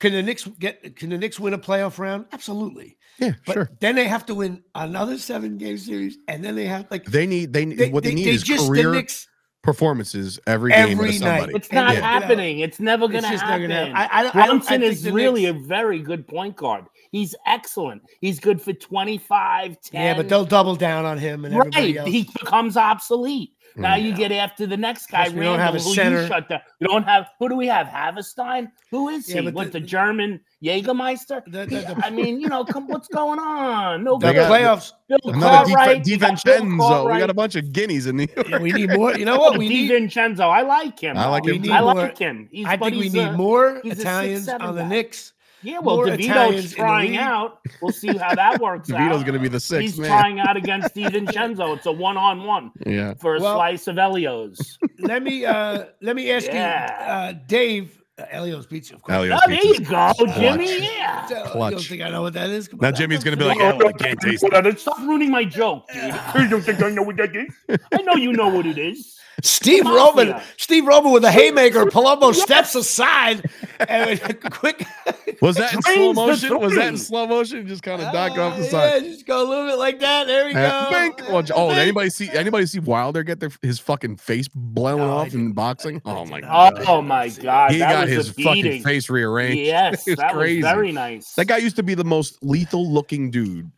can 0.00 0.12
the 0.12 0.22
Knicks 0.22 0.44
get 0.58 0.96
can 0.96 1.10
the 1.10 1.18
Knicks 1.18 1.40
win 1.40 1.54
a 1.54 1.58
playoff 1.58 1.98
round? 1.98 2.26
Absolutely. 2.32 2.97
Yeah, 3.18 3.32
But 3.46 3.52
sure. 3.52 3.70
then 3.80 3.94
they 3.96 4.06
have 4.08 4.26
to 4.26 4.34
win 4.34 4.62
another 4.74 5.18
seven 5.18 5.58
game 5.58 5.78
series, 5.78 6.18
and 6.28 6.44
then 6.44 6.54
they 6.56 6.66
have 6.66 6.86
like 6.90 7.04
They 7.06 7.26
need 7.26 7.52
they, 7.52 7.64
need 7.66 7.78
they, 7.78 7.90
what 7.90 8.02
they, 8.04 8.10
they- 8.10 8.14
need 8.16 8.24
they 8.26 8.30
is 8.30 8.42
just 8.42 8.66
career 8.68 8.92
Knicks. 8.92 9.26
performances 9.62 10.38
every 10.46 10.70
game 10.72 10.92
Every 10.92 11.08
with 11.10 11.20
night. 11.20 11.38
somebody. 11.40 11.54
It's 11.56 11.72
not 11.72 11.94
Yeah. 11.94 12.00
happening. 12.00 12.60
It's 12.60 12.80
never 12.80 13.08
going 13.08 13.22
to 13.22 13.28
happen. 13.28 13.62
gonna 13.62 13.74
happen. 13.74 13.96
I- 13.96 14.08
I 14.10 14.22
don't- 14.22 14.36
I 14.36 14.46
don't- 14.46 14.64
think 14.64 14.82
is 14.82 15.08
really 15.10 15.42
Knicks- 15.42 15.64
a 15.64 15.66
very 15.66 15.98
good 16.00 16.26
point 16.26 16.56
guard. 16.56 16.84
He's 17.12 17.34
excellent. 17.46 18.02
He's 18.20 18.38
good 18.38 18.60
for 18.62 18.72
25, 18.72 19.80
10. 19.80 20.00
Yeah, 20.04 20.14
but 20.14 20.28
they'll 20.28 20.44
double 20.44 20.76
down 20.76 21.04
on 21.04 21.18
him 21.18 21.44
and 21.44 21.54
everybody 21.54 21.86
Right. 21.92 21.96
else. 21.98 22.08
He 22.08 22.24
becomes 22.38 22.76
obsolete. 22.76 23.50
Now 23.76 23.94
Mm. 23.94 24.02
you 24.02 24.14
get 24.14 24.32
after 24.32 24.66
the 24.66 24.76
next 24.76 25.06
guy, 25.10 25.24
Plus 25.24 25.34
we 25.36 25.44
don't 25.44 25.58
have 25.58 25.74
a 25.74 25.78
who 25.78 25.94
center. 25.94 26.22
you 26.22 26.26
shut 26.28 26.48
down. 26.48 26.60
You 26.80 26.88
don't 26.88 27.04
have 27.04 27.28
who 27.38 27.48
do 27.48 27.54
we 27.56 27.66
have? 27.68 27.86
Hartenstein? 27.88 28.72
Who 28.90 29.08
is 29.08 29.28
Yeah, 29.28 29.40
he? 29.40 29.44
but 29.46 29.54
What 29.54 29.72
the- 29.72 29.78
the, 29.80 29.86
German 29.86 30.40
Jägermeister? 30.64 31.42
The- 31.46 31.66
the- 31.66 31.66
the- 31.66 32.00
I 32.04 32.10
mean, 32.10 32.40
you 32.40 32.48
know, 32.48 32.64
come, 32.64 32.86
what's 32.88 33.08
going 33.08 33.38
on? 33.38 34.04
No 34.04 34.18
the 34.18 34.26
They 34.28 34.34
got- 34.34 34.50
playoffs. 34.50 34.92
Bill 35.08 35.18
Another 35.24 35.72
Cartwright. 35.72 36.04
Di- 36.04 36.16
got 36.16 36.32
DiVincenzo. 36.44 37.12
We 37.12 37.18
got 37.18 37.30
a 37.30 37.34
bunch 37.34 37.56
of 37.56 37.72
guineas 37.72 38.06
in 38.06 38.16
New 38.16 38.26
York. 38.34 38.48
Yeah, 38.48 38.58
we 38.58 38.72
need 38.72 38.90
more. 38.96 39.14
You 39.16 39.24
know 39.24 39.38
what? 39.38 39.56
We 39.58 39.68
need. 39.68 39.90
DiVincenzo. 39.90 40.40
I 40.40 40.62
like 40.62 40.98
him. 41.00 41.16
I 41.16 41.28
like 41.28 41.44
though. 41.44 41.52
him. 41.54 41.72
I 41.72 41.80
like 41.80 42.18
him. 42.18 42.48
He's, 42.52 42.66
I 42.66 42.76
think 42.76 42.92
we 42.96 43.02
he's, 43.04 43.14
need 43.14 43.28
uh, 43.28 43.32
more 43.32 43.80
Italians 43.84 44.48
on 44.48 44.74
the 44.74 44.82
guy. 44.82 44.88
Knicks. 44.88 45.32
Yeah, 45.62 45.80
well, 45.80 45.96
more 45.96 46.06
DeVito's 46.06 46.24
Italians 46.26 46.74
trying 46.74 47.16
out. 47.16 47.60
We'll 47.82 47.92
see 47.92 48.16
how 48.16 48.34
that 48.34 48.60
works 48.60 48.90
out. 48.90 48.98
DeVito's 49.00 49.24
gonna 49.24 49.38
be 49.40 49.48
the 49.48 49.58
sixth 49.60 49.80
He's 49.82 49.98
man. 49.98 50.08
trying 50.10 50.40
out 50.40 50.56
against 50.56 50.94
DiVincenzo. 50.94 51.76
It's 51.76 51.86
a 51.86 51.92
one-on-one 51.92 52.70
Yeah. 52.86 53.14
for 53.14 53.36
a 53.36 53.40
Well- 53.40 53.56
slice 53.56 53.86
of 53.88 53.98
Elio's. 53.98 54.78
Let 55.00 55.22
me 55.22 55.44
uh 55.44 55.84
let 56.00 56.14
me 56.16 56.30
ask 56.30 56.46
Yeah. 56.46 57.30
you, 57.32 57.36
uh, 57.38 57.40
Dave. 57.46 57.94
Uh, 58.20 58.24
Elio's 58.32 58.66
Pizza, 58.66 58.94
of 58.96 59.02
course. 59.02 59.14
Elio's 59.14 59.40
Oh, 59.44 59.48
there 59.48 59.64
you 59.64 59.78
go, 59.80 60.12
Clutch. 60.12 60.34
Jimmy. 60.36 60.82
Yeah. 60.96 61.24
So, 61.26 61.36
You 61.64 61.70
don't 61.70 61.80
think 61.80 62.02
I 62.02 62.10
know 62.10 62.22
what 62.22 62.32
that 62.32 62.50
is? 62.50 62.66
Come 62.66 62.80
Now 62.80 62.88
on, 62.88 62.94
Jimmy's 62.96 63.22
gonna 63.22 63.36
be 63.36 63.44
like, 63.44 63.58
oh, 63.60 63.78
I 63.86 63.92
can't 63.92 64.18
taste 64.22 64.42
it. 64.44 64.80
Stop 64.80 64.98
ruining 65.00 65.30
my 65.30 65.44
joke, 65.44 65.86
dude. 65.92 66.14
You 66.34 66.48
don't 66.48 66.62
think 66.62 66.82
I 66.82 66.90
know 66.90 67.02
what 67.02 67.16
that 67.16 67.34
is? 67.36 67.78
I 67.92 68.02
know 68.02 68.14
you 68.14 68.32
know 68.32 68.48
what 68.48 68.66
it 68.66 68.76
is. 68.78 69.17
Steve 69.42 69.84
Mafia. 69.84 69.96
Roman. 70.32 70.42
Steve 70.56 70.86
Roman 70.86 71.12
with 71.12 71.24
a 71.24 71.30
haymaker. 71.30 71.84
Palumbo 71.86 72.34
steps 72.34 72.74
aside 72.74 73.44
and 73.88 74.20
quick. 74.50 74.84
Was 75.42 75.56
that 75.56 75.72
in 75.74 75.82
slow 75.82 76.12
motion? 76.12 76.58
Was 76.58 76.74
that 76.74 76.88
in 76.88 76.96
slow 76.98 77.26
motion? 77.26 77.66
Just 77.66 77.82
kind 77.84 78.02
of 78.02 78.12
duck 78.12 78.36
off 78.36 78.58
the 78.58 78.66
Ah, 78.66 78.70
side. 78.70 79.02
Yeah, 79.04 79.08
just 79.10 79.26
go 79.26 79.40
a 79.40 79.48
little 79.48 79.66
bit 79.66 79.78
like 79.78 80.00
that. 80.00 80.26
There 80.26 80.46
we 80.46 80.54
Uh, 80.54 80.84
go. 80.84 80.90
bink. 80.90 81.30
Watch- 81.30 81.50
Oh, 81.54 81.68
Bink. 81.68 81.78
anybody 81.78 82.10
see 82.10 82.28
anybody 82.32 82.66
see 82.66 82.80
Wilder 82.80 83.22
get 83.22 83.38
their, 83.38 83.50
his 83.62 83.78
fucking 83.78 84.16
face 84.16 84.48
blown 84.48 84.98
No, 84.98 85.10
off 85.18 85.32
in 85.34 85.52
boxing? 85.52 86.02
Oh 86.04 86.24
my 86.24 86.40
god, 86.40 86.82
Oh 86.88 87.00
my 87.02 87.28
God, 87.28 87.70
he 87.70 87.78
that 87.78 87.92
got 87.92 88.06
was 88.06 88.10
his 88.16 88.28
a 88.30 88.42
fucking 88.42 88.82
face 88.82 89.08
rearranged. 89.08 89.58
Yes, 89.68 90.06
It 90.06 90.12
was 90.12 90.18
that 90.18 90.32
crazy. 90.32 90.62
was 90.62 90.72
very 90.72 90.92
nice. 90.92 91.34
That 91.34 91.46
guy 91.46 91.58
used 91.58 91.76
to 91.76 91.82
be 91.84 91.94
the 91.94 92.04
most 92.04 92.42
lethal 92.42 92.90
looking 92.92 93.30
dude 93.30 93.70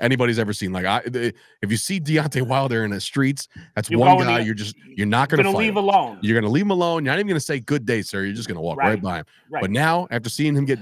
anybody's 0.00 0.38
ever 0.38 0.52
seen. 0.52 0.72
Like, 0.72 0.84
I, 0.84 1.00
the- 1.06 1.34
if 1.62 1.70
you 1.70 1.76
see 1.76 2.00
Deontay 2.00 2.42
Wilder 2.46 2.84
in 2.84 2.90
the 2.90 3.00
streets, 3.00 3.48
that's 3.74 3.90
You're 3.90 4.00
one 4.00 4.18
guy 4.18 4.38
to- 4.38 4.44
you're 4.44 4.54
just 4.54 4.74
you're 4.86 5.06
not 5.06 5.28
gonna, 5.28 5.42
gonna 5.42 5.56
leave 5.56 5.70
him. 5.70 5.76
alone. 5.78 6.18
You're 6.22 6.38
gonna 6.40 6.52
leave 6.52 6.64
him 6.64 6.70
alone. 6.70 7.04
You're 7.04 7.12
not 7.14 7.18
even 7.18 7.28
gonna 7.28 7.40
say 7.40 7.60
good 7.60 7.84
day, 7.86 8.02
sir. 8.02 8.24
You're 8.24 8.34
just 8.34 8.48
gonna 8.48 8.60
walk 8.60 8.78
right, 8.78 8.90
Right. 8.90 9.02
by 9.02 9.18
him. 9.18 9.24
Right. 9.50 9.60
But 9.62 9.70
now, 9.70 10.06
after 10.10 10.28
seeing 10.28 10.54
him 10.54 10.64
get 10.64 10.78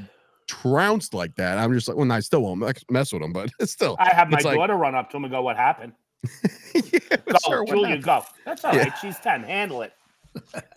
trounced 0.47 1.15
like 1.15 1.35
that, 1.37 1.59
I'm 1.59 1.73
just 1.73 1.89
like, 1.89 1.97
well, 1.97 2.11
I 2.13 2.21
still 2.21 2.43
won't 2.43 2.61
mess- 2.91 3.13
with 3.13 3.23
him, 3.23 3.33
but 3.33 3.51
it's 3.61 3.73
still, 3.79 3.97
I 3.99 4.15
have 4.15 4.31
my 4.31 4.37
it's 4.39 4.45
like- 4.45 4.57
daughter 4.57 4.75
run 4.77 4.95
up 4.95 5.11
to 5.11 5.17
him 5.17 5.25
and 5.25 5.33
go, 5.33 5.43
"What 5.43 5.57
happened?" 5.57 5.93
yeah, 6.75 7.17
Go, 7.27 7.37
sure, 7.47 7.65
why 7.65 7.71
Julia, 7.71 7.99
go. 7.99 8.25
That's 8.45 8.65
all 8.65 8.75
Yeah. 8.75 8.85
right. 8.85 8.93
She's 9.01 9.19
ten. 9.19 9.43
Handle 9.43 9.83
it. 9.83 9.93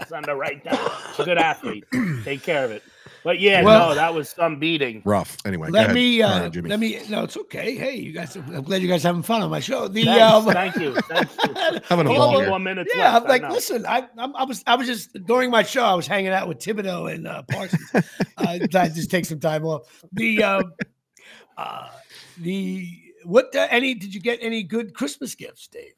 Send 0.08 0.26
her 0.28 0.36
right 0.36 0.64
down. 0.64 0.78
She's 1.12 1.20
a 1.22 1.24
good 1.26 1.38
athlete. 1.40 1.84
Take 2.24 2.44
care 2.44 2.64
of 2.64 2.72
it. 2.72 2.84
But 3.28 3.42
yeah, 3.42 3.62
Well- 3.62 3.90
no, 3.90 3.96
that 3.96 4.14
was 4.14 4.30
some 4.30 4.58
beating. 4.58 5.02
Rough. 5.04 5.36
Anyway, 5.44 5.70
Let 5.70 5.94
me 5.94 6.22
uh, 6.22 6.44
right, 6.44 6.50
Jimmy. 6.50 6.70
let 6.70 6.80
me 6.80 7.02
no, 7.10 7.26
it's 7.26 7.36
okay. 7.36 7.76
Hey, 7.76 7.98
you 7.98 8.14
guys 8.14 8.34
I'm 8.38 8.64
glad 8.64 8.82
you 8.82 8.88
guys 8.88 9.04
are 9.04 9.10
having 9.10 9.22
fun 9.22 9.42
on 9.42 9.50
my 9.50 9.60
show. 9.60 9.90
The 9.90 10.06
Thanks, 10.06 10.48
um, 10.48 10.54
thank 10.54 10.76
you. 10.78 10.96
Thank 10.96 11.28
you. 11.44 11.82
Having 11.90 12.06
a 12.06 12.10
Hold 12.10 12.20
ball 12.20 12.22
on, 12.22 12.28
Only 12.36 12.40
here. 12.40 12.50
more 12.52 12.60
minutes 12.60 12.94
yeah, 12.96 13.12
left. 13.12 13.26
I'm 13.26 13.30
like, 13.30 13.44
I 13.44 13.50
listen, 13.52 13.86
I, 13.86 14.08
I'm, 14.18 14.34
I 14.34 14.46
was, 14.46 14.64
I 14.66 14.76
was 14.76 14.88
just 14.88 15.12
during 15.26 15.52
my 15.52 15.62
show, 15.62 15.84
I 15.84 15.94
was 15.94 16.08
hanging 16.08 16.32
out 16.32 16.48
with 16.48 16.60
Thibodeau 16.60 17.14
and 17.14 17.28
uh, 17.28 17.44
Parsons. 17.52 17.82
uh, 17.94 18.02
I 18.38 18.60
just 18.88 19.12
take 19.12 19.26
some 19.26 19.42
time 19.42 19.66
off. 19.66 20.06
The, 20.14 20.42
um, 20.44 20.74
uh, 21.58 21.90
the, 22.38 22.90
what, 23.26 23.54
uh, 23.54 23.68
any, 23.70 23.94
did 23.94 24.14
you 24.16 24.22
get 24.22 24.40
any 24.42 24.64
good 24.64 24.94
Christmas 24.94 25.36
gifts, 25.36 25.68
Dave? 25.68 25.96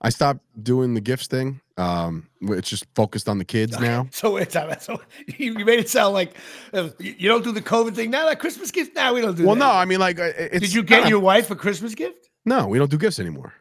I 0.00 0.10
stopped 0.10 0.40
doing 0.62 0.94
the 0.94 1.00
gifts 1.00 1.26
thing. 1.26 1.60
Um, 1.76 2.28
it's 2.40 2.68
just 2.70 2.86
focused 2.94 3.28
on 3.28 3.38
the 3.38 3.44
kids 3.44 3.78
now. 3.80 4.08
So 4.12 4.36
it's, 4.36 4.54
uh, 4.56 4.78
so 4.78 5.00
you 5.26 5.58
you 5.58 5.64
made 5.64 5.80
it 5.80 5.88
sound 5.88 6.14
like 6.14 6.34
uh, 6.72 6.90
you 6.98 7.14
you 7.18 7.28
don't 7.28 7.42
do 7.44 7.52
the 7.52 7.62
COVID 7.62 7.94
thing 7.94 8.10
now. 8.10 8.26
That 8.26 8.38
Christmas 8.38 8.70
gift 8.70 8.94
now 8.94 9.14
we 9.14 9.20
don't 9.20 9.36
do. 9.36 9.44
Well, 9.46 9.54
that. 9.56 9.60
no, 9.60 9.70
I 9.70 9.84
mean, 9.84 9.98
like, 10.00 10.18
uh, 10.20 10.30
it's 10.36 10.60
did 10.60 10.72
you 10.72 10.82
get 10.82 11.00
not- 11.02 11.08
your 11.14 11.20
wife 11.20 11.50
a 11.50 11.56
Christmas 11.56 11.94
gift? 11.94 12.28
No, 12.44 12.66
we 12.68 12.78
don't 12.78 12.90
do 12.90 12.98
gifts 12.98 13.18
anymore. 13.20 13.52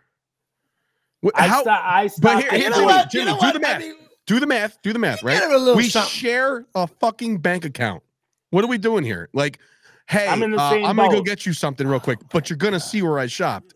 Wh- 1.24 1.30
I, 1.36 1.48
How, 1.48 1.62
sto- 1.62 1.70
I 1.72 2.04
But 2.04 2.12
stopped. 2.14 2.42
here- 2.44 2.52
I 2.52 2.58
here's 2.58 2.76
you 2.76 2.82
know 2.82 2.88
what? 2.88 3.10
Jimmy, 3.10 3.26
you 3.26 3.32
know 3.32 3.40
do 3.40 3.46
what? 3.46 3.54
the 3.54 3.68
I 3.68 3.72
math. 3.74 3.82
mean, 3.82 3.96
do 4.28 4.40
the 4.40 4.48
math. 4.48 4.82
Do 4.84 4.94
the 4.94 5.00
math. 5.00 5.24
Right? 5.24 5.42
a 5.42 5.74
We 5.76 5.90
something. 5.90 6.10
share 6.10 6.66
a 6.76 6.86
fucking 6.88 7.40
bank 7.40 7.66
account. 7.66 8.04
What 8.52 8.64
are 8.64 8.68
we 8.68 8.78
doing 8.78 9.04
here? 9.04 9.28
Like, 9.34 9.60
hey, 10.08 10.28
I'm 10.28 10.42
in 10.44 10.52
the 10.52 10.58
uh, 10.60 10.70
same 10.70 10.86
I'm 10.86 10.96
gonna 10.96 11.12
go 11.12 11.22
get 11.22 11.46
you 11.46 11.54
something 11.54 11.88
real 11.88 12.00
quick, 12.00 12.20
but 12.32 12.50
you're 12.50 12.58
gonna 12.58 12.80
see 12.80 13.02
where 13.02 13.20
I 13.20 13.26
shopped. 13.28 13.74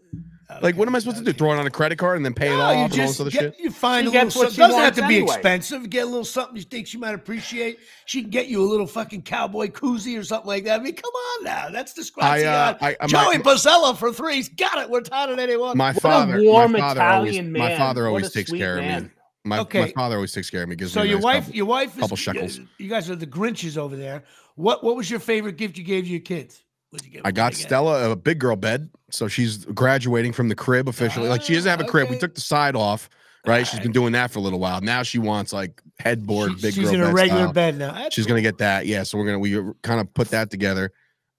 Like, 0.61 0.75
what 0.75 0.87
am 0.87 0.95
I 0.95 0.99
supposed 0.99 1.17
to 1.17 1.23
do? 1.23 1.33
Throw 1.33 1.53
it 1.53 1.57
on 1.59 1.65
a 1.65 1.69
credit 1.71 1.97
card 1.97 2.17
and 2.17 2.25
then 2.25 2.33
pay 2.33 2.47
it 2.47 2.57
No, 2.57 2.61
off 2.61 2.71
you 2.75 2.83
and 2.83 2.83
all 2.83 2.87
this 2.89 3.07
just 3.07 3.21
other 3.21 3.29
get, 3.31 3.39
shit? 3.39 3.59
you 3.59 3.71
find 3.71 4.03
She 4.03 4.07
a 4.07 4.11
little 4.11 4.23
gets 4.25 4.35
what 4.35 4.41
something. 4.43 4.53
she 4.55 4.57
Doesn't 4.61 4.75
have 4.75 4.83
wants 4.85 4.99
to 4.99 5.07
be 5.07 5.15
anyway. 5.17 5.33
expensive. 5.35 5.89
Get 5.89 6.03
a 6.03 6.05
little 6.05 6.25
something 6.25 6.55
you 6.57 6.63
think 6.63 6.87
she 6.87 6.97
might 6.97 7.13
appreciate. 7.15 7.79
She 8.05 8.21
can 8.21 8.29
get 8.29 8.47
you 8.47 8.61
a 8.61 8.67
little 8.69 8.87
fucking 8.87 9.21
cowboy 9.23 9.67
koozie 9.69 10.19
or 10.19 10.23
something 10.23 10.47
like 10.47 10.63
that. 10.65 10.79
I 10.79 10.83
mean, 10.83 10.93
come 10.95 11.11
on 11.11 11.43
now. 11.45 11.69
That's 11.69 11.93
the 11.93 12.09
I, 12.21 12.43
uh, 12.43 12.77
I, 12.81 12.95
I- 12.99 13.07
Joey 13.07 13.37
my, 13.37 13.43
Bozzella 13.43 13.95
for 13.97 14.11
threes. 14.11 14.49
Got 14.49 14.77
it. 14.79 14.89
We're 14.89 15.01
tired 15.01 15.29
of 15.29 15.39
anyone. 15.39 15.77
my 15.77 15.89
What 15.91 15.97
a 15.97 16.01
father, 16.01 16.43
warm 16.43 16.71
my 16.73 16.79
father 16.79 17.01
always, 17.01 17.33
Italian 17.35 17.51
my 17.53 17.77
father 17.77 18.01
What 18.03 18.07
always 18.09 18.31
takes 18.31 18.49
sweet 18.49 18.59
care 18.59 18.77
of 18.79 18.85
me. 18.85 19.09
My, 19.43 19.55
my 19.57 19.59
Okay. 19.63 19.91
father 19.93 20.15
always 20.15 20.33
takes 20.33 20.49
care 20.49 20.63
of 20.63 20.69
me. 20.69 20.75
Gives 20.75 20.91
so 20.93 21.01
me 21.01 21.07
a 21.07 21.09
your 21.09 21.17
nice 21.19 21.23
wife, 21.23 21.43
couple- 21.45 21.55
your 21.55 21.65
wife, 21.65 21.93
is, 21.95 21.99
couple 22.01 22.17
shekels. 22.17 22.59
You 22.77 22.89
guys 22.89 23.09
are 23.09 23.15
the 23.15 23.25
Grinches 23.27 23.77
over 23.77 23.95
there. 23.95 24.23
What 24.55 24.83
What 24.83 24.95
was 24.95 25.09
your 25.09 25.19
favorite 25.19 25.57
gift 25.57 25.77
you 25.77 25.83
gave 25.83 26.05
your 26.07 26.19
kids? 26.19 26.61
What'd 26.91 27.05
you 27.07 27.13
get? 27.13 27.21
I 27.25 27.31
got? 27.31 27.53
Stella 27.55 28.11
a 28.11 28.15
big 28.15 28.39
girl 28.39 28.55
bed, 28.55 28.89
so 29.09 29.27
she's 29.27 29.65
graduating 29.65 30.33
from 30.33 30.49
the 30.49 30.55
crib 30.55 30.87
officially. 30.87 31.29
like 31.29 31.41
she 31.41 31.53
doesn't 31.53 31.69
have 31.69 31.81
a 31.81 31.85
crib. 31.89 32.09
We 32.09 32.17
Ah, 32.17 32.19
took 32.19 32.35
the 32.35 32.41
side 32.41 32.75
off, 32.75 33.09
right? 33.47 33.65
She's 33.65 33.79
been 33.79 33.91
doing 33.93 34.11
that 34.13 34.29
for 34.31 34.39
a 34.39 34.41
little 34.41 34.59
while. 34.59 34.81
Now 34.81 35.01
she 35.03 35.17
wants 35.17 35.53
like 35.53 35.81
headboard, 35.99 36.51
She- 36.51 36.61
big 36.61 36.73
she's 36.73 36.83
girl 36.83 36.91
She's 36.93 36.99
in 36.99 37.01
a 37.01 37.13
regular 37.13 37.43
style. 37.43 37.53
bed 37.53 37.77
now. 37.77 37.93
That's 37.93 38.13
She's 38.13 38.25
gonna 38.25 38.41
get 38.41 38.57
that, 38.59 38.85
yeah. 38.85 39.03
So 39.03 39.17
we're 39.17 39.25
gonna 39.25 39.39
we 39.39 39.51
kind 39.83 39.99
of 40.01 40.13
put 40.13 40.29
that 40.29 40.49
together. 40.51 40.91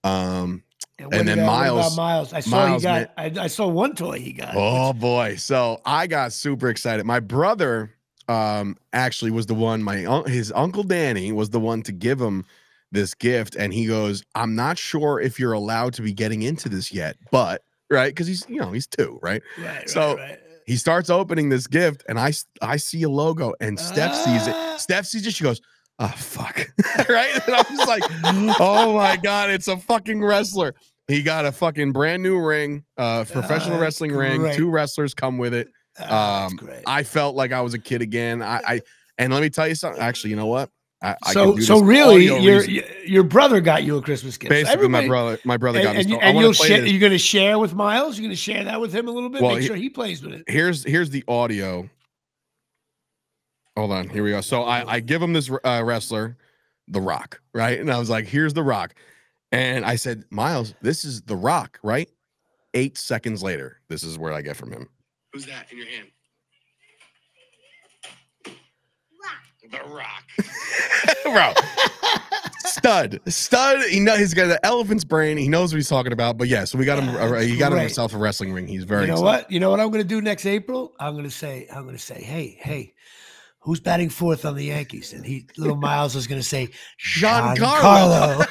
Um, 0.03 0.63
And, 0.99 1.11
And 1.13 1.27
then 1.27 1.39
about 1.39 1.47
Miles- 1.47 1.97
Miles. 1.97 2.33
I 2.33 2.39
saw 2.39 2.49
Miles, 2.67 2.81
he 2.83 2.87
got. 2.87 3.11
I, 3.17 3.31
I 3.41 3.47
saw 3.47 3.67
one 3.67 3.95
toy 3.95 4.19
he 4.19 4.31
got. 4.31 4.53
Oh 4.55 4.93
boy. 4.93 5.35
So 5.37 5.81
I 5.85 6.05
got 6.07 6.33
super 6.33 6.69
excited. 6.69 7.05
My 7.05 7.19
brother 7.19 7.91
um 8.29 8.77
actually 8.93 9.31
was 9.31 9.47
the 9.47 9.53
one 9.55 9.83
my 9.83 9.97
his 10.27 10.51
uncle 10.55 10.83
Danny 10.83 11.31
was 11.33 11.49
the 11.49 11.59
one 11.59 11.81
to 11.83 11.91
give 11.91 12.21
him 12.21 12.45
this 12.93 13.13
gift 13.13 13.55
and 13.55 13.73
he 13.73 13.85
goes, 13.87 14.23
"I'm 14.35 14.55
not 14.55 14.77
sure 14.77 15.19
if 15.19 15.39
you're 15.39 15.53
allowed 15.53 15.93
to 15.95 16.01
be 16.01 16.13
getting 16.13 16.41
into 16.43 16.69
this 16.69 16.91
yet, 16.93 17.17
but 17.31 17.61
right 17.89 18.15
cuz 18.15 18.27
he's 18.27 18.45
you 18.47 18.59
know, 18.61 18.71
he's 18.71 18.87
2, 18.87 19.19
right? 19.21 19.41
right, 19.59 19.89
so- 19.89 20.15
right, 20.15 20.29
right. 20.29 20.39
He 20.65 20.77
starts 20.77 21.09
opening 21.09 21.49
this 21.49 21.67
gift 21.67 22.03
and 22.07 22.17
i 22.17 22.31
i 22.61 22.77
see 22.77 23.03
a 23.03 23.09
logo 23.09 23.53
and 23.59 23.77
Steph 23.77 24.15
sees 24.15 24.47
Ah. 24.47 24.75
it. 24.75 24.79
Steph 24.79 25.05
sees 25.05 25.27
it. 25.27 25.33
She 25.33 25.43
goes, 25.43 25.59
"Oh 25.99 26.07
fuck." 26.15 26.55
right? 27.09 27.33
And 27.45 27.53
I 27.55 27.63
was 27.69 27.85
like, 27.85 28.03
"Oh 28.61 28.93
my 28.95 29.17
god, 29.17 29.49
it's 29.49 29.67
a 29.67 29.75
fucking 29.77 30.23
wrestler." 30.23 30.73
He 31.09 31.21
got 31.21 31.45
a 31.45 31.51
fucking 31.51 31.91
brand 31.91 32.23
new 32.23 32.39
ring, 32.39 32.85
uh 32.97 33.25
professional 33.25 33.77
Ah, 33.77 33.81
wrestling 33.81 34.13
ring. 34.13 34.49
Two 34.55 34.69
wrestlers 34.69 35.13
come 35.13 35.37
with 35.37 35.53
it. 35.53 35.67
Ah, 35.99 36.45
Um, 36.45 36.55
great. 36.55 36.81
I 36.87 37.03
felt 37.03 37.35
like 37.35 37.51
I 37.51 37.59
was 37.59 37.73
a 37.73 37.79
kid 37.79 38.01
again. 38.01 38.41
I, 38.41 38.61
I 38.65 38.81
and 39.17 39.33
let 39.33 39.41
me 39.41 39.49
tell 39.49 39.67
you 39.67 39.75
something. 39.75 40.01
Actually, 40.01 40.29
you 40.29 40.37
know 40.37 40.45
what? 40.47 40.69
I, 41.03 41.17
I 41.23 41.33
so 41.33 41.47
can 41.51 41.55
do 41.57 41.61
so 41.63 41.81
really, 41.81 42.25
your 42.25 42.61
reason. 42.61 42.83
your 43.05 43.23
brother 43.23 43.59
got 43.59 43.83
you 43.83 43.97
a 43.97 44.01
Christmas 44.01 44.37
gift. 44.37 44.51
So 44.53 44.63
basically 44.63 44.87
my 44.87 45.05
brother 45.05 45.37
my 45.43 45.57
brother 45.57 45.79
And, 45.79 45.85
got 45.85 45.95
me. 45.95 46.01
and, 46.01 46.09
you, 46.09 46.15
so 46.15 46.21
I 46.21 46.25
and 46.27 46.35
wanna 46.35 46.47
you'll 46.47 46.53
play 46.55 46.67
share. 46.69 46.81
this. 46.81 46.91
You're 46.91 46.99
going 47.01 47.11
to 47.11 47.17
share 47.17 47.59
with 47.59 47.73
Miles. 47.75 48.17
You're 48.17 48.23
going 48.23 48.31
to 48.31 48.35
share 48.37 48.63
that 48.63 48.79
with 48.79 48.93
him 48.95 49.07
a 49.09 49.11
little 49.11 49.29
bit. 49.29 49.41
Well, 49.41 49.51
Make 49.55 49.61
he- 49.61 49.67
sure 49.67 49.75
he 49.75 49.89
plays 49.89 50.23
with 50.23 50.33
it. 50.33 50.43
Here's 50.47 50.83
here's 50.85 51.09
the 51.09 51.23
audio. 51.27 51.89
Hold 53.75 53.91
on, 53.91 54.07
here 54.09 54.23
we 54.23 54.29
go. 54.31 54.41
So 54.41 54.63
I 54.63 54.93
I 54.95 54.99
give 54.99 55.21
him 55.21 55.33
this 55.33 55.49
uh, 55.63 55.81
wrestler, 55.83 56.37
The 56.87 57.01
Rock, 57.01 57.41
right? 57.53 57.79
And 57.79 57.91
I 57.91 57.97
was 57.97 58.09
like, 58.09 58.25
"Here's 58.27 58.53
The 58.53 58.63
Rock," 58.63 58.93
and 59.51 59.83
I 59.83 59.95
said, 59.95 60.23
"Miles, 60.29 60.73
this 60.81 61.03
is 61.03 61.21
The 61.23 61.35
Rock, 61.35 61.79
right?" 61.83 62.09
Eight 62.75 62.97
seconds 62.97 63.43
later, 63.43 63.81
this 63.89 64.03
is 64.03 64.17
where 64.17 64.31
I 64.31 64.41
get 64.41 64.55
from 64.57 64.71
him. 64.71 64.87
Who's 65.33 65.45
that 65.47 65.71
in 65.71 65.77
your 65.79 65.87
hand? 65.87 66.07
The 69.73 69.89
Rock. 69.89 70.23
Bro. 71.23 71.53
Stud, 72.65 73.19
stud. 73.27 73.83
He 73.89 73.99
know 73.99 74.15
he's 74.15 74.33
got 74.33 74.47
the 74.47 74.63
elephant's 74.65 75.03
brain. 75.03 75.37
He 75.37 75.47
knows 75.47 75.73
what 75.73 75.77
he's 75.77 75.89
talking 75.89 76.13
about. 76.13 76.37
But 76.37 76.47
yeah, 76.47 76.65
so 76.65 76.77
we 76.77 76.85
got 76.85 76.99
him. 76.99 77.13
Yeah, 77.13 77.21
uh, 77.21 77.39
he 77.39 77.57
got 77.57 77.71
him 77.71 77.77
great. 77.77 77.83
himself 77.83 78.13
a 78.13 78.17
wrestling 78.17 78.53
ring. 78.53 78.67
He's 78.67 78.83
very. 78.83 79.01
you 79.01 79.07
know 79.07 79.13
excited. 79.13 79.43
what? 79.43 79.51
You 79.51 79.59
know 79.59 79.69
what 79.69 79.79
I'm 79.79 79.89
going 79.89 80.03
to 80.03 80.07
do 80.07 80.21
next 80.21 80.45
April? 80.45 80.93
I'm 80.99 81.13
going 81.13 81.25
to 81.25 81.31
say, 81.31 81.67
I'm 81.73 81.83
going 81.83 81.95
to 81.95 82.01
say, 82.01 82.21
hey, 82.21 82.57
hey, 82.59 82.93
who's 83.59 83.79
batting 83.79 84.09
fourth 84.09 84.45
on 84.45 84.55
the 84.55 84.65
Yankees? 84.65 85.13
And 85.13 85.25
he, 85.25 85.47
little 85.57 85.75
Miles, 85.75 86.15
is 86.15 86.27
going 86.27 86.41
to 86.41 86.47
say, 86.47 86.69
Giancarlo. 86.99 87.55
Giancarlo. 87.57 88.47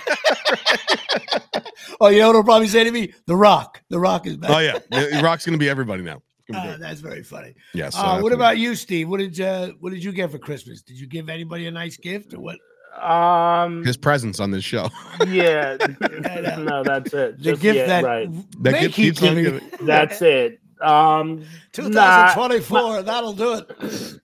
oh, 2.01 2.09
you 2.09 2.21
know 2.21 2.29
what 2.29 2.35
he'll 2.35 2.45
probably 2.45 2.69
say 2.69 2.85
to 2.85 2.91
me? 2.91 3.13
The 3.27 3.37
Rock. 3.37 3.83
The 3.89 3.99
Rock 3.99 4.27
is 4.27 4.37
back. 4.37 4.51
Oh 4.51 4.59
yeah, 4.59 4.79
The 4.91 5.21
Rock's 5.23 5.45
gonna 5.45 5.59
be 5.59 5.69
everybody 5.69 6.03
now. 6.03 6.23
It's 6.53 6.59
gonna 6.59 6.73
be 6.73 6.79
great. 6.79 6.81
that's 6.89 7.01
very 7.01 7.23
funny. 7.23 7.55
yeah. 7.75 7.91
So 7.91 7.99
Uh, 8.01 8.21
what 8.21 8.33
about 8.33 8.59
you, 8.59 8.75
Steve? 8.75 9.09
What 9.09 9.19
did 9.21 9.41
uh, 9.41 9.73
what 9.81 9.91
did 9.93 10.03
you 10.05 10.13
get 10.13 10.31
for 10.31 10.39
Christmas? 10.39 10.83
Did 10.83 10.99
you 10.99 11.07
give 11.07 11.29
anybody 11.29 11.67
a 11.67 11.71
nice 11.71 11.97
gift 11.97 12.35
or 12.35 12.41
what? 12.41 12.59
Um. 13.01 13.83
his 13.85 13.97
presence 13.97 14.39
on 14.39 14.51
this 14.51 14.65
show? 14.65 14.89
Yeah. 15.27 15.77
no, 16.59 16.83
that's 16.85 17.15
it. 17.15 17.43
The 17.43 17.57
gift 17.57 17.77
yeah, 17.77 17.87
that 17.87 18.05
right. 18.05 18.29
That 18.63 18.81
gift 18.81 18.95
keeps 18.95 19.23
on 19.23 19.35
giving. 19.35 19.45
giving. 19.61 19.87
That's 19.87 20.21
it. 20.41 20.61
Um. 20.81 21.41
nah, 21.79 22.35
2024. 22.35 23.03
that'll 23.03 23.33
do 23.33 23.55
it. 23.55 24.21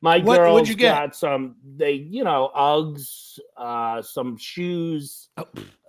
my 0.00 0.18
What- 0.18 0.36
girls 0.38 0.54
what'd 0.54 0.68
you 0.68 0.74
get? 0.74 0.94
got 0.94 1.14
some. 1.16 1.56
They, 1.76 1.92
you 1.92 2.24
know, 2.24 2.50
Uggs, 2.56 3.38
uh, 3.56 4.02
some 4.02 4.36
shoes. 4.36 5.28
Oh. 5.36 5.44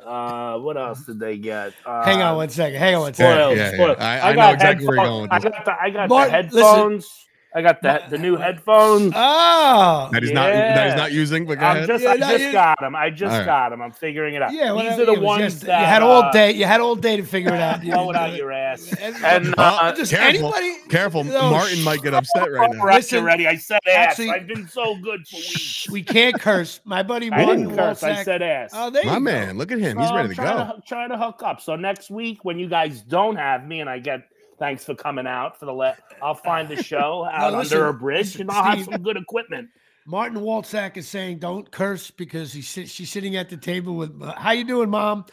Uh, 0.06 0.58
what 0.60 0.78
else 0.78 1.04
did 1.06 1.20
they 1.20 1.38
get? 1.38 1.74
Uh, 1.86 2.04
Hang 2.06 2.22
on 2.22 2.38
one 2.38 2.50
second. 2.50 2.80
Hang 2.80 2.95
on 2.95 3.02
one 3.02 3.14
second. 3.14 3.34
Spoiled, 3.36 3.58
yeah, 3.58 3.64
yeah. 3.72 3.74
spoiled. 3.76 3.97
I- 4.00 4.20
I 4.20 4.30
know 4.32 4.36
got 4.38 4.54
exactly 4.56 4.88
where 4.88 4.95
you're 4.95 5.04
headphones- 5.06 5.30
going 5.30 5.32
I 5.32 5.39
got 5.50 5.66
the, 5.66 5.82
I 5.82 5.89
got 5.89 6.10
Martin, 6.10 6.50
the 6.50 6.56
listen. 6.56 7.10
Headphones. 7.54 7.56
I 7.56 7.62
got 7.62 7.82
the 8.10 8.10
the 8.16 8.22
new 8.22 8.36
headphones. 8.36 9.14
Oh, 9.16 10.10
That 10.12 10.24
he's 10.24 10.32
not. 10.32 10.52
That 10.52 10.88
he's 10.91 10.95
not 10.97 11.12
using. 11.12 11.45
But 11.45 11.60
go 11.60 11.66
I'm 11.66 11.78
ahead. 11.78 11.88
just, 11.88 12.04
Yeah, 12.04 12.12
I 12.12 12.18
just 12.18 12.43
you- 12.43 12.52
got 12.52 12.80
them. 12.80 12.95
I 12.95 13.10
just 13.10 13.32
All 13.32 13.39
right. 13.39 13.45
got 13.45 13.70
them. 13.70 13.82
I'm 13.82 13.91
figuring 13.91 14.36
it 14.36 14.41
out. 14.41 14.54
yeah. 14.54 14.72
well, 14.72 14.84
These 14.89 15.00
it 15.00 15.10
are 15.10 15.16
the 15.16 15.22
ones 15.22 15.54
just- 15.54 15.66
that 15.66 15.80
you 15.82 15.86
had 15.86 16.02
all 16.02 16.24
uh, 16.24 16.32
day. 16.32 16.52
You 16.54 16.66
had 16.66 16.82
all 16.82 16.95
day 16.95 17.18
to 17.18 17.24
figure 17.24 17.54
it 17.54 17.60
out. 17.60 17.84
You 17.84 17.93
Blow 18.00 18.10
it 18.12 18.16
out 18.16 18.34
your 18.36 18.52
ass. 18.52 18.93
And, 19.02 19.16
And 19.24 19.56
Uh, 19.58 19.80
uh, 19.82 19.95
just 19.95 20.12
careful, 20.12 20.54
anybody. 20.56 20.89
Careful, 20.89 21.24
No, 21.24 21.50
Martin 21.52 21.82
might 21.84 22.02
get 22.02 22.14
upset 22.14 22.52
right 22.52 22.70
now. 22.72 22.84
right 22.84 22.95
Listen, 22.97 23.20
already. 23.20 23.47
I 23.47 23.56
said 23.56 23.80
ass. 23.88 24.12
actually- 24.12 24.30
I've 24.32 24.47
been 24.47 24.68
so 24.68 24.95
good 24.97 25.28
for 25.28 25.36
weeks. 25.38 25.47
Shh, 25.60 25.89
we 25.89 26.04
can't 26.04 26.39
curse. 26.39 26.82
My 26.86 27.04
buddy 27.04 27.32
I 27.32 27.43
Martin 27.45 27.64
didn't 27.64 27.76
curse. 27.78 28.04
I 28.04 28.24
said 28.24 28.41
ass. 28.41 28.72
Oh, 28.74 28.89
there 28.89 29.04
you 29.04 29.10
My 29.10 29.16
go. 29.16 29.22
man, 29.22 29.58
look 29.58 29.72
at 29.72 29.80
him. 29.80 29.97
He's 29.97 30.12
ready 30.12 30.30
to 30.30 30.36
trying 30.36 30.68
go. 30.68 30.76
To, 30.76 30.82
trying 30.88 31.10
to 31.10 31.18
hook 31.18 31.41
up. 31.43 31.62
So 31.62 31.76
next 31.76 32.10
week, 32.10 32.43
when 32.45 32.60
you 32.60 32.68
guys 32.68 33.02
don't 33.02 33.36
have 33.36 33.66
me, 33.66 33.82
and 33.82 33.89
I 33.89 34.00
get 34.00 34.24
thanks 34.60 34.86
for 34.86 34.93
coming 34.93 35.26
out 35.26 35.57
for 35.60 35.66
the 35.66 35.74
let, 35.74 35.99
I'll 36.22 36.36
find 36.36 36.68
the 36.68 36.82
show 36.84 37.26
out 37.32 37.53
listen, 37.53 37.78
under 37.78 37.88
a 37.89 37.93
bridge, 37.93 38.26
listen, 38.28 38.41
and 38.41 38.51
I'll 38.51 38.64
have 38.76 38.86
some 38.86 39.01
good 39.01 39.18
equipment. 39.18 39.70
Martin 40.05 40.39
Walsack 40.39 40.97
is 40.97 41.07
saying 41.07 41.39
don't 41.39 41.70
curse 41.72 42.12
because 42.12 42.51
he's 42.53 42.66
she's 42.68 43.10
sitting 43.12 43.36
at 43.36 43.49
the 43.49 43.57
table 43.57 43.95
with 43.95 44.22
uh, 44.22 44.34
how 44.38 44.51
you 44.51 44.64
doing, 44.64 44.89
mom. 44.89 45.26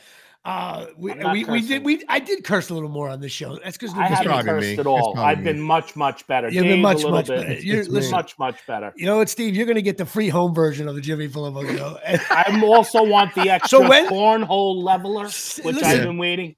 Uh, 0.45 0.87
we, 0.97 1.11
I'm 1.12 1.33
we, 1.33 1.45
we 1.45 1.61
did 1.61 1.85
we 1.85 2.05
I 2.09 2.20
did 2.20 2.45
curse 2.45 2.70
a 2.70 2.74
little 2.74 2.89
more 2.89 3.09
on 3.09 3.20
this 3.20 3.33
show. 3.33 3.59
That's 3.64 3.77
because 3.77 3.95
I 3.95 4.07
haven't 4.07 4.45
cursed 4.45 4.66
me. 4.68 4.79
at 4.79 4.87
all. 4.87 5.18
I've 5.18 5.39
me. 5.39 5.45
been 5.45 5.61
much, 5.61 5.97
much 5.97 6.24
better. 6.29 6.49
You've 6.49 6.62
been 6.64 6.81
much, 6.83 7.03
a 7.03 7.09
much 7.11 7.27
bit. 7.27 7.39
better. 7.39 7.51
It's- 7.51 7.64
You're, 7.64 7.81
it's 7.81 7.89
listen, 7.89 8.12
much, 8.12 8.39
much 8.39 8.64
better. 8.64 8.93
you 8.97 9.07
know 9.07 9.16
what, 9.16 9.29
Steve? 9.29 9.57
You're 9.57 9.66
going 9.66 9.74
to 9.74 9.83
get 9.83 9.99
the 9.99 10.07
free 10.07 10.29
home 10.29 10.55
version 10.55 10.87
of 10.87 10.95
the 10.95 11.01
Jimmy 11.01 11.29
Palumbo 11.29 11.77
show. 11.77 11.99
I 12.31 12.61
also 12.64 13.03
want 13.03 13.35
the 13.35 13.51
extra 13.51 13.81
when- 13.89 14.07
cornhole 14.09 14.81
leveler, 14.85 15.24
which 15.24 15.64
listen. 15.64 15.85
I've 15.85 16.03
been 16.05 16.18
waiting. 16.18 16.55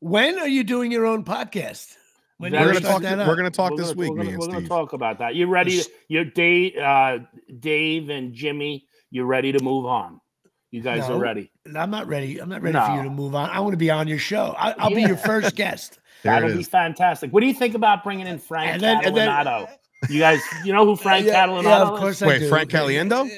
when 0.00 0.38
are 0.38 0.48
you 0.48 0.62
doing 0.62 0.92
your 0.92 1.06
own 1.06 1.24
podcast? 1.24 1.96
When 2.40 2.52
We're 2.52 2.72
gonna 2.72 2.80
talk. 2.80 3.02
We're 3.02 3.36
gonna 3.36 3.50
talk 3.50 3.72
We're 3.72 3.76
this 3.76 3.88
gonna- 3.88 4.00
week, 4.00 4.10
We're 4.12 4.16
gonna, 4.16 4.30
and 4.30 4.38
we're 4.38 4.46
gonna 4.46 4.66
talk 4.66 4.94
about 4.94 5.18
that. 5.18 5.34
You 5.34 5.46
ready? 5.46 5.72
Yes. 5.72 5.86
To, 5.88 5.92
you're 6.08 6.24
Dave, 6.24 6.74
uh, 6.78 7.18
Dave 7.58 8.08
and 8.08 8.32
Jimmy. 8.32 8.86
You 9.10 9.24
ready 9.24 9.52
to 9.52 9.62
move 9.62 9.84
on? 9.84 10.22
You 10.70 10.80
guys 10.80 11.06
No. 11.06 11.16
are 11.16 11.18
ready. 11.18 11.52
I'm 11.76 11.90
not 11.90 12.06
ready. 12.06 12.38
I'm 12.40 12.48
not 12.48 12.62
ready 12.62 12.78
for 12.78 12.96
you 12.96 13.02
to 13.02 13.10
move 13.10 13.34
on. 13.34 13.50
I 13.50 13.60
want 13.60 13.74
to 13.74 13.76
be 13.76 13.90
on 13.90 14.08
your 14.08 14.16
show. 14.16 14.54
I, 14.56 14.74
I'll 14.78 14.88
be 14.94 15.02
your 15.02 15.18
first 15.18 15.54
guest. 15.54 15.98
That'll 16.22 16.56
be 16.56 16.62
fantastic. 16.62 17.30
What 17.30 17.40
do 17.40 17.46
you 17.46 17.52
think 17.52 17.74
about 17.74 18.02
bringing 18.02 18.26
in 18.26 18.38
Frank 18.38 18.72
And 18.72 18.80
then- 18.82 19.04
and 19.04 19.14
then- 19.14 19.66
you 20.08 20.20
guys, 20.20 20.40
you 20.64 20.72
know 20.72 20.86
who 20.86 20.96
Frank 20.96 21.26
yeah, 21.26 21.44
Catalanotto 21.46 21.62
yeah, 21.64 21.82
of 21.82 21.94
is? 21.94 22.00
course 22.00 22.22
I 22.22 22.26
Wait, 22.26 22.38
do. 22.38 22.48
Frank 22.48 22.70
Caliendo? 22.70 23.28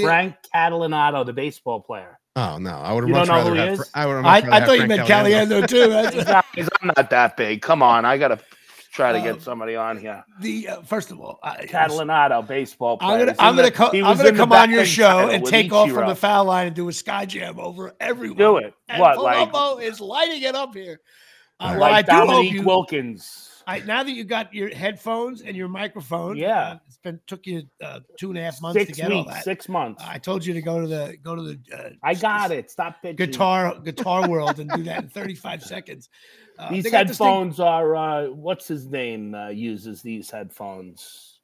Frank 0.00 0.36
Catalanotto, 0.54 1.26
the 1.26 1.34
baseball 1.34 1.80
player. 1.80 2.17
Oh 2.40 2.58
no, 2.58 2.70
I 2.70 2.92
would 2.92 3.02
have 3.04 3.08
You 3.08 3.14
much 3.14 3.26
don't 3.26 3.36
know 3.36 3.42
rather 3.42 3.50
who 3.50 3.54
he 3.56 3.60
have. 3.70 3.80
is? 3.80 3.90
I 3.94 4.06
would 4.06 4.16
have. 4.16 4.24
I, 4.26 4.40
rather 4.40 4.52
I 4.52 4.66
thought 4.66 4.78
you 4.78 4.86
meant 4.86 5.08
Caliendo 5.08 5.66
too. 5.66 5.88
That's- 5.88 6.44
I'm 6.82 6.92
not 6.96 7.10
that 7.10 7.36
big. 7.36 7.62
Come 7.62 7.82
on, 7.82 8.04
I 8.04 8.16
gotta 8.18 8.38
try 8.92 9.12
to 9.12 9.18
Um, 9.18 9.24
get 9.24 9.42
somebody 9.42 9.74
on 9.76 9.96
here. 9.98 10.24
the 10.40 10.68
uh, 10.68 10.82
first 10.82 11.10
of 11.10 11.20
all, 11.20 11.38
I, 11.42 11.64
Catalanotto, 11.66 12.46
baseball 12.46 12.98
player. 12.98 13.12
I'm 13.12 13.18
gonna 13.26 13.34
I'm 13.40 13.56
gonna 13.56 13.62
the- 13.70 13.74
co- 13.74 13.90
I'm 13.92 14.16
gonna 14.16 14.32
come 14.34 14.52
on 14.52 14.70
your 14.70 14.84
show 14.84 15.28
and 15.30 15.42
with 15.42 15.50
take 15.50 15.72
off 15.72 15.90
from 15.90 16.08
the 16.08 16.14
foul 16.14 16.44
line 16.44 16.68
and 16.68 16.76
do 16.76 16.88
a 16.88 16.92
sky 16.92 17.24
jam 17.26 17.58
over 17.58 17.94
everyone. 17.98 18.38
Do 18.38 18.56
it. 18.58 18.74
And 18.88 19.00
What, 19.00 19.20
like- 19.20 19.82
is 19.82 20.00
lighting 20.00 20.42
it 20.42 20.54
up 20.54 20.74
here. 20.74 21.00
Uh, 21.60 21.74
Like 21.76 21.78
well, 21.78 21.84
I 21.84 21.90
like 21.90 22.06
do 22.06 22.12
hope 22.32 22.52
you. 22.52 22.62
Wilkins. 22.62 23.47
I, 23.68 23.80
now 23.80 24.02
that 24.02 24.12
you 24.12 24.24
got 24.24 24.52
your 24.54 24.74
headphones 24.74 25.42
and 25.42 25.54
your 25.56 25.68
microphone, 25.68 26.36
Yeah. 26.38 26.60
uh, 26.60 26.78
it's 26.86 26.96
been 26.96 27.20
took 27.26 27.46
you 27.46 27.64
uh, 27.84 28.00
two 28.18 28.30
and 28.30 28.38
a 28.38 28.42
half 28.42 28.60
months 28.62 28.80
Six 28.80 28.96
to 28.96 29.02
get 29.02 29.12
all 29.12 29.24
that. 29.24 29.44
six 29.44 29.68
months. 29.68 30.02
I 30.04 30.16
told 30.18 30.44
you 30.46 30.54
to 30.54 30.62
go 30.62 30.80
to 30.80 30.86
the 30.86 31.16
go 31.22 31.36
to 31.36 31.42
the. 31.42 31.58
Uh, 31.72 31.90
I 32.02 32.14
got 32.14 32.50
it. 32.50 32.70
Stop 32.70 33.02
pitching. 33.02 33.16
Guitar 33.16 33.78
Guitar 33.78 34.28
World 34.28 34.58
and 34.58 34.70
do 34.70 34.82
that 34.84 35.02
in 35.04 35.08
35 35.10 35.62
seconds. 35.62 36.08
Uh, 36.58 36.70
These 36.70 36.84
they 36.84 36.90
got 36.90 37.06
this 37.06 37.18
thing- 37.18 37.26
headphones 37.26 37.60
are 37.60 37.94
uh 37.94 38.24
what's 38.30 38.66
his 38.66 38.86
name 38.86 39.34
uh, 39.34 39.48
uses 39.48 40.00
these 40.02 40.30
headphones. 40.30 41.40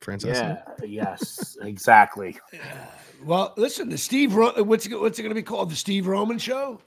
Francis. 0.00 0.36
Yeah, 0.38 0.62
yes, 0.84 1.56
exactly. 1.62 2.38
Well, 3.24 3.54
listen, 3.56 3.88
the 3.88 3.96
Steve. 3.96 4.34
Ro- 4.34 4.62
what's 4.64 4.84
it, 4.86 5.00
what's 5.00 5.18
it 5.18 5.22
going 5.22 5.30
to 5.30 5.34
be 5.34 5.42
called? 5.42 5.70
The 5.70 5.76
Steve 5.76 6.06
Roman 6.06 6.36
Show? 6.38 6.80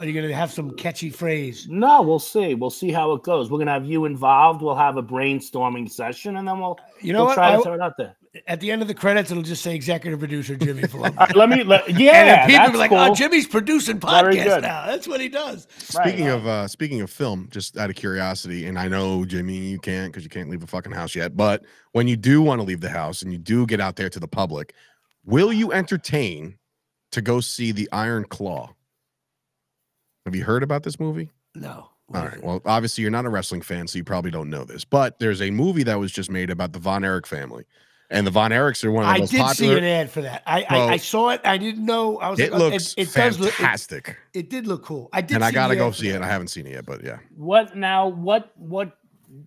Are 0.00 0.06
you 0.06 0.14
going 0.14 0.26
to 0.26 0.34
have 0.34 0.50
some 0.50 0.70
catchy 0.76 1.10
phrase? 1.10 1.66
No, 1.68 2.00
we'll 2.00 2.18
see. 2.18 2.54
We'll 2.54 2.70
see 2.70 2.90
how 2.90 3.12
it 3.12 3.22
goes. 3.22 3.50
We're 3.50 3.58
gonna 3.58 3.72
have 3.72 3.84
you 3.84 4.06
involved. 4.06 4.62
We'll 4.62 4.74
have 4.74 4.96
a 4.96 5.02
brainstorming 5.02 5.90
session, 5.90 6.36
and 6.36 6.48
then 6.48 6.58
we'll 6.58 6.78
You 7.02 7.12
know 7.12 7.18
we'll 7.20 7.26
what? 7.26 7.34
try 7.34 7.52
I- 7.52 7.56
to 7.56 7.62
throw 7.62 7.74
it 7.74 7.80
out 7.82 7.98
there. 7.98 8.16
at 8.46 8.60
the 8.60 8.70
end 8.70 8.80
of 8.80 8.88
the 8.88 8.94
credits, 8.94 9.30
it'll 9.30 9.42
just 9.42 9.62
say 9.62 9.74
executive 9.74 10.18
producer 10.18 10.56
Jimmy 10.56 10.82
Palumbo. 10.84 11.34
Let 11.34 11.50
me. 11.50 11.64
Let, 11.64 11.86
yeah, 11.90 12.46
then 12.46 12.46
people 12.46 12.58
that's 12.60 12.72
be 12.72 12.78
like, 12.78 12.88
cool. 12.90 12.98
"Oh, 12.98 13.14
Jimmy's 13.14 13.46
producing 13.46 13.98
Very 14.00 14.36
podcasts 14.36 14.62
now. 14.62 14.86
That's 14.86 15.06
what 15.06 15.20
he 15.20 15.28
does." 15.28 15.66
Speaking 15.76 16.24
Right. 16.26 16.32
of 16.34 16.46
uh 16.46 16.66
speaking 16.66 17.02
of 17.02 17.10
film, 17.10 17.48
just 17.50 17.76
out 17.76 17.90
of 17.90 17.96
curiosity, 17.96 18.66
and 18.66 18.78
I 18.78 18.88
know 18.88 19.26
Jimmy, 19.26 19.56
you 19.58 19.78
can't 19.78 20.10
because 20.10 20.24
you 20.24 20.30
can't 20.30 20.48
leave 20.48 20.60
the 20.60 20.66
fucking 20.66 20.92
house 20.92 21.14
yet. 21.14 21.36
But 21.36 21.64
when 21.92 22.08
you 22.08 22.16
do 22.16 22.40
want 22.40 22.60
to 22.60 22.64
leave 22.66 22.80
the 22.80 22.88
house 22.88 23.20
and 23.20 23.32
you 23.32 23.38
do 23.38 23.66
get 23.66 23.80
out 23.80 23.96
there 23.96 24.08
to 24.08 24.18
the 24.18 24.28
public, 24.28 24.72
will 25.26 25.52
you 25.52 25.72
entertain 25.72 26.56
to 27.12 27.20
go 27.20 27.40
see 27.40 27.70
the 27.72 27.86
Iron 27.92 28.24
Claw? 28.24 28.70
Have 30.30 30.36
you 30.36 30.44
heard 30.44 30.62
about 30.62 30.84
this 30.84 31.00
movie? 31.00 31.32
No. 31.56 31.88
All 32.14 32.22
right. 32.24 32.40
Well, 32.40 32.62
obviously 32.64 33.02
you're 33.02 33.10
not 33.10 33.24
a 33.26 33.28
wrestling 33.28 33.62
fan, 33.62 33.88
so 33.88 33.98
you 33.98 34.04
probably 34.04 34.30
don't 34.30 34.48
know 34.48 34.62
this. 34.62 34.84
But 34.84 35.18
there's 35.18 35.42
a 35.42 35.50
movie 35.50 35.82
that 35.82 35.98
was 35.98 36.12
just 36.12 36.30
made 36.30 36.50
about 36.50 36.72
the 36.72 36.78
Von 36.78 37.02
Erich 37.02 37.26
family. 37.26 37.64
and 38.10 38.24
the 38.24 38.30
Von 38.30 38.52
Erichs 38.52 38.84
are 38.84 38.92
one 38.92 39.04
of 39.04 39.12
the 39.12 39.18
most 39.22 39.32
popular. 39.32 39.42
I 39.44 39.48
most 39.48 39.56
did 39.58 39.66
see 39.66 39.76
an 39.78 39.82
ad 39.84 40.08
for 40.08 40.20
that. 40.22 40.44
I, 40.46 40.64
Bro. 40.68 40.78
I 40.78 40.92
I 40.92 40.96
saw 40.98 41.30
it. 41.30 41.40
I 41.42 41.58
didn't 41.58 41.84
know. 41.84 42.18
I 42.18 42.30
was 42.30 42.38
It 42.38 42.52
like, 42.52 42.60
oh, 42.60 42.68
looks 42.68 42.94
it, 42.96 43.12
does 43.12 43.40
look. 43.40 43.48
It, 43.48 43.54
fantastic, 43.54 44.16
it 44.34 44.48
did 44.50 44.68
look 44.68 44.84
cool. 44.84 45.08
I 45.12 45.20
did. 45.20 45.34
and 45.34 45.44
I 45.44 45.50
gotta 45.50 45.74
go 45.74 45.90
see 45.90 46.10
it. 46.10 46.22
I 46.22 46.28
haven't 46.28 46.48
seen 46.48 46.64
it 46.68 46.74
yet, 46.74 46.86
but 46.86 47.02
yeah, 47.02 47.18
What 47.36 47.76
now? 47.76 48.06
What 48.06 48.52
what? 48.56 48.96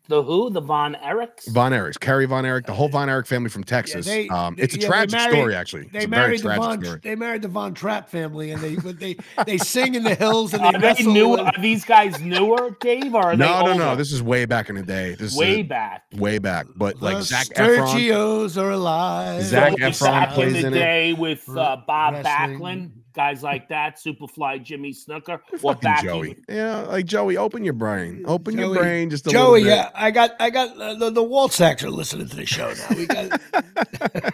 The 0.08 0.24
who? 0.24 0.50
The 0.50 0.62
Von 0.62 0.96
Erichs? 1.04 1.48
Von 1.52 1.72
Erichs, 1.74 2.00
Kerry 2.00 2.26
Von 2.26 2.46
Erich, 2.46 2.66
the 2.66 2.74
whole 2.74 2.88
Von 2.90 3.10
Erich 3.10 3.26
family 3.28 3.50
from 3.50 3.64
Texas. 3.66 4.06
they- 4.06 4.30
um, 4.30 4.56
it's 4.58 4.76
a 4.76 4.78
yeah, 4.80 4.82
they 4.82 4.88
tragic 4.88 5.12
married- 5.12 5.32
story, 5.34 5.56
actually. 5.56 5.84
They 5.92 6.00
it's 6.00 6.06
a 6.06 6.10
very 6.10 6.28
married 6.28 6.40
the 6.42 6.56
Von. 6.56 6.84
story. 6.84 7.00
They 7.04 7.16
married 7.16 7.42
the 7.42 7.48
Von 7.50 7.74
Trapp 7.74 8.10
family, 8.10 8.52
and 8.52 8.62
they 8.62 8.76
but 8.76 9.00
they 9.00 9.18
they 9.46 9.58
sing 9.58 9.96
in 9.96 10.04
the 10.04 10.16
hills 10.16 10.54
and 10.54 10.64
they 10.64 10.68
Are 10.68 10.72
they 10.74 10.78
wrestle 10.80 11.12
new? 11.14 11.38
Are 11.38 11.52
these 11.60 11.84
guys 11.84 12.20
newer, 12.22 12.78
Dave? 12.80 13.14
Or 13.14 13.24
are 13.24 13.36
they 13.36 13.46
No, 13.46 13.66
no, 13.66 13.74
no. 13.78 13.96
This 13.96 14.12
is 14.14 14.22
way 14.24 14.46
back 14.46 14.70
in 14.70 14.76
the 14.76 14.84
day. 14.84 15.16
This 15.16 15.36
way 15.36 15.62
is 15.62 15.68
back. 15.68 16.04
way 16.16 16.38
back. 16.38 16.68
But 16.76 17.02
like 17.02 17.18
the 17.18 17.24
Zac 17.24 17.48
Efron, 17.50 17.88
Sturgios 17.88 18.58
are 18.62 18.72
alive. 18.72 19.44
Zac 19.44 19.74
So, 19.78 19.84
like, 19.84 19.94
Efron 19.94 20.06
back 20.08 20.30
plays 20.32 20.64
in 20.64 20.72
the 20.72 20.78
in 20.80 21.10
it. 21.16 21.18
with 21.20 21.48
uh, 21.50 21.78
Bob 21.88 22.14
Wrestling. 22.14 22.60
Backlund, 22.60 22.92
guys 23.14 23.44
like 23.44 23.70
that, 23.70 23.98
Superfly 23.98 24.64
Jimmy 24.64 24.92
Snuka, 24.94 25.40
or 25.52 25.58
fucking 25.58 25.82
back 25.82 26.04
Joey. 26.04 26.38
Yeah, 26.50 26.82
like 26.82 27.06
Joey, 27.06 27.38
open 27.38 27.64
your 27.64 27.74
brain. 27.74 28.24
Open 28.28 28.58
your 28.58 28.74
brain 28.74 29.10
just 29.10 29.28
a 29.28 29.30
Joey, 29.30 29.64
little 29.64 29.78
bit. 29.78 29.86
yeah, 29.86 29.90
I 29.96 30.12
got 30.12 30.32
I 30.40 30.50
got 30.50 30.78
uh, 30.80 30.94
the 30.96 31.10
the 31.10 31.24
Waltzaks 31.24 31.84
are 31.84 31.90
listening 31.92 32.28
to 32.28 32.36
the 32.36 32.46
show 32.46 32.74
now. 32.74 32.96
We 32.98 33.06
got 33.06 33.42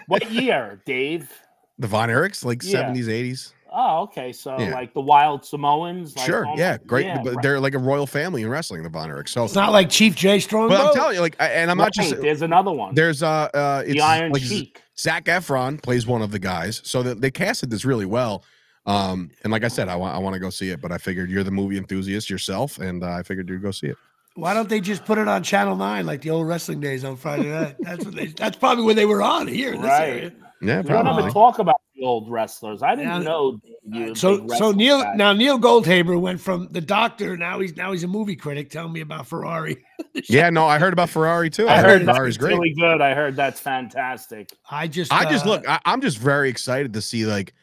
What 0.07 0.31
year, 0.31 0.81
Dave? 0.85 1.31
The 1.77 1.87
Von 1.87 2.09
Erichs, 2.09 2.43
like 2.43 2.61
Yeah. 2.63 2.89
70s, 2.91 3.05
80s. 3.05 3.53
Oh, 3.71 4.01
okay. 4.03 4.33
So 4.33 4.59
Yeah. 4.59 4.73
like 4.73 4.93
the 4.95 5.01
Wild 5.01 5.45
Samoans. 5.45 6.15
Like 6.17 6.25
sure, 6.25 6.43
almost- 6.43 6.59
yeah, 6.59 6.77
great. 6.85 7.05
yeah, 7.05 7.21
but 7.23 7.35
right. 7.35 7.43
they're 7.43 7.59
like 7.59 7.75
a 7.75 7.79
royal 7.79 8.07
family 8.07 8.41
in 8.41 8.49
wrestling, 8.49 8.81
the 8.83 8.89
Von 8.89 9.09
Erichs. 9.09 9.29
So, 9.29 9.43
it's 9.45 9.53
not 9.55 9.71
like 9.71 9.89
Chief 9.89 10.15
Jay 10.15 10.39
Strongbow. 10.39 10.75
but 10.75 10.87
I'm 10.87 10.93
telling 10.95 11.15
you, 11.15 11.21
like, 11.21 11.35
I, 11.39 11.47
and 11.49 11.69
I'm 11.69 11.77
not 11.77 11.93
just 11.93 12.19
there's 12.19 12.41
another 12.41 12.71
one. 12.71 12.95
there's 12.95 13.21
uh, 13.23 13.49
uh 13.53 13.83
it's 13.85 13.93
the 13.93 14.01
Iron 14.01 14.31
like 14.31 14.41
Sheik. 14.41 14.81
Zac 14.97 15.25
Efron 15.25 15.81
plays 15.81 16.05
one 16.07 16.21
of 16.23 16.31
the 16.31 16.39
guys, 16.39 16.81
so 16.83 17.03
that 17.03 17.21
they 17.21 17.31
casted 17.31 17.69
this 17.69 17.85
really 17.85 18.05
well. 18.07 18.43
Um, 18.85 19.29
and 19.43 19.51
like 19.51 19.63
I 19.63 19.67
said, 19.67 19.87
I 19.89 19.95
want 19.95 20.15
I 20.15 20.19
want 20.19 20.33
to 20.33 20.39
go 20.39 20.49
see 20.49 20.69
it, 20.69 20.81
but 20.81 20.91
I 20.91 20.97
figured 20.97 21.29
you're 21.29 21.43
the 21.43 21.51
movie 21.51 21.77
enthusiast 21.77 22.29
yourself, 22.29 22.79
and 22.79 23.03
uh, 23.03 23.11
I 23.11 23.23
figured 23.23 23.49
you'd 23.49 23.61
go 23.61 23.71
see 23.71 23.87
it. 23.87 23.97
Why 24.35 24.53
don't 24.53 24.69
they 24.69 24.79
just 24.79 25.05
put 25.05 25.17
it 25.17 25.27
on 25.27 25.43
Channel 25.43 25.75
Nine 25.75 26.05
like 26.05 26.21
the 26.21 26.29
old 26.29 26.47
wrestling 26.47 26.79
days 26.79 27.03
on 27.03 27.17
Friday 27.17 27.49
night? 27.51 27.75
That's 27.81 28.05
what 28.05 28.15
they, 28.15 28.27
that's 28.27 28.57
probably 28.57 28.85
where 28.85 28.95
they 28.95 29.05
were 29.05 29.21
on 29.21 29.47
here 29.47 29.73
in 29.73 29.81
this 29.81 29.89
Right. 29.89 30.07
area. 30.09 30.31
Yeah, 30.61 30.77
We 30.81 30.89
don't 30.89 31.03
probably. 31.03 31.23
ever 31.23 31.31
talk 31.31 31.59
about 31.59 31.81
the 31.95 32.03
old 32.03 32.29
wrestlers. 32.29 32.81
I 32.83 32.95
didn't 32.95 33.09
Yeah. 33.11 33.19
know 33.19 33.59
you. 33.91 34.15
So 34.15 34.47
so 34.47 34.71
Neil 34.71 35.01
guy. 35.01 35.15
now 35.15 35.33
Neil 35.33 35.59
Goldhaber 35.59 36.19
went 36.19 36.39
from 36.39 36.67
the 36.71 36.81
doctor 36.81 37.35
now 37.37 37.59
he's 37.59 37.75
now 37.75 37.91
he's 37.91 38.03
a 38.03 38.07
movie 38.07 38.35
critic. 38.35 38.69
Tell 38.69 38.87
me 38.87 39.01
about 39.01 39.27
Ferrari. 39.27 39.83
Yeah, 40.27 40.49
no, 40.49 40.65
I 40.67 40.79
heard 40.79 40.91
about 40.91 41.09
Ferrari 41.09 41.49
too. 41.49 41.67
I 41.67 41.75
I, 41.75 41.81
heard 41.81 42.01
heard 42.01 42.05
Ferrari's 42.15 42.37
great. 42.37 42.53
really 42.53 42.73
good. 42.73 42.99
I 43.01 43.13
heard 43.13 43.35
that's 43.37 43.59
fantastic. 43.59 44.51
I 44.69 44.87
just 44.87 45.13
I 45.13 45.29
just 45.29 45.45
uh, 45.45 45.49
look, 45.49 45.67
I, 45.67 45.79
I'm 45.85 46.01
just 46.01 46.17
very 46.17 46.49
excited 46.49 46.93
to 46.93 47.01
see 47.01 47.25
like 47.25 47.53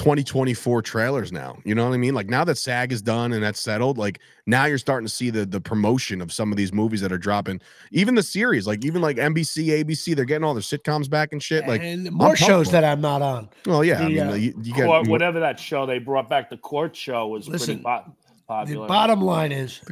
2024 0.00 0.80
trailers 0.80 1.30
now. 1.30 1.58
You 1.62 1.74
know 1.74 1.86
what 1.86 1.92
I 1.92 1.98
mean? 1.98 2.14
Like 2.14 2.26
now 2.26 2.42
that 2.44 2.56
SAG 2.56 2.90
is 2.90 3.02
done 3.02 3.34
and 3.34 3.42
that's 3.42 3.60
settled, 3.60 3.98
like 3.98 4.18
now 4.46 4.64
you're 4.64 4.78
starting 4.78 5.06
to 5.06 5.12
see 5.12 5.28
the 5.28 5.44
the 5.44 5.60
promotion 5.60 6.22
of 6.22 6.32
some 6.32 6.50
of 6.50 6.56
these 6.56 6.72
movies 6.72 7.02
that 7.02 7.12
are 7.12 7.18
dropping. 7.18 7.60
Even 7.90 8.14
the 8.14 8.22
series, 8.22 8.66
like 8.66 8.82
even 8.82 9.02
like 9.02 9.18
NBC, 9.18 9.84
ABC, 9.84 10.16
they're 10.16 10.24
getting 10.24 10.42
all 10.42 10.54
their 10.54 10.62
sitcoms 10.62 11.10
back 11.10 11.34
and 11.34 11.42
shit. 11.42 11.68
Like, 11.68 11.82
and 11.82 12.10
more 12.12 12.34
shows 12.34 12.68
pumped 12.68 12.72
that 12.72 12.84
I'm 12.84 13.02
not 13.02 13.20
on. 13.20 13.50
well, 13.66 13.84
yeah, 13.84 14.02
I 14.02 14.08
mean, 14.08 14.18
uh, 14.20 14.32
you, 14.32 14.54
you 14.62 14.72
get 14.72 14.86
Court, 14.86 15.06
whatever 15.06 15.38
that 15.38 15.60
show 15.60 15.84
they 15.84 15.98
brought 15.98 16.30
back, 16.30 16.48
the 16.48 16.56
court 16.56 16.96
show 16.96 17.28
was 17.28 17.46
Listen, 17.46 17.82
pretty 17.82 18.02
po- 18.48 18.64
The 18.64 18.86
bottom 18.86 19.20
line 19.20 19.52
is 19.52 19.82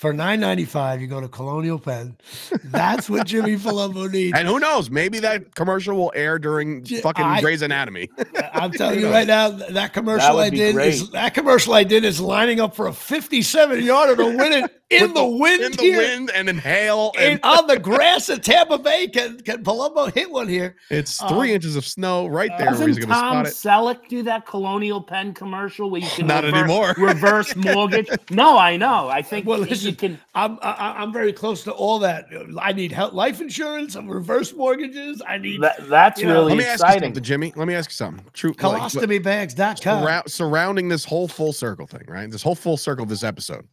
for 0.00 0.14
nine 0.14 0.40
ninety 0.40 0.64
five, 0.64 1.00
you 1.02 1.06
go 1.06 1.20
to 1.20 1.28
Colonial 1.28 1.78
Penn. 1.78 2.16
That's 2.64 3.10
what 3.10 3.26
Jimmy 3.26 3.56
Palumbo 3.56 4.10
needs. 4.10 4.36
and 4.38 4.48
who 4.48 4.58
knows? 4.58 4.88
Maybe 4.90 5.18
that 5.20 5.54
commercial 5.54 5.94
will 5.96 6.12
air 6.14 6.38
during 6.38 6.84
fucking 6.86 7.24
I- 7.24 7.40
Grey's 7.42 7.60
Anatomy. 7.60 8.08
I'm 8.54 8.70
telling 8.72 9.00
you 9.00 9.10
right 9.10 9.26
now, 9.26 9.50
that 9.50 9.92
commercial 9.92 10.36
would 10.36 10.40
I 10.46 10.50
be 10.50 10.56
did 10.56 10.76
is 10.76 11.10
that 11.10 11.34
commercial 11.34 11.74
I 11.74 11.84
did 11.84 12.04
is 12.04 12.18
lining 12.20 12.60
up 12.60 12.74
for 12.74 12.86
a 12.86 12.92
57 12.92 13.82
yarder 13.82 14.16
to 14.16 14.24
win 14.24 14.52
it 14.54 14.70
in 14.90 15.02
With 15.02 15.14
the 15.14 15.24
wind 15.26 15.62
in 15.62 15.72
the 15.72 15.90
wind 15.96 16.30
and 16.34 16.48
in 16.48 16.58
hail, 16.58 17.12
And 17.16 17.34
and 17.34 17.40
on 17.44 17.68
the 17.68 17.78
grass 17.78 18.28
at 18.28 18.42
Tampa 18.42 18.76
Bay, 18.78 19.06
can 19.06 19.38
can 19.40 19.62
Palumbo 19.62 20.12
hit 20.12 20.30
one 20.32 20.48
here? 20.48 20.74
it's 20.88 21.22
um, 21.22 21.28
three 21.28 21.52
inches 21.52 21.76
of 21.76 21.84
snow 21.86 22.26
right 22.26 22.50
there. 22.58 22.72
Where 22.74 22.88
he's 22.88 22.96
Doesn't 22.96 23.10
Tom 23.10 23.44
spot 23.44 23.46
it. 23.46 23.50
Selleck 23.50 24.08
do 24.08 24.22
that 24.24 24.46
Colonial 24.46 25.00
Penn 25.02 25.32
commercial 25.34 25.90
where 25.90 26.00
you 26.00 26.08
can 26.08 26.26
Not 26.26 26.42
rever- 26.42 26.56
anymore. 26.56 26.94
reverse 26.98 27.54
mortgage? 27.54 28.08
No, 28.30 28.58
I 28.58 28.76
know. 28.78 29.08
I 29.08 29.22
think 29.22 29.46
Well, 29.46 29.60
listen, 29.60 29.89
can. 29.92 30.18
I'm 30.34 30.58
I, 30.62 30.94
I'm 30.98 31.12
very 31.12 31.32
close 31.32 31.64
to 31.64 31.72
all 31.72 31.98
that. 32.00 32.26
I 32.60 32.72
need 32.72 32.92
help, 32.92 33.12
life 33.12 33.40
insurance, 33.40 33.94
I'm 33.94 34.08
reverse 34.08 34.52
mortgages. 34.54 35.22
I 35.26 35.38
need 35.38 35.60
That, 35.62 35.88
that's 35.88 36.20
you 36.20 36.26
know, 36.26 36.34
really 36.42 36.54
Let 36.54 36.58
me 36.58 36.64
ask 36.64 36.80
you 36.80 36.86
exciting. 36.86 37.02
something, 37.08 37.22
Jimmy. 37.22 37.52
Let 37.56 37.68
me 37.68 37.74
ask 37.74 37.90
you 37.90 37.94
something. 37.94 38.24
True. 38.32 38.50
like, 38.50 38.62
what- 38.62 38.92
colostomybags.com. 38.92 40.04
surrou- 40.04 40.28
surrounding 40.28 40.88
this 40.88 41.04
whole 41.04 41.28
full 41.28 41.52
circle 41.52 41.86
thing, 41.86 42.04
right? 42.08 42.30
This 42.30 42.42
whole 42.42 42.54
full 42.54 42.76
circle 42.76 43.02
of 43.04 43.08
this 43.08 43.22
episode. 43.24 43.66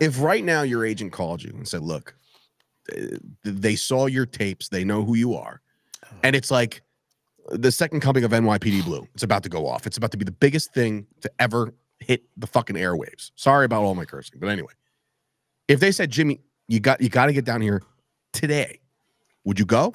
If 0.00 0.20
right 0.20 0.44
now 0.44 0.62
your 0.62 0.84
agent 0.84 1.12
called 1.12 1.42
you 1.42 1.50
and 1.54 1.66
said, 1.66 1.80
"Look, 1.82 2.14
uh, 2.94 3.16
they 3.44 3.76
saw 3.76 4.06
your 4.06 4.26
tapes, 4.26 4.68
they 4.68 4.84
know 4.84 5.04
who 5.04 5.14
you 5.16 5.34
are," 5.34 5.60
and 6.22 6.36
it's 6.36 6.50
like 6.50 6.82
the 7.50 7.72
second 7.72 8.00
coming 8.00 8.24
of 8.24 8.32
NYPD 8.32 8.82
Blue. 8.84 9.06
It's 9.14 9.22
about 9.22 9.42
to 9.44 9.48
go 9.48 9.66
off. 9.66 9.86
It's 9.86 9.96
about 9.96 10.10
to 10.10 10.16
be 10.18 10.24
the 10.24 10.32
biggest 10.32 10.74
thing 10.74 11.06
to 11.22 11.30
ever 11.38 11.72
hit 12.00 12.24
the 12.36 12.46
fucking 12.46 12.76
airwaves. 12.76 13.30
Sorry 13.36 13.64
about 13.64 13.82
all 13.84 13.94
my 13.94 14.04
cursing, 14.04 14.38
but 14.38 14.48
anyway, 14.48 14.72
if 15.68 15.80
they 15.80 15.92
said, 15.92 16.10
"Jimmy, 16.10 16.40
you 16.68 16.80
got 16.80 17.00
you 17.00 17.08
got 17.08 17.26
to 17.26 17.32
get 17.32 17.44
down 17.44 17.60
here 17.60 17.82
today," 18.32 18.80
would 19.44 19.58
you 19.58 19.66
go? 19.66 19.92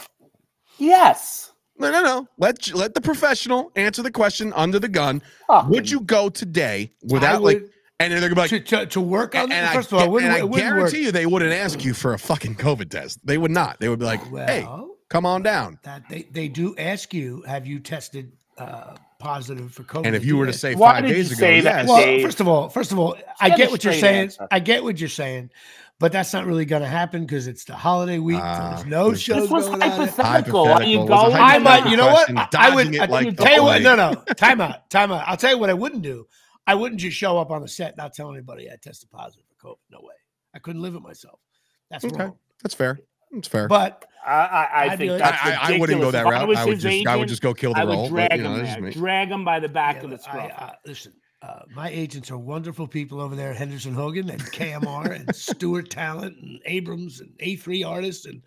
yes. 0.78 1.48
No, 1.80 1.90
no, 1.92 2.04
no. 2.04 2.28
Let 2.38 2.72
let 2.76 2.94
the 2.94 3.02
professional 3.02 3.72
answer 3.76 4.04
the 4.04 4.12
question 4.12 4.54
under 4.56 4.78
the 4.78 4.88
gun. 4.88 5.22
Fucking- 5.48 5.70
Would 5.72 5.90
you 5.90 6.02
go 6.02 6.30
today 6.30 6.92
I 7.10 7.14
without 7.14 7.42
like? 7.42 7.62
would- 7.62 7.70
And 8.00 8.14
they're 8.14 8.20
gonna 8.20 8.36
be 8.36 8.42
like, 8.42 8.50
to, 8.50 8.60
to, 8.60 8.86
to 8.88 9.02
work 9.02 9.34
on 9.36 9.52
and, 9.52 9.74
First 9.74 9.92
I, 9.94 9.98
of 9.98 10.02
all, 10.02 10.08
it 10.08 10.12
wouldn't, 10.12 10.32
and 10.32 10.42
I 10.42 10.44
wouldn't 10.44 10.70
work. 10.72 10.78
guarantee 10.92 11.04
you 11.06 11.12
they 11.12 11.26
wouldn't 11.26 11.54
ask 11.54 11.84
you 11.84 11.94
for 11.96 12.14
a 12.14 12.20
fucking 12.20 12.56
COVID 12.56 12.90
test. 12.92 13.20
They 13.26 13.38
would 13.40 13.52
not. 13.52 13.80
They 13.80 13.90
would 13.90 14.00
be 14.00 14.06
like, 14.06 14.22
hey, 14.48 14.68
come 15.10 15.26
on 15.26 15.42
down. 15.44 15.80
that 15.84 16.08
they, 16.10 16.24
they 16.32 16.48
do 16.48 16.76
ask 16.78 17.14
you, 17.16 17.42
have 17.48 17.66
you 17.68 17.80
tested 17.80 18.32
uh, 18.58 18.96
positive 19.22 19.72
for 19.74 19.84
COVID? 19.84 20.08
And 20.08 20.16
if 20.16 20.26
you 20.26 20.38
were 20.38 20.46
to 20.48 20.54
say 20.54 20.76
Why 20.76 20.94
five 20.96 21.04
did 21.04 21.14
days 21.14 21.30
you 21.30 21.36
ago, 21.36 21.40
say 21.40 21.62
that, 21.62 21.76
yes. 21.82 21.88
well, 21.90 21.98
Dave. 22.02 22.26
first 22.26 22.40
of 22.42 22.48
all, 22.48 22.70
first 22.70 22.92
of 22.92 23.00
all, 23.00 23.16
I 23.40 23.50
get 23.50 23.58
get 23.58 23.72
what 23.72 23.84
you're 23.84 23.94
saying. 23.94 24.22
answer. 24.24 24.48
I 24.52 24.60
get 24.60 24.84
what 24.84 25.00
you're 25.00 25.10
saying, 25.10 25.52
but 26.00 26.12
that's 26.12 26.34
not 26.34 26.46
really 26.46 26.66
going 26.66 26.82
to 26.82 26.88
happen 26.88 27.22
because 27.26 27.48
it's 27.48 27.64
the 27.66 27.76
holiday 27.76 28.18
week. 28.20 28.38
so 28.40 28.44
Ah, 28.44 28.74
there's 28.76 28.86
no 28.88 29.12
this- 29.12 29.20
shows 29.22 29.44
This 29.44 29.52
was 29.52 29.68
going 29.68 29.82
on. 29.84 29.90
hypothetical. 29.92 30.68
Are 30.68 30.84
you 30.84 31.00
Hypothetical. 31.00 31.06
It 31.06 31.10
was 31.10 31.34
a 31.34 31.38
going? 31.38 31.42
I 31.44 31.58
might, 31.60 31.90
you 31.90 31.98
know 31.98 32.08
what? 32.08 32.38
I, 32.38 32.48
I 32.72 32.76
would 32.76 32.96
I, 33.00 33.06
like 33.06 33.38
tell 33.38 33.54
you 33.56 33.64
what. 33.64 33.82
No, 33.82 33.96
plague. 33.96 34.18
no, 34.28 34.34
time 34.36 34.62
out, 34.62 34.90
time 34.90 35.12
out. 35.12 35.24
I'll 35.28 35.38
tell 35.38 35.52
you 35.52 35.58
what 35.60 35.70
I 35.70 35.74
wouldn't 35.76 36.02
do. 36.02 36.26
I 36.68 36.76
wouldn't 36.76 37.00
just 37.02 37.18
show 37.18 37.38
up 37.40 37.52
on 37.52 37.62
the 37.62 37.68
set 37.68 37.98
not 37.98 38.14
tell 38.14 38.32
anybody 38.32 38.70
I 38.70 38.76
tested 38.82 39.10
positive 39.12 39.46
for 39.58 39.70
COVID. 39.70 39.78
No 39.92 40.00
way. 40.02 40.16
I 40.56 40.60
couldn't 40.60 40.82
live 40.82 40.94
with 40.94 41.04
myself. 41.04 41.40
That's 41.90 42.06
Okay. 42.06 42.16
wrong. 42.16 42.38
That's 42.64 42.76
fair. 42.76 43.00
That's 43.34 43.48
fair. 43.48 43.68
But 43.68 44.06
I, 44.26 44.32
I, 44.32 44.64
I 44.64 44.84
I'd 44.84 44.92
be 45.00 45.08
think 45.08 45.12
like- 45.22 45.32
that's 45.32 45.46
I, 45.46 45.52
I, 45.74 45.76
I 45.76 45.80
wouldn't 45.80 46.02
go 46.02 46.12
that 46.12 46.22
If 46.22 46.28
I 46.28 46.32
route. 46.32 46.42
I 46.58 46.66
would 46.66 46.74
his 46.76 46.84
just 46.84 47.08
I 47.08 47.16
would 47.16 47.28
just 47.28 47.42
go 47.42 47.54
kill 47.54 47.74
the 47.74 47.80
I 47.80 47.84
would 47.86 47.94
role. 47.94 48.10
drag 48.10 48.30
But, 48.30 48.38
you 48.38 48.44
know, 48.44 48.54
him 48.56 48.64
that's 48.66 48.82
there. 48.82 48.92
Drag 48.92 49.30
him 49.30 49.44
by 49.46 49.60
the 49.60 49.70
back 49.70 49.98
yeah, 49.98 50.04
of 50.04 50.10
the 50.12 50.16
I, 50.18 50.20
scruff. 50.20 50.52
uh, 50.58 50.72
listen, 50.86 51.14
uh, 51.42 51.62
my 51.76 51.90
agents 51.90 52.30
are 52.30 52.38
wonderful 52.38 52.88
people 52.88 53.20
over 53.20 53.36
there 53.36 53.50
at 53.50 53.58
Henderson 53.58 53.94
Hogan 53.96 54.30
and 54.30 54.40
KMR 54.42 55.16
and 55.16 55.36
Stewart 55.36 55.90
Talent 55.90 56.38
and 56.40 56.60
Abrams 56.66 57.20
and 57.20 57.32
A3 57.40 57.84
artists 57.88 58.26
and 58.28 58.44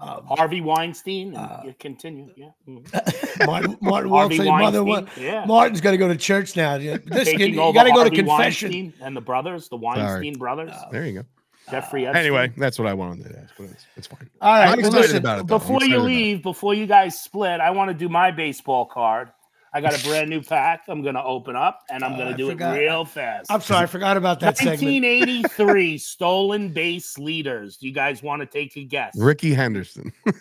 um, 0.00 0.24
Harvey 0.26 0.60
Weinstein. 0.60 1.28
And 1.28 1.36
Uh, 1.36 1.60
you 1.66 1.74
continue. 1.78 2.32
Yeah. 2.36 2.48
mhm. 2.68 3.46
Martin, 3.46 3.78
Martin 3.82 4.10
Harvey 4.10 4.38
Wolf's 4.40 4.60
mother. 4.60 4.82
Weinstein. 4.82 5.24
Yeah. 5.24 5.44
Martin's 5.46 5.80
got 5.80 5.92
to 5.92 5.96
go 5.98 6.08
to 6.08 6.16
church 6.16 6.56
now. 6.56 6.78
This 6.78 6.98
kid, 7.04 7.24
Taking 7.26 7.54
you 7.54 7.60
over 7.60 7.74
got 7.74 7.84
to 7.84 7.92
go 7.92 8.02
to 8.02 8.10
confession. 8.10 8.72
Weinstein 8.72 8.94
and 9.06 9.16
the 9.16 9.20
brothers, 9.20 9.68
the 9.68 9.76
Weinstein 9.76 10.34
brothers, 10.36 10.72
Uh, 10.72 10.88
There 10.90 11.06
you 11.06 11.20
go. 11.20 11.24
Jeffrey 11.70 12.06
Epstein. 12.06 12.20
Anyway, 12.24 12.52
that's 12.56 12.78
what 12.78 12.88
I 12.88 12.94
wanted 12.94 13.24
to 13.30 13.38
ask. 13.38 13.54
But 13.56 13.64
it's, 13.70 13.86
it's 13.96 14.06
fine. 14.06 14.28
All 14.40 14.52
right, 14.52 14.62
I'm 14.68 14.78
well, 14.78 14.86
excited 14.88 15.00
listen, 15.00 15.16
about 15.18 15.40
it. 15.40 15.46
Before 15.46 15.82
you 15.84 15.98
leave, 15.98 16.42
before 16.42 16.74
you 16.74 16.86
guys 16.86 17.20
split, 17.20 17.60
I 17.60 17.70
want 17.70 17.88
to 17.90 17.94
do 17.94 18.08
my 18.08 18.30
baseball 18.30 18.86
card. 18.86 19.30
I 19.74 19.80
got 19.80 19.98
a 19.98 20.04
brand 20.06 20.28
new 20.28 20.42
pack. 20.42 20.82
I'm 20.88 21.00
going 21.02 21.14
to 21.14 21.24
open 21.24 21.56
up 21.56 21.80
and 21.90 22.04
I'm 22.04 22.12
Oh, 22.12 22.16
going 22.16 22.28
I 22.28 22.30
to 22.32 22.36
do 22.36 22.50
forgot. 22.50 22.76
it 22.76 22.80
real 22.80 23.04
fast. 23.06 23.50
I'm 23.50 23.62
sorry, 23.62 23.84
I 23.84 23.86
forgot 23.86 24.18
about 24.18 24.38
that 24.40 24.58
segment. 24.58 24.82
1983 24.82 25.96
stolen 25.98 26.68
base 26.74 27.16
leaders. 27.16 27.78
Do 27.78 27.86
you 27.86 27.92
guys 27.94 28.22
want 28.22 28.40
to 28.40 28.46
take 28.46 28.76
a 28.76 28.84
guess? 28.84 29.16
Rickey 29.16 29.54
Henderson. 29.54 30.12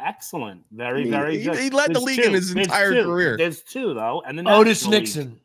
Excellent. 0.00 0.64
Very, 0.72 1.04
He- 1.04 1.10
very 1.10 1.38
he- 1.38 1.44
good. 1.44 1.58
he 1.58 1.70
led 1.70 1.90
the 1.90 2.00
There's 2.00 2.04
league 2.04 2.18
in 2.20 2.32
his 2.32 2.52
There's 2.52 2.66
entire 2.66 2.92
two. 2.92 3.04
career. 3.04 3.36
There's 3.36 3.62
two, 3.62 3.94
though. 3.94 4.22
And 4.26 4.36
then 4.36 4.48
Otis 4.48 4.82
National 4.82 4.90
League. 4.92 5.00
Nixon. 5.02 5.40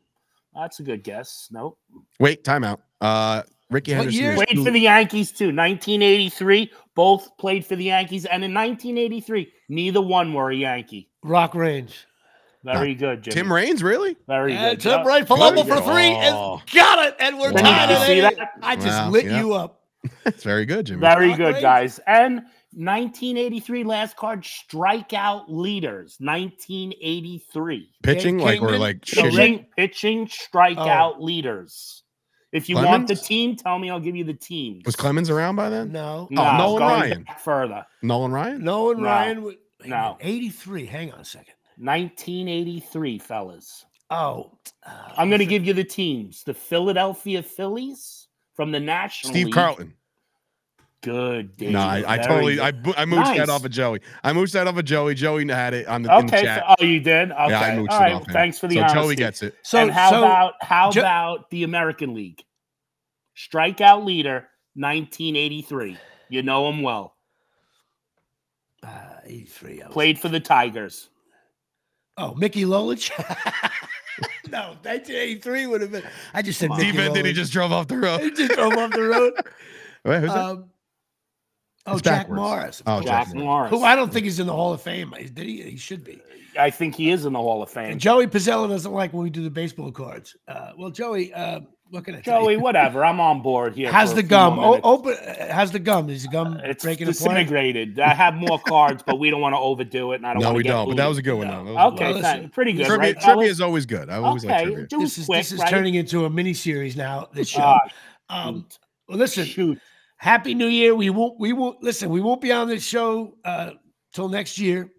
That's 0.54 0.80
a 0.80 0.82
good 0.82 1.04
guess. 1.04 1.48
Nope. 1.52 1.78
Wait, 2.18 2.42
timeout. 2.42 2.78
Uh, 3.00 3.42
Rickey 3.70 3.92
What 3.92 3.98
Henderson. 3.98 4.20
year? 4.22 4.34
Played 4.34 4.48
two- 4.50 4.64
for 4.64 4.70
the 4.70 4.80
Yankees 4.80 5.32
too. 5.32 5.52
1983. 5.52 6.70
Both 6.94 7.36
played 7.38 7.64
for 7.66 7.76
the 7.76 7.84
Yankees. 7.84 8.24
And 8.24 8.42
in 8.44 8.52
1983, 8.54 9.52
neither 9.68 10.00
one 10.00 10.32
were 10.32 10.50
a 10.50 10.56
Yankee. 10.56 11.10
Rock 11.22 11.54
Raines. 11.54 12.06
Very 12.64 12.94
good, 12.94 13.22
Jimmy. 13.22 13.34
Tim 13.34 13.52
Raines, 13.52 13.82
really? 13.82 14.16
Very 14.26 14.52
And 14.54 14.78
good. 14.78 14.80
Tim 14.90 15.00
Yeah. 15.00 15.14
Ray 15.14 15.22
Palumbo 15.22 15.62
for 15.62 15.76
good. 15.76 15.84
three 15.84 16.12
Oh. 16.16 16.60
and 16.60 16.70
got 16.72 17.06
it. 17.06 17.16
And 17.20 17.38
we're 17.38 17.52
Did 17.52 17.60
tied 17.60 17.90
at 17.90 18.06
see 18.06 18.12
eight. 18.14 18.20
that? 18.22 18.50
I 18.62 18.74
just 18.74 18.86
Wow, 18.88 19.10
lit 19.10 19.26
yeah. 19.26 19.38
you 19.40 19.52
up. 19.54 19.80
It's 20.26 20.42
very 20.44 20.64
good, 20.66 20.86
Jimmy. 20.86 21.00
Very 21.00 21.28
Rock 21.28 21.36
good, 21.38 21.52
Raines. 21.54 21.62
guys. 21.62 22.00
And 22.06 22.42
1983 22.74 23.84
last 23.84 24.16
card 24.16 24.42
strikeout 24.42 25.44
leaders 25.48 26.16
1983 26.20 27.90
Pitching 28.02 28.38
like 28.38 28.60
or 28.60 28.68
Kingman? 28.70 28.80
like 28.80 29.04
No, 29.16 29.22
pitching, 29.22 29.66
pitching 29.76 30.26
strikeout 30.26 31.14
Oh. 31.18 31.22
leaders 31.22 32.02
if 32.52 32.68
you 32.68 32.76
want 32.76 33.06
the 33.08 33.14
team 33.14 33.54
tell 33.56 33.78
me 33.78 33.90
i'll 33.90 34.00
give 34.00 34.16
you 34.16 34.24
the 34.24 34.34
team 34.34 34.80
Was 34.86 34.96
Clemens 34.96 35.28
around 35.30 35.56
by 35.56 35.68
then? 35.68 35.92
No. 35.92 36.26
no, 36.30 36.56
Nolan 36.56 36.82
Ryan. 36.82 37.22
back 37.24 37.40
further 37.40 37.84
Nolan 38.02 38.32
Ryan? 38.32 38.64
No 38.64 38.90
and 38.90 39.00
No. 39.00 39.06
Ryan. 39.06 39.42
would- 39.42 39.56
wait 39.80 39.86
a 39.86 39.88
No. 39.90 40.16
83. 40.20 40.86
Hang 40.86 41.12
on 41.12 41.20
a 41.20 41.24
second. 41.24 41.54
1983 41.76 43.18
fellas 43.18 43.84
Oh. 44.10 44.52
uh, 44.86 44.90
i'm 45.16 45.28
going 45.28 45.38
to 45.40 45.46
give 45.46 45.64
you 45.66 45.72
the 45.74 45.84
teams 45.84 46.42
the 46.44 46.54
philadelphia 46.54 47.42
phillies 47.42 48.26
from 48.54 48.72
the 48.72 48.80
national 48.80 49.32
Steve 49.32 49.46
League. 49.46 49.54
Carlton. 49.54 49.94
Good 51.02 51.56
Dave. 51.56 51.70
No, 51.72 51.80
I, 51.80 52.04
I 52.06 52.18
totally 52.18 52.54
good. 52.56 52.62
I, 52.64 52.70
bo- 52.72 52.94
I 52.96 53.04
mooched 53.04 53.36
that 53.36 53.48
off 53.48 53.64
of 53.64 53.70
Joey. 53.70 54.00
I 54.24 54.32
mooched 54.32 54.52
that 54.52 54.66
off 54.66 54.76
of 54.76 54.84
Joey. 54.84 55.14
Joey 55.14 55.46
had 55.48 55.74
it 55.74 55.86
on 55.86 56.02
the, 56.02 56.18
in 56.18 56.26
the 56.26 56.34
okay 56.34 56.44
chat. 56.44 56.64
so- 56.66 56.74
oh 56.78 56.84
you 56.84 57.00
did 57.00 57.32
okay 57.32 57.50
yeah, 57.50 57.60
I 57.60 57.70
mooched 57.70 57.90
all 57.90 58.02
it 58.04 58.12
off 58.12 58.26
thanks 58.30 58.58
for 58.58 58.66
the 58.68 58.76
so 58.76 58.80
honesty. 58.82 58.98
Joey 59.00 59.14
gets 59.16 59.42
it. 59.42 59.54
So, 59.62 59.78
and 59.78 59.90
how 59.90 60.10
so 60.10 60.18
about 60.18 60.54
how 60.60 60.90
Ju- 60.90 61.00
about 61.00 61.50
the 61.50 61.64
American 61.64 62.14
League? 62.14 62.42
Strikeout 63.36 64.04
leader, 64.04 64.48
1983. 64.74 65.96
You 66.30 66.42
know 66.42 66.68
him 66.68 66.82
well. 66.82 67.14
uh, 68.82 68.88
83. 69.24 69.78
Was- 69.84 69.92
Played 69.92 70.18
for 70.18 70.28
the 70.28 70.40
Tigers. 70.40 71.08
Oh, 72.16 72.34
Mickey 72.34 72.64
Lolich? 72.64 73.10
no, 74.50 74.70
1983 74.82 75.66
would 75.68 75.80
have 75.82 75.92
been. 75.92 76.02
I 76.34 76.42
just 76.42 76.58
said 76.58 76.68
Come. 76.70 76.78
Mickey 76.78 76.90
Defense, 76.92 77.14
did 77.14 77.26
he 77.26 77.32
just 77.32 77.52
drove 77.52 77.70
off 77.70 77.86
the 77.86 77.96
road. 77.98 78.20
He 78.22 78.30
just 78.32 78.52
drove 78.52 78.72
off 78.76 78.90
the 78.90 79.02
road. 79.02 79.34
Wait, 80.04 80.20
who's 80.20 80.32
that? 80.32 80.64
Oh, 81.88 81.92
It's 81.94 82.02
Jack 82.02 82.20
backwards. 82.22 82.40
Morris. 82.40 82.82
Oh. 82.86 83.00
Jack 83.02 83.26
Jack 83.28 83.34
Morris. 83.36 83.70
Who 83.70 83.82
I 83.82 83.96
don't 83.96 84.12
think 84.12 84.24
he's 84.24 84.38
in 84.40 84.46
the 84.46 84.52
Hall 84.52 84.72
of 84.72 84.80
Fame. 84.82 85.14
Did 85.16 85.38
he? 85.46 85.62
He 85.62 85.76
should 85.76 86.04
be. 86.04 86.20
I 86.58 86.70
think 86.70 86.94
he 86.96 87.10
is 87.10 87.24
in 87.24 87.32
the 87.32 87.38
Hall 87.38 87.62
of 87.62 87.70
Fame. 87.70 87.92
And 87.92 88.00
Joey 88.00 88.26
Pizzella 88.26 88.68
doesn't 88.68 88.90
like 88.92 89.12
when 89.12 89.22
we 89.22 89.30
do 89.30 89.42
the 89.44 89.50
baseball 89.50 89.92
cards. 89.92 90.36
Uh, 90.48 90.72
well, 90.76 90.90
Joey, 90.90 91.32
uh, 91.32 91.60
what 91.90 92.04
can 92.04 92.16
I 92.16 92.20
tell 92.20 92.42
Joey, 92.42 92.56
whatever. 92.56 93.04
I'm 93.04 93.20
on 93.20 93.42
board 93.42 93.74
here. 93.76 93.92
How's 93.92 94.12
the 94.12 94.22
gum? 94.24 94.56
more 94.56 94.80
Oh, 94.82 94.94
open. 94.94 95.14
uh, 95.14 95.52
How's 95.54 95.70
the 95.70 95.78
gum? 95.78 96.10
Is 96.10 96.24
the 96.24 96.28
gum 96.30 96.58
It's 96.64 96.82
breaking 96.84 97.04
apart? 97.04 97.16
disintegrated. 97.16 98.00
I 98.00 98.12
have 98.12 98.34
more 98.34 98.58
cards, 98.58 99.02
but 99.06 99.18
we 99.20 99.30
don't 99.30 99.40
want 99.40 99.54
to 99.54 99.58
overdo 99.58 100.12
it. 100.12 100.16
And 100.16 100.26
I 100.26 100.34
don't 100.34 100.42
no, 100.42 100.52
we 100.52 100.62
get 100.64 100.70
don't. 100.70 100.88
But 100.88 100.96
that 100.96 101.06
was 101.06 101.18
a 101.18 101.22
good 101.22 101.34
one. 101.36 101.46
No. 101.46 101.64
though. 101.64 101.74
That 101.74 101.86
okay. 101.92 102.04
Well, 102.12 102.14
listen, 102.14 102.48
pretty 102.50 102.72
good. 102.72 102.86
Trivia, 102.86 103.14
right, 103.14 103.20
trivia 103.20 103.48
is 103.48 103.60
always 103.60 103.86
good. 103.86 104.10
I 104.10 104.16
always 104.16 104.44
like 104.44 104.54
okay, 104.56 104.64
trivia. 104.64 104.86
do 104.86 104.98
This 105.00 105.16
is 105.18 105.26
quick, 105.26 105.38
this 105.38 105.52
is 105.52 105.60
right? 105.60 105.70
turning 105.70 105.94
into 105.94 106.24
a 106.24 106.30
mini 106.30 106.54
series 106.54 106.96
now. 106.96 107.28
This 107.32 107.48
show. 107.48 107.78
Um, 108.28 108.66
well, 109.08 109.16
listen. 109.18 109.44
shoot. 109.46 109.78
Happy 110.18 110.54
New 110.54 110.66
Year. 110.66 110.94
We 110.94 111.10
won't. 111.10 111.38
We 111.38 111.52
won't 111.52 111.82
listen. 111.82 112.10
We 112.10 112.20
won't 112.20 112.40
be 112.40 112.52
on 112.52 112.68
this 112.68 112.84
show 112.84 113.36
uh, 113.44 113.70
till 114.12 114.28
next 114.28 114.58
year. 114.58 114.90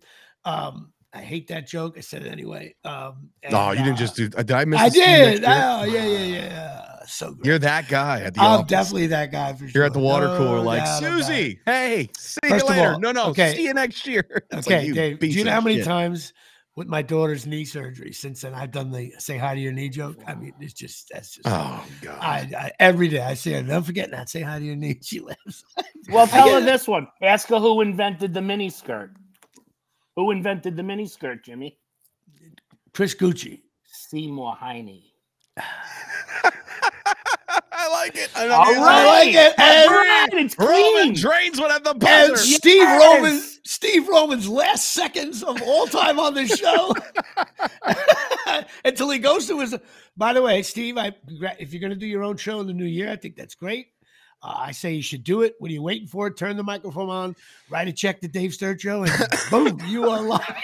Um, 0.45 0.91
I 1.13 1.21
hate 1.21 1.47
that 1.47 1.67
joke. 1.67 1.95
I 1.97 2.01
said 2.01 2.25
it 2.25 2.31
anyway. 2.31 2.75
Um, 2.85 3.29
and, 3.43 3.77
you 3.77 3.83
didn't 3.83 3.95
uh, 3.95 3.97
just 3.97 4.15
do. 4.15 4.29
Did 4.29 4.51
I 4.51 4.65
miss? 4.65 4.79
I 4.79 4.89
the 4.89 4.95
scene 4.95 5.03
next 5.03 5.39
did. 5.39 5.45
Oh 5.45 5.83
yeah, 5.85 6.05
yeah, 6.05 6.25
yeah. 6.25 6.85
So 7.07 7.31
great. 7.33 7.45
You're 7.45 7.59
that 7.59 7.87
guy 7.89 8.21
at 8.21 8.35
the 8.35 8.41
I'm 8.41 8.59
office. 8.59 8.69
definitely 8.69 9.07
that 9.07 9.31
guy 9.31 9.53
for 9.53 9.67
sure. 9.67 9.71
You're 9.73 9.83
at 9.83 9.93
the 9.93 9.99
water 9.99 10.27
cooler, 10.37 10.57
No 10.57 10.61
like 10.61 10.83
doubt 10.85 10.99
about 11.03 11.19
it. 11.19 11.23
Susie. 11.25 11.59
Hey, 11.65 12.09
see 12.17 12.39
First 12.47 12.65
you 12.65 12.71
later. 12.71 12.93
all, 12.93 12.99
no, 12.99 13.11
no. 13.11 13.25
okay. 13.27 13.55
See 13.55 13.63
you 13.65 13.73
next 13.73 14.05
year. 14.05 14.23
It's 14.51 14.67
like, 14.67 14.77
Okay, 14.77 14.85
you 14.85 14.93
Dave. 14.93 15.19
Do 15.19 15.27
you 15.27 15.43
know 15.43 15.51
how 15.51 15.61
many 15.61 15.77
shit. 15.77 15.85
times 15.85 16.33
with 16.80 16.88
my 16.88 17.01
daughter's 17.01 17.45
knee 17.45 17.65
surgery 17.65 18.14
since 18.14 18.41
then 18.41 18.53
I've 18.56 18.72
done 18.72 18.89
the 18.89 19.11
say 19.19 19.38
hi 19.38 19.53
to 19.53 19.60
your 19.60 19.73
knee 19.73 19.89
joke? 19.89 20.15
I 20.26 20.34
mean, 20.34 20.53
it's 20.61 20.73
just 20.73 21.10
that's 21.14 21.35
just. 21.35 21.45
Oh 21.45 21.85
God. 22.01 22.18
I, 22.22 22.49
I 22.57 22.72
every 22.80 23.10
day 23.10 23.19
I 23.19 23.34
say, 23.34 23.61
never 23.61 23.85
forget 23.85 24.10
that. 24.11 24.30
Say 24.30 24.41
hi 24.41 24.57
to 24.60 24.65
your 24.65 24.77
knee. 24.77 24.97
She 25.03 25.19
laughs. 25.19 25.64
Well, 26.10 26.26
tell 26.26 26.49
her 26.53 26.61
this 26.61 26.88
one. 26.88 27.07
Ask 27.22 27.49
her 27.49 27.60
who 27.60 27.81
invented 27.81 28.34
the 28.34 28.41
mini 28.41 28.69
skirt. 28.69 29.11
Who 30.15 30.31
invented 30.31 30.77
the 30.77 30.84
mini 30.84 31.06
skirt, 31.06 31.43
Jimmy? 31.43 31.77
Chris 32.93 33.14
Gucci. 33.14 33.61
Seymour 33.85 34.56
Heine. 34.56 35.01
I 37.72 37.89
like 37.91 38.15
it. 38.15 38.30
I 38.35 38.47
All 38.47 38.81
love 38.81 39.03
it. 39.03 39.07
like 39.07 39.34
it. 39.34 39.60
All 39.60 39.65
And- 39.65 39.91
right, 39.91 40.27
it's 40.34 40.57
Roman 40.57 41.14
drains 41.14 41.60
one 41.60 41.72
at 41.72 41.84
the 41.84 41.95
And. 42.07 42.38
Steve 42.38 42.76
Yes. 42.77 43.03
Roman, 43.15 43.41
Steve 43.80 44.10
Roman's 44.10 44.49
last 44.49 44.89
seconds 44.89 45.41
of 45.41 45.61
all 45.61 45.88
time 45.88 46.19
on 46.19 46.34
this 46.34 46.53
show, 46.57 46.93
until 48.84 49.10
he 49.10 49.19
goes 49.19 49.47
to 49.47 49.57
his. 49.61 49.73
By 50.18 50.34
the 50.34 50.41
way, 50.41 50.61
Steve, 50.64 50.97
I 50.97 51.14
if 51.60 51.72
you're 51.72 51.80
going 51.80 51.91
to 51.91 51.95
do 51.95 52.06
your 52.06 52.23
own 52.26 52.35
show 52.35 52.60
in 52.60 52.68
the 52.68 52.73
new 52.73 52.84
year, 52.84 53.10
I 53.10 53.15
think 53.15 53.38
that's 53.38 53.56
great. 53.56 53.88
Uh, 54.43 54.53
I 54.57 54.72
say 54.73 54.91
you 54.91 55.01
should 55.01 55.23
do 55.23 55.43
it. 55.43 55.56
What 55.60 55.72
are 55.72 55.73
you 55.73 55.81
waiting 55.81 56.10
for? 56.10 56.30
Turn 56.30 56.57
the 56.57 56.64
microphone 56.64 57.10
on, 57.10 57.38
write 57.69 57.88
a 57.88 57.93
check 57.93 58.19
to 58.19 58.27
Dave 58.27 58.51
Sturchio, 58.51 59.07
and 59.07 59.49
boom, 59.80 59.80
you 59.89 60.10
are 60.10 60.19
live. 60.23 60.56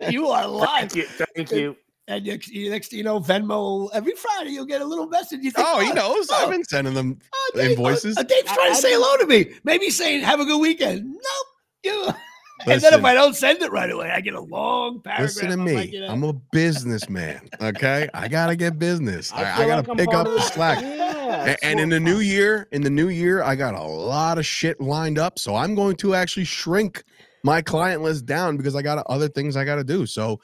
you 0.08 0.28
are 0.28 0.46
live. 0.46 0.92
Thank 0.92 0.94
you. 0.94 1.26
Thank 1.34 1.50
you. 1.50 1.76
And 2.06 2.24
next, 2.24 2.52
next, 2.54 2.92
you 2.92 3.02
know, 3.02 3.18
Venmo 3.18 3.88
every 3.92 4.14
Friday, 4.14 4.50
you'll 4.50 4.66
get 4.66 4.82
a 4.82 4.84
little 4.84 5.08
message. 5.08 5.40
You 5.42 5.50
think, 5.50 5.66
Oh, 5.68 5.80
he 5.80 5.92
knows. 5.92 6.28
oh, 6.30 6.44
I've 6.44 6.50
been 6.50 6.62
sending 6.64 6.94
them 6.94 7.18
oh, 7.32 7.50
Dave, 7.56 7.72
invoices. 7.72 8.16
Uh, 8.16 8.22
Dave's 8.22 8.48
I- 8.50 8.54
trying 8.54 8.70
to 8.72 8.76
I 8.76 8.80
say 8.80 8.90
don't- 8.90 9.02
hello 9.02 9.16
to 9.16 9.26
me. 9.26 9.52
Maybe 9.64 9.90
saying, 9.90 10.22
"Have 10.22 10.38
a 10.38 10.44
good 10.44 10.60
weekend." 10.60 11.06
Nope. 11.06 11.46
You. 11.84 12.08
and 12.66 12.80
then 12.80 12.94
if 12.94 13.04
I 13.04 13.14
don't 13.14 13.34
send 13.34 13.62
it 13.62 13.72
right 13.72 13.90
away, 13.90 14.10
I 14.10 14.20
get 14.20 14.34
a 14.34 14.40
long 14.40 15.00
paragraph. 15.00 15.36
Listen 15.36 15.50
to 15.50 15.56
me. 15.56 16.06
I'm 16.08 16.22
a 16.24 16.32
businessman. 16.32 17.48
Okay, 17.60 18.08
I 18.12 18.28
gotta 18.28 18.56
get 18.56 18.78
business. 18.78 19.32
I, 19.32 19.52
I, 19.52 19.56
feel 19.56 19.66
gotta 19.66 19.88
like 19.88 19.98
pick 19.98 20.14
up 20.14 20.26
the 20.26 20.40
slack. 20.40 20.80
Yeah, 20.82 21.52
A- 21.52 21.64
And, 21.64 21.80
in 21.80 21.88
the 21.88 22.00
new 22.00 22.18
year, 22.18 22.68
in 22.72 22.82
the 22.82 22.90
new 22.90 23.08
year, 23.08 23.42
I 23.42 23.54
got 23.54 23.74
a 23.74 23.82
lot 23.82 24.38
of 24.38 24.44
shit 24.44 24.80
lined 24.80 25.18
up. 25.18 25.38
So 25.38 25.56
I'm 25.56 25.74
going 25.74 25.96
to 25.96 26.14
actually 26.14 26.44
shrink 26.44 27.04
my 27.42 27.62
client 27.62 28.02
list 28.02 28.26
down 28.26 28.56
because 28.56 28.74
I 28.76 28.82
got 28.82 29.04
other 29.06 29.28
things 29.28 29.56
I 29.56 29.64
got 29.64 29.76
to 29.76 29.84
do. 29.84 30.04
So 30.06 30.40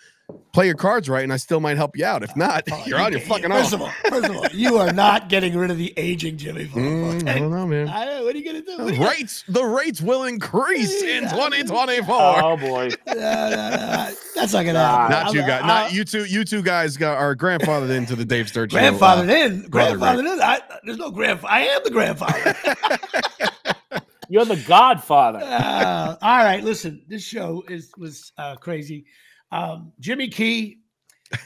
play 0.53 0.67
your 0.67 0.75
cards 0.75 1.09
right, 1.09 1.23
and 1.23 1.33
I 1.33 1.37
still 1.37 1.61
might 1.61 1.77
help 1.77 1.97
you 1.97 2.05
out. 2.05 2.23
If 2.23 2.35
not, 2.37 2.65
oh, 2.73 2.83
you're 2.87 2.99
on 2.99 3.13
your 3.13 3.21
you- 3.21 3.27
fucking 3.27 3.51
First 3.51 3.75
own. 3.75 3.81
of 3.83 3.87
all, 3.87 3.93
first 4.09 4.29
of 4.29 4.37
all, 4.37 4.47
you 4.53 4.77
are 4.79 4.93
not 4.93 5.29
getting 5.29 5.57
rid 5.57 5.71
of 5.71 5.79
the 5.79 5.93
aging 5.97 6.37
Jimmy. 6.37 6.67
Mm, 6.67 7.29
I 7.29 7.39
don't 7.39 7.51
know, 7.51 7.67
man. 7.67 7.89
I- 7.89 8.23
what 8.23 8.35
are 8.35 8.39
you 8.39 8.45
gonna 8.45 8.63
do? 8.63 8.85
What 8.85 8.95
gonna- 8.97 9.09
Rates, 9.11 9.45
the 9.49 9.65
rates 9.65 10.01
will 10.01 10.25
increase 10.25 11.03
in 11.03 11.25
2024. 11.25 12.17
Oh 12.43 12.57
boy. 12.57 12.91
No, 13.07 13.15
no, 13.15 13.71
no, 13.71 14.15
That's 14.35 14.53
not 14.53 14.65
gonna 14.65 14.79
happen. 14.79 15.11
Not 15.11 15.27
I'm- 15.27 15.35
you 15.35 15.41
guys. 15.43 15.61
I'll- 15.63 15.67
Not 15.67 15.93
you 15.93 16.05
two. 16.05 16.25
You 16.25 16.45
two 16.45 16.63
guys 16.63 16.97
got 16.97 17.17
are 17.19 17.35
grandfathered 17.37 17.91
into 17.91 18.17
the 18.17 18.25
Dave 18.25 18.49
Sturgeon. 18.49 18.79
Grandfathered 18.81 19.29
in. 19.31 19.69
brother 19.69 19.97
Grandfathered 19.97 20.33
in. 20.35 20.41
I, 20.43 20.61
there's 20.85 20.99
no 20.99 21.11
grandfather. 21.11 21.53
I 21.53 21.61
am 21.61 21.81
the 21.85 21.91
grandfather. 21.91 22.57
You're 24.29 24.45
the 24.45 24.57
godfather. 24.67 25.39
Uh, 25.43 26.17
all 26.21 26.39
right, 26.39 26.63
listen. 26.65 27.03
This 27.09 27.23
show 27.23 27.63
is 27.69 27.91
was 27.97 28.33
uh, 28.39 28.57
crazy. 28.57 29.07
Um, 29.53 29.93
Jimmy 30.01 30.29
Key. 30.29 30.79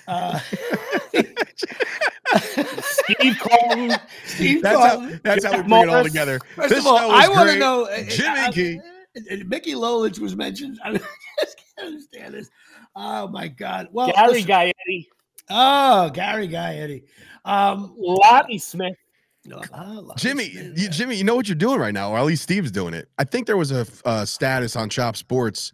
Uh, 0.06 0.38
Steve 2.80 3.36
Colton. 3.40 3.92
Steve 4.26 4.62
That's 4.62 4.78
how, 4.78 4.88
Carlton. 4.96 5.20
that's 5.24 5.44
how 5.44 5.56
we 5.56 5.62
bring 5.62 5.82
it 5.82 5.88
all 5.88 6.04
together. 6.04 6.38
First 6.54 6.68
this 6.70 6.78
of 6.80 6.86
all, 6.86 6.98
show 6.98 7.10
I 7.10 7.28
want 7.28 7.50
to 7.50 7.58
know. 7.58 7.84
uh, 7.84 8.02
Jimmy 8.04 8.38
uh, 8.40 8.52
Key. 8.52 8.80
uh, 9.16 9.36
Mickey 9.46 9.72
Lolich 9.74 10.18
was 10.18 10.36
mentioned. 10.36 10.78
I 10.84 10.92
just 10.92 11.06
can't 11.76 11.88
understand 11.88 12.34
this. 12.34 12.50
Oh 12.94 13.28
my 13.28 13.48
God! 13.48 13.88
Well, 13.92 14.12
Gary 14.12 14.32
listen- 14.34 14.48
Gaetti. 14.48 15.06
Oh, 15.48 16.10
Gary 16.10 16.46
Guy 16.46 16.76
Eddie. 16.76 17.04
Um, 17.44 17.94
Lottie 17.98 18.58
Smith. 18.58 18.94
no, 19.44 19.60
Jimmy, 20.16 20.44
you, 20.76 20.88
Jimmy, 20.90 21.16
you 21.16 21.24
know 21.24 21.34
what 21.34 21.48
you're 21.48 21.56
doing 21.56 21.80
right 21.80 21.94
now, 21.94 22.12
or 22.12 22.18
at 22.18 22.24
least 22.24 22.42
Steve's 22.44 22.70
doing 22.70 22.94
it. 22.94 23.08
I 23.18 23.24
think 23.24 23.46
there 23.48 23.56
was 23.56 23.72
a 23.72 23.84
uh, 24.04 24.24
status 24.24 24.76
on 24.76 24.88
Chop 24.90 25.16
Sports 25.16 25.72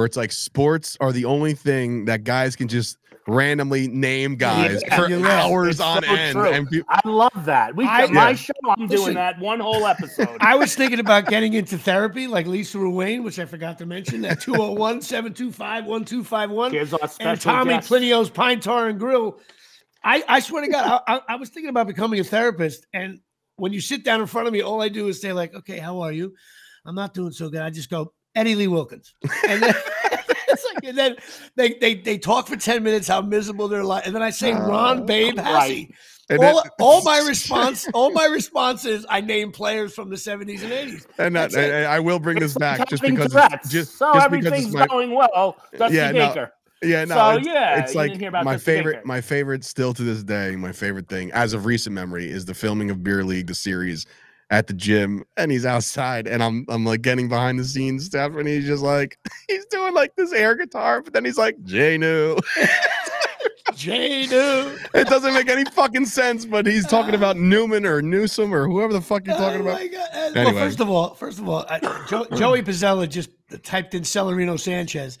where 0.00 0.06
it's 0.06 0.16
like 0.16 0.32
sports 0.32 0.96
are 0.98 1.12
the 1.12 1.26
only 1.26 1.52
thing 1.52 2.06
that 2.06 2.24
guys 2.24 2.56
can 2.56 2.68
just 2.68 2.96
randomly 3.28 3.86
name 3.86 4.34
guys 4.34 4.82
Yeah, 4.86 4.96
for 4.98 5.10
you're 5.10 5.28
hours 5.28 5.72
It's 5.72 5.80
on 5.80 6.02
so 6.02 6.10
end. 6.14 6.32
true. 6.32 6.48
And 6.48 6.70
pe- 6.70 6.80
I 6.88 7.06
love 7.06 7.44
that. 7.44 7.76
We 7.76 7.84
I- 7.84 8.06
my 8.06 8.30
Yeah. 8.30 8.34
show. 8.34 8.52
I'm 8.66 8.86
Listen. 8.86 8.96
doing 9.04 9.14
that 9.16 9.38
one 9.40 9.60
whole 9.60 9.86
episode. 9.86 10.38
I 10.40 10.56
was 10.56 10.74
thinking 10.74 11.00
about 11.00 11.26
getting 11.26 11.52
into 11.52 11.76
therapy 11.76 12.26
like 12.26 12.46
Lisa 12.46 12.78
Ruane, 12.78 13.22
which 13.22 13.38
I 13.38 13.44
forgot 13.44 13.76
to 13.76 13.84
mention, 13.86 14.24
at 14.24 14.40
201 14.40 15.02
725 15.02 15.84
1251. 15.84 16.72
Here's 16.72 16.94
our 16.94 17.06
special 17.06 17.30
and 17.32 17.38
Tommy 17.38 17.74
guest. 17.74 17.90
Plinio's 17.90 18.30
Pine 18.30 18.58
Tar 18.58 18.88
and 18.88 18.98
Grill. 18.98 19.38
I, 20.02 20.24
I 20.26 20.40
swear 20.40 20.64
to 20.64 20.70
God, 20.70 21.02
I, 21.06 21.16
I, 21.16 21.20
I 21.28 21.36
was 21.36 21.50
thinking 21.50 21.68
about 21.68 21.86
becoming 21.88 22.20
a 22.20 22.24
therapist. 22.24 22.86
And 22.94 23.20
when 23.56 23.74
you 23.74 23.82
sit 23.82 24.02
down 24.02 24.22
in 24.22 24.26
front 24.26 24.46
of 24.46 24.54
me, 24.54 24.62
all 24.62 24.80
I 24.80 24.88
do 24.88 25.08
is 25.08 25.20
say, 25.20 25.34
like, 25.34 25.54
okay, 25.54 25.76
how 25.78 26.00
are 26.00 26.10
you? 26.12 26.32
I'm 26.86 26.94
not 26.94 27.12
doing 27.12 27.32
so 27.32 27.50
good. 27.50 27.60
I 27.60 27.68
just 27.68 27.90
go, 27.90 28.14
Eddie 28.34 28.54
Lee 28.54 28.68
Wilkins. 28.68 29.14
And 29.48 29.62
then, 29.62 29.74
it's 30.48 30.64
like, 30.74 30.84
and 30.84 30.96
then 30.98 31.16
they, 31.56 31.74
they 31.74 31.94
they 31.96 32.18
talk 32.18 32.46
for 32.46 32.56
10 32.56 32.82
minutes 32.82 33.08
how 33.08 33.20
miserable 33.20 33.68
their 33.68 33.84
life. 33.84 34.04
And 34.06 34.14
then 34.14 34.22
I 34.22 34.30
say 34.30 34.52
oh, 34.52 34.68
Ron 34.68 35.04
Babe 35.06 35.36
right. 35.38 35.88
Hassey. 35.88 35.94
and 36.28 36.38
All, 36.44 36.62
then- 36.62 36.70
all 36.80 37.02
my 37.02 37.18
response, 37.28 37.88
all 37.92 38.12
my 38.12 38.26
response 38.26 38.84
is 38.84 39.04
I 39.08 39.20
name 39.20 39.50
players 39.52 39.94
from 39.94 40.10
the 40.10 40.16
70s 40.16 40.62
and 40.62 40.72
80s. 40.72 41.06
and 41.18 41.36
that, 41.36 41.54
I, 41.54 41.96
I 41.96 42.00
will 42.00 42.18
bring 42.20 42.38
this 42.38 42.54
back 42.54 42.88
just 42.88 43.02
because 43.02 43.32
it's, 43.34 43.68
just, 43.70 43.96
so 43.96 44.12
just 44.14 44.30
because 44.30 44.46
everything's 44.46 44.66
it's 44.66 44.74
my 44.74 44.86
going 44.86 45.14
well. 45.14 45.56
Dusty 45.76 45.96
Yeah, 45.96 46.12
no, 46.12 46.28
Baker. 46.28 46.52
yeah 46.82 47.04
no 47.04 47.14
So, 47.16 47.30
it's, 47.38 47.46
yeah, 47.46 47.80
it's 47.82 47.94
like 47.96 48.20
my 48.20 48.30
Dusty 48.44 48.58
favorite 48.58 48.94
Baker. 48.98 49.06
my 49.06 49.20
favorite 49.20 49.64
still 49.64 49.92
to 49.94 50.02
this 50.02 50.22
day 50.22 50.54
my 50.56 50.72
favorite 50.72 51.08
thing 51.08 51.30
as 51.32 51.52
of 51.52 51.66
recent 51.66 51.94
memory 51.94 52.30
is 52.30 52.44
the 52.44 52.54
filming 52.54 52.90
of 52.90 53.02
Beer 53.02 53.24
League 53.24 53.48
the 53.48 53.54
series 53.54 54.06
at 54.50 54.66
the 54.66 54.72
gym 54.74 55.24
and 55.36 55.52
he's 55.52 55.64
outside 55.64 56.26
and 56.26 56.42
I'm 56.42 56.66
I'm 56.68 56.84
like 56.84 57.02
getting 57.02 57.28
behind 57.28 57.58
the 57.58 57.64
scenes 57.64 58.04
stuff 58.06 58.32
and 58.34 58.48
he's 58.48 58.66
just 58.66 58.82
like 58.82 59.16
he's 59.48 59.64
doing 59.66 59.94
like 59.94 60.16
this 60.16 60.32
air 60.32 60.56
guitar, 60.56 61.02
but 61.02 61.12
then 61.12 61.24
he's 61.24 61.38
like 61.38 61.56
J 61.64 61.96
new. 61.98 62.36
Jay 63.74 64.26
New. 64.26 64.76
it 64.94 65.06
doesn't 65.06 65.32
make 65.32 65.48
any 65.48 65.64
fucking 65.64 66.04
sense, 66.04 66.44
but 66.44 66.66
he's 66.66 66.86
talking 66.86 67.14
about 67.14 67.36
Newman 67.38 67.86
or 67.86 68.02
Newsom 68.02 68.52
or 68.52 68.66
whoever 68.68 68.92
the 68.92 69.00
fuck 69.00 69.26
you're 69.26 69.36
talking 69.36 69.60
oh 69.60 69.70
about. 69.70 69.80
God. 69.90 70.08
Uh, 70.12 70.30
Anyway. 70.34 70.52
Well, 70.54 70.64
first 70.64 70.80
of 70.80 70.90
all, 70.90 71.14
first 71.14 71.38
of 71.38 71.48
all, 71.48 71.64
I, 71.68 72.04
jo- 72.08 72.26
Joey 72.36 72.62
Pizzella 72.62 73.08
just 73.08 73.30
typed 73.62 73.94
in 73.94 74.02
Celerino 74.02 74.58
Sanchez. 74.60 75.18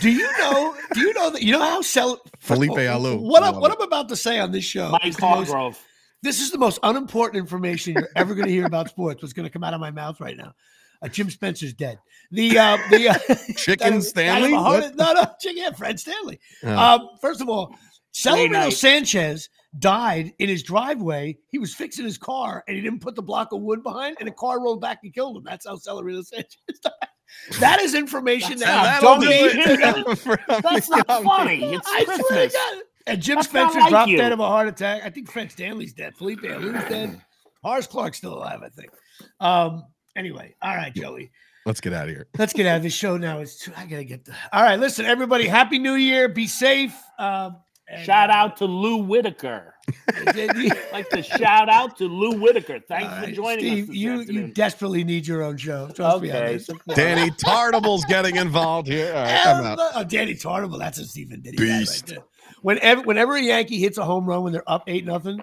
Do 0.00 0.10
you 0.10 0.30
know? 0.38 0.76
Do 0.94 1.00
you 1.00 1.12
know 1.14 1.30
that? 1.30 1.42
You 1.42 1.52
know 1.52 1.60
how 1.60 1.80
Cel- 1.80 2.20
Felipe 2.38 2.74
first 2.74 2.86
of 2.86 2.94
all, 3.02 3.02
Alou. 3.16 3.20
What 3.20 3.42
I 3.42 3.48
I'm 3.48 3.52
love 3.54 3.62
what. 3.62 3.72
I'm 3.72 3.80
about 3.80 4.08
to 4.10 4.16
say 4.16 4.38
on 4.38 4.50
this 4.52 4.64
show. 4.64 4.90
Mike 4.90 5.06
is 5.06 5.18
Hargrove. 5.18 5.78
This 6.22 6.40
is 6.40 6.50
the 6.50 6.58
most 6.58 6.78
unimportant 6.82 7.36
information 7.40 7.94
you're 7.94 8.08
ever 8.16 8.34
going 8.34 8.46
to 8.46 8.52
hear 8.52 8.66
about 8.66 8.88
sports. 8.88 9.22
What's 9.22 9.32
going 9.32 9.44
to 9.46 9.50
come 9.50 9.64
out 9.64 9.74
of 9.74 9.80
my 9.80 9.90
mouth 9.90 10.20
right 10.20 10.36
now? 10.36 10.52
Uh, 11.02 11.08
Jim 11.08 11.28
Spencer's 11.30 11.74
dead. 11.74 11.98
The 12.30 12.58
uh, 12.58 12.78
the 12.90 13.08
uh, 13.08 13.34
Chicken 13.56 13.88
died 13.90 13.96
of- 13.98 14.04
Stanley? 14.04 14.50
died 14.50 14.56
of 14.56 14.60
a 14.60 14.62
heart- 14.62 14.82
What? 14.84 14.96
No, 14.96 15.12
no, 15.14 15.24
chicken. 15.40 15.58
Yeah, 15.62 15.72
Fred 15.72 15.98
Stanley. 15.98 16.38
Uh, 16.64 16.98
Um, 17.00 17.08
first 17.20 17.40
of 17.40 17.48
all, 17.48 17.66
Great 17.66 18.50
Celerino. 18.52 18.72
Sanchez 18.72 19.48
died 19.78 20.32
in 20.38 20.48
his 20.48 20.62
driveway. 20.62 21.38
He 21.48 21.58
was 21.58 21.74
fixing 21.74 22.04
his 22.04 22.18
car 22.18 22.62
and 22.68 22.76
he 22.76 22.82
didn't 22.82 23.00
put 23.00 23.14
the 23.16 23.22
block 23.22 23.52
of 23.52 23.60
wood 23.62 23.82
behind, 23.82 24.16
and 24.20 24.28
the 24.28 24.32
car 24.32 24.60
rolled 24.62 24.80
back 24.80 24.98
and 25.02 25.12
killed 25.12 25.36
him. 25.38 25.42
That's 25.44 25.66
how 25.66 25.76
Celerino 25.76 26.24
Sanchez 26.24 26.56
died. 26.84 26.92
That 27.60 27.80
is 27.80 27.94
information 27.94 28.58
That's 28.58 29.00
that 29.00 29.02
not 29.02 29.20
don't 29.20 29.24
funny. 29.24 29.54
need. 29.54 30.62
That's 30.62 30.88
not 30.90 31.06
funny. 31.24 31.64
It's 31.74 31.88
I 31.90 32.04
swear 32.04 32.16
to 32.18 32.22
Christmas. 32.24 32.54
And 33.06 33.20
Jim 33.20 33.36
That's 33.36 33.48
Spencer 33.48 33.80
like 33.80 33.90
dropped 33.90 34.10
you. 34.10 34.16
dead 34.16 34.32
of 34.32 34.40
a 34.40 34.46
heart 34.46 34.68
attack. 34.68 35.02
I 35.04 35.10
think 35.10 35.30
Fred 35.30 35.50
Stanley's 35.50 35.92
dead. 35.92 36.14
Felipe 36.14 36.40
Alou's 36.40 36.88
dead. 36.88 37.20
Horace 37.62 37.86
Clarke's 37.86 38.18
still 38.18 38.34
alive, 38.34 38.60
I 38.64 38.68
think. 38.68 38.90
Um. 39.40 39.84
Anyway, 40.14 40.54
all 40.60 40.76
right, 40.76 40.94
Joey. 40.94 41.30
Let's 41.64 41.80
get 41.80 41.92
out 41.92 42.04
of 42.04 42.10
here. 42.10 42.26
Let's 42.36 42.52
get 42.52 42.66
out 42.66 42.78
of 42.78 42.82
this 42.82 42.92
show 42.92 43.16
now. 43.16 43.38
It's 43.38 43.58
too, 43.58 43.72
I 43.76 43.86
gotta 43.86 44.04
get 44.04 44.24
the. 44.24 44.34
All 44.52 44.62
right, 44.62 44.78
listen, 44.78 45.06
everybody. 45.06 45.46
Happy 45.46 45.78
New 45.78 45.94
Year. 45.94 46.28
Be 46.28 46.46
safe. 46.46 46.94
Um, 47.18 47.56
and, 47.88 48.04
Shout 48.04 48.30
uh, 48.30 48.34
out 48.34 48.56
to 48.58 48.64
Lou 48.64 48.98
Whitaker. 48.98 49.74
Like 50.92 51.08
to 51.10 51.22
shout 51.22 51.68
out 51.68 51.96
to 51.96 52.04
Lou 52.04 52.38
Whitaker. 52.38 52.78
Thanks 52.86 53.26
for 53.26 53.32
joining 53.32 53.58
Steve, 53.58 53.90
us. 53.90 53.96
You 53.96 54.20
you 54.20 54.48
desperately 54.48 55.02
need 55.02 55.26
your 55.26 55.42
own 55.42 55.56
show. 55.56 55.88
Trust 55.88 56.22
me 56.22 56.30
okay. 56.30 56.52
this. 56.54 56.68
Danny 56.94 57.30
Tartabull's 57.32 58.04
getting 58.04 58.36
involved 58.36 58.86
here. 58.86 59.12
All 59.12 59.22
right, 59.22 59.46
I'm 59.46 59.64
out. 59.64 59.78
Oh, 59.94 60.04
Danny 60.04 60.34
Tartabull. 60.34 60.78
That's 60.78 60.98
a 60.98 61.04
Stephen 61.06 61.40
Diddy 61.40 61.56
guy 61.56 61.64
right 61.64 61.78
Beast. 61.80 62.06
there. 62.06 62.18
Whenever 62.62 63.02
whenever 63.02 63.34
a 63.36 63.40
Yankee 63.42 63.78
hits 63.78 63.98
a 63.98 64.04
home 64.04 64.24
run 64.26 64.42
when 64.42 64.52
they're 64.52 64.68
up 64.70 64.84
eight 64.86 65.04
nothing, 65.04 65.40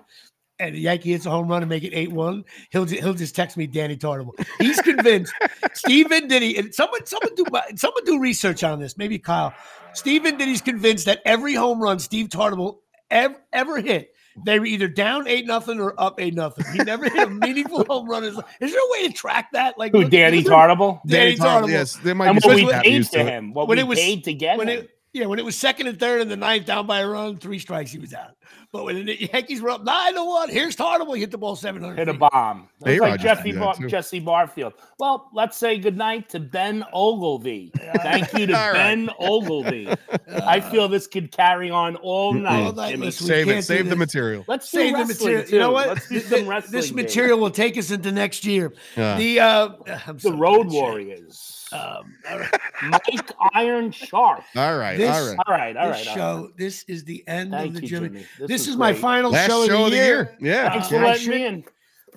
and 0.59 0.75
the 0.75 0.79
Yankee 0.79 1.11
hits 1.11 1.25
a 1.25 1.29
home 1.29 1.47
run 1.47 1.61
and 1.61 1.69
make 1.69 1.83
it 1.83 1.93
eight 1.93 2.11
one, 2.11 2.43
he'll 2.71 2.85
he'll 2.85 3.13
just 3.13 3.35
text 3.35 3.55
me 3.57 3.67
Danny 3.67 3.95
Tartabull. 3.97 4.33
He's 4.59 4.79
convinced 4.81 5.33
Stephen 5.73 6.27
Diddy 6.27 6.57
and 6.57 6.73
someone 6.73 7.05
someone 7.05 7.35
do 7.35 7.45
someone 7.75 8.03
do 8.05 8.19
research 8.19 8.63
on 8.63 8.79
this. 8.79 8.97
Maybe 8.97 9.19
Kyle. 9.19 9.53
Stephen 9.93 10.37
Diddy's 10.37 10.61
convinced 10.61 11.05
that 11.05 11.21
every 11.25 11.53
home 11.55 11.81
run 11.81 11.99
Steve 11.99 12.27
Tartabull 12.29 12.77
ever, 13.09 13.35
ever 13.53 13.81
hit. 13.81 14.13
They 14.45 14.57
were 14.59 14.65
either 14.67 14.87
down 14.87 15.27
eight 15.27 15.45
nothing 15.47 15.79
or 15.81 15.99
up 15.99 16.21
eight 16.21 16.33
nothing. 16.35 16.63
He 16.71 16.77
never 16.83 17.09
hit 17.09 17.27
a 17.27 17.29
meaningful 17.29 17.83
home 17.85 18.07
run. 18.09 18.23
Is, 18.23 18.37
is 18.61 18.71
there 18.71 18.79
a 18.79 18.91
way 18.91 19.07
to 19.07 19.13
track 19.13 19.49
that? 19.53 19.77
Like 19.77 19.91
Who, 19.91 20.07
Danny 20.07 20.37
is 20.37 20.43
there- 20.45 20.53
Tartabull? 20.53 21.01
Danny 21.07 21.35
Tartabull. 21.35 21.69
Yes, 21.69 21.95
there 21.97 22.15
might 22.15 22.29
And 22.29 22.39
be 22.41 22.47
what 22.47 22.55
we 22.55 22.71
paid 22.71 23.03
to 23.05 23.09
to 23.17 23.23
him. 23.25 23.53
What 23.53 23.67
When 23.67 23.77
we 23.77 23.81
it 23.83 23.87
was- 23.87 23.99
paid 23.99 24.23
to 24.25 24.33
get 24.33 24.57
when 24.57 24.69
him. 24.69 24.79
it 24.83 24.89
yeah, 25.13 25.25
when 25.25 25.39
it 25.39 25.45
was 25.45 25.55
second 25.55 25.87
and 25.87 25.99
third 25.99 26.21
in 26.21 26.29
the 26.29 26.37
ninth, 26.37 26.65
down 26.65 26.85
by 26.87 26.99
a 26.99 27.07
run, 27.07 27.37
three 27.37 27.59
strikes, 27.59 27.91
he 27.91 27.99
was 27.99 28.13
out. 28.13 28.35
But 28.71 28.85
when 28.85 29.05
the 29.05 29.29
Yankees 29.33 29.61
were 29.61 29.71
up 29.71 29.83
nine 29.83 30.13
to 30.13 30.23
one, 30.23 30.47
here's 30.49 30.75
Tartabull. 30.75 31.15
He 31.15 31.21
hit 31.21 31.31
the 31.31 31.39
ball 31.39 31.55
seven 31.55 31.81
hundred. 31.81 31.97
hit 31.97 32.07
a 32.09 32.13
bomb. 32.13 32.69
It 32.85 32.91
was 32.91 32.99
like 32.99 33.11
used 33.13 33.23
Jesse, 33.23 33.51
Bar- 33.53 33.75
Jesse 33.87 34.19
Barfield. 34.19 34.73
Well, 34.99 35.27
let's 35.33 35.57
say 35.57 35.79
goodnight 35.79 36.29
to 36.29 36.39
Ben 36.39 36.85
Oglivie. 36.93 37.71
Thank 38.03 38.31
you 38.33 38.45
to 38.45 38.53
All 38.59 38.71
right. 38.71 38.73
Ben 38.73 39.09
Oglivie. 39.19 39.97
I 40.43 40.59
feel 40.59 40.87
this 40.87 41.07
could 41.07 41.31
carry 41.31 41.71
on 41.71 41.95
all 41.97 42.33
night. 42.33 42.65
All 42.65 42.73
night, 42.73 42.91
Jimmy. 42.91 43.09
Save 43.09 43.49
it. 43.49 43.63
Save 43.63 43.89
the 43.89 43.95
material. 43.95 44.45
Let's 44.47 44.69
do 44.69 44.77
Save 44.77 44.93
the 44.93 44.97
wrestling 44.99 45.33
material. 45.33 45.51
You 45.51 45.59
know 45.59 45.71
what? 45.71 45.87
Let's 45.87 46.07
do 46.09 46.19
some 46.19 46.29
th- 46.29 46.47
wrestling. 46.47 46.71
this 46.71 46.85
games. 46.91 46.95
material 46.95 47.39
will 47.39 47.51
take 47.51 47.75
us 47.75 47.89
into 47.89 48.11
next 48.11 48.45
year. 48.45 48.71
Yeah. 48.95 49.17
The 49.17 49.39
uh, 49.39 49.67
The 50.13 50.19
so 50.19 50.37
Road 50.37 50.63
bad 50.65 50.71
shape. 50.71 50.81
Warriors. 50.81 51.58
Um, 51.73 52.15
all 52.29 52.39
right. 52.39 52.51
Mike 52.89 53.31
Iron 53.53 53.91
Sharp. 53.91 54.43
all 54.55 54.77
right. 54.77 54.97
this- 54.97 55.09
all 55.09 55.25
right. 55.27 55.37
All 55.47 55.53
right, 55.53 55.77
all 55.77 55.87
this 55.91 56.07
right. 56.07 56.17
all 56.17 56.37
right. 56.41 56.47
show. 56.47 56.51
This 56.57 56.83
is 56.87 57.03
the 57.03 57.23
end 57.27 57.51
Thank 57.51 57.67
of 57.69 57.73
the 57.75 57.81
you, 57.81 57.87
Jimmy. 57.87 58.07
Jimmy. 58.09 58.25
This, 58.47 58.61
is 58.61 58.67
was 58.69 58.77
my 58.77 58.91
great. 58.91 59.01
final 59.01 59.31
Last 59.31 59.47
show, 59.49 59.65
show 59.67 59.85
of 59.85 59.91
the 59.91 59.97
year. 59.97 60.37
Yeah. 60.39 60.69
Thanks 60.71 60.87
Uh, 60.87 60.89
for 60.89 60.95
I 60.97 61.03
letting 61.07 61.21
should- 61.23 61.31
me 61.35 61.45
in. 61.45 61.63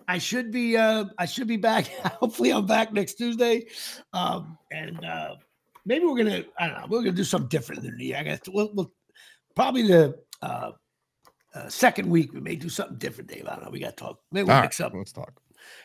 I 0.09 0.19
should 0.19 0.51
be 0.51 0.77
uh 0.77 1.05
I 1.17 1.27
should 1.27 1.47
be 1.47 1.57
back. 1.57 1.87
Hopefully 2.21 2.51
I'm 2.51 2.67
back 2.67 2.93
next 2.93 3.15
Tuesday. 3.15 3.67
Um 4.13 4.59
and 4.73 5.03
uh 5.05 5.37
maybe 5.87 6.05
we're 6.07 6.17
gonna 6.17 6.43
I 6.59 6.67
don't 6.67 6.81
know, 6.81 6.87
we're 6.89 7.03
gonna 7.03 7.13
do 7.13 7.23
something 7.25 7.49
different 7.49 7.83
than 7.83 7.97
the 7.97 8.07
year. 8.07 8.17
I 8.19 8.25
guess 8.25 8.41
we'll, 8.49 8.71
we'll 8.75 8.93
probably 9.55 9.87
the 9.87 10.19
uh, 10.43 10.73
uh 11.55 11.69
second 11.69 12.11
week 12.11 12.33
we 12.33 12.41
may 12.41 12.57
do 12.57 12.69
something 12.69 12.97
different, 12.99 13.31
Dave. 13.31 13.47
I 13.47 13.55
don't 13.55 13.65
know. 13.67 13.71
We 13.71 13.79
gotta 13.79 13.95
talk. 13.95 14.19
Maybe 14.33 14.49
we'll 14.49 14.57
All 14.57 14.63
mix 14.63 14.81
right. 14.81 14.87
up. 14.87 14.93
Let's 14.95 15.13
talk. 15.13 15.35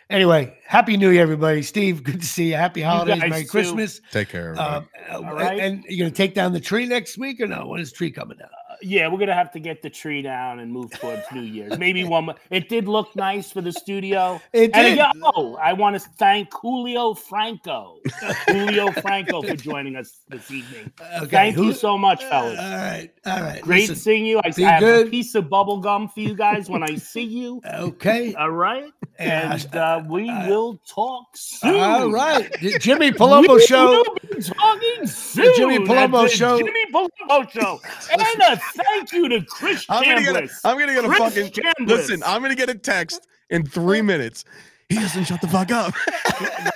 Anyway, 0.09 0.57
happy 0.65 0.95
new 0.95 1.09
year, 1.09 1.21
everybody. 1.21 1.61
Steve, 1.61 2.01
good 2.03 2.21
to 2.21 2.25
see 2.27 2.49
you. 2.49 2.55
Happy 2.55 2.81
holidays, 2.81 3.19
guys 3.19 3.29
Merry 3.29 3.43
too. 3.43 3.49
Christmas. 3.49 3.99
Take 4.11 4.29
care. 4.29 4.51
Everybody. 4.51 4.75
Um, 4.75 4.87
uh, 5.09 5.27
All 5.29 5.35
right. 5.35 5.59
and 5.59 5.83
you're 5.89 6.05
gonna 6.05 6.11
take 6.15 6.33
down 6.33 6.53
the 6.53 6.61
tree 6.61 6.85
next 6.85 7.17
week 7.17 7.41
or 7.41 7.47
no? 7.47 7.67
When 7.67 7.81
is 7.81 7.91
the 7.91 7.97
tree 7.97 8.11
coming 8.11 8.37
down? 8.37 8.49
Yeah, 8.81 9.07
we're 9.07 9.19
gonna 9.19 9.33
have 9.33 9.51
to 9.53 9.59
get 9.59 9.81
the 9.81 9.89
tree 9.89 10.21
down 10.21 10.59
and 10.59 10.71
move 10.71 10.91
towards 10.91 11.23
New 11.33 11.41
Year's. 11.41 11.77
Maybe 11.77 12.03
one. 12.03 12.25
mo- 12.25 12.35
It 12.51 12.69
did 12.69 12.87
look 12.87 13.15
nice 13.15 13.51
for 13.51 13.61
the 13.61 13.71
studio. 13.71 14.39
It 14.53 14.71
And 14.73 14.83
did. 14.85 14.93
again, 14.93 15.11
oh, 15.23 15.55
I 15.61 15.73
want 15.73 15.95
to 15.95 15.99
thank 16.17 16.53
Julio 16.53 17.13
Franco, 17.13 17.97
Julio 18.47 18.91
Franco, 18.91 19.41
for 19.41 19.55
joining 19.55 19.95
us 19.95 20.19
this 20.29 20.49
evening. 20.51 20.91
Okay, 21.17 21.27
Thank 21.27 21.57
you 21.57 21.73
so 21.73 21.97
much, 21.97 22.23
All 22.25 22.29
fellas. 22.29 22.57
right, 22.57 23.09
all 23.25 23.41
right. 23.41 23.61
Great 23.61 23.81
listen, 23.89 23.95
seeing 23.95 24.25
you. 24.25 24.39
I, 24.39 24.51
I 24.57 24.61
have 24.61 24.79
good. 24.79 25.07
a 25.07 25.09
piece 25.09 25.33
of 25.35 25.49
bubble 25.49 25.77
gum 25.79 26.07
for 26.09 26.19
you 26.19 26.35
guys 26.35 26.69
when 26.69 26.83
I 26.83 26.95
see 26.95 27.23
you. 27.23 27.61
Okay. 27.65 28.33
All 28.35 28.51
right, 28.51 28.91
and 29.19 29.75
uh, 29.75 30.03
we 30.07 30.29
uh, 30.29 30.47
will 30.47 30.79
talk 30.87 31.25
soon. 31.35 31.75
All 31.79 32.11
right. 32.11 32.51
The 32.61 32.77
Jimmy 32.79 33.11
Palumbo 33.19 33.59
show. 33.59 34.03
talking 34.41 35.07
soon. 35.07 35.53
Jimmy 35.55 35.75
at 35.75 35.81
Palumbo 35.81 36.29
show. 36.29 36.57
Jimmy 36.57 36.85
Palumbo 36.93 37.49
show. 37.49 37.79
and 38.11 38.21
a 38.41 38.59
thank 38.75 39.11
you 39.11 39.29
to 39.29 39.41
Chris 39.45 39.85
I'm 39.89 40.03
gonna 40.03 40.21
get 40.21 40.35
a, 40.35 40.39
Chambliss. 40.41 40.59
I'm 40.65 40.77
gonna 40.79 40.93
get 40.93 41.05
a 41.05 41.07
Chris 41.07 41.19
fucking 41.19 41.51
Chambliss. 41.51 41.87
listen. 41.87 42.23
I'm 42.25 42.41
gonna 42.41 42.55
get 42.55 42.69
a 42.69 42.75
text 42.75 43.27
in 43.49 43.65
three 43.65 44.01
minutes. 44.01 44.43
He 44.89 44.95
doesn't 44.95 45.25
shut 45.25 45.41
the 45.41 45.47
fuck 45.49 45.69
up. 45.71 45.93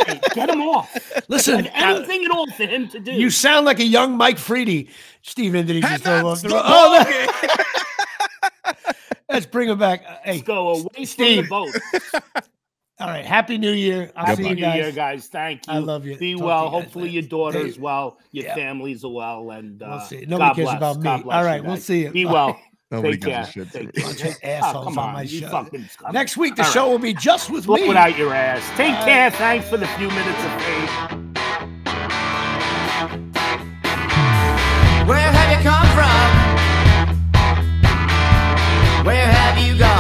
Hey, 0.06 0.20
get 0.34 0.50
him 0.50 0.62
off. 0.62 0.94
Listen, 1.30 1.68
And 1.68 1.98
uh, 1.98 2.00
anything 2.00 2.26
at 2.26 2.32
all 2.32 2.46
for 2.52 2.66
him 2.66 2.90
to 2.90 3.00
do. 3.00 3.12
you 3.14 3.30
sound 3.30 3.66
like 3.66 3.80
a 3.80 3.86
young 3.86 4.18
Mike 4.18 4.36
Freedy. 4.38 4.90
Steven, 5.22 5.66
did 5.66 5.76
he 5.78 5.82
just 5.82 6.04
throw 6.04 6.28
off 6.28 6.42
That's 6.42 6.42
the 6.42 6.50
the? 6.50 6.56
Oh, 6.66 7.04
that- 8.64 8.96
let's 9.30 9.46
bring 9.46 9.70
him 9.70 9.78
back. 9.80 10.04
Uh, 10.06 10.16
Hey, 10.26 10.32
Let's 10.34 10.44
go 10.44 10.70
away 10.70 11.06
Steve. 11.06 11.48
from 11.48 11.68
the 11.70 11.72
boat. 11.72 12.44
All 13.02 13.08
right. 13.08 13.26
Happy 13.26 13.58
New 13.58 13.72
Year. 13.72 14.12
I'll 14.16 14.28
Happy 14.28 14.44
see 14.44 14.50
you 14.50 14.56
guys. 14.56 14.76
New 14.76 14.82
Year, 14.84 14.92
guys. 14.92 15.28
Thank 15.28 15.66
you. 15.68 15.74
I 15.74 15.78
love 15.80 16.06
you. 16.06 16.18
Be 16.18 16.34
Talk 16.36 16.44
well. 16.44 16.64
You 16.66 16.70
Hopefully, 16.70 17.04
later. 17.06 17.14
your 17.14 17.24
daughters 17.24 17.76
hey. 17.76 17.82
well, 17.82 18.20
your 18.32 18.46
yeah. 18.46 18.56
families 18.56 19.04
are 19.04 19.12
well, 19.12 19.50
and 19.52 19.82
uh, 19.82 19.88
we'll 19.90 20.00
see. 20.02 20.26
Nobody 20.28 20.38
God 20.38 20.56
cares 20.56 20.66
bless. 20.68 20.78
about 20.78 21.26
me. 21.26 21.32
All 21.32 21.44
right, 21.44 21.64
we'll 21.64 21.78
see 21.78 22.04
you. 22.04 22.12
Be 22.12 22.26
Bye. 22.26 22.32
well. 22.32 22.60
Nobody 22.92 23.14
Take 23.14 23.22
gives 23.24 23.52
care. 23.52 23.64
a 23.64 23.68
shit. 23.68 23.72
Take 23.96 24.40
care. 24.42 24.62
Ah, 24.62 24.68
assholes 24.68 24.86
oh, 24.86 24.90
come 24.90 25.00
on, 25.00 25.08
on 25.08 25.14
my 25.14 25.26
show. 25.26 25.68
Next 26.12 26.36
week, 26.38 26.56
the 26.58 26.64
All 26.64 26.72
show 26.72 26.84
right. 26.84 26.92
will 26.92 27.00
be 27.00 27.14
just 27.14 27.50
with 27.50 27.68
Look 27.68 27.80
me. 27.82 27.88
without 27.88 28.18
your 28.18 28.34
ass. 28.34 28.62
Take 28.76 28.94
All 28.94 29.06
care. 29.06 29.32
Thanks 29.32 29.68
for 29.70 29.78
the 29.78 29.88
few 29.88 30.10
minutes 30.10 30.44
of 30.44 30.62
fame. 30.62 31.34
Where 35.08 35.32
have 35.32 35.58
you 35.58 35.70
come 35.70 35.88
from? 35.96 36.22
Where 39.06 39.26
have 39.26 39.58
you 39.66 39.78
gone? 39.80 39.91